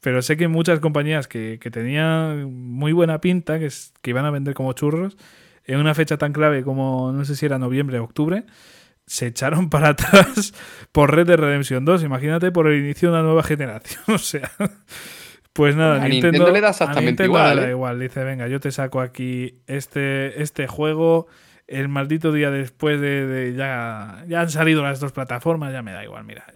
Pero 0.00 0.22
sé 0.22 0.36
que 0.36 0.48
muchas 0.48 0.80
compañías 0.80 1.28
que, 1.28 1.58
tenían 1.70 2.50
muy 2.52 2.92
buena 2.92 3.20
pinta, 3.20 3.58
que, 3.58 3.68
que 4.00 4.10
iban 4.10 4.24
a 4.24 4.30
vender 4.30 4.54
como 4.54 4.72
churros, 4.72 5.16
en 5.66 5.78
una 5.78 5.94
fecha 5.94 6.16
tan 6.16 6.32
clave 6.32 6.64
como, 6.64 7.12
no 7.12 7.24
sé 7.24 7.36
si 7.36 7.46
era 7.46 7.58
noviembre 7.58 7.98
o 7.98 8.04
octubre, 8.04 8.44
se 9.10 9.26
echaron 9.26 9.70
para 9.70 9.88
atrás 9.88 10.54
por 10.92 11.12
Red 11.12 11.26
de 11.26 11.36
Redemption 11.36 11.84
2. 11.84 12.04
Imagínate 12.04 12.52
por 12.52 12.68
el 12.68 12.78
inicio 12.78 13.10
de 13.10 13.16
una 13.16 13.24
nueva 13.24 13.42
generación. 13.42 14.04
o 14.06 14.18
sea, 14.18 14.52
pues 15.52 15.74
nada, 15.74 16.00
a 16.00 16.08
Nintendo, 16.08 16.48
le 16.48 16.60
da 16.60 16.70
exactamente 16.70 17.24
igual. 17.24 17.56
Le 17.56 17.62
da 17.62 17.68
¿eh? 17.68 17.72
igual. 17.72 17.98
Dice, 17.98 18.22
venga, 18.22 18.46
yo 18.46 18.60
te 18.60 18.70
saco 18.70 19.00
aquí 19.00 19.62
este, 19.66 20.40
este 20.40 20.68
juego. 20.68 21.26
El 21.66 21.88
maldito 21.88 22.30
día 22.30 22.52
después 22.52 23.00
de, 23.00 23.52
ya, 23.56 24.24
ya 24.28 24.42
han 24.42 24.50
salido 24.50 24.82
las 24.82 25.00
dos 25.00 25.10
plataformas, 25.10 25.72
ya 25.72 25.82
me 25.82 25.92
da 25.92 26.04
igual, 26.04 26.24
mira. 26.24 26.46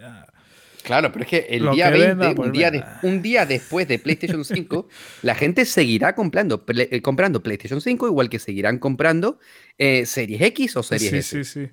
Claro, 0.84 1.10
pero 1.10 1.24
es 1.24 1.30
que 1.30 1.46
el 1.50 1.70
día 1.72 1.90
20, 1.90 2.34
pues 2.34 2.46
un, 2.46 2.52
día 2.52 2.98
un, 3.02 3.22
día 3.22 3.46
después 3.46 3.88
de 3.88 3.98
PlayStation 3.98 4.44
5, 4.44 4.88
la 5.22 5.34
gente 5.34 5.64
seguirá 5.64 6.14
comprando, 6.14 6.64
eh, 6.68 7.00
comprando 7.00 7.42
PlayStation 7.42 7.80
5, 7.80 8.06
igual 8.06 8.28
que 8.28 8.38
seguirán 8.38 8.78
comprando 8.78 9.40
eh, 9.76 10.06
Series 10.06 10.40
X 10.40 10.76
o 10.76 10.82
Series 10.84 11.10
sí, 11.10 11.16
S. 11.16 11.28
Sí, 11.28 11.44
sí, 11.44 11.66
sí. 11.66 11.72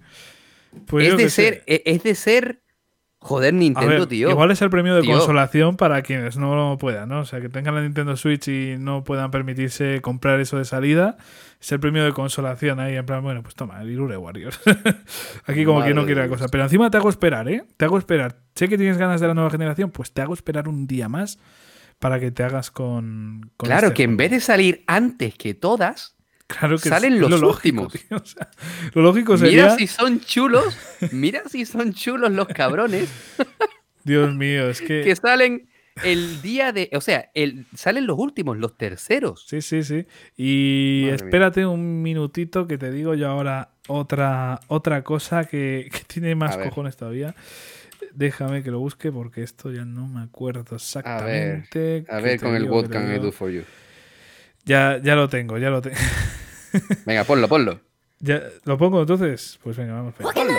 Pues 0.86 1.08
es, 1.08 1.18
de 1.18 1.30
ser, 1.30 1.64
e, 1.68 1.84
es 1.86 2.04
de 2.04 2.16
ser. 2.16 2.62
Joder, 3.24 3.54
Nintendo, 3.54 4.08
tío. 4.08 4.32
Igual 4.32 4.50
es 4.50 4.64
el 4.64 4.72
premio 4.72 4.96
de 4.96 5.06
consolación 5.06 5.78
para 5.78 6.02
quienes 6.02 6.38
no 6.38 6.78
puedan, 6.80 7.08
¿no? 7.08 7.20
O 7.20 7.26
sea, 7.26 7.40
que 7.40 7.50
tengan 7.50 7.76
la 7.76 7.82
Nintendo 7.82 8.18
Switch 8.18 8.48
y 8.48 8.78
no 8.80 9.04
puedan 9.04 9.30
permitirse 9.30 10.02
comprar 10.02 10.40
eso 10.40 10.58
de 10.58 10.66
salida. 10.66 11.18
Es 11.62 11.72
el 11.72 11.80
premio 11.80 12.04
de 12.04 12.14
consolación 12.14 12.80
ahí, 12.80 12.96
en 12.96 13.06
plan, 13.06 13.22
bueno, 13.22 13.44
pues 13.44 13.54
toma, 13.54 13.80
el 13.84 13.92
Irure 13.92 14.18
Warriors. 14.18 14.60
Aquí 15.46 15.66
como 15.66 15.84
que 15.84 15.94
no 15.94 16.06
quiere 16.06 16.22
la 16.22 16.30
cosa. 16.30 16.48
Pero 16.48 16.64
encima 16.64 16.90
te 16.90 16.98
hago 16.98 17.10
esperar, 17.10 17.48
¿eh? 17.48 17.64
Te 17.78 17.86
hago 17.86 18.00
esperar. 18.00 18.38
Sé 18.56 18.68
que 18.68 18.78
tienes 18.78 18.98
ganas 18.98 19.22
de 19.22 19.28
la 19.28 19.36
nueva 19.36 19.52
generación, 19.52 19.92
pues 19.92 20.12
te 20.12 20.24
hago 20.24 20.34
esperar 20.34 20.68
un 20.68 20.88
día 20.88 21.08
más 21.08 21.38
para 22.00 22.20
que 22.20 22.32
te 22.32 22.44
hagas 22.44 22.72
con. 22.72 23.52
con 23.56 23.68
Claro, 23.68 23.88
este 23.88 23.98
que 23.98 24.04
en 24.04 24.18
vez 24.18 24.32
de 24.32 24.40
salir 24.40 24.84
antes 24.88 25.36
que 25.36 25.54
todas, 25.54 26.16
Claro 26.60 26.78
que 26.78 26.90
salen 26.90 27.20
los 27.20 27.30
lo 27.30 27.38
lógico, 27.38 27.84
últimos. 27.84 27.94
tío, 28.10 28.18
o 28.18 28.26
sea, 28.26 28.50
lo 28.94 29.02
lógico 29.02 29.38
sería. 29.38 29.64
mira 29.64 29.78
si 29.78 29.88
son 29.88 30.20
chulos, 30.20 30.78
mira 31.12 31.44
si 31.50 31.66
son 31.66 31.94
chulos 31.94 32.32
los 32.32 32.48
cabrones 32.48 33.10
Dios 34.04 34.34
mío, 34.34 34.70
es 34.70 34.82
que. 34.82 35.02
que 35.04 35.16
salen 35.16 35.70
el 36.04 36.42
día 36.42 36.72
de, 36.72 36.90
o 36.94 37.02
sea, 37.02 37.30
el, 37.34 37.66
salen 37.76 38.08
los 38.08 38.18
últimos, 38.18 38.58
los 38.58 38.78
terceros. 38.78 39.46
Sí, 39.48 39.62
sí, 39.62 39.84
sí. 39.84 40.06
Y 40.38 41.02
Madre 41.04 41.16
mía. 41.18 41.26
espérate 41.26 41.66
un 41.66 42.02
minutito 42.02 42.68
que 42.68 42.78
te 42.78 42.92
digo 42.92 43.14
yo 43.14 43.30
ahora 43.30 43.72
otra, 43.88 44.60
otra 44.68 45.04
cosa 45.04 45.46
que, 45.46 45.90
que 45.92 46.00
tiene 46.08 46.36
más 46.36 46.56
A 46.56 46.58
ver. 46.58 46.70
cojones 46.70 46.98
todavía. 46.98 47.36
Déjame 48.14 48.64
que 48.64 48.72
lo 48.72 48.80
busque 48.80 49.12
porque 49.12 49.44
esto 49.44 49.72
ya 49.72 49.86
no 49.86 50.08
me 50.08 50.22
acuerdo 50.22 50.76
exactamente. 50.76 52.06
A 52.10 52.20
ver 52.20 52.40
con 52.40 52.56
el 52.56 52.64
I 52.64 52.68
digo. 52.68 52.84
Do 52.84 53.32
For 53.32 53.52
You. 53.52 53.64
Ya, 54.66 55.00
ya 55.04 55.16
lo 55.16 55.30
tengo, 55.30 55.58
ya 55.58 55.70
lo 55.70 55.82
tengo. 55.82 55.98
Venga, 57.06 57.24
ponlo, 57.24 57.48
ponlo. 57.48 57.80
Ya, 58.20 58.42
¿Lo 58.66 58.78
pongo 58.78 59.02
entonces? 59.02 59.58
Pues 59.64 59.78
venga, 59.78 59.94
vamos. 59.94 60.14
venga. 60.18 60.32
Ponlo. 60.34 60.54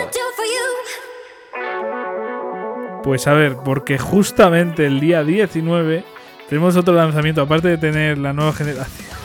Pues 3.03 3.27
a 3.27 3.33
ver, 3.33 3.57
porque 3.63 3.97
justamente 3.97 4.85
el 4.85 4.99
día 4.99 5.23
19 5.23 6.03
tenemos 6.49 6.75
otro 6.75 6.93
lanzamiento, 6.93 7.41
aparte 7.41 7.69
de 7.69 7.77
tener 7.77 8.17
la 8.17 8.33
nueva 8.33 8.53
generación. 8.53 8.87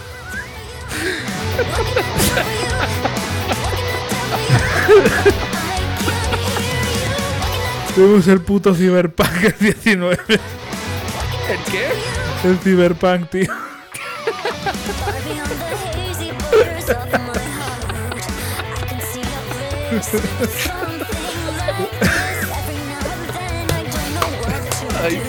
Tenemos 7.94 8.28
el 8.28 8.40
puto 8.40 8.74
Cyberpunk 8.74 9.42
el 9.42 9.54
19. 9.58 10.18
¿El 10.28 11.58
qué? 11.70 11.88
El 12.48 12.58
Cyberpunk, 12.58 13.28
tío. 13.28 13.52
Ay, 25.02 25.22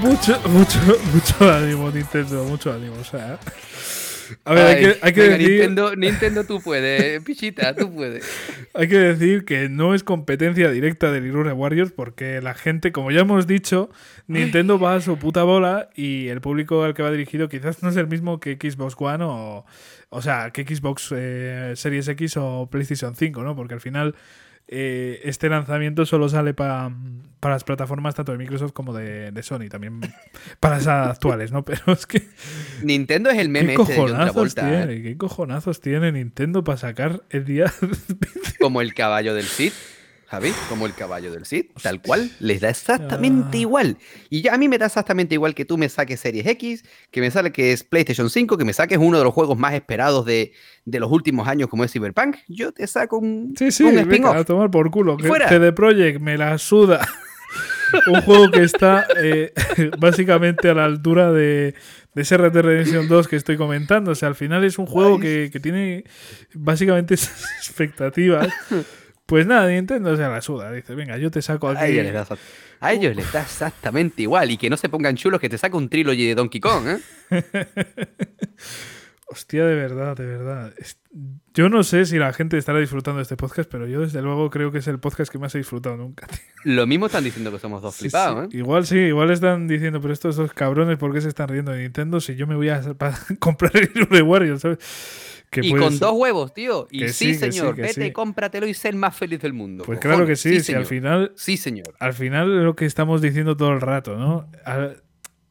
Mucho, 0.00 0.38
mucho, 0.48 0.78
mucho 1.12 1.52
ánimo, 1.52 1.90
Nintendo, 1.90 2.44
mucho 2.44 2.72
ánimo. 2.72 2.96
O 3.00 3.04
sea. 3.04 3.38
A 4.44 4.54
ver, 4.54 4.66
hay 4.66 4.74
Ay, 4.74 4.82
que, 4.82 4.98
hay 5.00 5.12
que 5.12 5.20
venga, 5.20 5.38
decir. 5.38 5.50
Nintendo, 5.50 5.96
Nintendo, 5.96 6.44
tú 6.44 6.60
puedes, 6.60 7.22
pichita, 7.24 7.74
tú 7.74 7.92
puedes. 7.94 8.24
Hay 8.74 8.88
que 8.88 8.98
decir 8.98 9.44
que 9.44 9.68
no 9.68 9.94
es 9.94 10.02
competencia 10.02 10.70
directa 10.70 11.10
del 11.12 11.26
Irure 11.26 11.52
Warriors 11.52 11.92
porque 11.92 12.40
la 12.40 12.54
gente, 12.54 12.92
como 12.92 13.10
ya 13.10 13.20
hemos 13.20 13.46
dicho, 13.46 13.90
Nintendo 14.26 14.78
va 14.78 14.94
a 14.96 15.00
su 15.00 15.18
puta 15.18 15.42
bola 15.42 15.90
y 15.94 16.28
el 16.28 16.40
público 16.40 16.84
al 16.84 16.94
que 16.94 17.02
va 17.02 17.10
dirigido 17.10 17.48
quizás 17.48 17.82
no 17.82 17.88
es 17.90 17.96
el 17.96 18.06
mismo 18.06 18.40
que 18.40 18.54
Xbox 18.54 18.94
One 18.98 19.24
o, 19.24 19.64
o 20.10 20.22
sea, 20.22 20.50
que 20.50 20.64
Xbox 20.64 21.12
eh, 21.14 21.72
Series 21.76 22.08
X 22.08 22.36
o 22.36 22.68
PlayStation 22.70 23.14
5, 23.14 23.42
¿no? 23.42 23.56
Porque 23.56 23.74
al 23.74 23.80
final 23.80 24.14
eh, 24.68 25.20
este 25.24 25.48
lanzamiento 25.48 26.06
solo 26.06 26.28
sale 26.28 26.54
pa- 26.54 26.92
para 27.40 27.56
las 27.56 27.64
plataformas 27.64 28.14
tanto 28.14 28.32
de 28.32 28.38
Microsoft 28.38 28.72
como 28.72 28.94
de, 28.94 29.30
de 29.30 29.42
Sony, 29.42 29.68
también 29.70 30.00
para 30.60 30.76
las 30.76 30.86
actuales, 30.86 31.52
¿no? 31.52 31.64
Pero 31.66 31.92
es 31.92 32.06
que 32.06 32.26
Nintendo 32.82 33.28
es 33.30 33.36
el 33.38 33.46
¿qué 33.46 33.52
meme 33.52 33.74
este 33.74 33.92
de 33.92 33.98
cojonazos 33.98 34.56
¿eh? 34.56 34.60
tiene? 34.86 35.02
¿Qué 35.02 35.16
cojonazos 35.18 35.80
tiene 35.80 36.12
Nintendo 36.12 36.64
para 36.64 36.78
sacar 36.78 37.22
el 37.30 37.44
día 37.44 37.72
como 38.60 38.80
el 38.80 38.94
caballo 38.94 39.34
del 39.34 39.44
Cid. 39.44 39.72
Javi, 40.34 40.52
como 40.68 40.86
el 40.86 40.94
caballo 40.94 41.30
del 41.32 41.46
Cid, 41.46 41.66
tal 41.82 42.00
cual, 42.02 42.30
les 42.40 42.60
da 42.60 42.70
exactamente 42.70 43.56
Ah. 43.58 43.60
igual. 43.60 43.96
Y 44.30 44.42
ya 44.42 44.54
a 44.54 44.58
mí 44.58 44.68
me 44.68 44.78
da 44.78 44.86
exactamente 44.86 45.34
igual 45.34 45.54
que 45.54 45.64
tú 45.64 45.78
me 45.78 45.88
saques 45.88 46.20
Series 46.20 46.46
X, 46.46 46.84
que 47.10 47.20
me 47.20 47.30
sale 47.30 47.52
que 47.52 47.72
es 47.72 47.84
PlayStation 47.84 48.28
5, 48.30 48.56
que 48.58 48.64
me 48.64 48.72
saques 48.72 48.98
uno 48.98 49.18
de 49.18 49.24
los 49.24 49.32
juegos 49.32 49.56
más 49.58 49.74
esperados 49.74 50.24
de, 50.26 50.52
de 50.84 51.00
los 51.00 51.10
últimos 51.12 51.46
años 51.48 51.68
como 51.68 51.84
es 51.84 51.92
Cyberpunk. 51.92 52.36
Yo 52.48 52.72
te 52.72 52.86
saco 52.86 53.18
un, 53.18 53.54
Sí, 53.58 53.70
sí, 53.70 53.84
un 53.84 53.98
spin-off. 53.98 54.36
a 54.36 54.44
tomar 54.44 54.70
por 54.70 54.90
culo. 54.90 55.16
Que 55.16 55.28
fuera. 55.28 55.48
CD 55.48 55.72
Projekt 55.72 56.20
me 56.20 56.36
la 56.36 56.58
suda. 56.58 57.06
Un 58.08 58.22
juego 58.22 58.50
que 58.50 58.64
está 58.64 59.06
eh, 59.22 59.52
básicamente 60.00 60.68
a 60.68 60.74
la 60.74 60.84
altura 60.84 61.30
de, 61.30 61.74
de 62.14 62.22
ese 62.22 62.36
Red 62.36 62.50
Dead 62.52 62.62
Redemption 62.64 63.06
2 63.06 63.28
que 63.28 63.36
estoy 63.36 63.56
comentando. 63.56 64.10
O 64.10 64.14
sea, 64.16 64.26
al 64.28 64.34
final 64.34 64.64
es 64.64 64.78
un 64.78 64.86
juego 64.86 65.20
que, 65.20 65.48
que 65.52 65.60
tiene 65.60 66.02
básicamente 66.54 67.14
esas 67.14 67.44
expectativas. 67.58 68.48
Pues 69.26 69.46
nada, 69.46 69.68
Nintendo 69.68 70.14
se 70.16 70.22
la 70.22 70.40
suda. 70.42 70.70
Dice, 70.72 70.94
venga, 70.94 71.16
yo 71.16 71.30
te 71.30 71.40
saco 71.40 71.68
A 71.68 71.80
aquí. 71.80 71.92
ellos, 71.92 72.04
les 72.04 72.12
da, 72.14 72.26
a 72.80 72.92
ellos 72.92 73.16
les 73.16 73.32
da 73.32 73.40
exactamente 73.42 74.22
igual. 74.22 74.50
Y 74.50 74.56
que 74.58 74.68
no 74.68 74.76
se 74.76 74.88
pongan 74.88 75.16
chulos 75.16 75.40
que 75.40 75.48
te 75.48 75.56
saca 75.58 75.76
un 75.76 75.88
trilogy 75.88 76.26
de 76.26 76.34
Donkey 76.34 76.60
Kong, 76.60 76.86
¿eh? 76.88 77.00
Hostia, 79.26 79.64
de 79.64 79.74
verdad, 79.74 80.14
de 80.16 80.26
verdad. 80.26 80.72
Yo 81.54 81.68
no 81.70 81.82
sé 81.82 82.04
si 82.04 82.18
la 82.18 82.32
gente 82.34 82.58
estará 82.58 82.78
disfrutando 82.78 83.16
de 83.18 83.22
este 83.22 83.36
podcast, 83.36 83.68
pero 83.70 83.86
yo 83.86 84.02
desde 84.02 84.20
luego 84.20 84.50
creo 84.50 84.70
que 84.70 84.78
es 84.78 84.86
el 84.86 84.98
podcast 85.00 85.32
que 85.32 85.38
más 85.38 85.54
he 85.54 85.58
disfrutado 85.58 85.96
nunca. 85.96 86.26
tío. 86.26 86.38
Lo 86.64 86.86
mismo 86.86 87.06
están 87.06 87.24
diciendo 87.24 87.50
que 87.50 87.58
somos 87.58 87.80
dos 87.80 87.94
Sí, 87.94 88.02
flipados, 88.02 88.48
sí. 88.50 88.56
¿eh? 88.56 88.60
Igual 88.60 88.86
sí, 88.86 88.98
igual 88.98 89.30
están 89.30 89.66
diciendo, 89.66 90.00
pero 90.00 90.12
estos 90.12 90.36
dos 90.36 90.52
cabrones, 90.52 90.98
¿por 90.98 91.12
qué 91.14 91.20
se 91.22 91.28
están 91.28 91.48
riendo 91.48 91.72
de 91.72 91.82
Nintendo 91.82 92.20
si 92.20 92.36
yo 92.36 92.46
me 92.46 92.54
voy 92.54 92.68
a 92.68 92.82
comprar 93.38 93.72
el 93.76 94.22
Warriors, 94.22 94.60
¿sabes? 94.60 94.78
Y 95.62 95.70
con 95.72 95.90
ser- 95.92 96.00
dos 96.00 96.12
huevos, 96.14 96.52
tío. 96.54 96.88
Y 96.90 97.00
Que 97.00 97.08
sí, 97.10 97.34
sí, 97.34 97.40
que 97.40 97.46
sí, 97.46 97.52
señor, 97.58 97.76
vete, 97.76 98.06
sí. 98.06 98.12
cómpratelo 98.12 98.66
y 98.66 98.74
sé 98.74 98.88
el 98.88 98.96
más 98.96 99.16
feliz 99.16 99.40
del 99.40 99.52
mundo. 99.52 99.84
Pues 99.84 99.98
cojones. 99.98 100.16
claro 100.16 100.26
que 100.26 100.36
sí, 100.36 100.60
si 100.60 100.74
al 100.74 100.86
final, 100.86 101.32
Sí, 101.36 101.56
señor. 101.56 101.94
al 101.98 102.12
final 102.14 102.50
es 102.58 102.64
lo 102.64 102.74
que 102.76 102.86
estamos 102.86 103.20
diciendo 103.22 103.56
todo 103.56 103.72
el 103.72 103.80
rato, 103.80 104.16
¿no? 104.16 104.48
Al- 104.64 105.02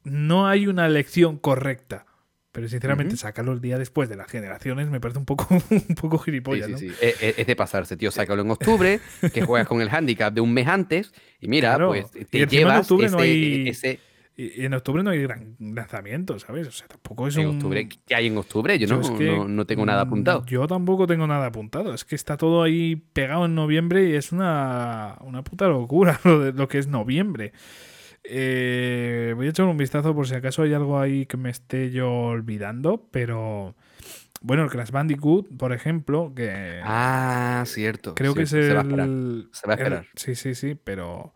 no 0.03 0.47
hay 0.47 0.67
una 0.67 0.85
elección 0.85 1.37
correcta. 1.37 2.05
Pero 2.51 2.67
sinceramente, 2.67 3.15
Ujú. 3.15 3.21
sacarlo 3.21 3.51
el 3.53 3.61
día 3.61 3.79
después 3.79 4.09
de 4.09 4.15
las 4.15 4.29
generaciones 4.29 4.87
me 4.87 4.99
parece 4.99 5.17
un 5.17 5.25
poco, 5.25 5.47
un 5.89 5.95
poco 5.95 6.19
Sí, 6.19 6.25
gilipollas, 6.25 6.67
sí, 6.67 6.71
¿no? 6.73 6.77
sí. 6.77 6.87
Es, 7.01 7.23
es- 7.23 7.39
es 7.39 7.47
de 7.47 7.55
pasarse, 7.55 7.97
tío. 7.97 8.11
Sácalo 8.11 8.43
en 8.43 8.51
octubre, 8.51 8.99
que 9.33 9.41
juegas 9.43 9.67
con 9.67 9.81
el 9.81 9.89
handicap 9.89 10.31
de 10.31 10.39
un 10.41 10.53
mes 10.53 10.67
antes. 10.67 11.13
Y 11.39 11.47
mira, 11.47 11.69
Claro. 11.69 11.87
pues 11.87 12.05
Y 12.13 12.25
te 12.25 12.43
en 12.43 12.49
llevas 12.49 12.81
octubre 12.81 13.07
ese, 13.07 13.15
no 13.15 13.21
hay- 13.23 13.69
ese- 13.69 13.99
Y, 14.35 14.65
en 14.65 14.73
octubre 14.73 15.03
no 15.03 15.11
hay 15.11 15.21
gran 15.21 15.55
lanzamiento, 15.59 16.39
¿sabes? 16.39 16.67
O 16.67 16.71
sea, 16.71 16.87
tampoco 16.87 17.27
es 17.27 17.37
En 17.37 17.47
un... 17.47 17.55
octubre, 17.57 17.87
¿qué 18.07 18.15
hay 18.15 18.27
en 18.27 18.37
octubre? 18.37 18.79
Yo, 18.79 18.87
no, 18.87 19.01
es 19.01 19.11
que, 19.11 19.27
no, 19.27 19.47
no 19.47 19.65
tengo 19.65 19.85
nada 19.85 20.01
apuntado. 20.01 20.43
Yo 20.47 20.65
tampoco 20.67 21.05
tengo 21.05 21.27
nada 21.27 21.45
apuntado. 21.47 21.93
Es 21.93 22.03
que 22.03 22.15
está 22.15 22.35
todo 22.37 22.63
ahí 22.63 22.95
pegado 23.13 23.45
en 23.45 23.53
noviembre 23.55 24.09
y 24.09 24.13
es 24.15 24.31
una, 24.31 25.17
una 25.21 25.43
puta 25.43 25.67
locura 25.67 26.19
lo, 26.25 26.39
de, 26.39 26.51
lo 26.53 26.67
que 26.67 26.79
es 26.79 26.87
noviembre. 26.87 27.53
Eh, 28.23 29.33
voy 29.35 29.47
a 29.47 29.49
echar 29.49 29.65
un 29.65 29.77
vistazo 29.77 30.15
por 30.15 30.27
si 30.27 30.35
acaso 30.35 30.63
hay 30.63 30.73
algo 30.73 30.99
ahí 30.99 31.25
que 31.25 31.37
me 31.37 31.49
esté 31.49 31.91
yo 31.91 32.09
olvidando, 32.11 33.07
pero 33.11 33.75
bueno, 34.41 34.63
el 34.63 34.69
Crash 34.69 34.91
Bandicoot, 34.91 35.55
por 35.57 35.73
ejemplo, 35.73 36.33
que 36.35 36.79
Ah, 36.83 37.63
cierto. 37.67 38.15
creo 38.15 38.33
que 38.33 38.43
es 38.43 38.53
el, 38.53 38.63
Se 38.63 38.73
va 38.73 38.79
a 38.79 38.83
esperar. 38.83 39.07
Se 39.51 39.67
va 39.67 39.73
a 39.73 39.75
el- 39.75 39.81
esperar. 39.83 40.05
sí, 40.15 40.35
sí, 40.35 40.55
sí, 40.55 40.75
pero 40.81 41.33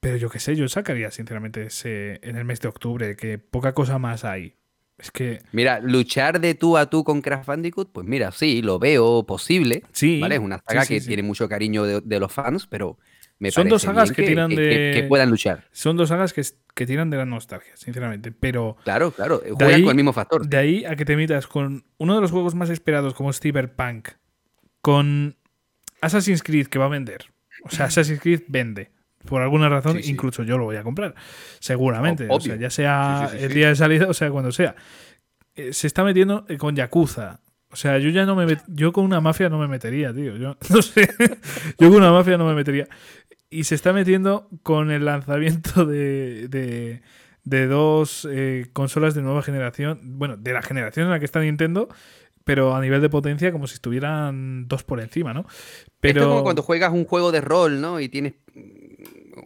pero 0.00 0.16
yo 0.16 0.28
qué 0.30 0.38
sé, 0.38 0.54
yo 0.56 0.68
sacaría 0.68 1.10
sinceramente 1.10 1.66
ese 1.66 2.20
en 2.22 2.36
el 2.36 2.44
mes 2.44 2.60
de 2.60 2.68
octubre, 2.68 3.16
que 3.16 3.38
poca 3.38 3.72
cosa 3.72 3.98
más 3.98 4.24
hay. 4.24 4.54
Es 4.98 5.10
que 5.10 5.40
Mira, 5.52 5.78
luchar 5.80 6.40
de 6.40 6.54
tú 6.54 6.76
a 6.78 6.88
tú 6.88 7.04
con 7.04 7.20
Crash 7.20 7.44
Bandicoot, 7.44 7.92
pues 7.92 8.06
mira, 8.06 8.32
sí, 8.32 8.62
lo 8.62 8.78
veo 8.78 9.24
posible. 9.26 9.82
sí, 9.92 10.20
¿Vale? 10.20 10.36
Es 10.36 10.40
una 10.40 10.58
saga 10.66 10.84
sí, 10.84 10.94
que 10.94 11.00
sí. 11.00 11.08
tiene 11.08 11.22
mucho 11.22 11.48
cariño 11.48 11.84
de, 11.84 12.00
de 12.00 12.18
los 12.20 12.32
fans, 12.32 12.66
pero 12.66 12.98
me 13.38 13.50
Son 13.50 13.64
parece 13.64 13.70
dos 13.74 13.82
sagas 13.82 14.08
bien 14.10 14.14
que 14.16 14.26
tiran 14.26 14.48
que- 14.50 14.56
de- 14.56 14.92
que 14.94 15.02
puedan 15.06 15.28
luchar. 15.28 15.68
Son 15.70 15.98
dos 15.98 16.08
sagas 16.08 16.32
que, 16.32 16.42
que 16.74 16.86
tiran 16.86 17.10
de 17.10 17.18
la 17.18 17.26
nostalgia, 17.26 17.76
sinceramente. 17.76 18.32
Pero 18.32 18.78
Claro, 18.84 19.10
claro. 19.10 19.42
Juegan 19.44 19.74
ahí- 19.74 19.82
con 19.82 19.90
el 19.90 19.96
mismo 19.96 20.14
factor. 20.14 20.46
de 20.48 20.56
ahí 20.56 20.84
a 20.86 20.96
que 20.96 21.04
te 21.04 21.14
metas 21.16 21.46
con 21.46 21.84
uno 21.98 22.14
de 22.14 22.20
los 22.22 22.30
juegos 22.30 22.54
más 22.54 22.70
esperados 22.70 23.12
como 23.12 23.30
Cyberpunk, 23.34 24.08
con 24.80 25.36
Assassin's 26.00 26.42
Creed 26.42 26.68
que 26.68 26.78
va 26.78 26.86
a 26.86 26.88
vender. 26.88 27.26
O 27.64 27.70
sea, 27.70 27.86
Assassin's 27.86 28.20
Creed 28.20 28.42
vende. 28.48 28.90
Por 29.26 29.42
alguna 29.42 29.68
razón, 29.68 29.96
Sí, 29.98 30.04
sí. 30.04 30.10
incluso 30.12 30.42
yo 30.42 30.56
lo 30.58 30.64
voy 30.64 30.76
a 30.76 30.82
comprar. 30.82 31.14
Seguramente. 31.60 32.26
O- 32.30 32.36
O 32.36 32.40
sea, 32.40 32.56
ya 32.56 32.70
sea 32.70 33.28
Sí, 33.32 33.38
el 33.44 33.52
día 33.54 33.68
de 33.68 33.76
salida, 33.76 34.06
o 34.08 34.14
sea, 34.14 34.30
cuando 34.30 34.52
sea. 34.52 34.74
Eh, 35.54 35.72
Se 35.72 35.86
está 35.86 36.04
metiendo 36.04 36.44
eh, 36.48 36.56
con 36.58 36.74
Yakuza. 36.76 37.40
O 37.70 37.76
sea, 37.76 37.98
yo 37.98 38.10
ya 38.10 38.24
no 38.24 38.36
me 38.36 38.46
met- 38.46 38.64
yo 38.68 38.92
con 38.92 39.04
una 39.04 39.20
mafia 39.20 39.48
no 39.48 39.58
me 39.58 39.68
metería, 39.68 40.12
tío. 40.14 40.36
Yo 40.36 40.56
no 40.70 40.82
sé. 40.82 41.08
yo 41.78 41.88
con 41.88 41.96
una 41.96 42.12
mafia 42.12 42.38
no 42.38 42.46
me 42.46 42.54
metería. 42.54 42.88
Y 43.50 43.64
se 43.64 43.74
está 43.74 43.92
metiendo 43.92 44.48
con 44.62 44.90
el 44.90 45.04
lanzamiento 45.04 45.84
de, 45.86 46.48
de, 46.48 47.02
de 47.44 47.66
dos 47.66 48.26
eh, 48.30 48.66
consolas 48.72 49.14
de 49.14 49.22
nueva 49.22 49.42
generación. 49.42 50.00
Bueno, 50.02 50.36
de 50.36 50.52
la 50.52 50.62
generación 50.62 51.06
en 51.06 51.10
la 51.12 51.18
que 51.18 51.24
está 51.24 51.40
Nintendo, 51.40 51.88
pero 52.44 52.74
a 52.76 52.80
nivel 52.80 53.00
de 53.00 53.08
potencia 53.08 53.50
como 53.52 53.66
si 53.66 53.74
estuvieran 53.74 54.68
dos 54.68 54.84
por 54.84 55.00
encima, 55.00 55.32
¿no? 55.34 55.46
Pero 56.00 56.20
Esto 56.20 56.22
es 56.22 56.26
como 56.28 56.42
cuando 56.44 56.62
juegas 56.62 56.92
un 56.92 57.04
juego 57.04 57.32
de 57.32 57.40
rol, 57.40 57.80
¿no? 57.80 57.98
Y 58.00 58.08
tienes 58.08 58.34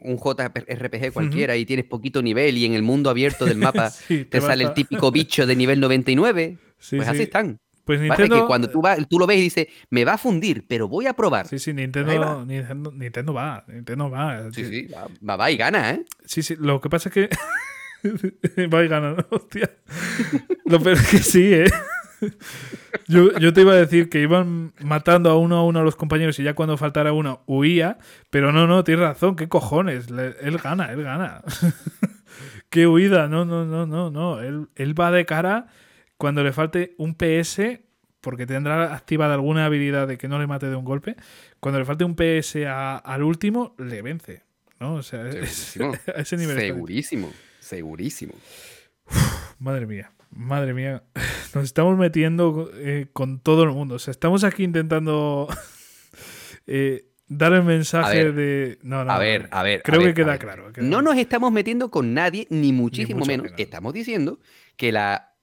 un 0.01 0.17
JRPG 0.19 1.13
cualquiera 1.13 1.57
y 1.57 1.65
tienes 1.65 1.85
poquito 1.87 2.23
nivel 2.23 2.57
y 2.57 2.65
en 2.65 2.75
el 2.75 2.83
mundo 2.83 3.11
abierto 3.11 3.45
del 3.45 3.59
mapa 3.59 3.91
Sí, 3.91 4.25
te, 4.25 4.41
sale 4.41 4.65
el 4.65 4.75
típico 4.75 5.11
bicho 5.11 5.47
de 5.47 5.57
nivel 5.57 5.81
99. 5.81 6.59
Sí, 6.79 6.97
pues 6.97 7.09
así 7.09 7.19
sí. 7.19 7.23
están. 7.25 7.59
Pues 7.85 7.99
¿vale? 8.01 8.09
Nintendo. 8.11 8.43
Que 8.43 8.47
cuando 8.47 8.71
tú, 8.71 8.81
vas, 8.83 8.99
tú 9.09 9.19
lo 9.19 9.27
ves 9.27 9.39
y 9.39 9.43
dices, 9.43 9.67
me 9.91 10.05
va 10.05 10.15
a 10.15 10.19
fundir, 10.19 10.65
pero 10.69 10.89
voy 10.89 11.07
a 11.07 11.15
probar. 11.15 11.47
Sí, 11.49 11.59
sí, 11.59 11.73
Nintendo, 11.73 12.21
va. 12.21 12.45
Nintendo, 12.45 12.93
Nintendo 12.93 13.35
va. 13.35 13.65
Nintendo 13.67 14.11
va. 14.11 14.53
Sí, 14.53 14.65
sí, 14.65 14.87
va, 14.87 15.09
va, 15.29 15.37
va 15.37 15.51
y 15.51 15.57
gana, 15.57 15.91
¿eh? 15.91 16.05
Sí, 16.25 16.43
sí, 16.43 16.57
lo 16.59 16.81
que 16.81 16.89
pasa 16.89 17.09
es 17.09 17.15
que. 17.15 17.29
Va 18.73 18.83
y 18.83 18.89
gana, 18.89 19.13
¿no? 19.13 19.27
Hostia. 19.31 19.71
Lo 20.65 20.81
peor 20.81 20.97
es 20.97 21.09
que 21.09 21.19
sí, 21.19 21.53
¿eh? 21.53 21.71
Yo, 23.09 23.37
yo 23.39 23.53
te 23.53 23.63
iba 23.63 23.73
a 23.73 23.77
decir 23.77 24.09
que 24.09 24.21
iban 24.21 24.73
matando 24.81 25.31
a 25.31 25.39
uno 25.39 25.57
a 25.57 25.65
uno 25.65 25.81
a 25.81 25.83
los 25.83 25.97
compañeros 25.97 26.39
y 26.39 26.43
ya 26.43 26.55
cuando 26.55 26.77
faltara 26.77 27.13
uno 27.13 27.43
huía, 27.47 27.99
pero 28.31 28.53
no, 28.53 28.67
no, 28.67 28.85
tienes 28.85 29.05
razón, 29.05 29.37
¿qué 29.37 29.49
cojones? 29.49 30.11
Le- 30.11 30.35
él 30.43 30.59
gana, 30.59 30.93
él 30.93 31.03
gana. 31.03 31.43
qué 32.71 32.87
huida, 32.87 33.29
no, 33.29 33.45
no, 33.45 33.65
no, 33.65 33.87
no, 33.87 34.11
no. 34.11 34.41
Él, 34.41 34.69
él 34.77 34.99
va 34.99 35.11
de 35.11 35.25
cara 35.27 35.67
cuando 36.17 36.45
le 36.45 36.53
falte 36.53 36.95
un 36.99 37.15
PS, 37.15 37.81
porque 38.21 38.47
tendrá 38.47 38.95
activada 38.95 39.35
alguna 39.35 39.65
habilidad 39.65 40.07
de 40.07 40.19
que 40.19 40.29
no 40.29 40.39
le 40.39 40.47
mate 40.47 40.67
de 40.67 40.77
un 40.77 40.85
golpe. 40.85 41.17
Cuando 41.59 41.79
le 41.79 41.85
falte 41.85 42.05
un 42.05 42.15
PS 42.15 42.67
a- 42.67 42.97
al 42.99 43.23
último, 43.23 43.75
le 43.79 44.03
vence. 44.03 44.43
¿no? 44.79 44.95
O 44.95 45.03
sea, 45.03 45.27
es- 45.29 45.77
a 46.15 46.21
ese 46.21 46.37
nivel. 46.37 46.59
Segurísimo, 46.61 47.33
segurísimo. 47.61 48.35
Madre 49.59 49.87
mía, 49.87 50.11
madre 50.31 50.75
mía. 50.75 51.03
Nos 51.55 51.65
estamos 51.65 51.97
metiendo 51.99 52.71
eh, 52.75 53.09
con 53.13 53.41
todo 53.41 53.65
el 53.65 53.71
mundo. 53.71 53.97
O 53.97 53.99
sea, 53.99 54.13
estamos 54.13 54.45
aquí 54.45 54.65
intentando 54.65 55.49
eh, 56.67 57.07
dar 57.27 57.53
el 57.53 57.65
mensaje 57.65 58.25
ver, 58.25 58.35
de. 58.35 58.79
No, 58.83 59.05
no, 59.05 59.13
A 59.13 59.19
ver, 59.19 59.49
a 59.51 59.63
ver. 59.63 59.83
Creo 59.83 59.99
a 59.99 60.01
que 60.01 60.07
ver, 60.07 60.15
queda 60.15 60.39
claro. 60.39 60.73
queda 60.73 60.83
No 60.83 60.99
claro. 60.99 61.03
nos 61.03 61.17
estamos 61.19 61.53
metiendo 61.53 61.91
con 61.91 62.15
nadie, 62.15 62.47
ni 62.51 62.73
muchísimo 62.73 63.25
menos. 63.27 63.45
menos. 63.45 63.61
Estamos 63.61 63.93
diciendo 63.93 64.41
que 64.77 64.93
la 64.93 65.35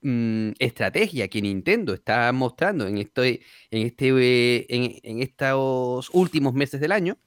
mm, 0.00 0.50
estrategia 0.58 1.28
que 1.28 1.42
Nintendo 1.42 1.94
está 1.94 2.32
mostrando 2.32 2.86
en, 2.86 2.98
esto, 2.98 3.22
en, 3.22 3.38
este, 3.70 4.08
eh, 4.08 4.66
en, 4.68 4.92
en 5.02 5.22
estos 5.22 6.10
últimos 6.12 6.54
meses 6.54 6.80
del 6.80 6.92
año 6.92 7.18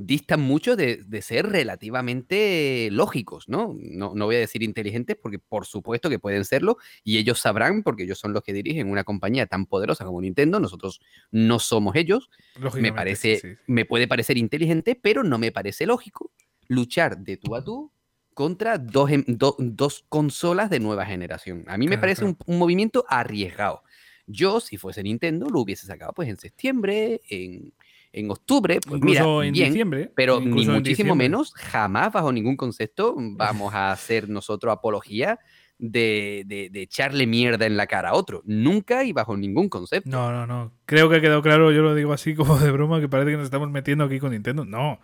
distan 0.00 0.40
mucho 0.40 0.76
de, 0.76 1.02
de 1.04 1.22
ser 1.22 1.46
relativamente 1.48 2.88
lógicos, 2.92 3.48
¿no? 3.48 3.74
¿no? 3.76 4.12
No 4.14 4.26
voy 4.26 4.36
a 4.36 4.38
decir 4.38 4.62
inteligentes 4.62 5.16
porque 5.20 5.40
por 5.40 5.66
supuesto 5.66 6.08
que 6.08 6.20
pueden 6.20 6.44
serlo 6.44 6.78
y 7.02 7.18
ellos 7.18 7.40
sabrán 7.40 7.82
porque 7.82 8.04
ellos 8.04 8.18
son 8.18 8.32
los 8.32 8.42
que 8.44 8.52
dirigen 8.52 8.90
una 8.90 9.02
compañía 9.02 9.46
tan 9.46 9.66
poderosa 9.66 10.04
como 10.04 10.20
Nintendo, 10.20 10.60
nosotros 10.60 11.00
no 11.32 11.58
somos 11.58 11.96
ellos, 11.96 12.30
me 12.76 12.92
parece, 12.92 13.36
sí, 13.40 13.48
sí. 13.50 13.54
me 13.66 13.84
puede 13.84 14.06
parecer 14.06 14.38
inteligente, 14.38 14.94
pero 14.94 15.24
no 15.24 15.36
me 15.36 15.50
parece 15.52 15.84
lógico 15.84 16.30
luchar 16.68 17.18
de 17.18 17.36
tú 17.36 17.56
a 17.56 17.64
tú 17.64 17.92
contra 18.34 18.78
dos, 18.78 19.10
em- 19.10 19.24
do- 19.26 19.56
dos 19.58 20.04
consolas 20.08 20.70
de 20.70 20.78
nueva 20.78 21.06
generación. 21.06 21.64
A 21.66 21.76
mí 21.76 21.88
me 21.88 21.98
parece 21.98 22.20
claro. 22.22 22.36
Un, 22.46 22.54
un 22.54 22.58
movimiento 22.60 23.04
arriesgado. 23.08 23.82
Yo, 24.28 24.60
si 24.60 24.76
fuese 24.76 25.02
Nintendo, 25.02 25.48
lo 25.50 25.60
hubiese 25.60 25.86
sacado 25.86 26.12
pues 26.12 26.28
en 26.28 26.36
septiembre, 26.36 27.20
en, 27.30 27.72
en 28.12 28.30
octubre, 28.30 28.80
pues 28.86 29.00
mira, 29.02 29.20
Incluso 29.20 29.42
en 29.42 29.52
bien, 29.52 29.68
diciembre. 29.68 30.10
pero 30.14 30.40
ni 30.40 30.64
en 30.64 30.72
muchísimo 30.72 31.14
menos, 31.14 31.52
jamás 31.54 32.12
bajo 32.12 32.32
ningún 32.32 32.56
concepto 32.56 33.14
vamos 33.18 33.74
a 33.74 33.92
hacer 33.92 34.28
nosotros 34.28 34.72
apología 34.72 35.38
de, 35.78 36.42
de- 36.46 36.70
de 36.70 36.82
echarle 36.82 37.26
mierda 37.26 37.66
en 37.66 37.76
la 37.76 37.86
cara 37.86 38.10
a 38.10 38.14
otro. 38.14 38.42
Nunca 38.44 39.04
y 39.04 39.12
bajo 39.12 39.36
ningún 39.36 39.68
concepto. 39.68 40.08
No, 40.10 40.32
no, 40.32 40.46
no. 40.46 40.72
Creo 40.86 41.08
que 41.08 41.16
ha 41.16 41.20
quedado 41.20 41.42
claro, 41.42 41.70
yo 41.70 41.82
lo 41.82 41.94
digo 41.94 42.12
así 42.12 42.34
como 42.34 42.58
de 42.58 42.70
broma, 42.72 43.00
que 43.00 43.08
parece 43.08 43.30
que 43.30 43.36
nos 43.36 43.44
estamos 43.44 43.70
metiendo 43.70 44.04
aquí 44.04 44.18
con 44.18 44.32
Nintendo. 44.32 44.64
No. 44.64 44.98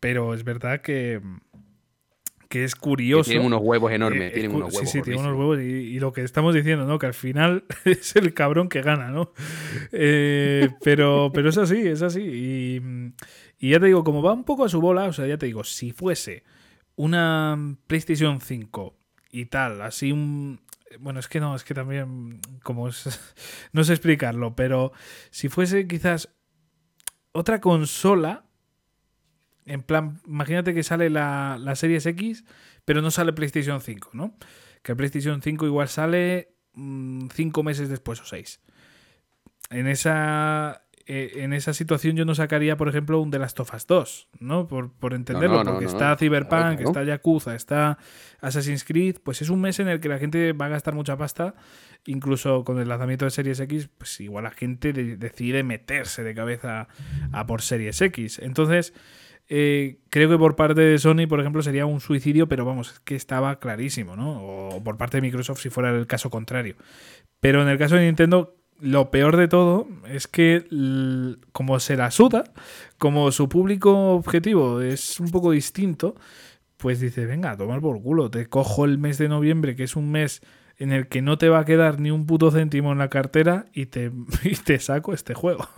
Pero 0.00 0.34
es 0.34 0.42
verdad 0.44 0.80
que, 0.82 1.20
que 2.52 2.64
es 2.64 2.74
Que 2.74 2.80
curioso. 2.80 3.30
tienen 3.30 3.46
unos 3.46 3.62
huevos 3.62 3.90
enormes, 3.90 4.30
Eh, 4.30 4.34
tienen 4.34 4.54
unos 4.54 4.74
huevos. 4.74 4.90
Sí, 4.90 4.98
sí, 4.98 5.02
tiene 5.02 5.18
unos 5.20 5.32
huevos. 5.38 5.58
Y, 5.58 5.62
y 5.62 5.98
lo 6.00 6.12
que 6.12 6.20
estamos 6.22 6.54
diciendo, 6.54 6.84
¿no? 6.86 6.98
Que 6.98 7.06
al 7.06 7.14
final 7.14 7.64
es 7.86 8.14
el 8.14 8.34
cabrón 8.34 8.68
que 8.68 8.82
gana, 8.82 9.10
¿no? 9.10 9.32
Eh, 9.90 10.68
pero, 10.84 11.30
pero 11.32 11.48
es 11.48 11.56
así, 11.56 11.78
es 11.86 12.02
así. 12.02 12.20
Y, 12.20 12.80
y 13.58 13.70
ya 13.70 13.80
te 13.80 13.86
digo, 13.86 14.04
como 14.04 14.22
va 14.22 14.32
un 14.34 14.44
poco 14.44 14.64
a 14.64 14.68
su 14.68 14.80
bola, 14.82 15.04
o 15.04 15.12
sea, 15.14 15.26
ya 15.26 15.38
te 15.38 15.46
digo, 15.46 15.64
si 15.64 15.92
fuese 15.92 16.44
una 16.94 17.76
PlayStation 17.86 18.40
5 18.40 18.94
y 19.30 19.46
tal, 19.46 19.80
así 19.80 20.12
un. 20.12 20.60
Bueno, 21.00 21.20
es 21.20 21.28
que 21.28 21.40
no, 21.40 21.56
es 21.56 21.64
que 21.64 21.72
también, 21.72 22.40
como 22.62 22.86
es, 22.88 23.18
no 23.72 23.82
sé 23.82 23.94
explicarlo, 23.94 24.54
pero 24.54 24.92
si 25.30 25.48
fuese 25.48 25.86
quizás 25.88 26.28
otra 27.32 27.62
consola, 27.62 28.44
en 29.66 29.82
plan, 29.82 30.20
imagínate 30.26 30.74
que 30.74 30.82
sale 30.82 31.10
la, 31.10 31.56
la 31.60 31.74
Series 31.76 32.04
X, 32.06 32.44
pero 32.84 33.00
no 33.02 33.10
sale 33.10 33.32
PlayStation 33.32 33.80
5, 33.80 34.10
¿no? 34.12 34.34
Que 34.82 34.92
el 34.92 34.96
PlayStation 34.96 35.40
5 35.42 35.66
igual 35.66 35.88
sale 35.88 36.48
5 36.74 37.62
meses 37.62 37.88
después 37.88 38.20
o 38.20 38.24
6. 38.24 38.60
En 39.70 39.86
esa, 39.86 40.82
eh, 41.06 41.32
en 41.36 41.52
esa 41.52 41.72
situación 41.72 42.16
yo 42.16 42.24
no 42.24 42.34
sacaría, 42.34 42.76
por 42.76 42.88
ejemplo, 42.88 43.20
un 43.20 43.30
The 43.30 43.38
Last 43.38 43.58
of 43.60 43.72
Us 43.72 43.86
2, 43.86 44.28
¿no? 44.40 44.66
Por, 44.66 44.92
por 44.92 45.14
entenderlo, 45.14 45.58
no, 45.58 45.64
no, 45.64 45.70
porque 45.72 45.86
no, 45.86 45.90
está. 45.92 46.16
Cyberpunk, 46.16 46.80
está 46.80 47.04
Yakuza, 47.04 47.54
está 47.54 47.98
Assassin's 48.40 48.84
Creed, 48.84 49.16
pues 49.22 49.40
es 49.40 49.48
un 49.48 49.60
mes 49.60 49.78
en 49.80 49.88
el 49.88 50.00
que 50.00 50.08
la 50.08 50.18
gente 50.18 50.52
va 50.52 50.66
a 50.66 50.70
gastar 50.70 50.94
mucha 50.94 51.16
pasta, 51.16 51.54
incluso 52.04 52.64
con 52.64 52.80
el 52.80 52.88
lanzamiento 52.88 53.24
de 53.24 53.30
Series 53.30 53.60
X, 53.60 53.88
pues 53.96 54.20
igual 54.20 54.44
la 54.44 54.50
gente 54.50 54.92
de- 54.92 55.16
decide 55.16 55.62
meterse 55.62 56.22
de 56.24 56.34
cabeza 56.34 56.88
a 57.32 57.46
por 57.46 57.62
Series 57.62 58.00
X. 58.02 58.40
Entonces, 58.40 58.92
eh, 59.54 59.98
creo 60.08 60.30
que 60.30 60.38
por 60.38 60.56
parte 60.56 60.80
de 60.80 60.98
Sony, 60.98 61.26
por 61.28 61.38
ejemplo, 61.38 61.60
sería 61.60 61.84
un 61.84 62.00
suicidio, 62.00 62.48
pero 62.48 62.64
vamos, 62.64 62.92
es 62.92 63.00
que 63.00 63.14
estaba 63.14 63.58
clarísimo, 63.58 64.16
¿no? 64.16 64.42
O 64.42 64.82
por 64.82 64.96
parte 64.96 65.18
de 65.18 65.20
Microsoft 65.20 65.60
si 65.60 65.68
fuera 65.68 65.90
el 65.90 66.06
caso 66.06 66.30
contrario. 66.30 66.74
Pero 67.38 67.60
en 67.60 67.68
el 67.68 67.76
caso 67.76 67.96
de 67.96 68.06
Nintendo, 68.06 68.56
lo 68.80 69.10
peor 69.10 69.36
de 69.36 69.48
todo 69.48 69.86
es 70.08 70.26
que, 70.26 70.64
como 71.52 71.80
se 71.80 71.98
la 71.98 72.10
suda, 72.10 72.44
como 72.96 73.30
su 73.30 73.50
público 73.50 74.14
objetivo 74.14 74.80
es 74.80 75.20
un 75.20 75.30
poco 75.30 75.50
distinto, 75.50 76.14
pues 76.78 77.00
dice, 77.00 77.26
venga, 77.26 77.50
a 77.50 77.56
tomar 77.58 77.82
por 77.82 78.00
culo, 78.00 78.30
te 78.30 78.46
cojo 78.46 78.86
el 78.86 78.96
mes 78.96 79.18
de 79.18 79.28
noviembre, 79.28 79.76
que 79.76 79.84
es 79.84 79.96
un 79.96 80.10
mes 80.10 80.40
en 80.78 80.92
el 80.92 81.08
que 81.08 81.20
no 81.20 81.36
te 81.36 81.50
va 81.50 81.58
a 81.58 81.64
quedar 81.66 82.00
ni 82.00 82.10
un 82.10 82.24
puto 82.24 82.50
céntimo 82.50 82.90
en 82.90 82.98
la 82.98 83.10
cartera 83.10 83.66
y 83.74 83.84
te, 83.84 84.10
y 84.44 84.56
te 84.56 84.78
saco 84.78 85.12
este 85.12 85.34
juego. 85.34 85.68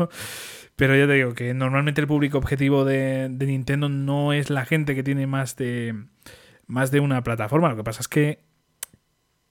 Pero 0.77 0.97
ya 0.97 1.07
te 1.07 1.13
digo 1.13 1.35
que 1.35 1.55
normalmente 1.55 2.01
el 2.01 2.07
público 2.07 2.39
objetivo 2.39 2.85
de, 2.85 3.29
de 3.31 3.47
Nintendo 3.47 3.89
no 3.89 4.33
es 4.33 4.51
la 4.51 4.65
gente 4.65 4.95
que 4.95 5.03
tiene 5.03 5.27
más 5.27 5.57
de, 5.57 5.95
más 6.67 6.91
de 6.91 7.01
una 7.01 7.23
plataforma. 7.23 7.69
Lo 7.69 7.77
que 7.77 7.85
pasa 7.85 8.01
es 8.01 8.09
que 8.09 8.45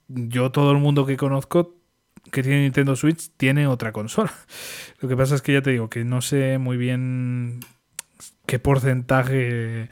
yo, 0.07 0.51
todo 0.51 0.71
el 0.71 0.77
mundo 0.77 1.05
que 1.05 1.17
conozco 1.17 1.75
que 2.31 2.41
tiene 2.41 2.61
Nintendo 2.61 2.95
Switch, 2.95 3.31
tiene 3.37 3.67
otra 3.67 3.91
consola. 3.91 4.33
Lo 4.99 5.09
que 5.09 5.17
pasa 5.17 5.35
es 5.35 5.41
que 5.41 5.53
ya 5.53 5.61
te 5.61 5.71
digo 5.71 5.89
que 5.89 6.03
no 6.03 6.21
sé 6.21 6.57
muy 6.57 6.77
bien 6.77 7.59
qué 8.45 8.59
porcentaje 8.59 9.89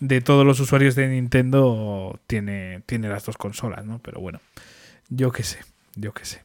de 0.00 0.20
todos 0.20 0.44
los 0.44 0.60
usuarios 0.60 0.94
de 0.94 1.08
Nintendo 1.08 2.20
tiene, 2.26 2.82
tiene 2.86 3.08
las 3.08 3.24
dos 3.24 3.36
consolas, 3.36 3.84
¿no? 3.84 4.00
Pero 4.00 4.20
bueno, 4.20 4.40
yo 5.08 5.32
qué 5.32 5.42
sé, 5.42 5.60
yo 5.94 6.12
qué 6.12 6.24
sé. 6.24 6.44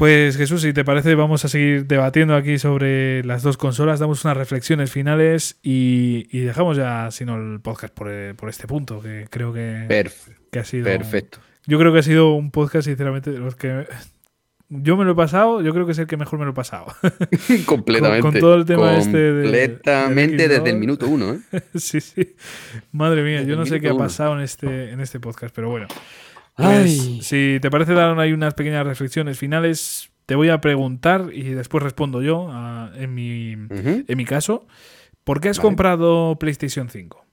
Pues 0.00 0.38
Jesús, 0.38 0.62
si 0.62 0.72
te 0.72 0.82
parece, 0.82 1.14
vamos 1.14 1.44
a 1.44 1.48
seguir 1.48 1.86
debatiendo 1.86 2.34
aquí 2.34 2.58
sobre 2.58 3.22
las 3.24 3.42
dos 3.42 3.58
consolas, 3.58 4.00
damos 4.00 4.24
unas 4.24 4.34
reflexiones 4.34 4.90
finales 4.90 5.58
y, 5.62 6.26
y 6.30 6.40
dejamos 6.40 6.78
ya, 6.78 7.10
si 7.10 7.26
no, 7.26 7.36
el 7.36 7.60
podcast 7.60 7.92
por, 7.92 8.10
eh, 8.10 8.32
por 8.34 8.48
este 8.48 8.66
punto, 8.66 9.02
que 9.02 9.26
creo 9.28 9.52
que, 9.52 9.86
Perf- 9.90 10.34
que 10.50 10.58
ha 10.58 10.64
sido... 10.64 10.84
perfecto. 10.84 11.40
Yo 11.66 11.78
creo 11.78 11.92
que 11.92 11.98
ha 11.98 12.02
sido 12.02 12.32
un 12.32 12.50
podcast, 12.50 12.86
sinceramente, 12.86 13.30
de 13.30 13.40
los 13.40 13.56
que 13.56 13.86
yo 14.70 14.96
me 14.96 15.04
lo 15.04 15.12
he 15.12 15.14
pasado, 15.14 15.60
yo 15.60 15.74
creo 15.74 15.84
que 15.84 15.92
es 15.92 15.98
el 15.98 16.06
que 16.06 16.16
mejor 16.16 16.38
me 16.38 16.46
lo 16.46 16.52
he 16.52 16.54
pasado. 16.54 16.86
Completamente. 17.66 18.22
con 18.22 18.38
todo 18.40 18.54
el 18.54 18.64
tema 18.64 18.96
este 18.96 19.18
de- 19.18 19.42
Completamente 19.68 20.48
desde 20.48 20.70
el 20.70 20.76
minuto 20.78 21.08
uno, 21.08 21.34
¿eh? 21.34 21.60
sí, 21.74 22.00
sí. 22.00 22.36
Madre 22.92 23.22
mía, 23.22 23.40
Desde 23.40 23.50
yo 23.50 23.56
no 23.56 23.66
sé 23.66 23.78
qué 23.82 23.88
ha 23.88 23.94
pasado 23.94 24.34
en 24.34 24.40
este, 24.40 24.92
en 24.92 25.00
este 25.00 25.20
podcast, 25.20 25.54
pero 25.54 25.68
bueno. 25.68 25.88
Pues, 26.60 27.00
Ay. 27.00 27.22
si 27.22 27.58
te 27.60 27.70
parece, 27.70 27.94
dar 27.94 28.18
ahí 28.18 28.32
unas 28.32 28.54
pequeñas 28.54 28.86
reflexiones 28.86 29.38
finales. 29.38 30.10
Te 30.26 30.34
voy 30.34 30.50
a 30.50 30.60
preguntar 30.60 31.30
y 31.32 31.42
después 31.50 31.82
respondo 31.82 32.22
yo 32.22 32.48
ah, 32.50 32.92
en, 32.94 33.14
mi, 33.14 33.52
en 33.52 34.16
mi 34.16 34.24
caso. 34.24 34.66
¿Por 35.24 35.40
qué 35.40 35.48
has 35.48 35.58
Vale. 35.58 35.68
comprado 35.68 36.36
PlayStation 36.38 36.88
5? 36.88 37.24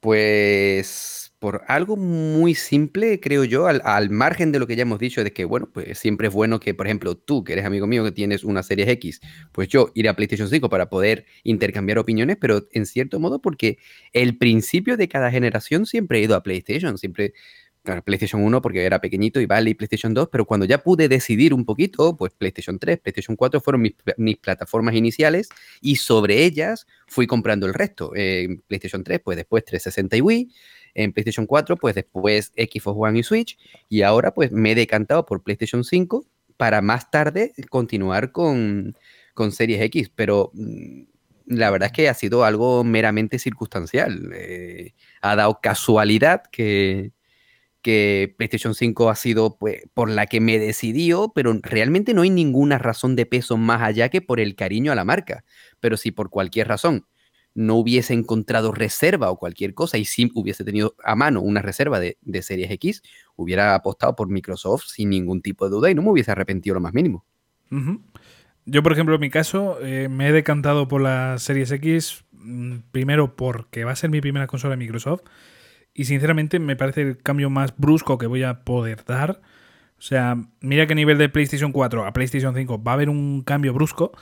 Pues 0.00 1.13
por 1.44 1.60
algo 1.68 1.98
muy 1.98 2.54
simple, 2.54 3.20
creo 3.20 3.44
yo, 3.44 3.66
al, 3.66 3.82
al 3.84 4.08
margen 4.08 4.50
de 4.50 4.58
lo 4.58 4.66
que 4.66 4.76
ya 4.76 4.82
hemos 4.82 4.98
dicho, 4.98 5.22
de 5.22 5.30
que, 5.34 5.44
bueno, 5.44 5.68
pues 5.70 5.98
siempre 5.98 6.28
es 6.28 6.32
bueno 6.32 6.58
que, 6.58 6.72
por 6.72 6.86
ejemplo, 6.86 7.18
tú, 7.18 7.44
que 7.44 7.52
eres 7.52 7.66
amigo 7.66 7.86
mío, 7.86 8.02
que 8.02 8.12
tienes 8.12 8.44
una 8.44 8.62
Series 8.62 8.88
X, 8.88 9.20
pues 9.52 9.68
yo 9.68 9.90
iré 9.94 10.08
a 10.08 10.16
PlayStation 10.16 10.48
5 10.48 10.70
para 10.70 10.88
poder 10.88 11.26
intercambiar 11.42 11.98
opiniones, 11.98 12.38
pero 12.40 12.66
en 12.72 12.86
cierto 12.86 13.20
modo 13.20 13.42
porque 13.42 13.76
el 14.14 14.38
principio 14.38 14.96
de 14.96 15.06
cada 15.06 15.30
generación 15.30 15.84
siempre 15.84 16.18
he 16.18 16.22
ido 16.22 16.34
a 16.34 16.42
PlayStation, 16.42 16.96
siempre, 16.96 17.34
claro, 17.82 18.02
PlayStation 18.02 18.42
1 18.42 18.62
porque 18.62 18.82
era 18.82 19.02
pequeñito 19.02 19.38
y 19.38 19.44
vale, 19.44 19.68
y 19.68 19.74
PlayStation 19.74 20.14
2, 20.14 20.30
pero 20.32 20.46
cuando 20.46 20.64
ya 20.64 20.78
pude 20.82 21.10
decidir 21.10 21.52
un 21.52 21.66
poquito, 21.66 22.16
pues 22.16 22.32
PlayStation 22.32 22.78
3, 22.78 23.00
PlayStation 23.00 23.36
4 23.36 23.60
fueron 23.60 23.82
mis, 23.82 23.92
mis 24.16 24.38
plataformas 24.38 24.94
iniciales 24.94 25.50
y 25.82 25.96
sobre 25.96 26.42
ellas 26.42 26.86
fui 27.06 27.26
comprando 27.26 27.66
el 27.66 27.74
resto. 27.74 28.12
Eh, 28.16 28.48
PlayStation 28.66 29.04
3, 29.04 29.20
pues 29.22 29.36
después 29.36 29.62
360 29.62 30.16
y 30.16 30.20
Wii. 30.22 30.48
En 30.94 31.12
PlayStation 31.12 31.46
4, 31.46 31.76
pues 31.76 31.94
después 31.94 32.52
Xbox 32.56 32.96
One 32.96 33.18
y 33.18 33.22
Switch, 33.22 33.58
y 33.88 34.02
ahora 34.02 34.32
pues 34.32 34.52
me 34.52 34.72
he 34.72 34.74
decantado 34.74 35.26
por 35.26 35.42
PlayStation 35.42 35.84
5 35.84 36.24
para 36.56 36.80
más 36.82 37.10
tarde 37.10 37.52
continuar 37.68 38.32
con, 38.32 38.96
con 39.34 39.52
Series 39.52 39.82
X, 39.82 40.10
pero 40.14 40.50
mm, 40.54 41.02
la 41.46 41.70
verdad 41.70 41.86
es 41.86 41.92
que 41.92 42.08
ha 42.08 42.14
sido 42.14 42.44
algo 42.44 42.84
meramente 42.84 43.38
circunstancial. 43.38 44.30
Eh, 44.34 44.94
ha 45.20 45.36
dado 45.36 45.60
casualidad 45.60 46.42
que, 46.50 47.12
que 47.82 48.34
PlayStation 48.38 48.74
5 48.74 49.10
ha 49.10 49.16
sido 49.16 49.58
pues, 49.58 49.82
por 49.92 50.08
la 50.08 50.26
que 50.26 50.40
me 50.40 50.58
decidió, 50.58 51.32
pero 51.34 51.58
realmente 51.62 52.14
no 52.14 52.22
hay 52.22 52.30
ninguna 52.30 52.78
razón 52.78 53.16
de 53.16 53.26
peso 53.26 53.56
más 53.56 53.82
allá 53.82 54.08
que 54.08 54.22
por 54.22 54.40
el 54.40 54.56
cariño 54.56 54.92
a 54.92 54.94
la 54.94 55.04
marca. 55.04 55.44
Pero 55.80 55.96
si 55.96 56.10
por 56.12 56.30
cualquier 56.30 56.68
razón 56.68 57.06
no 57.54 57.76
hubiese 57.76 58.14
encontrado 58.14 58.72
reserva 58.72 59.30
o 59.30 59.38
cualquier 59.38 59.74
cosa 59.74 59.96
y 59.96 60.04
si 60.04 60.30
hubiese 60.34 60.64
tenido 60.64 60.94
a 61.04 61.14
mano 61.14 61.40
una 61.40 61.62
reserva 61.62 62.00
de, 62.00 62.16
Series 62.42 62.70
X, 62.72 63.02
hubiera 63.36 63.74
apostado 63.74 64.16
por 64.16 64.28
Microsoft 64.28 64.84
sin 64.86 65.10
ningún 65.10 65.40
tipo 65.40 65.64
de 65.64 65.70
duda 65.70 65.90
y 65.90 65.94
no 65.94 66.02
me 66.02 66.10
hubiese 66.10 66.32
arrepentido 66.32 66.74
lo 66.74 66.80
más 66.80 66.92
mínimo. 66.92 67.24
Yo, 68.66 68.82
por 68.82 68.92
ejemplo, 68.92 69.14
en 69.14 69.20
mi 69.20 69.30
caso, 69.30 69.78
eh, 69.82 70.08
me 70.08 70.28
he 70.28 70.32
decantado 70.32 70.88
por 70.88 71.00
la 71.00 71.38
Series 71.38 71.70
X, 71.70 72.24
mm, 72.32 72.78
primero 72.92 73.36
porque 73.36 73.84
va 73.84 73.92
a 73.92 73.96
ser 73.96 74.10
mi 74.10 74.20
primera 74.20 74.46
consola 74.46 74.72
de 74.72 74.78
Microsoft, 74.78 75.22
y 75.92 76.06
sinceramente 76.06 76.58
me 76.58 76.76
parece 76.76 77.02
el 77.02 77.18
cambio 77.18 77.50
más 77.50 77.76
brusco 77.76 78.18
que 78.18 78.26
voy 78.26 78.42
a 78.42 78.64
poder 78.64 79.04
dar. 79.04 79.40
O 79.98 80.02
sea, 80.02 80.36
mira 80.60 80.86
que 80.86 80.92
a 80.92 80.96
nivel 80.96 81.18
de 81.18 81.28
PlayStation 81.28 81.72
4 81.72 82.04
a 82.04 82.12
PlayStation 82.12 82.54
5 82.54 82.82
va 82.82 82.92
a 82.92 82.94
haber 82.94 83.08
un 83.08 83.42
cambio 83.42 83.72
brusco, 83.72 84.12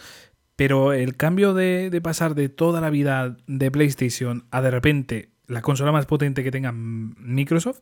pero 0.57 0.93
el 0.93 1.17
cambio 1.17 1.55
de, 1.55 2.01
pasar 2.03 2.35
de 2.35 2.49
toda 2.49 2.81
la 2.81 2.91
vida 2.91 3.37
de 3.47 3.71
PlayStation 3.71 4.47
a 4.51 4.61
de 4.61 4.71
repente 4.71 5.31
la 5.47 5.63
consola 5.63 5.93
más 5.93 6.07
potente 6.07 6.45
que 6.45 6.51
tenga 6.51 6.73
Microsoft, 6.73 7.81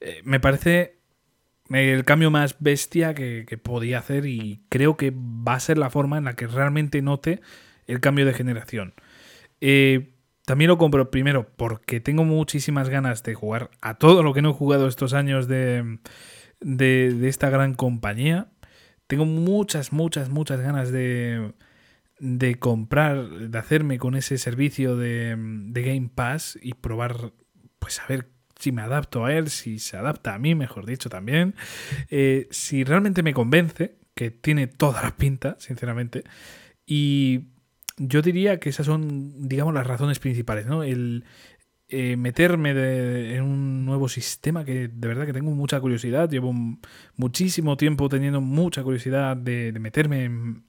eh, 0.00 0.20
me 0.24 0.40
parece 0.40 0.98
el 1.70 2.04
cambio 2.04 2.30
más 2.30 2.56
bestia 2.60 3.14
que, 3.14 3.44
podía 3.62 3.98
hacer 3.98 4.26
y 4.26 4.62
creo 4.68 4.96
que 4.96 5.12
va 5.14 5.54
a 5.54 5.60
ser 5.60 5.78
la 5.78 5.90
forma 5.90 6.18
en 6.18 6.24
la 6.24 6.34
que 6.34 6.46
realmente 6.46 7.02
note 7.02 7.40
el 7.86 8.00
cambio 8.00 8.26
de 8.26 8.34
generación. 8.34 8.94
Eh, 9.60 10.14
también 10.44 10.68
lo 10.68 10.78
compro 10.78 11.10
primero 11.10 11.50
porque 11.56 12.00
tengo 12.00 12.24
muchísimas 12.24 12.88
ganas 12.88 13.22
de 13.22 13.34
jugar 13.34 13.70
a 13.80 13.98
todo 13.98 14.22
lo 14.22 14.32
que 14.32 14.42
no 14.42 14.50
he 14.50 14.54
jugado 14.54 14.88
estos 14.88 15.12
años 15.12 15.46
de, 15.46 15.98
de 16.60 17.28
esta 17.28 17.50
gran 17.50 17.74
compañía. 17.74 18.48
Tengo 19.06 19.24
muchas, 19.24 19.92
muchas, 19.92 20.30
muchas 20.30 20.60
ganas 20.60 20.90
de, 20.90 21.52
de 22.20 22.56
comprar, 22.56 23.28
de 23.28 23.58
hacerme 23.58 23.98
con 23.98 24.14
ese 24.16 24.38
servicio 24.38 24.96
de, 24.96 25.36
de 25.38 25.82
Game 25.82 26.10
Pass 26.14 26.58
y 26.60 26.74
probar, 26.74 27.32
pues 27.78 28.00
a 28.00 28.06
ver 28.08 28.28
si 28.58 28.72
me 28.72 28.82
adapto 28.82 29.24
a 29.24 29.34
él, 29.34 29.50
si 29.50 29.78
se 29.78 29.96
adapta 29.96 30.34
a 30.34 30.38
mí, 30.38 30.54
mejor 30.54 30.84
dicho, 30.84 31.08
también. 31.08 31.54
Eh, 32.10 32.48
si 32.50 32.82
realmente 32.84 33.22
me 33.22 33.32
convence, 33.34 33.96
que 34.14 34.30
tiene 34.32 34.66
toda 34.66 35.02
la 35.02 35.16
pinta, 35.16 35.56
sinceramente. 35.60 36.24
Y 36.86 37.44
yo 37.98 38.20
diría 38.22 38.58
que 38.58 38.70
esas 38.70 38.86
son, 38.86 39.48
digamos, 39.48 39.74
las 39.74 39.86
razones 39.86 40.18
principales, 40.18 40.66
¿no? 40.66 40.82
El 40.82 41.24
eh, 41.90 42.16
meterme 42.16 42.74
de- 42.74 43.36
en 43.36 43.42
un 43.44 43.86
nuevo 43.86 44.08
sistema 44.08 44.64
que 44.64 44.88
de 44.88 45.08
verdad 45.08 45.24
que 45.24 45.32
tengo 45.32 45.52
mucha 45.52 45.80
curiosidad. 45.80 46.28
Llevo 46.28 46.52
muchísimo 47.16 47.76
tiempo 47.76 48.08
teniendo 48.08 48.40
mucha 48.40 48.82
curiosidad 48.82 49.36
de, 49.36 49.72
de 49.72 49.78
meterme 49.80 50.24
en, 50.24 50.64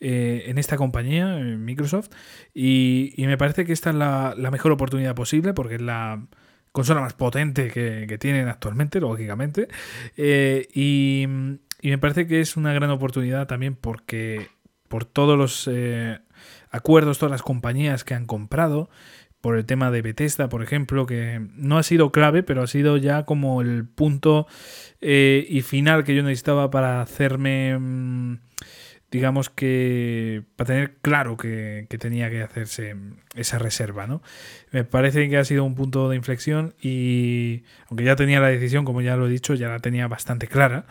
eh, 0.00 0.44
en 0.46 0.58
esta 0.58 0.76
compañía, 0.76 1.38
en 1.38 1.64
Microsoft. 1.64 2.10
Y, 2.54 3.14
me 3.18 3.36
parece 3.36 3.64
que 3.64 3.72
esta 3.72 3.90
es 3.90 3.96
la, 3.96 4.34
mejor 4.52 4.70
oportunidad 4.70 5.16
posible 5.16 5.54
porque 5.54 5.74
es 5.74 5.80
la 5.80 6.24
consola 6.70 7.00
más 7.00 7.14
potente 7.14 7.70
que, 7.70 8.18
tienen 8.18 8.48
actualmente, 8.48 9.00
lógicamente. 9.00 9.68
Eh, 10.16 10.68
y, 10.72 11.26
me 11.82 11.98
parece 11.98 12.26
que 12.28 12.40
es 12.40 12.56
una 12.56 12.72
gran 12.72 12.90
oportunidad 12.90 13.46
también 13.48 13.74
porque 13.74 14.48
por 14.86 15.04
todos 15.04 15.36
los 15.36 15.68
eh, 15.70 16.20
acuerdos, 16.70 17.18
todas 17.18 17.32
las 17.32 17.42
compañías 17.42 18.04
que 18.04 18.14
han 18.14 18.26
comprado, 18.26 18.88
por 19.40 19.56
el 19.56 19.66
tema 19.66 19.92
de 19.92 20.02
Bethesda, 20.02 20.48
por 20.48 20.62
ejemplo, 20.62 21.06
que 21.06 21.40
no 21.54 21.78
ha 21.78 21.84
sido 21.84 22.10
clave, 22.10 22.42
pero 22.42 22.62
ha 22.62 22.66
sido 22.66 22.96
ya 22.96 23.24
como 23.24 23.62
el 23.62 23.84
punto 23.86 24.48
y 25.00 25.60
final 25.62 26.02
que 26.02 26.14
yo 26.14 26.24
necesitaba 26.24 26.70
para 26.70 27.00
hacerme, 27.00 27.78
mm, 27.78 28.38
digamos 29.10 29.48
que, 29.48 30.42
para 30.56 30.68
tener 30.68 30.96
claro 31.00 31.36
que, 31.36 31.86
que 31.88 31.98
tenía 31.98 32.28
que 32.30 32.42
hacerse 32.42 32.94
esa 33.34 33.58
reserva, 33.58 34.06
¿no? 34.06 34.22
Me 34.70 34.84
parece 34.84 35.28
que 35.30 35.38
ha 35.38 35.44
sido 35.44 35.64
un 35.64 35.74
punto 35.74 36.08
de 36.08 36.16
inflexión 36.16 36.74
y, 36.80 37.62
aunque 37.88 38.04
ya 38.04 38.16
tenía 38.16 38.40
la 38.40 38.48
decisión, 38.48 38.84
como 38.84 39.00
ya 39.00 39.16
lo 39.16 39.26
he 39.26 39.30
dicho, 39.30 39.54
ya 39.54 39.68
la 39.68 39.78
tenía 39.78 40.08
bastante 40.08 40.46
clara, 40.46 40.86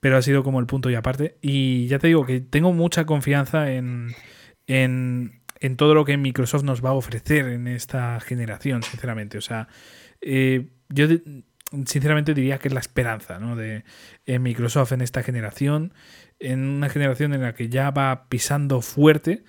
pero 0.00 0.18
ha 0.18 0.22
sido 0.22 0.42
como 0.42 0.60
el 0.60 0.66
punto 0.66 0.90
y 0.90 0.94
aparte. 0.94 1.38
Y 1.40 1.86
ya 1.86 1.98
te 1.98 2.08
digo 2.08 2.26
que 2.26 2.40
tengo 2.40 2.72
mucha 2.72 3.06
confianza 3.06 3.72
en, 3.72 4.14
en, 4.66 5.40
en 5.60 5.76
todo 5.76 5.94
lo 5.94 6.04
que 6.04 6.18
Microsoft 6.18 6.64
nos 6.64 6.84
va 6.84 6.90
a 6.90 6.94
ofrecer 6.94 7.46
en 7.46 7.68
esta 7.68 8.20
generación, 8.20 8.82
sinceramente. 8.82 9.38
O 9.38 9.42
sea, 9.42 9.68
eh, 10.20 10.68
yo 10.90 11.06
sinceramente 11.86 12.34
diría 12.34 12.58
que 12.58 12.68
es 12.68 12.74
la 12.74 12.80
esperanza 12.80 13.38
¿no? 13.38 13.56
de 13.56 13.82
Microsoft 14.26 14.92
en 14.92 15.00
esta 15.00 15.22
generación, 15.22 15.94
en 16.42 16.60
una 16.60 16.88
generación 16.88 17.34
en 17.34 17.42
la 17.42 17.54
que 17.54 17.68
ya 17.68 17.90
va 17.90 18.26
pisando 18.28 18.80
fuerte 18.80 19.44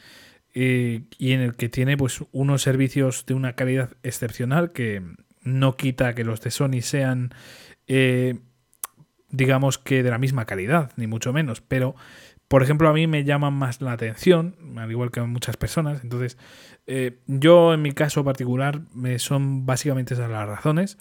eh, 0.53 1.03
y 1.17 1.31
en 1.31 1.41
el 1.41 1.55
que 1.55 1.69
tiene 1.69 1.97
pues 1.97 2.23
unos 2.31 2.61
servicios 2.61 3.25
de 3.25 3.33
una 3.33 3.53
calidad 3.53 3.91
excepcional 4.03 4.71
que 4.71 5.01
no 5.41 5.75
quita 5.75 6.15
que 6.15 6.23
los 6.23 6.41
de 6.41 6.51
Sony 6.51 6.81
sean 6.81 7.33
eh, 7.87 8.39
digamos 9.29 9.77
que 9.77 10.03
de 10.03 10.11
la 10.11 10.19
misma 10.19 10.45
calidad, 10.45 10.91
ni 10.95 11.07
mucho 11.07 11.33
menos, 11.33 11.61
pero 11.61 11.95
por 12.53 12.61
ejemplo, 12.61 12.87
a 12.87 12.93
mí 12.93 13.07
me 13.07 13.23
llaman 13.23 13.55
más 13.55 13.81
la 13.81 13.93
atención, 13.93 14.55
al 14.77 14.91
igual 14.91 15.09
que 15.09 15.19
a 15.19 15.25
muchas 15.25 15.57
personas. 15.57 16.03
Entonces, 16.03 16.37
eh, 16.85 17.17
yo 17.25 17.73
en 17.73 17.81
mi 17.81 17.93
caso 17.93 18.23
particular 18.23 18.81
me 18.93 19.17
son 19.17 19.65
básicamente 19.65 20.13
esas 20.13 20.29
las 20.29 20.47
razones. 20.47 20.99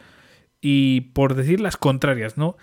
Y 0.62 1.12
por 1.12 1.34
decir 1.34 1.60
las 1.60 1.76
contrarias, 1.76 2.38
¿no? 2.38 2.56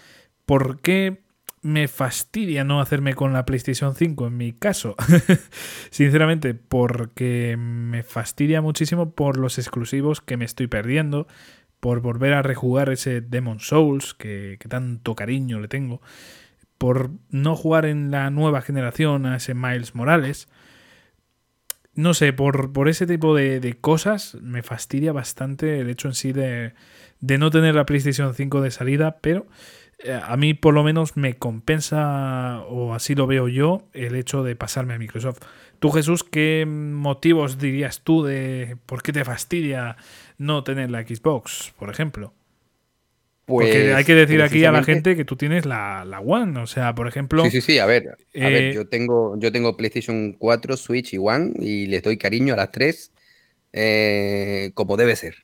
¿Por 0.48 0.80
qué 0.82 1.22
me 1.62 1.88
fastidia 1.88 2.64
no 2.64 2.82
hacerme 2.82 3.14
con 3.14 3.34
la 3.34 3.46
PlayStation 3.46 3.96
5 3.96 4.28
en 4.28 4.38
mi 4.38 4.54
caso? 4.54 4.96
Sinceramente, 5.92 6.54
porque 6.54 7.56
me 7.58 8.04
fastidia 8.04 8.62
muchísimo 8.62 9.12
por 9.12 9.38
los 9.38 9.58
exclusivos 9.58 10.22
que 10.22 10.38
me 10.38 10.46
estoy 10.46 10.68
perdiendo, 10.68 11.28
por 11.80 12.02
volver 12.02 12.34
a 12.34 12.42
rejugar 12.42 12.90
ese 12.90 13.22
Demon 13.22 13.60
Souls 13.60 14.14
que, 14.14 14.58
que 14.60 14.68
tanto 14.68 15.16
cariño 15.16 15.60
le 15.60 15.68
tengo 15.68 16.02
por 16.80 17.12
no 17.30 17.56
jugar 17.56 17.86
en 17.86 18.10
la 18.10 18.32
nueva 18.32 18.62
generación 18.62 19.28
a 19.28 19.36
ese 19.36 19.54
Miles 19.54 19.94
Morales. 19.94 20.48
No 21.94 22.14
sé, 22.14 22.32
por, 22.32 22.72
por 22.72 22.88
ese 22.88 23.06
tipo 23.06 23.36
de, 23.36 23.60
de 23.60 23.74
cosas 23.74 24.38
me 24.42 24.64
fastidia 24.64 25.12
bastante 25.12 25.82
el 25.82 25.90
hecho 25.90 26.08
en 26.08 26.14
sí 26.14 26.32
de, 26.32 26.74
de 27.20 27.38
no 27.38 27.52
tener 27.52 27.76
la 27.76 27.86
PlayStation 27.86 28.34
5 28.34 28.62
de 28.62 28.72
salida, 28.72 29.18
pero 29.20 29.46
a 30.24 30.38
mí 30.38 30.54
por 30.54 30.74
lo 30.74 30.84
menos 30.84 31.18
me 31.18 31.38
compensa, 31.38 32.62
o 32.70 32.94
así 32.94 33.16
lo 33.16 33.28
veo 33.28 33.48
yo, 33.48 33.84
el 33.94 34.16
hecho 34.16 34.44
de 34.44 34.56
pasarme 34.56 34.94
a 34.94 35.00
Microsoft. 35.00 35.40
Tú, 35.80 35.92
Jesús, 35.92 36.24
¿qué 36.24 36.66
motivos 36.68 37.58
dirías 37.60 38.02
tú 38.02 38.24
de 38.24 38.78
por 38.86 39.02
qué 39.04 39.14
te 39.14 39.26
fastidia 39.26 39.98
no 40.38 40.64
tener 40.64 40.92
la 40.92 41.02
Xbox, 41.04 41.74
por 41.78 41.90
ejemplo? 41.90 42.34
Porque 43.56 43.94
Pues, 43.94 43.94
hay 43.94 44.06
que 44.06 44.16
decir 44.16 44.42
aquí 44.42 44.66
a 44.66 44.72
la 44.72 44.84
gente 44.84 45.16
que 45.16 45.26
tú 45.26 45.36
tienes 45.36 45.66
la, 45.66 46.06
la 46.06 46.20
One. 46.22 46.60
O 46.62 46.68
sea, 46.68 46.96
por 46.96 47.08
ejemplo, 47.08 47.42
Sí, 47.42 47.52
sí, 47.52 47.62
sí, 47.62 47.80
a 47.80 47.86
ver, 47.86 48.18
a 48.40 48.50
Eh, 48.50 48.50
ver, 48.50 48.70
yo 48.70 48.90
tengo, 48.90 49.38
yo 49.40 49.52
tengo 49.52 49.78
PlayStation 49.78 50.34
4, 50.34 50.76
Switch 50.76 51.14
y 51.14 51.18
One 51.18 51.54
y 51.60 51.86
les 51.88 52.04
doy 52.04 52.18
cariño 52.18 52.54
a 52.54 52.58
las 52.58 52.72
tres 52.72 53.14
eh, 53.74 54.72
como 54.76 54.98
debe 54.98 55.16
ser. 55.16 55.36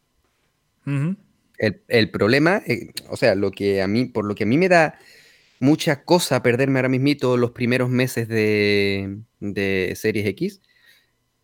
ujú, 0.86 1.15
El, 1.57 1.82
el 1.88 2.11
problema, 2.11 2.61
eh, 2.68 2.91
o 3.10 3.18
sea, 3.18 3.36
lo 3.36 3.52
que 3.52 3.82
a 3.82 3.88
mí, 3.88 4.06
por 4.06 4.26
lo 4.26 4.36
que 4.36 4.44
a 4.44 4.48
mí 4.48 4.57
me 4.57 4.69
da 4.69 4.99
mucha 5.60 6.03
cosa 6.03 6.44
perderme 6.44 6.80
ahora 6.80 6.90
mismito 6.90 7.38
los 7.38 7.52
primeros 7.52 7.90
meses 7.90 8.27
de, 8.27 9.18
de 9.40 9.94
Series 9.95 10.27
X, 10.27 10.61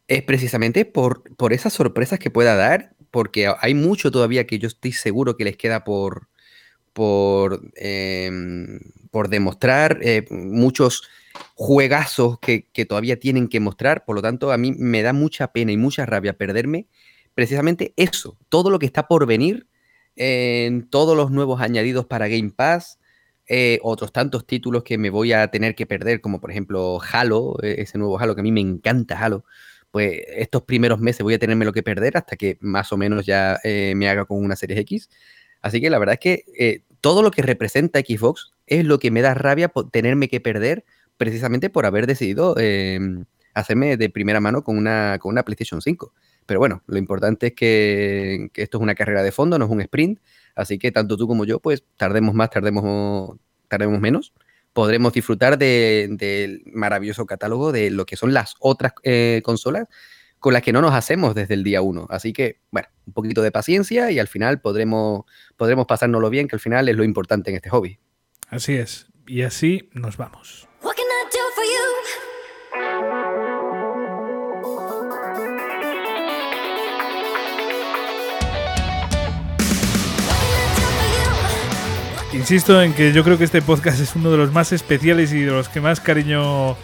es 0.08 0.24
precisamente 0.24 0.86
por, 0.86 1.24
por 1.36 1.54
esas 1.54 1.74
sorpresas 1.74 2.20
que 2.20 2.30
pueda 2.30 2.56
dar, 2.56 2.94
porque 3.12 3.52
hay 3.60 3.74
mucho 3.74 4.12
todavía 4.12 4.46
que 4.46 4.60
yo 4.60 4.68
estoy 4.68 4.92
seguro 4.92 5.38
que 5.38 5.46
les 5.46 5.58
queda 5.58 5.84
por, 5.84 6.28
por, 6.94 7.62
em, 7.76 8.80
por 9.12 9.30
demostrar, 9.30 10.00
eh, 10.02 10.26
muchos 10.30 11.04
juegazos 11.56 12.40
que, 12.40 12.68
que 12.74 12.86
todavía 12.86 13.20
tienen 13.20 13.48
que 13.48 13.62
mostrar, 13.62 14.04
por 14.06 14.16
lo 14.16 14.22
tanto 14.22 14.52
a 14.52 14.58
mí 14.58 14.74
me 14.74 15.02
da 15.02 15.14
mucha 15.14 15.52
pena 15.54 15.72
y 15.72 15.78
mucha 15.78 16.06
rabia 16.06 16.34
perderme 16.34 16.88
precisamente 17.34 17.94
eso, 17.96 18.38
todo 18.50 18.70
lo 18.70 18.80
que 18.80 18.86
está 18.86 19.08
por 19.08 19.26
venir 19.26 19.68
en 20.24 20.88
todos 20.90 21.18
los 21.18 21.32
nuevos 21.32 21.62
añadidos 21.62 22.06
para 22.06 22.28
Game 22.28 22.52
Pass, 22.56 23.00
eh, 23.48 23.80
otros 23.82 24.12
tantos 24.14 24.46
títulos 24.46 24.84
que 24.84 24.98
me 24.98 25.10
voy 25.10 25.34
a 25.34 25.48
tener 25.48 25.74
que 25.74 25.86
perder, 25.88 26.22
como 26.22 26.40
por 26.40 26.52
ejemplo 26.52 27.00
Halo, 27.12 27.58
eh, 27.64 27.78
ese 27.80 27.98
nuevo 27.98 28.20
Halo 28.20 28.36
que 28.36 28.42
a 28.42 28.44
mí 28.44 28.52
me 28.52 28.62
encanta 28.62 29.18
Halo, 29.20 29.46
pues 29.92 30.22
estos 30.28 30.64
primeros 30.64 31.00
meses 31.00 31.22
voy 31.22 31.34
a 31.34 31.40
tenerme 31.40 31.66
lo 31.66 31.74
que 31.74 31.84
perder 31.84 32.18
hasta 32.18 32.36
que 32.36 32.58
más 32.62 32.92
o 32.94 32.98
menos 32.98 33.26
ya 33.26 33.60
eh, 33.64 33.94
me 33.96 34.10
haga 34.10 34.26
con 34.26 34.44
una 34.44 34.56
serie 34.56 34.80
X. 34.80 35.10
Así 35.62 35.82
que 35.82 35.90
la 35.90 36.00
verdad 36.00 36.14
es 36.14 36.20
que 36.20 36.46
eh, 36.58 36.84
todo 37.02 37.22
lo 37.22 37.32
que 37.32 37.42
representa 37.42 38.00
Xbox 38.00 38.52
es 38.68 38.86
lo 38.86 39.00
que 39.00 39.12
me 39.12 39.22
da 39.22 39.34
rabia 39.34 39.70
por 39.70 39.92
tenerme 39.92 40.30
que 40.30 40.40
perder 40.40 40.86
precisamente 41.18 41.70
por 41.70 41.86
haber 41.86 42.08
decidido 42.08 42.56
eh, 42.58 43.00
hacerme 43.54 43.98
de 43.98 44.10
primera 44.10 44.40
mano 44.40 44.64
con 44.64 44.78
una, 44.78 45.18
con 45.20 45.32
una 45.32 45.44
PlayStation 45.44 45.82
5. 45.82 46.14
Pero 46.52 46.60
bueno, 46.60 46.84
lo 46.86 46.98
importante 46.98 47.48
es 47.48 47.54
que, 47.54 48.50
esto 48.56 48.78
es 48.78 48.82
una 48.84 48.94
carrera 48.94 49.24
de 49.24 49.32
fondo, 49.32 49.58
no 49.58 49.64
es 49.64 49.72
un 49.72 49.80
sprint. 49.80 50.20
Así 50.54 50.78
que 50.78 50.92
tanto 50.92 51.16
tú 51.16 51.26
como 51.26 51.46
yo, 51.46 51.62
pues 51.62 51.82
tardemos 51.96 52.36
más, 52.36 52.50
tardemos, 52.50 53.38
tardemos 53.70 54.02
menos. 54.02 54.34
Podremos 54.74 55.14
disfrutar 55.14 55.58
de- 55.58 56.10
del 56.12 56.64
maravilloso 56.66 57.26
catálogo 57.26 57.72
de 57.72 57.90
lo 57.90 58.06
que 58.06 58.18
son 58.18 58.34
las 58.34 58.56
otras 58.60 58.92
eh, 59.04 59.40
consolas 59.46 59.88
con 60.40 60.52
las 60.52 60.62
que 60.62 60.74
no 60.74 60.82
nos 60.82 60.94
hacemos 60.94 61.36
desde 61.36 61.54
el 61.54 61.64
día 61.64 61.82
uno. 61.82 62.06
Así 62.10 62.34
que, 62.34 62.60
bueno, 62.70 62.90
un 63.08 63.14
poquito 63.14 63.42
de 63.42 63.52
paciencia 63.54 64.12
y 64.12 64.20
al 64.20 64.28
final 64.28 64.60
podremos, 64.60 65.24
podremos 65.56 65.86
pasárnoslo 65.86 66.30
bien, 66.30 66.50
que 66.50 66.58
al 66.58 66.60
final 66.60 66.90
es 66.90 66.98
lo 66.98 67.06
importante 67.06 67.50
en 67.50 67.56
este 67.56 67.70
hobby. 67.70 67.98
Así 68.50 68.74
es. 68.74 69.08
Y 69.26 69.44
así 69.44 69.90
nos 69.94 70.18
vamos. 70.18 70.68
Insisto 82.34 82.82
en 82.82 82.94
que 82.94 83.12
yo 83.12 83.26
creo 83.26 83.38
que 83.38 83.44
este 83.44 83.62
podcast 83.62 84.00
es 84.00 84.16
uno 84.16 84.32
de 84.32 84.38
los 84.38 84.54
más 84.54 84.72
especiales 84.72 85.34
y 85.34 85.42
de 85.42 85.52
los 85.52 85.68
que 85.68 85.82
más 85.82 86.00
cariño 86.00 86.78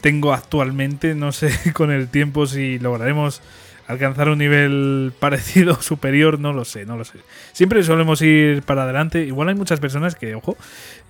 tengo 0.00 0.32
actualmente. 0.32 1.14
No 1.14 1.30
sé 1.30 1.50
con 1.74 1.90
el 1.90 2.08
tiempo 2.08 2.46
si 2.46 2.78
lograremos 2.78 3.42
alcanzar 3.86 4.30
un 4.30 4.38
nivel 4.38 5.12
parecido, 5.20 5.80
superior, 5.82 6.40
no 6.40 6.54
lo 6.54 6.64
sé, 6.64 6.86
no 6.86 6.96
lo 6.96 7.04
sé. 7.04 7.18
Siempre 7.52 7.82
solemos 7.82 8.22
ir 8.22 8.62
para 8.62 8.84
adelante. 8.84 9.26
Igual 9.26 9.50
hay 9.50 9.54
muchas 9.54 9.78
personas 9.78 10.14
que, 10.14 10.34
ojo, 10.36 10.56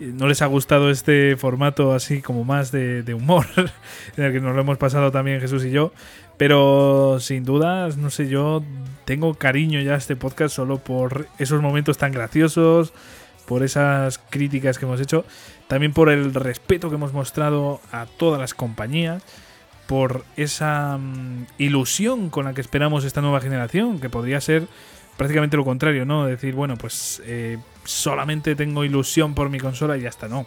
no 0.00 0.26
les 0.26 0.42
ha 0.42 0.46
gustado 0.46 0.90
este 0.90 1.36
formato 1.36 1.94
así 1.94 2.20
como 2.20 2.42
más 2.42 2.72
de, 2.72 3.04
de 3.04 3.14
humor, 3.14 3.46
en 4.16 4.24
el 4.24 4.32
que 4.32 4.40
nos 4.40 4.56
lo 4.56 4.60
hemos 4.60 4.76
pasado 4.76 5.12
también 5.12 5.40
Jesús 5.40 5.64
y 5.64 5.70
yo. 5.70 5.92
Pero 6.36 7.18
sin 7.20 7.44
dudas, 7.44 7.96
no 7.96 8.10
sé, 8.10 8.28
yo 8.28 8.64
tengo 9.04 9.34
cariño 9.34 9.80
ya 9.82 9.94
a 9.94 9.98
este 9.98 10.16
podcast 10.16 10.52
solo 10.52 10.78
por 10.78 11.28
esos 11.38 11.62
momentos 11.62 11.96
tan 11.96 12.10
graciosos, 12.10 12.92
por 13.46 13.62
esas 13.62 14.18
críticas 14.18 14.78
que 14.78 14.86
hemos 14.86 15.00
hecho, 15.00 15.24
también 15.68 15.92
por 15.92 16.08
el 16.08 16.34
respeto 16.34 16.88
que 16.88 16.96
hemos 16.96 17.12
mostrado 17.12 17.80
a 17.92 18.06
todas 18.06 18.40
las 18.40 18.54
compañías, 18.54 19.22
por 19.86 20.24
esa 20.36 20.98
mm, 20.98 21.46
ilusión 21.58 22.30
con 22.30 22.46
la 22.46 22.54
que 22.54 22.60
esperamos 22.60 23.04
esta 23.04 23.20
nueva 23.20 23.40
generación, 23.40 24.00
que 24.00 24.08
podría 24.08 24.40
ser 24.40 24.66
prácticamente 25.16 25.56
lo 25.56 25.64
contrario, 25.64 26.04
¿no? 26.04 26.26
Decir, 26.26 26.54
bueno, 26.54 26.76
pues 26.76 27.22
eh, 27.26 27.58
solamente 27.84 28.56
tengo 28.56 28.84
ilusión 28.84 29.34
por 29.34 29.50
mi 29.50 29.58
consola 29.58 29.96
y 29.96 30.02
ya 30.02 30.08
está, 30.08 30.28
no. 30.28 30.46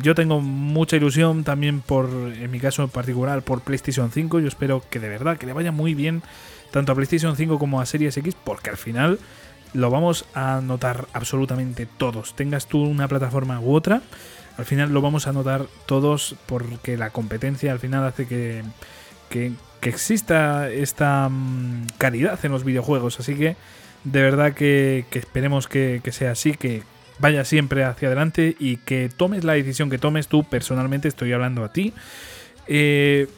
Yo 0.00 0.14
tengo 0.14 0.40
mucha 0.40 0.96
ilusión 0.96 1.42
también 1.42 1.80
por, 1.80 2.08
en 2.08 2.50
mi 2.50 2.60
caso 2.60 2.84
en 2.84 2.88
particular, 2.88 3.42
por 3.42 3.62
PlayStation 3.62 4.12
5. 4.12 4.38
Yo 4.38 4.46
espero 4.46 4.82
que 4.88 5.00
de 5.00 5.08
verdad, 5.08 5.38
que 5.38 5.46
le 5.46 5.52
vaya 5.52 5.72
muy 5.72 5.94
bien 5.94 6.22
tanto 6.70 6.92
a 6.92 6.94
PlayStation 6.94 7.36
5 7.36 7.58
como 7.58 7.80
a 7.80 7.86
Series 7.86 8.16
X, 8.16 8.36
porque 8.44 8.70
al 8.70 8.76
final 8.76 9.18
lo 9.74 9.90
vamos 9.90 10.24
a 10.34 10.60
notar 10.62 11.06
absolutamente 11.12 11.86
todos. 11.86 12.34
Tengas 12.34 12.66
tú 12.66 12.82
una 12.82 13.08
plataforma 13.08 13.60
u 13.60 13.74
otra, 13.74 14.02
al 14.56 14.64
final 14.64 14.92
lo 14.92 15.00
vamos 15.00 15.26
a 15.26 15.32
notar 15.32 15.66
todos 15.86 16.36
porque 16.46 16.96
la 16.96 17.10
competencia 17.10 17.72
al 17.72 17.78
final 17.78 18.04
hace 18.04 18.26
que, 18.26 18.62
que, 19.30 19.52
que 19.80 19.88
exista 19.88 20.70
esta 20.70 21.28
mm, 21.28 21.86
calidad 21.98 22.38
en 22.44 22.52
los 22.52 22.64
videojuegos. 22.64 23.18
Así 23.18 23.34
que 23.34 23.56
de 24.04 24.22
verdad 24.22 24.52
que, 24.52 25.06
esperemos 25.12 25.68
que, 25.68 26.00
que 26.04 26.12
sea 26.12 26.32
así, 26.32 26.52
que 26.54 26.82
vaya 27.18 27.44
siempre 27.44 27.84
hacia 27.84 28.08
adelante 28.08 28.56
y 28.58 28.78
que 28.78 29.08
tomes 29.08 29.44
la 29.44 29.54
decisión 29.54 29.90
que 29.90 29.98
tomes 29.98 30.28
tú, 30.28 30.44
personalmente 30.44 31.08
estoy 31.08 31.32
hablando 31.32 31.64
a 31.64 31.72
ti. 31.72 31.92
eh, 32.66 33.28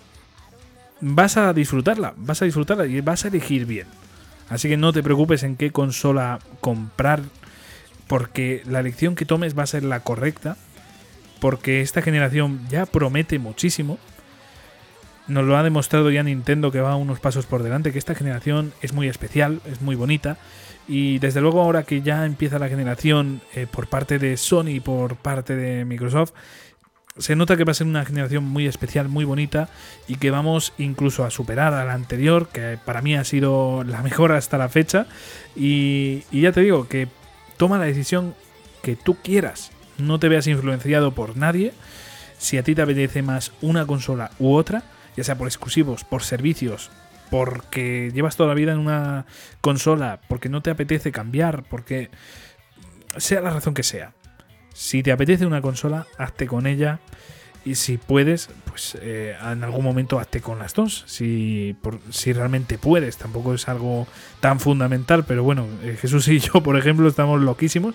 vas 1.01 1.37
a 1.37 1.53
disfrutarla, 1.53 2.15
vas 2.17 2.41
a 2.41 2.45
disfrutarla 2.47 2.87
y 2.87 3.01
vas 3.01 3.25
a 3.25 3.29
elegir 3.29 3.67
bien. 3.67 3.87
Así 4.55 4.69
que 4.69 4.77
no 4.77 4.93
te 4.93 5.03
preocupes 5.03 5.43
en 5.43 5.57
qué 5.57 5.73
consola 5.73 6.39
comprar, 6.61 7.23
porque 8.07 8.63
la 8.67 8.79
elección 8.79 9.17
que 9.17 9.27
tomes 9.27 9.59
va 9.59 9.65
a 9.65 9.67
ser 9.67 9.83
la 9.83 10.01
correcta, 10.01 10.57
porque 11.41 11.81
esta 11.81 12.03
generación 12.03 12.61
ya 12.69 12.87
promete 12.87 13.41
muchísimo. 13.41 13.99
Nos 15.27 15.45
lo 15.45 15.57
ha 15.57 15.65
demostrado 15.65 16.09
ya 16.13 16.23
Nintendo 16.23 16.71
que 16.71 16.81
va 16.81 16.95
unos 16.95 17.19
pasos 17.19 17.47
por 17.47 17.65
delante, 17.65 17.91
que 17.91 17.99
esta 17.99 18.15
generación 18.15 18.73
es 18.81 18.93
muy 18.93 19.09
especial, 19.09 19.61
es 19.67 19.83
muy 19.83 19.97
bonita. 19.97 20.39
Y 20.87 21.19
desde 21.19 21.41
luego 21.41 21.61
ahora 21.61 21.83
que 21.83 22.03
ya 22.03 22.25
empieza 22.25 22.61
la 22.61 22.69
generación 22.69 23.41
eh, 23.57 23.67
por 23.69 23.89
parte 23.89 24.21
de 24.21 24.37
Sony 24.37 24.69
y 24.69 24.81
por 24.81 25.17
parte 25.17 25.57
de 25.57 25.85
Microsoft, 25.85 26.33
se 27.17 27.37
nota 27.37 27.57
que 27.57 27.65
va 27.65 27.71
a 27.71 27.75
ser 27.75 27.87
una 27.87 28.05
generación 28.05 28.45
muy 28.45 28.67
especial, 28.67 29.09
muy 29.09 29.25
bonita 29.25 29.69
y 30.09 30.17
que 30.17 30.31
vamos 30.31 30.73
incluso 30.79 31.25
a 31.25 31.31
superar 31.31 31.73
a 31.73 31.85
la 31.85 31.93
anterior, 31.93 32.49
que 32.49 32.79
para 32.85 33.03
mí 33.03 33.15
ha 33.15 33.25
sido 33.25 33.85
la 33.85 34.03
mejor 34.03 34.33
hasta 34.33 34.59
la 34.59 34.69
fecha. 34.69 35.07
Y, 35.55 36.25
y 36.33 36.41
ya 36.43 36.53
te 36.53 36.63
digo 36.63 36.89
que 36.89 37.09
toma 37.57 37.79
la 37.79 37.85
decisión 37.85 38.35
que 38.83 38.97
tú 38.97 39.17
quieras, 39.23 39.71
no 39.97 40.19
te 40.19 40.29
veas 40.29 40.47
influenciado 40.49 41.15
por 41.15 41.37
nadie. 41.37 41.73
Si 42.39 42.59
a 42.59 42.65
ti 42.65 42.75
te 42.75 42.83
apetece 42.83 43.23
más 43.23 43.53
una 43.63 43.87
consola 43.87 44.33
u 44.41 44.55
otra, 44.55 44.83
ya 45.17 45.23
sea 45.23 45.39
por 45.39 45.47
exclusivos, 45.47 46.03
por 46.03 46.25
servicios, 46.25 46.91
porque 47.31 48.11
llevas 48.13 48.37
toda 48.37 48.49
la 48.49 48.55
vida 48.55 48.73
en 48.73 48.81
una 48.81 49.25
consola, 49.61 50.21
porque 50.29 50.49
no 50.49 50.63
te 50.63 50.71
apetece 50.71 51.13
cambiar, 51.13 51.63
porque 51.63 52.11
sea 53.17 53.41
la 53.41 53.51
razón 53.51 53.73
que 53.73 53.85
sea. 53.85 54.13
Si 54.75 55.03
te 55.03 55.13
apetece 55.13 55.47
una 55.47 55.63
consola, 55.63 56.07
hazte 56.19 56.47
con 56.47 56.67
ella. 56.67 56.99
Y 57.65 57.77
si 57.77 57.97
puedes, 57.97 58.51
pues 58.67 58.99
eh, 59.01 59.35
en 59.41 59.65
algún 59.65 59.83
momento 59.83 60.19
hazte 60.19 60.43
con 60.43 60.59
las 60.59 60.75
dos. 60.75 61.05
Si, 61.07 61.75
si 62.11 62.33
realmente 62.35 62.77
puedes, 62.77 63.17
tampoco 63.17 63.55
es 63.55 63.69
algo 63.69 64.07
tan 64.41 64.61
fundamental. 64.61 65.25
Pero 65.25 65.45
bueno, 65.45 65.67
eh, 65.83 65.97
Jesús 65.99 66.29
y 66.29 66.41
yo, 66.41 66.53
por 66.63 66.77
ejemplo, 66.77 67.09
estamos 67.09 67.41
loquísimos. 67.41 67.95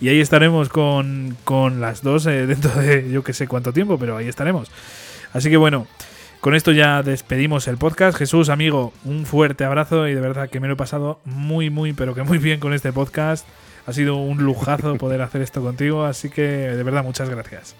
Y 0.00 0.08
ahí 0.08 0.20
estaremos 0.20 0.70
con, 0.70 1.36
con 1.44 1.80
las 1.82 2.02
dos 2.02 2.24
eh, 2.26 2.46
dentro 2.46 2.70
de 2.80 3.10
yo 3.10 3.22
que 3.22 3.34
sé 3.34 3.46
cuánto 3.46 3.74
tiempo, 3.74 3.98
pero 3.98 4.16
ahí 4.16 4.28
estaremos. 4.28 4.70
Así 5.34 5.50
que 5.50 5.58
bueno, 5.58 5.86
con 6.40 6.54
esto 6.54 6.72
ya 6.72 7.02
despedimos 7.02 7.68
el 7.68 7.76
podcast. 7.76 8.16
Jesús, 8.16 8.48
amigo, 8.48 8.94
un 9.04 9.26
fuerte 9.26 9.64
abrazo 9.64 10.08
y 10.08 10.14
de 10.14 10.20
verdad 10.22 10.48
que 10.48 10.60
me 10.60 10.68
lo 10.68 10.74
he 10.74 10.76
pasado 10.76 11.20
muy, 11.26 11.68
muy, 11.68 11.92
pero 11.92 12.14
que 12.14 12.22
muy 12.22 12.38
bien 12.38 12.60
con 12.60 12.72
este 12.72 12.92
podcast. 12.92 13.46
Ha 13.86 13.92
sido 13.92 14.16
un 14.16 14.38
lujazo 14.38 14.96
poder 14.96 15.22
hacer 15.22 15.42
esto 15.42 15.62
contigo, 15.62 16.04
así 16.04 16.30
que 16.30 16.42
de 16.42 16.82
verdad 16.82 17.02
muchas 17.02 17.28
gracias. 17.28 17.74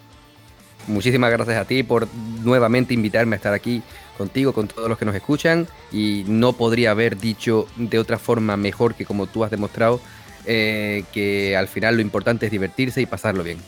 Muchísimas 0.87 1.31
gracias 1.31 1.57
a 1.59 1.65
ti 1.65 1.83
por 1.83 2.09
nuevamente 2.43 2.95
invitarme 2.95 3.37
a 3.37 3.39
estar 3.39 3.53
aquí 3.53 3.83
contigo, 4.17 4.53
con 4.53 4.67
todos 4.67 4.89
los 4.89 4.99
que 4.99 5.05
nos 5.05 5.15
escuchan. 5.15 5.69
Y 5.93 6.25
no 6.27 6.53
podría 6.55 6.91
haber 6.93 7.19
dicho 7.19 7.67
de 7.77 7.99
otra 7.99 8.19
forma 8.19 8.57
mejor 8.57 8.95
que 8.95 9.05
como 9.05 9.27
tú 9.27 9.45
has 9.45 9.51
demostrado, 9.51 10.01
eh, 10.47 11.05
que 11.13 11.57
al 11.57 11.69
final 11.69 11.97
lo 11.97 12.03
importante 12.03 12.47
es 12.47 12.53
divertirse 12.53 13.01
y 13.01 13.07
pasarlo 13.07 13.43
bien. 13.43 13.59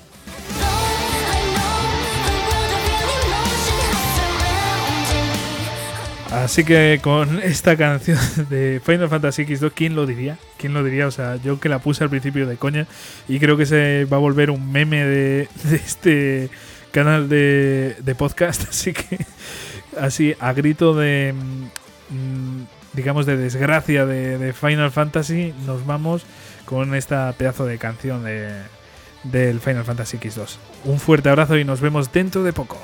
Así 6.33 6.65
que 6.65 6.99
con 7.03 7.41
esta 7.41 7.77
canción 7.77 8.19
de 8.49 8.81
Final 8.83 9.11
Fantasy 9.11 9.45
X2, 9.45 9.73
¿quién 9.75 9.95
lo 9.95 10.07
diría? 10.07 10.39
¿Quién 10.57 10.73
lo 10.73 10.83
diría? 10.83 11.07
O 11.07 11.11
sea, 11.11 11.37
yo 11.37 11.61
que 11.61 11.69
la 11.69 11.79
puse 11.79 12.03
al 12.05 12.11
principio 12.11 12.47
de 12.47 12.57
coña 12.57 12.87
y 13.29 13.39
creo 13.39 13.59
que 13.59 13.67
se 13.67 14.07
va 14.07 14.17
a 14.17 14.21
volver 14.21 14.51
un 14.51 14.73
meme 14.73 15.05
de, 15.05 15.49
este 15.73 16.49
canal 16.91 17.29
de, 17.29 17.97
de 18.03 18.15
podcast. 18.15 18.63
Así 18.71 18.95
que, 18.95 19.19
así, 19.99 20.35
a 20.41 20.55
grito 20.55 20.95
de, 20.95 21.35
mm, 22.09 22.63
digamos, 22.95 23.27
de 23.27 23.37
desgracia 23.37 24.07
de, 24.07 24.39
de 24.39 24.53
Final 24.55 24.91
Fantasy, 24.91 25.53
nos 25.67 25.85
vamos 25.85 26.25
con 26.65 26.95
esta 26.95 27.31
pedazo 27.37 27.67
de 27.67 27.77
canción 27.77 28.25
de, 28.25 28.55
del 29.25 29.61
Final 29.61 29.85
Fantasy 29.85 30.17
X2. 30.17 30.57
Un 30.85 30.99
fuerte 30.99 31.29
abrazo 31.29 31.59
y 31.59 31.65
nos 31.65 31.83
vemos 31.83 32.11
dentro 32.11 32.43
de 32.43 32.55
poco. 32.55 32.79